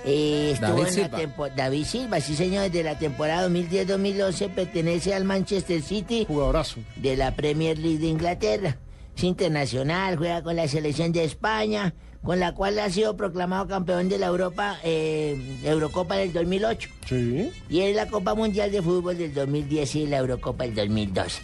Eh, 0.05 0.51
estuvo 0.53 0.69
David 0.69 0.79
en 0.81 0.85
la 0.85 0.91
Silva. 1.03 1.17
tempo- 1.17 1.49
David 1.49 1.85
Silva, 1.85 2.19
sí 2.21 2.35
señor, 2.35 2.63
desde 2.65 2.83
la 2.83 2.97
temporada 2.99 3.47
2010-2011 3.49 4.49
pertenece 4.49 5.13
al 5.15 5.23
Manchester 5.23 5.81
City 5.81 6.25
Jugadorazo. 6.27 6.79
de 6.97 7.17
la 7.17 7.35
Premier 7.35 7.77
League 7.79 7.97
de 7.99 8.07
Inglaterra. 8.07 8.77
Es 9.17 9.23
internacional, 9.23 10.17
juega 10.17 10.43
con 10.43 10.55
la 10.57 10.67
selección 10.67 11.11
de 11.11 11.23
España, 11.23 11.93
con 12.26 12.39
la 12.39 12.53
cual 12.53 12.80
ha 12.80 12.89
sido 12.89 13.15
proclamado 13.15 13.68
campeón 13.68 14.10
de 14.10 14.18
la 14.18 14.26
Europa, 14.27 14.77
eh, 14.84 15.38
Eurocopa 15.64 16.15
del 16.15 16.34
2008. 16.34 16.89
Sí. 17.07 17.52
Y 17.69 17.81
es 17.81 17.95
la 17.95 18.07
Copa 18.07 18.34
Mundial 18.34 18.72
de 18.72 18.81
Fútbol 18.81 19.15
del 19.18 19.31
2010 19.34 19.95
y 19.95 20.07
la 20.07 20.18
Eurocopa 20.18 20.64
del 20.64 20.73
2012. 20.73 21.41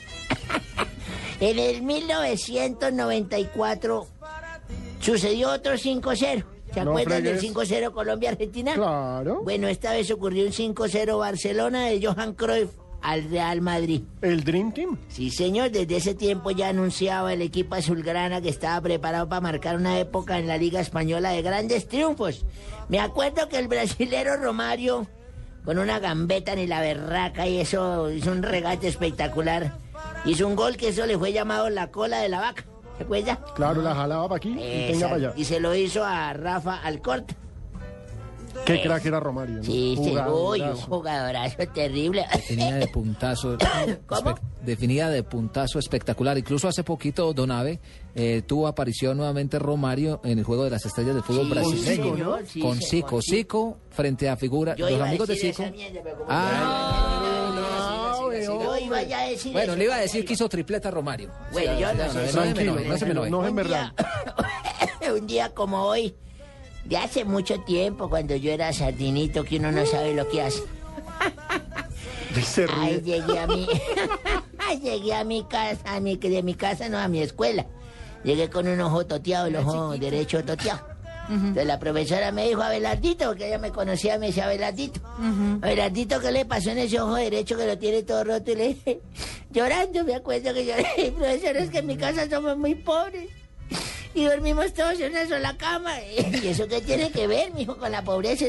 en 1.40 1.60
el 1.60 1.84
1994 1.84 4.08
sucedió 5.00 5.52
otro 5.52 5.74
5-0. 5.74 6.44
¿Se 6.74 6.86
No 6.86 6.92
acuerdan 6.92 7.24
del 7.24 7.38
fregues. 7.38 7.70
5-0 7.70 7.92
Colombia-Argentina? 7.92 8.74
Claro. 8.74 9.42
Bueno, 9.44 9.68
esta 9.68 9.92
vez 9.92 10.10
ocurrió 10.10 10.46
un 10.46 10.52
5-0 10.52 11.20
Barcelona 11.20 11.86
de 11.88 12.04
Johan 12.04 12.34
Cruyff 12.34 12.70
al 13.02 13.30
Real 13.30 13.62
Madrid. 13.62 14.02
¿El 14.22 14.44
Dream 14.44 14.72
Team? 14.74 14.98
Sí, 15.08 15.30
señor, 15.30 15.72
desde 15.72 15.98
ese 15.98 16.14
tiempo 16.16 16.52
ya 16.52 16.70
anunciaba 16.70 17.34
el 17.34 17.42
equipo 17.42 17.76
azulgrana 17.76 18.42
que 18.42 18.50
estaba 18.50 18.80
preparado 18.82 19.28
para 19.28 19.42
marcar 19.42 19.76
una 19.76 20.00
época 20.00 20.38
en 20.40 20.48
la 20.48 20.58
Liga 20.58 20.80
Española 20.80 21.32
de 21.32 21.42
grandes 21.42 21.88
triunfos. 21.88 22.46
Me 22.90 23.00
acuerdo 23.00 23.50
que 23.50 23.58
el 23.58 23.68
brasilero 23.68 24.38
Romario, 24.38 25.08
con 25.66 25.80
una 25.80 26.00
gambeta 26.00 26.56
ni 26.56 26.68
la 26.68 26.82
berraca 26.82 27.48
y 27.48 27.60
eso, 27.60 28.12
hizo 28.12 28.32
un 28.32 28.44
regate 28.44 28.88
espectacular. 28.88 29.74
Hizo 30.26 30.48
un 30.48 30.56
gol 30.56 30.78
que 30.78 30.90
eso 30.90 31.06
le 31.06 31.18
fue 31.18 31.34
llamado 31.34 31.70
la 31.70 31.92
cola 31.92 32.20
de 32.20 32.30
la 32.30 32.40
vaca. 32.40 32.66
¿Se 32.98 33.04
acuerda? 33.04 33.40
Claro, 33.56 33.82
la 33.82 33.96
jalaba 33.96 34.28
para 34.28 34.38
aquí 34.38 34.50
y 34.50 34.92
tenga 34.92 35.08
para 35.08 35.16
allá. 35.16 35.34
Y 35.36 35.46
se 35.46 35.60
lo 35.60 35.74
hizo 35.74 36.04
a 36.04 36.34
Rafa 36.34 36.76
Alcorta. 36.76 37.36
Qué 38.66 38.82
crack 38.82 39.06
era 39.06 39.20
Romario. 39.20 39.58
¿no? 39.58 39.64
Sí, 39.64 39.96
sí, 40.02 40.16
uy, 40.30 40.62
un 40.62 40.76
Jugadorazo. 40.76 41.68
terrible. 41.74 42.26
Definida 42.34 42.76
de 42.76 42.88
puntazo. 42.88 43.58
espe- 43.58 44.40
Definida 44.64 45.10
de 45.10 45.24
puntazo 45.24 45.80
espectacular. 45.80 46.38
Incluso 46.38 46.68
hace 46.68 46.84
poquito, 46.84 47.34
Donave, 47.34 47.80
eh, 48.16 48.44
tuvo 48.46 48.68
aparición 48.68 49.18
nuevamente 49.18 49.58
Romario 49.60 50.22
en 50.24 50.38
el 50.40 50.44
juego 50.46 50.64
de 50.66 50.70
las 50.70 50.86
estrellas 50.86 51.16
del 51.16 51.24
fútbol 51.24 51.46
Sí, 51.46 51.50
brasileño. 51.52 52.04
señor, 52.16 52.44
sí, 52.48 52.60
con 52.60 52.78
Zico. 52.80 53.08
con 53.08 53.22
Zico 53.22 53.78
frente 53.90 54.30
a 54.30 54.36
figura. 54.38 54.76
Yo 54.76 54.86
los 54.86 54.96
iba 54.96 55.06
a 55.06 55.08
amigos 55.10 55.28
de 55.28 55.34
decir 55.36 55.52
Zico. 55.54 55.64
esa 55.64 55.72
mierda, 55.72 56.00
pero 56.04 56.16
como- 56.18 56.28
Ah, 56.30 57.18
ya 59.08 59.20
a 59.22 59.28
decir 59.28 59.52
Bueno, 59.52 59.72
eso. 59.74 59.78
le 59.78 59.84
iba 59.86 59.96
a 59.96 60.00
decir 60.00 60.26
que 60.26 60.34
hizo 60.34 60.48
tripleta 60.50 60.92
Romario. 60.92 61.30
Bueno, 61.52 61.80
yo 61.80 61.94
no 61.94 62.12
sé. 62.12 62.20
No 62.34 62.44
se 62.44 62.54
me 63.06 63.14
no. 63.14 63.26
No 63.30 63.44
es 63.46 63.52
un, 63.52 63.56
día, 63.64 63.94
un 65.16 65.28
día 65.28 65.50
como 65.54 65.84
hoy, 65.84 66.16
de 66.86 66.98
hace 66.98 67.26
mucho 67.26 67.60
tiempo, 67.62 68.10
cuando 68.10 68.36
yo 68.36 68.52
era 68.52 68.74
sardinito, 68.74 69.44
que 69.44 69.58
uno 69.58 69.72
no 69.72 69.86
sabe 69.86 70.14
lo 70.14 70.28
que 70.28 70.42
hace. 70.42 70.64
Ahí 72.80 73.02
llegué 73.02 73.40
a 73.40 73.48
mi, 73.48 73.68
llegué 74.82 75.14
a 75.14 75.24
mi 75.24 75.44
casa, 75.44 75.82
a 75.86 76.00
mi, 76.00 76.16
de 76.16 76.44
mi 76.44 76.54
casa 76.54 76.90
no 76.90 76.98
a 76.98 77.08
mi 77.08 77.22
escuela. 77.22 77.66
Llegué 78.24 78.50
con 78.50 78.68
un 78.68 78.80
ojo 78.80 79.06
toteado, 79.06 79.48
el 79.48 79.56
ojo 79.56 79.98
derecho 79.98 80.44
toteado. 80.44 80.92
Entonces 81.30 81.66
la 81.66 81.80
profesora 81.80 82.32
me 82.34 82.48
dijo, 82.48 82.62
Abelardito, 82.62 83.28
porque 83.28 83.48
ella 83.48 83.58
me 83.58 83.72
conocía, 83.72 84.18
me 84.20 84.28
decía, 84.28 84.46
Abelardito. 84.46 85.00
Abelardito, 85.62 86.20
¿qué 86.20 86.32
le 86.32 86.46
pasó 86.46 86.72
en 86.72 86.80
ese 86.80 87.00
ojo 87.00 87.16
derecho 87.16 87.56
que 87.56 87.66
lo 87.66 87.78
tiene 87.78 88.04
todo 88.04 88.24
roto? 88.26 88.52
Y 88.52 88.56
le 88.56 88.68
dije, 88.70 89.02
llorando, 89.52 90.04
me 90.04 90.16
acuerdo 90.16 90.54
que 90.54 90.66
lloré. 90.66 91.14
Profesor, 91.16 91.56
es 91.58 91.70
que 91.70 91.80
en 91.80 91.88
mi 91.88 91.96
casa 91.96 92.30
somos 92.30 92.58
muy 92.58 92.76
pobres. 92.76 93.30
Y 94.14 94.26
dormimos 94.26 94.74
todos 94.74 95.00
en 95.00 95.12
una 95.12 95.28
sola 95.28 95.58
cama. 95.58 95.94
¿Y 96.44 96.48
eso 96.48 96.68
qué 96.68 96.82
tiene 96.82 97.12
que 97.12 97.28
ver, 97.28 97.54
mijo, 97.54 97.78
con 97.78 97.92
la 97.92 98.04
pobreza? 98.04 98.46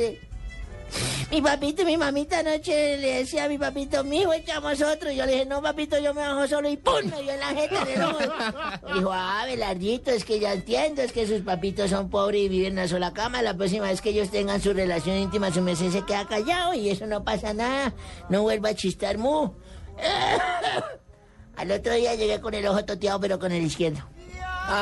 Mi 1.30 1.40
papito 1.40 1.80
y 1.82 1.84
mi 1.86 1.96
mamita 1.96 2.40
anoche 2.40 2.98
le 2.98 3.14
decía 3.20 3.44
a 3.44 3.48
mi 3.48 3.56
papito, 3.56 4.04
mijo, 4.04 4.34
echamos 4.34 4.82
otro. 4.82 5.10
Y 5.10 5.16
yo 5.16 5.24
le 5.24 5.32
dije, 5.32 5.46
no, 5.46 5.62
papito, 5.62 5.98
yo 5.98 6.12
me 6.12 6.20
bajo 6.20 6.46
solo 6.46 6.68
y 6.68 6.76
¡pum! 6.76 7.04
Me 7.04 7.22
dio 7.22 7.32
en 7.32 7.40
la 7.40 7.54
jeta 7.54 7.84
del 7.84 8.02
ojo. 8.02 8.18
Dijo, 8.94 9.10
ah, 9.12 9.44
Belardito, 9.46 10.10
es 10.10 10.24
que 10.24 10.38
ya 10.38 10.52
entiendo, 10.52 11.00
es 11.00 11.12
que 11.12 11.26
sus 11.26 11.40
papitos 11.40 11.88
son 11.88 12.10
pobres 12.10 12.42
y 12.42 12.48
viven 12.48 12.66
en 12.66 12.72
una 12.74 12.88
sola 12.88 13.14
cama. 13.14 13.40
La 13.40 13.56
próxima 13.56 13.86
vez 13.86 14.02
que 14.02 14.10
ellos 14.10 14.30
tengan 14.30 14.60
su 14.60 14.74
relación 14.74 15.16
íntima, 15.16 15.50
su 15.50 15.62
merced 15.62 15.90
se 15.90 16.04
queda 16.04 16.26
callado 16.26 16.74
y 16.74 16.90
eso 16.90 17.06
no 17.06 17.24
pasa 17.24 17.54
nada. 17.54 17.94
No 18.28 18.42
vuelva 18.42 18.70
a 18.70 18.74
chistar 18.74 19.16
mu. 19.16 19.52
Al 21.56 21.70
otro 21.70 21.94
día 21.94 22.14
llegué 22.14 22.40
con 22.40 22.52
el 22.52 22.66
ojo 22.66 22.84
toteado, 22.84 23.20
pero 23.20 23.38
con 23.38 23.52
el 23.52 23.62
izquierdo. 23.62 24.02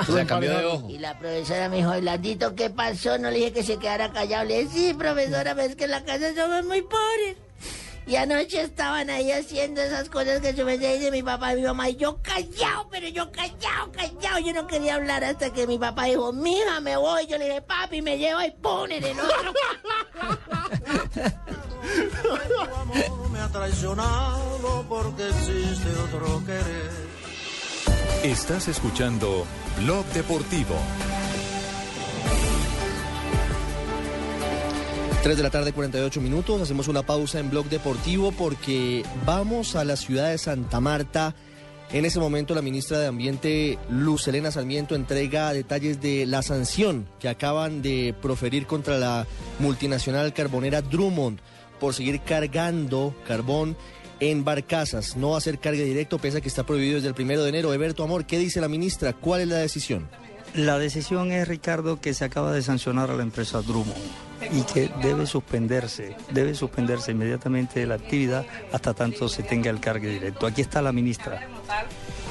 O 0.08 0.12
sea, 0.12 0.24
cambió 0.26 0.56
de 0.56 0.66
ojo. 0.66 0.88
Y 0.88 0.98
la 0.98 1.18
profesora 1.18 1.68
me 1.68 1.78
dijo, 1.78 1.90
Belardito, 1.90 2.54
¿qué 2.54 2.70
pasó? 2.70 3.18
No 3.18 3.30
le 3.30 3.38
dije 3.38 3.52
que 3.52 3.62
se 3.62 3.78
quedara 3.78 4.12
callado. 4.12 4.44
Le 4.44 4.64
dije, 4.64 4.70
sí, 4.72 4.94
profesora, 4.94 5.54
pero 5.54 5.68
es 5.68 5.76
que 5.76 5.84
en 5.84 5.90
la 5.90 6.04
casa 6.04 6.34
somos 6.34 6.64
muy 6.64 6.82
pobres. 6.82 7.36
Y 8.06 8.16
anoche 8.16 8.62
estaban 8.62 9.10
ahí 9.10 9.30
haciendo 9.30 9.80
esas 9.80 10.08
cosas 10.08 10.40
que 10.40 10.52
se 10.52 10.64
me 10.64 10.78
dice 10.78 11.10
mi 11.10 11.22
papá 11.22 11.52
y 11.52 11.56
mi 11.56 11.62
mamá. 11.62 11.90
Y 11.90 11.96
yo 11.96 12.18
callado, 12.22 12.88
pero 12.90 13.06
yo 13.08 13.30
callado, 13.30 13.92
callado. 13.92 14.38
Yo 14.40 14.52
no 14.52 14.66
quería 14.66 14.96
hablar 14.96 15.22
hasta 15.22 15.52
que 15.52 15.66
mi 15.66 15.78
papá 15.78 16.04
dijo, 16.04 16.32
mija, 16.32 16.80
me 16.80 16.96
voy. 16.96 17.26
Yo 17.26 17.38
le 17.38 17.44
dije, 17.44 17.62
papi, 17.62 18.02
me 18.02 18.18
lleva 18.18 18.46
y 18.46 18.50
pone 18.50 18.96
en 18.96 19.04
el 19.04 19.20
otro. 19.20 19.52
me 23.32 23.38
ha 23.38 23.48
traicionado 23.48 24.84
porque 24.88 25.28
existe 25.28 25.88
otro 26.08 26.44
querer. 26.44 27.19
Estás 28.22 28.68
escuchando 28.68 29.47
Blog 29.78 30.05
Deportivo. 30.09 30.74
3 35.22 35.36
de 35.38 35.42
la 35.42 35.48
tarde, 35.48 35.72
48 35.72 36.20
minutos. 36.20 36.60
Hacemos 36.60 36.88
una 36.88 37.01
pausa 37.01 37.38
en 37.38 37.48
Blog 37.48 37.70
Deportivo 37.70 38.30
porque 38.32 39.06
vamos 39.24 39.74
a 39.74 39.86
la 39.86 39.97
ciudad 39.97 40.28
de 40.28 40.36
Santa 40.36 40.80
Marta. 40.80 41.34
En 41.92 42.05
ese 42.05 42.20
momento, 42.20 42.55
la 42.55 42.60
ministra 42.60 42.98
de 42.98 43.06
Ambiente, 43.06 43.78
Luz 43.88 44.28
Elena 44.28 44.51
Sarmiento, 44.51 44.94
entrega 44.94 45.55
detalles 45.55 46.02
de 46.02 46.26
la 46.26 46.42
sanción 46.42 47.09
que 47.20 47.30
acaban 47.30 47.80
de 47.80 48.14
proferir 48.20 48.66
contra 48.66 48.98
la 48.98 49.26
multinacional 49.60 50.34
carbonera 50.34 50.82
Drummond 50.82 51.40
por 51.80 51.94
seguir 51.94 52.20
cargando 52.20 53.14
carbón 53.26 53.78
en 54.20 54.44
barcazas. 54.44 55.16
No 55.16 55.36
hacer 55.36 55.59
carga 55.59 55.82
directo, 55.82 56.18
pese 56.18 56.38
a 56.38 56.40
que 56.40 56.48
está 56.48 56.64
prohibido 56.64 56.97
desde 56.97 57.09
el 57.09 57.14
primero 57.14 57.42
de 57.42 57.48
enero. 57.48 57.72
Eberto 57.74 58.05
Amor, 58.05 58.26
¿qué 58.26 58.38
dice 58.38 58.60
la 58.60 58.68
ministra? 58.68 59.12
¿Cuál 59.12 59.42
es 59.42 59.48
la 59.48 59.56
decisión? 59.56 60.09
La 60.55 60.78
decisión 60.78 61.32
es, 61.32 61.47
Ricardo, 61.47 62.01
que 62.01 62.12
se 62.12 62.24
acaba 62.24 62.52
de 62.52 62.62
sancionar 62.62 63.10
a 63.10 63.14
la 63.14 63.22
empresa 63.22 63.62
Drummond 63.62 63.97
y 64.52 64.62
que 64.62 64.90
debe 65.02 65.26
suspenderse, 65.26 66.16
debe 66.32 66.55
suspenderse 66.55 67.12
inmediatamente 67.12 67.86
la 67.86 67.97
actividad 67.97 68.47
hasta 68.72 68.94
tanto 68.94 69.28
se 69.28 69.42
tenga 69.42 69.70
el 69.70 69.80
cargue 69.80 70.09
directo. 70.09 70.47
Aquí 70.47 70.60
está 70.60 70.82
la 70.82 70.92
ministra. 70.92 71.47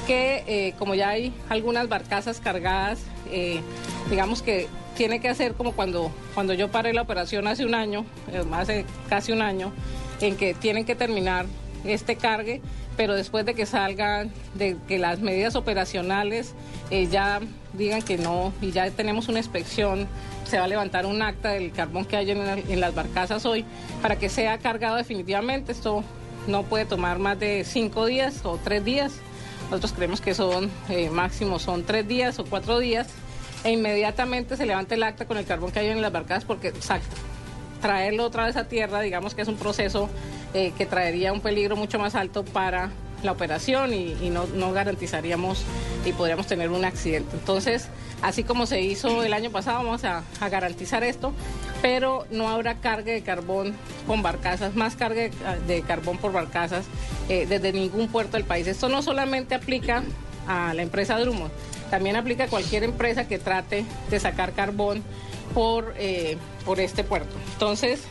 que 0.08 0.44
eh, 0.48 0.74
como 0.80 0.96
ya 0.96 1.10
hay 1.10 1.34
algunas 1.50 1.88
barcazas 1.88 2.40
cargadas, 2.40 3.00
eh, 3.32 3.62
digamos 4.10 4.42
que 4.42 4.68
tiene 4.98 5.22
que 5.22 5.30
hacer 5.30 5.54
como 5.54 5.72
cuando, 5.74 6.12
cuando 6.34 6.54
yo 6.54 6.70
paré 6.70 6.94
la 6.94 7.04
operación 7.04 7.48
hace 7.48 7.64
un 7.64 7.76
año, 7.76 8.06
eh, 8.32 8.44
hace 8.52 8.86
casi 9.08 9.32
un 9.32 9.42
año, 9.42 9.72
en 10.20 10.36
que 10.36 10.54
tienen 10.54 10.84
que 10.84 10.96
terminar 10.96 11.46
este 11.86 12.16
cargue, 12.16 12.62
pero 12.98 13.16
después 13.16 13.46
de 13.46 13.54
que 13.54 13.66
salgan, 13.66 14.32
de 14.56 14.78
que 14.88 15.00
las 15.00 15.20
medidas 15.20 15.56
operacionales 15.56 16.54
eh, 16.92 17.08
ya 17.08 17.40
digan 17.74 18.02
que 18.02 18.18
no 18.18 18.52
y 18.62 18.72
ya 18.72 18.90
tenemos 18.92 19.28
una 19.28 19.40
inspección, 19.40 20.08
se 20.46 20.58
va 20.58 20.66
a 20.66 20.68
levantar 20.68 21.06
un 21.06 21.22
acta 21.22 21.50
del 21.50 21.72
carbón 21.72 22.06
que 22.06 22.18
hay 22.18 22.32
en, 22.32 22.40
en 22.40 22.80
las 22.80 22.96
barcazas 22.96 23.46
hoy 23.46 23.66
para 24.02 24.18
que 24.18 24.30
sea 24.30 24.58
cargado 24.58 24.96
definitivamente. 24.96 25.72
Esto 25.72 26.04
no 26.48 26.64
puede 26.64 26.86
tomar 26.86 27.20
más 27.20 27.40
de 27.40 27.64
cinco 27.64 28.06
días 28.06 28.42
o 28.44 28.58
tres 28.58 28.84
días. 28.84 29.14
Nosotros 29.70 29.94
creemos 29.94 30.20
que 30.20 30.34
son 30.34 30.70
eh, 30.90 31.10
máximo 31.10 31.60
son 31.60 31.84
tres 31.84 32.08
días 32.08 32.40
o 32.40 32.46
cuatro 32.46 32.80
días 32.80 33.08
e 33.64 33.72
inmediatamente 33.72 34.58
se 34.58 34.66
levanta 34.66 34.96
el 34.96 35.04
acta 35.04 35.26
con 35.26 35.38
el 35.38 35.46
carbón 35.46 35.72
que 35.72 35.80
hay 35.80 35.88
en 35.90 36.02
las 36.02 36.12
barcazas 36.12 36.46
porque 36.46 36.70
exacto, 36.70 37.16
traerlo 37.82 38.26
otra 38.26 38.46
vez 38.46 38.56
a 38.56 38.68
tierra, 38.68 39.02
digamos 39.02 39.36
que 39.36 39.42
es 39.42 39.48
un 39.48 39.58
proceso 39.58 40.10
eh, 40.54 40.74
que 40.78 40.86
traería 40.86 41.34
un 41.34 41.42
peligro 41.42 41.76
mucho 41.76 42.00
más 42.00 42.16
alto 42.16 42.44
para 42.44 42.92
la 43.24 43.32
operación 43.32 43.94
y, 43.94 44.30
no, 44.30 44.72
garantizaríamos 44.72 45.64
y 46.06 46.14
podríamos 46.14 46.48
tener 46.48 46.70
un 46.70 46.86
accidente. 46.86 47.36
Entonces, 47.36 47.90
así 48.22 48.44
como 48.44 48.66
se 48.66 48.82
hizo 48.82 49.24
el 49.24 49.34
año 49.34 49.52
pasado, 49.52 49.84
vamos 49.84 50.04
a, 50.06 50.24
garantizar 50.50 51.04
esto, 51.04 51.34
pero 51.82 52.26
no 52.32 52.50
habrá 52.50 52.76
carga 52.76 53.12
de 53.12 53.22
carbón 53.22 53.76
con 54.08 54.22
barcazas, 54.22 54.76
más 54.76 54.96
carga 54.96 55.22
de, 55.22 55.32
de 55.68 55.82
carbón 55.82 56.18
por 56.18 56.32
barcazas 56.32 56.86
eh, 57.28 57.46
desde 57.48 57.74
ningún 57.74 58.08
puerto 58.08 58.38
del 58.38 58.46
país. 58.46 58.68
Esto 58.68 58.90
no 58.90 59.02
solamente 59.02 59.56
aplica 59.56 60.04
a 60.48 60.74
la 60.74 60.82
empresa 60.82 61.20
Drummond, 61.20 61.52
también 61.92 62.16
aplica 62.16 62.46
a 62.46 62.48
cualquier 62.48 62.84
empresa 62.84 63.28
que 63.28 63.38
trate 63.38 63.86
de 64.10 64.20
sacar 64.20 64.54
carbón 64.54 65.04
por, 65.54 65.94
eh, 65.98 66.38
por 66.66 66.80
este 66.80 67.04
puerto. 67.04 67.36
Entonces, 67.54 68.02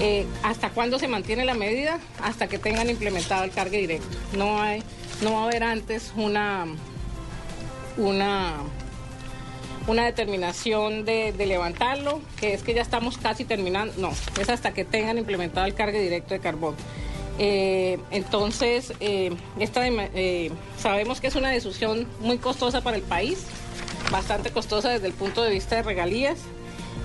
eh, 0.00 0.26
¿hasta 0.42 0.70
cuándo 0.70 0.98
se 0.98 1.08
mantiene 1.08 1.44
la 1.44 1.54
medida? 1.54 2.00
Hasta 2.20 2.48
que 2.48 2.58
tengan 2.58 2.90
implementado 2.90 3.44
el 3.44 3.50
cargue 3.50 3.78
directo. 3.78 4.16
No, 4.36 4.60
hay, 4.60 4.82
no 5.22 5.34
va 5.34 5.42
a 5.42 5.44
haber 5.44 5.62
antes 5.62 6.12
una, 6.16 6.66
una, 7.96 8.54
una 9.86 10.04
determinación 10.04 11.04
de, 11.04 11.32
levantarlo, 11.46 12.20
que 12.40 12.54
es 12.54 12.62
que 12.62 12.74
ya 12.74 12.82
estamos 12.82 13.18
casi 13.18 13.44
terminando. 13.44 13.94
No, 13.98 14.12
es 14.40 14.48
hasta 14.48 14.74
que 14.74 14.84
tengan 14.84 15.18
implementado 15.18 15.66
el 15.66 15.74
cargue 15.74 16.00
directo 16.00 16.34
de 16.34 16.40
carbón. 16.40 16.74
Eh, 17.38 17.98
entonces, 18.10 18.92
eh, 19.00 19.32
esta, 19.58 19.82
sabemos 20.78 21.20
que 21.20 21.28
es 21.28 21.36
una 21.36 21.50
decisión 21.50 22.08
muy 22.20 22.38
costosa 22.38 22.80
para 22.80 22.96
el 22.96 23.02
país, 23.02 23.44
bastante 24.10 24.50
costosa 24.50 24.90
desde 24.90 25.06
el 25.06 25.12
punto 25.12 25.42
de 25.42 25.50
vista 25.50 25.76
de 25.76 25.82
regalías, 25.82 26.38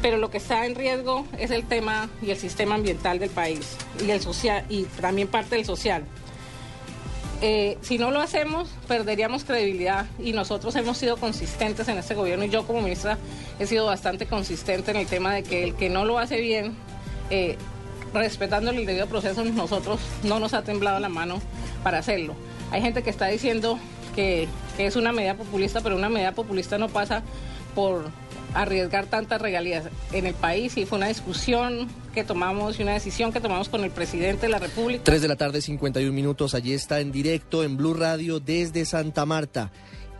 pero 0.02 0.18
lo 0.18 0.30
que 0.30 0.38
está 0.38 0.66
en 0.66 0.76
riesgo 0.76 1.26
es 1.38 1.52
el 1.52 1.66
tema 1.66 2.10
y 2.22 2.32
el 2.32 2.38
sistema 2.38 2.76
ambiental 2.76 3.20
del 3.20 3.30
país 3.30 3.78
y 4.06 4.10
el 4.10 4.22
social 4.22 4.66
y 4.70 4.84
también 4.84 5.28
parte 5.28 5.56
del 5.56 5.66
social. 5.66 6.04
Eh, 7.42 7.78
si 7.82 7.98
no 7.98 8.12
lo 8.12 8.20
hacemos, 8.20 8.70
perderíamos 8.88 9.46
credibilidad 9.46 10.06
y 10.20 10.34
nosotros 10.34 10.76
hemos 10.76 10.98
sido 10.98 11.16
consistentes 11.16 11.88
en 11.88 11.98
este 11.98 12.14
gobierno 12.14 12.44
y 12.44 12.50
yo 12.50 12.68
como 12.68 12.82
ministra 12.82 13.18
he 13.60 13.66
sido 13.66 13.86
bastante 13.86 14.26
consistente 14.26 14.92
en 14.92 14.98
el 14.98 15.08
tema 15.08 15.34
de 15.34 15.44
que 15.44 15.64
el 15.64 15.76
que 15.76 15.90
no 15.90 16.04
lo 16.04 16.20
hace 16.20 16.42
bien, 16.42 16.76
eh, 17.30 17.58
respetando 18.14 18.72
el 18.72 18.86
debido 18.86 19.08
proceso, 19.08 19.46
nosotros 19.46 20.02
no 20.24 20.40
nos 20.40 20.54
ha 20.54 20.64
temblado 20.64 21.00
la 21.00 21.10
mano 21.10 21.42
para 21.84 22.00
hacerlo. 22.00 22.36
Hay 22.72 22.82
gente 22.82 23.04
que 23.04 23.10
está 23.10 23.28
diciendo 23.28 23.80
que, 24.16 24.50
que 24.76 24.86
es 24.86 24.98
una 24.98 25.14
medida 25.14 25.36
populista, 25.36 25.80
pero 25.82 25.96
una 25.96 26.10
medida 26.10 26.34
populista 26.34 26.78
no 26.78 26.90
pasa 26.90 27.24
por 27.74 28.12
arriesgar 28.54 29.08
tantas 29.08 29.42
regalías 29.42 29.86
en 30.12 30.26
el 30.26 30.34
país 30.34 30.78
y 30.78 30.86
fue 30.86 30.98
una 30.98 31.08
discusión 31.08 31.88
que 32.14 32.24
tomamos 32.24 32.80
y 32.80 32.84
una 32.84 32.94
decisión 32.94 33.32
que 33.32 33.40
tomamos 33.40 33.70
con 33.70 33.84
el 33.84 33.92
presidente 33.92 34.48
de 34.48 34.50
la 34.50 34.60
República. 34.60 35.04
3 35.04 35.22
de 35.22 35.28
la 35.28 35.36
tarde, 35.36 35.62
51 35.62 36.12
minutos. 36.12 36.54
Allí 36.54 36.74
está 36.74 37.00
en 37.00 37.12
directo 37.12 37.64
en 37.64 37.78
Blue 37.78 37.94
Radio 37.94 38.40
desde 38.40 38.86
Santa 38.86 39.26
Marta. 39.26 39.72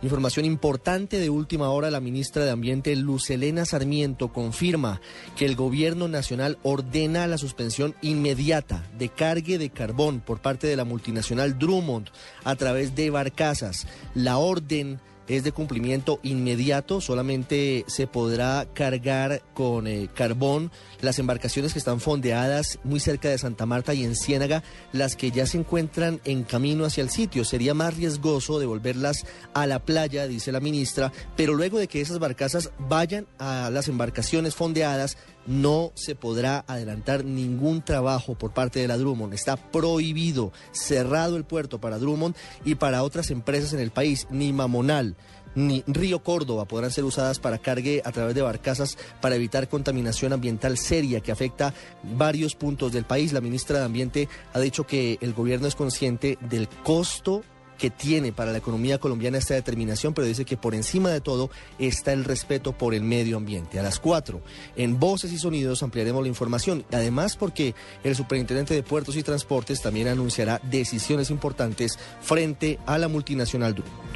Información 0.02 0.46
importante 0.46 1.18
de 1.18 1.28
última 1.28 1.68
hora, 1.68 1.90
la 1.90 2.00
ministra 2.00 2.46
de 2.46 2.50
Ambiente 2.50 2.96
Lucelena 2.96 3.66
Sarmiento 3.66 4.32
confirma 4.32 5.02
que 5.36 5.44
el 5.44 5.56
gobierno 5.56 6.08
nacional 6.08 6.58
ordena 6.62 7.26
la 7.26 7.36
suspensión 7.36 7.94
inmediata 8.00 8.82
de 8.96 9.10
cargue 9.10 9.58
de 9.58 9.68
carbón 9.68 10.20
por 10.20 10.40
parte 10.40 10.66
de 10.66 10.76
la 10.76 10.84
multinacional 10.84 11.58
Drummond 11.58 12.08
a 12.44 12.56
través 12.56 12.94
de 12.94 13.10
barcazas. 13.10 13.86
La 14.14 14.38
orden 14.38 15.00
es 15.30 15.44
de 15.44 15.52
cumplimiento 15.52 16.18
inmediato, 16.24 17.00
solamente 17.00 17.84
se 17.86 18.08
podrá 18.08 18.66
cargar 18.74 19.42
con 19.54 19.86
eh, 19.86 20.08
carbón 20.12 20.72
las 21.00 21.20
embarcaciones 21.20 21.72
que 21.72 21.78
están 21.78 22.00
fondeadas 22.00 22.80
muy 22.82 22.98
cerca 22.98 23.28
de 23.28 23.38
Santa 23.38 23.64
Marta 23.64 23.94
y 23.94 24.02
en 24.02 24.16
Ciénaga, 24.16 24.64
las 24.92 25.14
que 25.14 25.30
ya 25.30 25.46
se 25.46 25.58
encuentran 25.58 26.20
en 26.24 26.42
camino 26.42 26.84
hacia 26.84 27.02
el 27.02 27.10
sitio. 27.10 27.44
Sería 27.44 27.74
más 27.74 27.96
riesgoso 27.96 28.58
devolverlas 28.58 29.24
a 29.54 29.68
la 29.68 29.78
playa, 29.78 30.26
dice 30.26 30.50
la 30.50 30.58
ministra, 30.58 31.12
pero 31.36 31.54
luego 31.54 31.78
de 31.78 31.86
que 31.86 32.00
esas 32.00 32.18
barcazas 32.18 32.72
vayan 32.80 33.28
a 33.38 33.70
las 33.70 33.86
embarcaciones 33.86 34.56
fondeadas, 34.56 35.16
no 35.46 35.92
se 35.94 36.14
podrá 36.14 36.64
adelantar 36.66 37.24
ningún 37.24 37.82
trabajo 37.82 38.34
por 38.34 38.52
parte 38.52 38.80
de 38.80 38.88
la 38.88 38.96
Drummond. 38.98 39.34
Está 39.34 39.56
prohibido, 39.56 40.52
cerrado 40.72 41.36
el 41.36 41.44
puerto 41.44 41.80
para 41.80 41.98
Drummond 41.98 42.36
y 42.64 42.76
para 42.76 43.02
otras 43.02 43.30
empresas 43.30 43.72
en 43.72 43.80
el 43.80 43.90
país. 43.90 44.26
Ni 44.30 44.52
Mamonal 44.52 45.16
ni 45.54 45.82
Río 45.86 46.22
Córdoba 46.22 46.64
podrán 46.64 46.90
ser 46.90 47.04
usadas 47.04 47.38
para 47.38 47.58
cargue 47.58 48.02
a 48.04 48.12
través 48.12 48.34
de 48.34 48.42
barcazas 48.42 48.96
para 49.20 49.34
evitar 49.34 49.68
contaminación 49.68 50.32
ambiental 50.32 50.78
seria 50.78 51.20
que 51.20 51.32
afecta 51.32 51.74
varios 52.02 52.54
puntos 52.54 52.92
del 52.92 53.04
país. 53.04 53.32
La 53.32 53.40
ministra 53.40 53.78
de 53.78 53.84
Ambiente 53.84 54.28
ha 54.52 54.60
dicho 54.60 54.86
que 54.86 55.18
el 55.20 55.34
gobierno 55.34 55.66
es 55.66 55.74
consciente 55.74 56.38
del 56.40 56.68
costo 56.68 57.42
que 57.80 57.90
tiene 57.90 58.30
para 58.30 58.52
la 58.52 58.58
economía 58.58 58.98
colombiana 58.98 59.38
esta 59.38 59.54
determinación, 59.54 60.12
pero 60.12 60.26
dice 60.26 60.44
que 60.44 60.58
por 60.58 60.74
encima 60.74 61.08
de 61.08 61.22
todo 61.22 61.50
está 61.78 62.12
el 62.12 62.24
respeto 62.24 62.76
por 62.76 62.94
el 62.94 63.02
medio 63.02 63.38
ambiente. 63.38 63.80
A 63.80 63.82
las 63.82 63.98
4, 63.98 64.42
en 64.76 65.00
Voces 65.00 65.32
y 65.32 65.38
Sonidos 65.38 65.82
ampliaremos 65.82 66.22
la 66.22 66.28
información. 66.28 66.84
Además, 66.92 67.36
porque 67.36 67.74
el 68.04 68.14
superintendente 68.14 68.74
de 68.74 68.82
Puertos 68.82 69.16
y 69.16 69.22
Transportes 69.22 69.80
también 69.80 70.08
anunciará 70.08 70.60
decisiones 70.62 71.30
importantes 71.30 71.98
frente 72.20 72.78
a 72.84 72.98
la 72.98 73.08
multinacional 73.08 73.74
Drummond. 73.74 74.10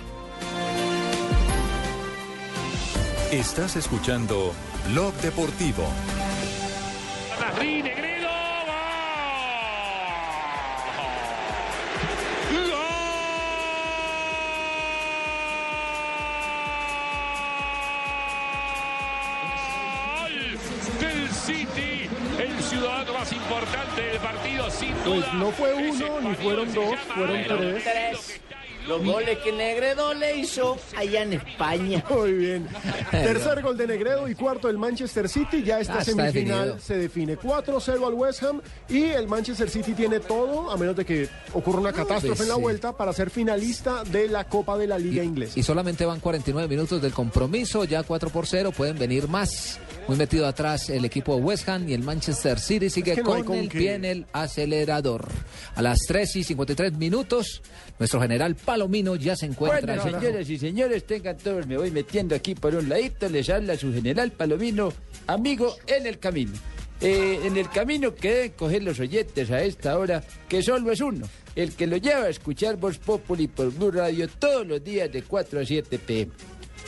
Estás 3.32 3.76
escuchando 3.76 4.52
Blog 4.92 5.14
Deportivo. 5.14 5.84
Pues 25.04 25.34
no 25.34 25.50
fue 25.52 25.74
uno, 25.74 26.20
ni 26.20 26.34
fueron 26.36 26.72
dos, 26.72 26.94
fueron 27.14 27.36
tres. 27.46 27.82
Tres. 27.84 28.40
Los 28.86 29.02
goles 29.02 29.38
que 29.38 29.50
Negredo 29.50 30.12
le 30.12 30.36
hizo 30.36 30.76
allá 30.94 31.22
en 31.22 31.32
España. 31.32 32.04
Muy 32.10 32.32
bien. 32.32 32.68
Tercer 33.10 33.62
gol 33.62 33.78
de 33.78 33.86
Negredo 33.86 34.28
y 34.28 34.34
cuarto 34.34 34.68
el 34.68 34.76
Manchester 34.76 35.26
City. 35.26 35.62
Ya 35.62 35.80
esta 35.80 35.94
Ah, 35.94 35.98
está 36.00 36.12
semifinal 36.12 36.58
definido. 36.74 36.78
se 36.80 36.98
define 36.98 37.38
4-0 37.38 38.06
al 38.06 38.12
West 38.12 38.42
Ham 38.42 38.60
y 38.90 39.04
el 39.04 39.26
Manchester 39.26 39.70
City 39.70 39.94
tiene 39.94 40.20
todo, 40.20 40.70
a 40.70 40.76
menos 40.76 40.94
de 40.96 41.06
que 41.06 41.28
ocurra 41.54 41.80
una 41.80 41.92
catástrofe 41.94 42.28
pues 42.36 42.40
en 42.42 42.48
la 42.48 42.56
sí. 42.56 42.60
vuelta, 42.60 42.94
para 42.94 43.14
ser 43.14 43.30
finalista 43.30 44.04
de 44.04 44.28
la 44.28 44.44
Copa 44.44 44.76
de 44.76 44.86
la 44.86 44.98
Liga 44.98 45.24
Inglesa. 45.24 45.58
Y 45.58 45.62
solamente 45.62 46.04
van 46.04 46.20
49 46.20 46.68
minutos 46.68 47.00
del 47.00 47.14
compromiso, 47.14 47.84
ya 47.84 48.02
4 48.02 48.28
por 48.28 48.46
0, 48.46 48.70
pueden 48.76 48.98
venir 48.98 49.28
más. 49.28 49.80
Muy 50.06 50.18
metido 50.18 50.46
atrás 50.46 50.90
el 50.90 51.04
equipo 51.06 51.34
de 51.36 51.42
West 51.42 51.66
Ham 51.66 51.88
y 51.88 51.94
el 51.94 52.02
Manchester 52.02 52.60
City 52.60 52.90
sigue 52.90 53.12
Es 53.12 53.16
que 53.16 53.22
no 53.22 53.30
con 53.30 53.44
con 53.44 53.56
el 53.56 53.68
pie 53.68 53.94
en 53.94 54.04
el 54.04 54.26
acelerador. 54.34 55.26
A 55.74 55.80
las 55.80 56.00
3 56.06 56.36
y 56.36 56.44
53 56.44 56.92
minutos, 56.92 57.62
nuestro 57.98 58.20
general 58.20 58.54
Palomino 58.54 59.16
ya 59.16 59.34
se 59.34 59.46
encuentra. 59.46 59.96
Bueno, 59.96 60.20
señoras 60.20 60.50
y 60.50 60.58
señores, 60.58 61.06
tengan 61.06 61.38
todos, 61.38 61.66
me 61.66 61.78
voy 61.78 61.90
metiendo 61.90 62.34
aquí 62.34 62.54
por 62.54 62.74
un 62.74 62.88
ladito, 62.88 63.30
les 63.30 63.48
habla 63.48 63.76
su 63.78 63.94
general 63.94 64.30
Palomino, 64.32 64.92
amigo 65.26 65.74
en 65.86 66.06
el 66.06 66.18
camino. 66.18 66.52
Eh, 67.00 67.40
en 67.44 67.56
el 67.56 67.68
camino 67.70 68.14
que 68.14 68.28
deben 68.28 68.52
coger 68.52 68.82
los 68.82 69.00
oyentes 69.00 69.50
a 69.50 69.62
esta 69.62 69.98
hora, 69.98 70.22
que 70.48 70.62
solo 70.62 70.92
es 70.92 71.00
uno, 71.00 71.26
el 71.56 71.72
que 71.72 71.86
lo 71.86 71.96
lleva 71.96 72.24
a 72.24 72.28
escuchar 72.28 72.76
Voz 72.76 72.98
Populi 72.98 73.48
por 73.48 73.72
Blue 73.72 73.90
Radio 73.90 74.28
todos 74.28 74.66
los 74.66 74.84
días 74.84 75.10
de 75.10 75.22
4 75.22 75.60
a 75.60 75.64
7 75.64 75.98
pm. 75.98 76.32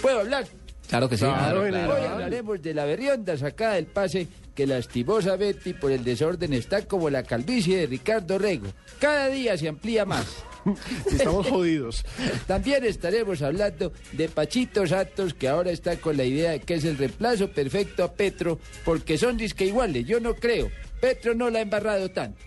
¿Puedo 0.02 0.20
hablar? 0.20 0.46
Claro 0.88 1.08
que 1.08 1.16
sí. 1.16 1.24
Claro, 1.24 1.60
claro, 1.62 1.70
claro. 1.70 1.94
Hoy 1.94 2.06
hablaremos 2.06 2.62
de 2.62 2.74
la 2.74 2.84
berrionda 2.84 3.36
sacada 3.36 3.74
del 3.74 3.86
pase 3.86 4.28
que 4.54 4.66
lastimosa 4.66 5.36
Betty 5.36 5.74
por 5.74 5.92
el 5.92 6.02
desorden 6.02 6.52
está 6.52 6.86
como 6.86 7.10
la 7.10 7.22
calvicie 7.22 7.78
de 7.78 7.86
Ricardo 7.86 8.38
Rego. 8.38 8.68
Cada 8.98 9.28
día 9.28 9.56
se 9.58 9.68
amplía 9.68 10.04
más. 10.04 10.26
Estamos 11.06 11.46
jodidos. 11.48 12.04
También 12.46 12.84
estaremos 12.84 13.42
hablando 13.42 13.92
de 14.12 14.28
Pachito 14.28 14.86
Santos, 14.86 15.34
que 15.34 15.48
ahora 15.48 15.70
está 15.70 15.96
con 15.96 16.16
la 16.16 16.24
idea 16.24 16.52
de 16.52 16.60
que 16.60 16.74
es 16.74 16.84
el 16.84 16.98
reemplazo 16.98 17.48
perfecto 17.50 18.02
a 18.02 18.12
Petro, 18.12 18.58
porque 18.84 19.18
son 19.18 19.36
disque 19.36 19.66
iguales. 19.66 20.06
Yo 20.06 20.18
no 20.20 20.34
creo. 20.34 20.70
Petro 21.00 21.34
no 21.34 21.50
la 21.50 21.58
ha 21.58 21.62
embarrado 21.62 22.10
tanto. 22.10 22.38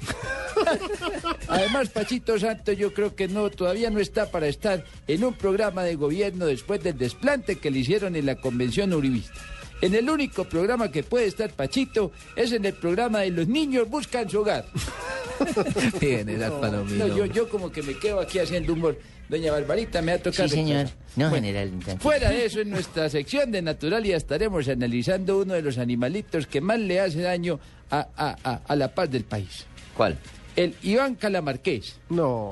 Además, 1.47 1.89
Pachito 1.89 2.37
Santos 2.39 2.77
yo 2.77 2.93
creo 2.93 3.15
que 3.15 3.27
no, 3.27 3.49
todavía 3.49 3.89
no 3.89 3.99
está 3.99 4.31
para 4.31 4.47
estar 4.47 4.83
en 5.07 5.23
un 5.23 5.33
programa 5.33 5.83
de 5.83 5.95
gobierno 5.95 6.45
después 6.45 6.83
del 6.83 6.97
desplante 6.97 7.57
que 7.57 7.71
le 7.71 7.79
hicieron 7.79 8.15
en 8.15 8.25
la 8.25 8.35
convención 8.35 8.93
uribista. 8.93 9.39
En 9.81 9.95
el 9.95 10.09
único 10.09 10.43
programa 10.43 10.91
que 10.91 11.03
puede 11.03 11.25
estar 11.27 11.49
Pachito 11.51 12.11
es 12.35 12.51
en 12.51 12.65
el 12.65 12.73
programa 12.73 13.19
de 13.21 13.31
los 13.31 13.47
niños 13.47 13.89
buscan 13.89 14.29
su 14.29 14.39
hogar. 14.41 14.65
General 15.99 16.59
Palomino. 16.59 17.07
No, 17.07 17.15
yo, 17.15 17.25
yo 17.25 17.49
como 17.49 17.71
que 17.71 17.81
me 17.83 17.97
quedo 17.97 18.19
aquí 18.19 18.39
haciendo 18.39 18.73
humor. 18.73 18.99
Doña 19.29 19.51
Barbarita, 19.51 20.01
me 20.01 20.13
ha 20.13 20.21
tocado. 20.21 20.49
Sí, 20.49 20.55
señor. 20.55 20.87
No, 21.15 21.29
Bueno, 21.29 21.45
general. 21.47 21.67
entonces. 21.69 22.01
Fuera 22.01 22.29
de 22.31 22.45
eso, 22.45 22.59
en 22.61 22.71
nuestra 22.71 23.09
sección 23.09 23.51
de 23.51 23.61
Naturalia 23.61 24.17
estaremos 24.17 24.67
analizando 24.67 25.39
uno 25.39 25.53
de 25.53 25.61
los 25.61 25.77
animalitos 25.77 26.47
que 26.47 26.61
más 26.61 26.79
le 26.79 26.99
hace 26.99 27.21
daño 27.21 27.59
a, 27.91 28.07
a- 28.17 28.35
a- 28.43 28.61
a 28.67 28.75
la 28.75 28.87
paz 28.93 29.09
del 29.11 29.23
país. 29.23 29.65
¿Cuál? 29.95 30.17
El 30.55 30.75
Iván 30.81 31.15
Calamarqués. 31.15 31.99
No. 32.09 32.51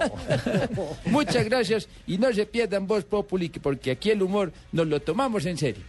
Muchas 1.08 1.44
gracias 1.46 1.90
y 2.06 2.18
no 2.20 2.32
se 2.32 2.46
pierdan 2.46 2.86
Voz 2.88 3.04
Populi, 3.06 3.50
que- 3.50 3.60
porque 3.60 3.92
aquí 3.92 4.12
el 4.12 4.22
humor 4.22 4.54
nos 4.72 4.88
lo 4.88 5.02
tomamos 5.02 5.46
en 5.46 5.58
serio. 5.58 5.84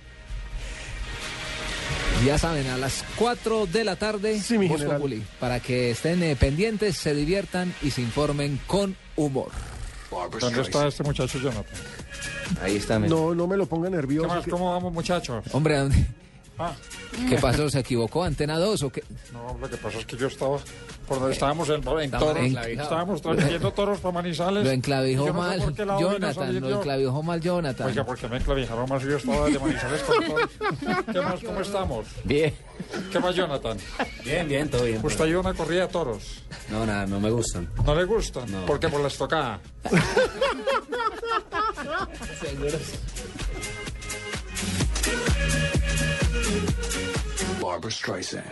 Ya 2.24 2.36
saben, 2.36 2.66
a 2.68 2.76
las 2.76 3.04
4 3.16 3.66
de 3.66 3.84
la 3.84 3.96
tarde, 3.96 4.34
mi 4.50 4.68
general. 4.68 4.96
Populi, 4.96 5.22
para 5.38 5.60
que 5.60 5.92
estén 5.92 6.22
eh, 6.22 6.36
pendientes, 6.36 6.96
se 6.96 7.14
diviertan 7.14 7.72
y 7.80 7.90
se 7.90 8.02
informen 8.02 8.60
con 8.66 8.96
humor. 9.16 9.50
¿Dónde 10.40 10.62
está 10.62 10.88
este 10.88 11.04
muchacho, 11.04 11.38
Jonathan? 11.38 11.64
Ahí 12.62 12.76
está. 12.76 12.98
No, 12.98 13.34
no 13.34 13.46
me 13.46 13.56
lo 13.56 13.66
ponga 13.66 13.88
¿Qué 13.88 13.96
nervioso. 13.96 14.28
más? 14.28 14.44
que- 14.44 14.50
¿Cómo 14.50 14.72
vamos, 14.72 14.92
muchachos? 14.92 15.44
Hombre, 15.52 15.76
¿a 15.76 15.80
dónde- 15.82 16.06
Ah, 16.58 16.74
¿qué 17.28 17.36
pasó? 17.36 17.70
¿Se 17.70 17.78
equivocó? 17.78 18.24
¿Antena 18.24 18.58
2 18.58 18.82
o 18.82 18.90
qué? 18.90 19.04
no, 19.32 19.56
lo 19.60 19.70
que 19.70 19.76
pasa 19.76 19.98
es 19.98 20.06
que 20.06 20.16
yo 20.16 20.26
estaba 20.26 20.58
por 21.08 21.18
donde 21.18 21.32
estábamos 21.32 21.68
en, 21.70 21.76
en 21.76 22.10
toros. 22.10 22.36
Estábamos 22.66 23.22
transmitiendo 23.22 23.72
toros 23.72 23.98
para 24.00 24.12
Manizales. 24.12 24.64
Lo 24.64 24.70
enclavijó 24.70 25.26
yo 25.26 25.34
mal 25.34 25.74
Jonathan, 25.74 26.60
lo 26.60 26.68
yo. 26.68 26.78
enclavijó 26.78 27.22
mal 27.22 27.40
Jonathan. 27.40 27.86
Oiga, 27.86 28.04
¿por 28.04 28.18
qué 28.18 28.28
me 28.28 28.36
enclavijaron 28.36 28.88
más 28.88 29.02
yo 29.02 29.16
estaba 29.16 29.46
de 29.46 29.58
Manizales 29.58 30.02
con 30.02 30.24
toros? 30.24 30.50
¿Qué 31.10 31.20
más? 31.20 31.40
¿Cómo 31.42 31.60
estamos? 31.60 32.06
Bien. 32.24 32.54
¿Qué 33.10 33.18
más, 33.18 33.34
Jonathan? 33.34 33.78
Bien, 34.24 34.46
bien, 34.46 34.70
todo 34.70 34.84
bien. 34.84 35.00
¿Usted 35.02 35.34
a 35.34 35.40
una 35.40 35.54
corrida 35.54 35.86
de 35.86 35.88
toros? 35.88 36.42
No, 36.70 36.84
nada, 36.84 37.06
no 37.06 37.18
me 37.18 37.30
gustan. 37.30 37.68
¿No 37.84 37.94
le 37.94 38.04
gustan? 38.04 38.50
No. 38.50 38.66
¿Por 38.66 38.78
qué? 38.78 38.88
Por 38.88 39.00
la 39.00 39.08
estocada. 39.08 39.58
Barbara 47.68 47.90
Streisand. 47.90 48.44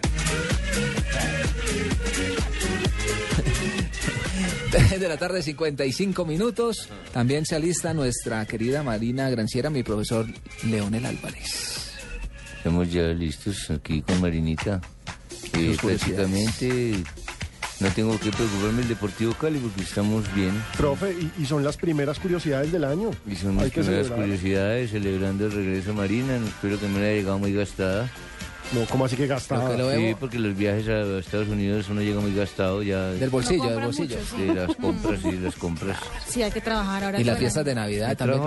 3 4.70 5.00
de 5.00 5.08
la 5.08 5.16
tarde, 5.16 5.42
55 5.42 6.26
minutos. 6.26 6.88
También 7.14 7.46
se 7.46 7.56
alista 7.56 7.94
nuestra 7.94 8.44
querida 8.44 8.82
Marina 8.82 9.30
Granciera, 9.30 9.70
mi 9.70 9.82
profesor 9.82 10.26
Leonel 10.64 11.06
Álvarez. 11.06 11.92
Estamos 12.58 12.92
ya 12.92 13.04
listos 13.08 13.70
aquí 13.70 14.02
con 14.02 14.20
Marinita. 14.20 14.82
Eh, 15.54 15.76
prácticamente 15.80 16.92
no 17.80 17.88
tengo 17.90 18.18
que 18.20 18.30
preocuparme 18.30 18.82
el 18.82 18.88
Deportivo 18.88 19.32
Cali 19.32 19.58
porque 19.60 19.80
estamos 19.82 20.34
bien. 20.34 20.62
Profe, 20.76 21.12
y, 21.12 21.42
y 21.42 21.46
son 21.46 21.64
las 21.64 21.78
primeras 21.78 22.18
curiosidades 22.18 22.70
del 22.70 22.84
año. 22.84 23.12
Y 23.26 23.34
son 23.36 23.56
que 23.58 23.70
primeras 23.70 23.86
celebrar. 24.08 24.18
curiosidades 24.18 24.90
celebrando 24.90 25.46
el 25.46 25.52
regreso 25.52 25.92
a 25.92 25.94
Marina. 25.94 26.38
No 26.38 26.48
espero 26.48 26.78
que 26.78 26.86
me 26.88 26.98
haya 26.98 27.12
llegado 27.16 27.38
muy 27.38 27.54
gastada. 27.54 28.10
No, 28.72 28.84
¿cómo 28.86 29.04
así 29.04 29.16
que 29.16 29.26
gastaba? 29.28 29.76
Sí, 29.94 30.16
porque 30.18 30.38
los 30.40 30.56
viajes 30.56 30.88
a 30.88 31.18
Estados 31.20 31.48
Unidos 31.48 31.86
uno 31.88 32.00
llega 32.02 32.20
muy 32.20 32.34
gastado 32.34 32.82
ya. 32.82 33.10
Del 33.12 33.30
bolsillo, 33.30 33.64
No 33.64 33.70
del 33.70 33.84
bolsillo. 33.84 34.16
mucho, 34.18 34.36
Sí, 34.36 34.46
las 34.54 34.76
compras, 34.76 35.20
sí, 35.22 35.32
las 35.40 35.54
compras. 35.54 35.98
Sí, 36.26 36.42
hay 36.42 36.50
que 36.50 36.60
trabajar 36.60 37.04
ahora. 37.04 37.20
Y 37.20 37.24
las 37.24 37.38
fiestas 37.38 37.64
de 37.64 37.74
Navidad 37.74 38.12
¿Y 38.12 38.16
también. 38.16 38.40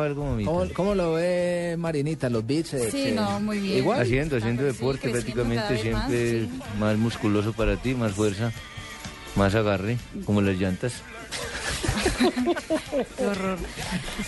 ¿Cómo, 0.45 0.67
cómo 0.73 0.93
lo 0.95 1.13
ve 1.13 1.75
Marinita? 1.79 2.29
¿Los 2.29 2.45
beats? 2.45 2.73
eh, 2.73 2.91
Sí, 2.91 3.03
eh, 3.07 3.13
no, 3.15 3.39
muy 3.39 3.59
bien. 3.59 3.77
Igual. 3.79 4.01
Haciendo, 4.01 4.35
haciendo 4.37 4.63
Sí, 4.63 4.67
deporte 4.67 5.01
cada 5.01 5.13
prácticamente 5.13 5.73
vez 5.73 5.93
más, 5.93 6.07
siempre 6.09 6.47
más 6.79 6.97
musculoso 6.97 7.53
para 7.53 7.77
ti, 7.77 7.95
más 7.95 8.11
fuerza, 8.11 8.51
más 9.35 9.55
agarre, 9.55 9.97
como 10.25 10.41
las 10.41 10.57
llantas. 10.57 11.01
Qué 13.17 13.25
horror. 13.25 13.57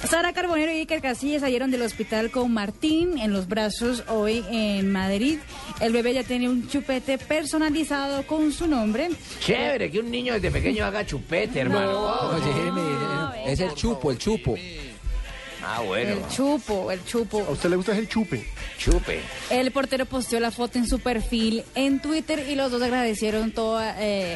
Sara 0.08 0.34
Carbonero 0.34 0.72
y 0.72 0.80
Iker 0.80 1.02
Casillas 1.02 1.42
salieron 1.42 1.72
del 1.72 1.82
hospital 1.82 2.32
con 2.32 2.54
Martín 2.54 3.18
en 3.18 3.34
los 3.34 3.48
brazos 3.48 4.04
hoy 4.08 4.46
en 4.50 4.92
Madrid. 4.92 5.40
El 5.80 5.94
bebé 5.94 6.14
ya 6.14 6.24
tiene 6.24 6.50
un 6.50 6.68
chupete 6.68 7.18
personalizado 7.18 8.26
con 8.28 8.52
su 8.52 8.68
nombre. 8.68 9.10
Chévere 9.40 9.92
que 9.92 10.00
un 10.00 10.12
niño 10.12 10.34
desde 10.34 10.52
pequeño 10.52 10.86
haga 10.86 11.06
chupete, 11.06 11.60
hermano. 11.60 12.30
Oye, 12.30 12.54
Jimmy, 12.54 12.82
es 13.46 13.60
el 13.60 13.74
chupo, 13.74 14.12
el 14.12 14.18
chupo. 14.18 14.56
Ah, 15.64 15.82
bueno. 15.86 16.14
El 16.14 16.28
chupo, 16.28 16.92
el 16.92 17.06
chupo. 17.06 17.46
¿A 17.48 17.52
usted 17.52 17.70
le 17.70 17.76
gusta 17.76 17.98
el 17.98 18.08
chupe? 18.08 18.48
Chupe. 18.78 19.22
El 19.50 19.72
portero 19.72 20.06
posteó 20.06 20.40
la 20.40 20.50
foto 20.50 20.80
en 20.80 20.88
su 20.88 21.00
perfil 21.00 21.64
en 21.76 22.00
Twitter 22.00 22.48
y 22.50 22.56
los 22.56 22.72
dos 22.72 22.82
agradecieron 22.82 23.52
todos 23.52 23.84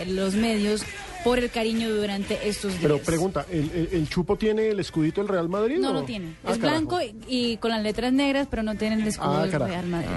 los 0.08 0.36
medios 0.36 0.84
por 1.26 1.39
el 1.39 1.49
cariño 1.49 1.89
durante 1.93 2.47
estos 2.47 2.72
días. 2.72 2.81
Pero 2.84 2.99
pregunta, 2.99 3.45
¿el, 3.52 3.69
el- 3.72 3.89
el 3.91 4.07
chupo 4.10 4.38
tiene 4.38 4.69
el 4.69 4.80
escudito 4.80 5.19
del 5.19 5.27
Real 5.27 5.49
Madrid? 5.49 5.77
No 5.80 5.89
o? 5.89 5.93
lo 5.93 6.03
tiene. 6.03 6.35
Ah, 6.45 6.52
es 6.53 6.57
carajo. 6.60 6.85
blanco 6.85 7.02
y, 7.02 7.15
y 7.27 7.57
con 7.57 7.72
las 7.72 7.84
letras 7.84 8.14
negras, 8.14 8.47
pero 8.49 8.64
no 8.64 8.76
tiene 8.76 8.95
el 9.02 9.06
escudo 9.07 9.34
Ah, 9.34 9.41
del 9.41 9.52
carajo. 9.52 9.72
Real 9.72 9.88
Madrid. 9.88 10.10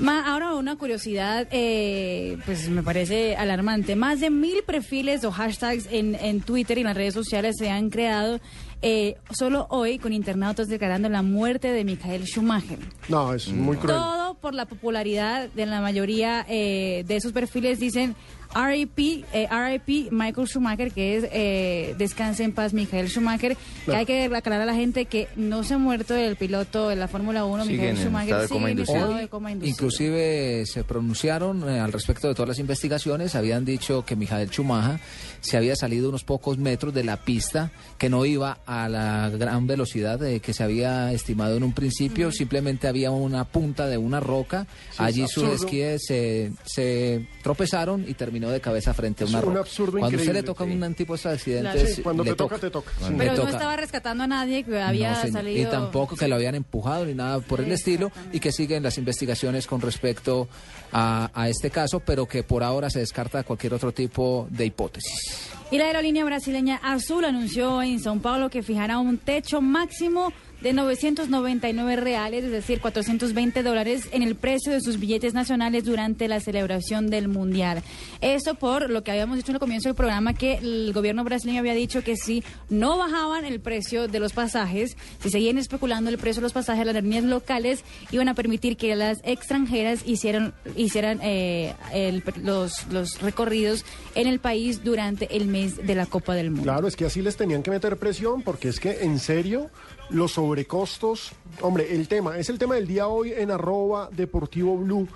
Ma- 0.00 0.32
ahora 0.32 0.54
una 0.54 0.76
curiosidad, 0.76 1.48
eh, 1.50 2.38
pues 2.46 2.68
me 2.68 2.82
parece 2.84 3.34
alarmante. 3.36 3.96
Más 3.96 4.20
de 4.20 4.30
mil 4.30 4.62
perfiles 4.64 5.24
o 5.24 5.32
hashtags 5.32 5.88
en, 5.90 6.14
en 6.14 6.40
Twitter 6.40 6.78
y 6.78 6.82
en 6.82 6.86
las 6.86 6.96
redes 6.96 7.14
sociales 7.14 7.56
se 7.58 7.68
han 7.68 7.90
creado 7.90 8.38
eh, 8.80 9.16
solo 9.32 9.66
hoy 9.70 9.98
con 9.98 10.12
internautas 10.12 10.68
declarando 10.68 11.08
la 11.08 11.22
muerte 11.22 11.72
de 11.72 11.82
Michael 11.84 12.26
Schumacher. 12.28 12.78
No, 13.08 13.34
es 13.34 13.48
muy 13.48 13.76
cruel. 13.76 13.96
Todo 13.96 14.34
por 14.34 14.54
la 14.54 14.66
popularidad 14.66 15.48
de 15.48 15.66
la 15.66 15.80
mayoría 15.80 16.46
eh, 16.48 17.02
de 17.08 17.16
esos 17.16 17.32
perfiles 17.32 17.80
dicen 17.80 18.14
RIP, 18.54 19.24
eh, 19.32 19.48
RIP 19.50 20.10
Michael 20.10 20.48
Schumacher, 20.48 20.90
que 20.92 21.16
es 21.16 21.28
eh, 21.32 21.94
Descanse 21.98 22.44
en 22.44 22.52
paz 22.52 22.72
Michael 22.72 23.08
Schumacher, 23.08 23.56
que 23.84 23.94
hay 23.94 24.06
que 24.06 24.24
aclarar 24.24 24.62
a 24.62 24.66
la 24.66 24.74
gente 24.74 25.04
que 25.06 25.28
no 25.36 25.64
se 25.64 25.74
ha 25.74 25.78
muerto 25.78 26.14
el 26.16 26.36
piloto 26.36 26.88
de 26.88 26.96
la 26.96 27.08
Fórmula 27.08 27.44
1, 27.44 27.64
Sigue 27.64 27.76
Michael 27.76 27.96
en 27.96 28.02
Schumacher, 28.02 28.28
estado 28.28 28.42
de 28.42 28.48
sigue 28.48 28.58
coma 28.58 28.70
en 28.70 28.72
inducido. 28.72 28.96
estado 28.96 29.14
Hoy, 29.14 29.20
de 29.20 29.28
coma 29.28 29.52
inducido. 29.52 29.70
Inclusive 29.74 30.66
se 30.66 30.84
pronunciaron 30.84 31.68
eh, 31.68 31.80
al 31.80 31.92
respecto 31.92 32.28
de 32.28 32.34
todas 32.34 32.48
las 32.48 32.58
investigaciones, 32.58 33.34
habían 33.34 33.64
dicho 33.64 34.04
que 34.04 34.16
Mijael 34.16 34.50
Chumaja 34.50 35.00
se 35.40 35.56
había 35.56 35.76
salido 35.76 36.08
unos 36.08 36.24
pocos 36.24 36.58
metros 36.58 36.94
de 36.94 37.04
la 37.04 37.18
pista, 37.18 37.70
que 37.98 38.08
no 38.08 38.24
iba 38.24 38.58
a 38.66 38.88
la 38.88 39.30
gran 39.30 39.66
velocidad 39.66 40.22
eh, 40.24 40.40
que 40.40 40.52
se 40.52 40.62
había 40.62 41.12
estimado 41.12 41.56
en 41.56 41.62
un 41.62 41.72
principio, 41.72 42.32
simplemente 42.32 42.88
había 42.88 43.10
una 43.10 43.44
punta 43.44 43.86
de 43.86 43.98
una 43.98 44.20
roca, 44.20 44.66
Sí, 44.90 44.96
allí 44.98 45.28
sus 45.28 45.48
esquíes 45.48 46.02
se, 46.06 46.52
se 46.64 47.26
tropezaron 47.42 48.04
y 48.08 48.14
terminó 48.38 48.52
de 48.52 48.60
cabeza 48.60 48.94
frente 48.94 49.24
a 49.24 49.26
Es 49.26 49.30
una 49.30 49.40
un 49.40 49.44
roca. 49.46 49.60
absurdo 49.60 49.98
Cuando 49.98 50.18
usted 50.18 50.32
le 50.32 50.42
toca 50.42 50.64
sí. 50.64 50.70
un 50.70 50.94
tipo 50.94 51.16
de 51.16 51.28
accidentes, 51.28 51.72
Claro. 51.72 51.88
Sí, 51.96 52.02
cuando 52.02 52.24
le 52.24 52.30
te 52.30 52.36
toca, 52.36 52.58
te 52.58 52.70
toca. 52.70 52.92
Pero 53.16 53.32
no 53.32 53.38
toca. 53.40 53.50
estaba 53.50 53.76
rescatando 53.76 54.24
a 54.24 54.26
nadie 54.26 54.64
que 54.64 54.80
había 54.80 55.24
No, 55.24 55.32
salido... 55.32 55.68
Y 55.68 55.70
tampoco 55.70 56.16
que 56.16 56.28
lo 56.28 56.36
habían 56.36 56.54
empujado 56.54 57.04
ni 57.04 57.14
nada 57.14 57.40
por 57.40 57.60
el 57.60 57.72
estilo 57.72 58.10
y 58.32 58.40
que 58.40 58.52
siguen 58.52 58.82
las 58.82 58.96
investigaciones 58.98 59.66
con 59.66 59.80
respecto 59.80 60.48
a, 60.92 61.30
a 61.34 61.48
este 61.48 61.70
caso, 61.70 62.00
pero 62.00 62.26
que 62.26 62.42
por 62.42 62.62
ahora 62.62 62.90
se 62.90 63.00
descarta 63.00 63.42
cualquier 63.44 63.74
otro 63.74 63.92
tipo 63.92 64.46
de 64.50 64.66
hipótesis. 64.66 65.48
Y 65.70 65.76
la 65.78 65.84
aerolínea 65.86 66.24
brasileña 66.24 66.80
Azul 66.82 67.24
anunció 67.24 67.82
en 67.82 67.98
São 68.00 68.20
Paulo 68.20 68.48
que 68.48 68.62
fijará 68.62 68.98
un 68.98 69.18
techo 69.18 69.60
máximo 69.60 70.32
de 70.60 70.72
999 70.72 71.96
reales, 71.96 72.44
es 72.44 72.50
decir, 72.50 72.80
420 72.80 73.62
dólares 73.62 74.08
en 74.12 74.22
el 74.22 74.34
precio 74.34 74.72
de 74.72 74.80
sus 74.80 74.98
billetes 74.98 75.34
nacionales 75.34 75.84
durante 75.84 76.28
la 76.28 76.40
celebración 76.40 77.10
del 77.10 77.28
Mundial. 77.28 77.82
Esto 78.20 78.54
por 78.56 78.90
lo 78.90 79.02
que 79.04 79.10
habíamos 79.12 79.36
dicho 79.36 79.52
en 79.52 79.56
el 79.56 79.60
comienzo 79.60 79.88
del 79.88 79.94
programa, 79.96 80.34
que 80.34 80.54
el 80.54 80.92
gobierno 80.92 81.24
brasileño 81.24 81.60
había 81.60 81.74
dicho 81.74 82.02
que 82.02 82.16
si 82.16 82.42
no 82.68 82.98
bajaban 82.98 83.44
el 83.44 83.60
precio 83.60 84.08
de 84.08 84.18
los 84.20 84.32
pasajes, 84.32 84.96
si 85.22 85.30
seguían 85.30 85.58
especulando 85.58 86.10
el 86.10 86.18
precio 86.18 86.40
de 86.40 86.46
los 86.46 86.52
pasajes, 86.52 86.84
las 86.86 86.94
aerolíneas 86.94 87.24
locales 87.24 87.84
iban 88.10 88.28
a 88.28 88.34
permitir 88.34 88.76
que 88.76 88.94
las 88.96 89.18
extranjeras 89.24 90.02
hicieran, 90.06 90.54
hicieran 90.76 91.20
eh, 91.22 91.74
el- 91.92 92.22
los, 92.42 92.86
los 92.90 93.20
recorridos 93.20 93.84
en 94.14 94.26
el 94.26 94.38
país 94.40 94.82
durante 94.82 95.36
el 95.36 95.46
mes 95.46 95.76
de 95.76 95.94
la 95.94 96.06
Copa 96.06 96.34
del 96.34 96.50
Mundo. 96.50 96.64
Claro, 96.64 96.88
es 96.88 96.96
que 96.96 97.04
así 97.04 97.22
les 97.22 97.36
tenían 97.36 97.62
que 97.62 97.70
meter 97.70 97.96
presión 97.96 98.42
porque 98.42 98.68
es 98.68 98.80
que 98.80 99.02
en 99.02 99.18
serio 99.18 99.70
los 100.10 100.32
sobrecostos, 100.32 101.32
hombre, 101.60 101.94
el 101.94 102.08
tema, 102.08 102.38
es 102.38 102.48
el 102.48 102.58
tema 102.58 102.74
del 102.76 102.86
día 102.86 103.08
hoy 103.08 103.32
en 103.32 103.50
arroba 103.50 104.08
deportivo 104.12 104.76
blue. 104.76 105.08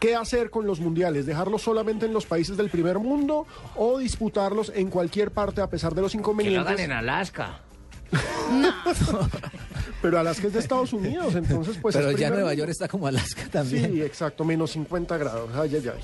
¿Qué 0.00 0.16
hacer 0.16 0.50
con 0.50 0.66
los 0.66 0.80
mundiales? 0.80 1.26
¿Dejarlos 1.26 1.62
solamente 1.62 2.06
en 2.06 2.12
los 2.12 2.26
países 2.26 2.56
del 2.56 2.70
primer 2.70 2.98
mundo 2.98 3.46
o 3.76 3.98
disputarlos 3.98 4.72
en 4.74 4.90
cualquier 4.90 5.30
parte 5.30 5.60
a 5.60 5.70
pesar 5.70 5.94
de 5.94 6.02
los 6.02 6.10
Que 6.10 6.16
lo 6.18 6.20
inconvenientes? 6.22 6.66
hagan 6.66 6.80
en 6.80 6.90
Alaska. 6.92 7.60
Pero 10.02 10.18
Alaska 10.18 10.48
es 10.48 10.52
de 10.52 10.58
Estados 10.58 10.92
Unidos, 10.92 11.34
entonces 11.36 11.78
pues... 11.80 11.94
pero 11.94 12.10
es 12.10 12.16
ya 12.16 12.26
primer 12.26 12.40
Nueva. 12.40 12.54
York 12.54 12.70
está 12.70 12.88
como 12.88 13.06
Alaska 13.06 13.42
también. 13.52 13.92
Sí, 13.92 14.02
exacto, 14.02 14.44
menos 14.44 14.72
50 14.72 15.16
grados. 15.16 15.50
Ay, 15.54 15.76
ay, 15.76 15.88
ay. 15.94 16.00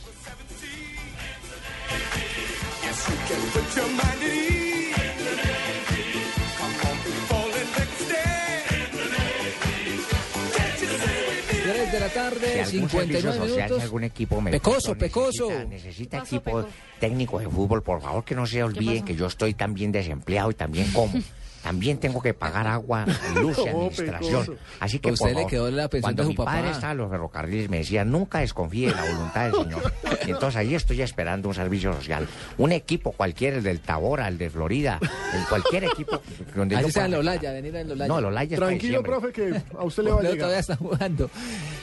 De 11.93 12.01
la 12.01 12.09
tarde, 12.11 12.65
Si 12.67 12.77
algún 12.77 12.91
servicio 12.91 13.33
59 13.33 13.39
social, 13.39 13.49
si 13.57 13.63
minutos. 13.63 13.83
algún 13.83 14.05
equipo 14.05 14.41
me 14.43 14.51
Pecoso, 14.51 14.95
necesita- 14.95 14.99
pecoso. 14.99 15.51
Necesita 15.69 16.19
equipo 16.19 16.67
técnico 17.01 17.39
de 17.39 17.49
fútbol, 17.49 17.83
por 17.83 18.03
favor, 18.03 18.25
que 18.25 18.35
no 18.35 18.47
se 18.47 18.63
olviden 18.63 19.05
que 19.05 19.15
yo 19.17 19.27
estoy 19.27 19.55
también 19.55 19.91
desempleado 19.91 20.51
y 20.51 20.55
también 20.55 20.91
como. 20.93 21.13
También 21.63 21.99
tengo 21.99 22.23
que 22.23 22.33
pagar 22.35 22.67
agua, 22.67 23.05
luz 23.35 23.59
y 23.59 23.69
administración. 23.69 24.57
Así 24.81 24.99
que, 25.01 25.11
A 25.11 25.13
usted 25.13 25.33
por 25.33 25.43
le 25.43 25.47
quedó 25.49 25.71
la 25.71 25.89
pensión 25.89 26.03
cuando 26.03 26.23
de 26.23 26.27
su 26.27 26.31
mi 26.31 26.37
padre 26.37 26.71
estaba 26.71 26.93
en 26.93 26.99
los 26.99 27.11
ferrocarriles, 27.11 27.69
me 27.69 27.79
decía, 27.79 28.05
nunca 28.05 28.39
desconfíe 28.39 28.87
de 28.89 28.95
la 28.95 29.05
voluntad 29.05 29.45
del 29.51 29.55
Señor. 29.65 29.93
Y 30.27 30.31
entonces 30.31 30.57
ahí 30.57 30.75
estoy 30.75 31.03
esperando 31.03 31.49
un 31.49 31.55
servicio 31.55 31.93
social. 31.93 32.27
Un 32.59 32.73
equipo 32.73 33.13
cualquiera, 33.13 33.57
el 33.57 33.63
del 33.65 33.81
Tabora, 33.81 34.29
el 34.29 34.39
de 34.39 34.51
Florida, 34.51 34.99
el 35.35 35.45
cualquier 35.49 35.85
equipo 35.85 36.21
donde 36.55 36.77
Allí 36.77 36.85
yo 36.85 36.89
está 36.89 37.05
en 37.07 37.11
Lolaya, 37.13 37.53
venir 37.53 37.75
en 37.77 37.89
Lolaya. 37.89 38.09
No, 38.09 38.21
Lolaya 38.21 38.55
está 38.55 38.67
Tranquilo, 38.67 39.03
profe, 39.03 39.33
que 39.33 39.63
a 39.79 39.85
usted 39.85 40.05
le 40.05 40.11
va 40.13 40.21
a 40.21 40.23
llegar. 40.23 40.39
todavía 40.39 40.59
está 40.61 40.77
jugando. 40.77 41.31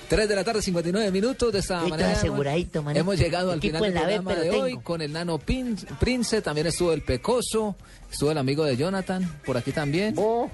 3 0.08 0.30
de 0.30 0.36
la 0.36 0.44
tarde, 0.44 0.62
59 0.62 1.12
minutos. 1.12 1.52
De 1.52 1.60
esta 1.60 1.82
manera 1.82 2.10
hemos- 2.10 2.18
aseguradito, 2.20 2.82
manito. 2.82 3.02
hemos 3.02 3.18
llegado 3.20 3.52
al 3.52 3.58
Equipo 3.58 3.78
final 3.84 3.92
del 3.94 4.22
programa 4.24 4.36
de 4.36 4.50
hoy 4.52 4.70
tengo. 4.72 4.84
con 4.84 5.02
el 5.02 5.12
Nano 5.14 5.38
Pin- 5.40 5.76
Prince. 6.00 6.42
También 6.42 6.68
estuvo 6.68 6.94
el 6.94 7.02
Pecoso. 7.02 7.76
Estuvo 8.16 8.32
el 8.32 8.38
amigo 8.38 8.64
de 8.64 8.78
Jonathan, 8.78 9.30
por 9.46 9.58
aquí 9.58 9.74
también. 9.74 10.16
Oh. 10.18 10.50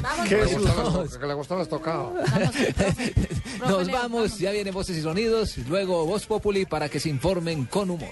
Vamos, 0.00 0.26
¿Qué 0.26 0.40
es 0.40 1.18
que 1.18 1.26
le 1.26 1.34
gustó 1.34 1.58
las 1.58 1.68
tocado. 1.68 2.14
Nos 3.68 3.92
vamos, 3.92 4.38
ya 4.38 4.52
vienen 4.52 4.72
voces 4.72 4.96
y 4.96 5.02
sonidos, 5.02 5.58
luego 5.68 6.06
Voz 6.06 6.24
Populi 6.24 6.64
para 6.64 6.88
que 6.88 6.98
se 6.98 7.10
informen 7.10 7.66
con 7.66 7.90
humor. 7.90 8.08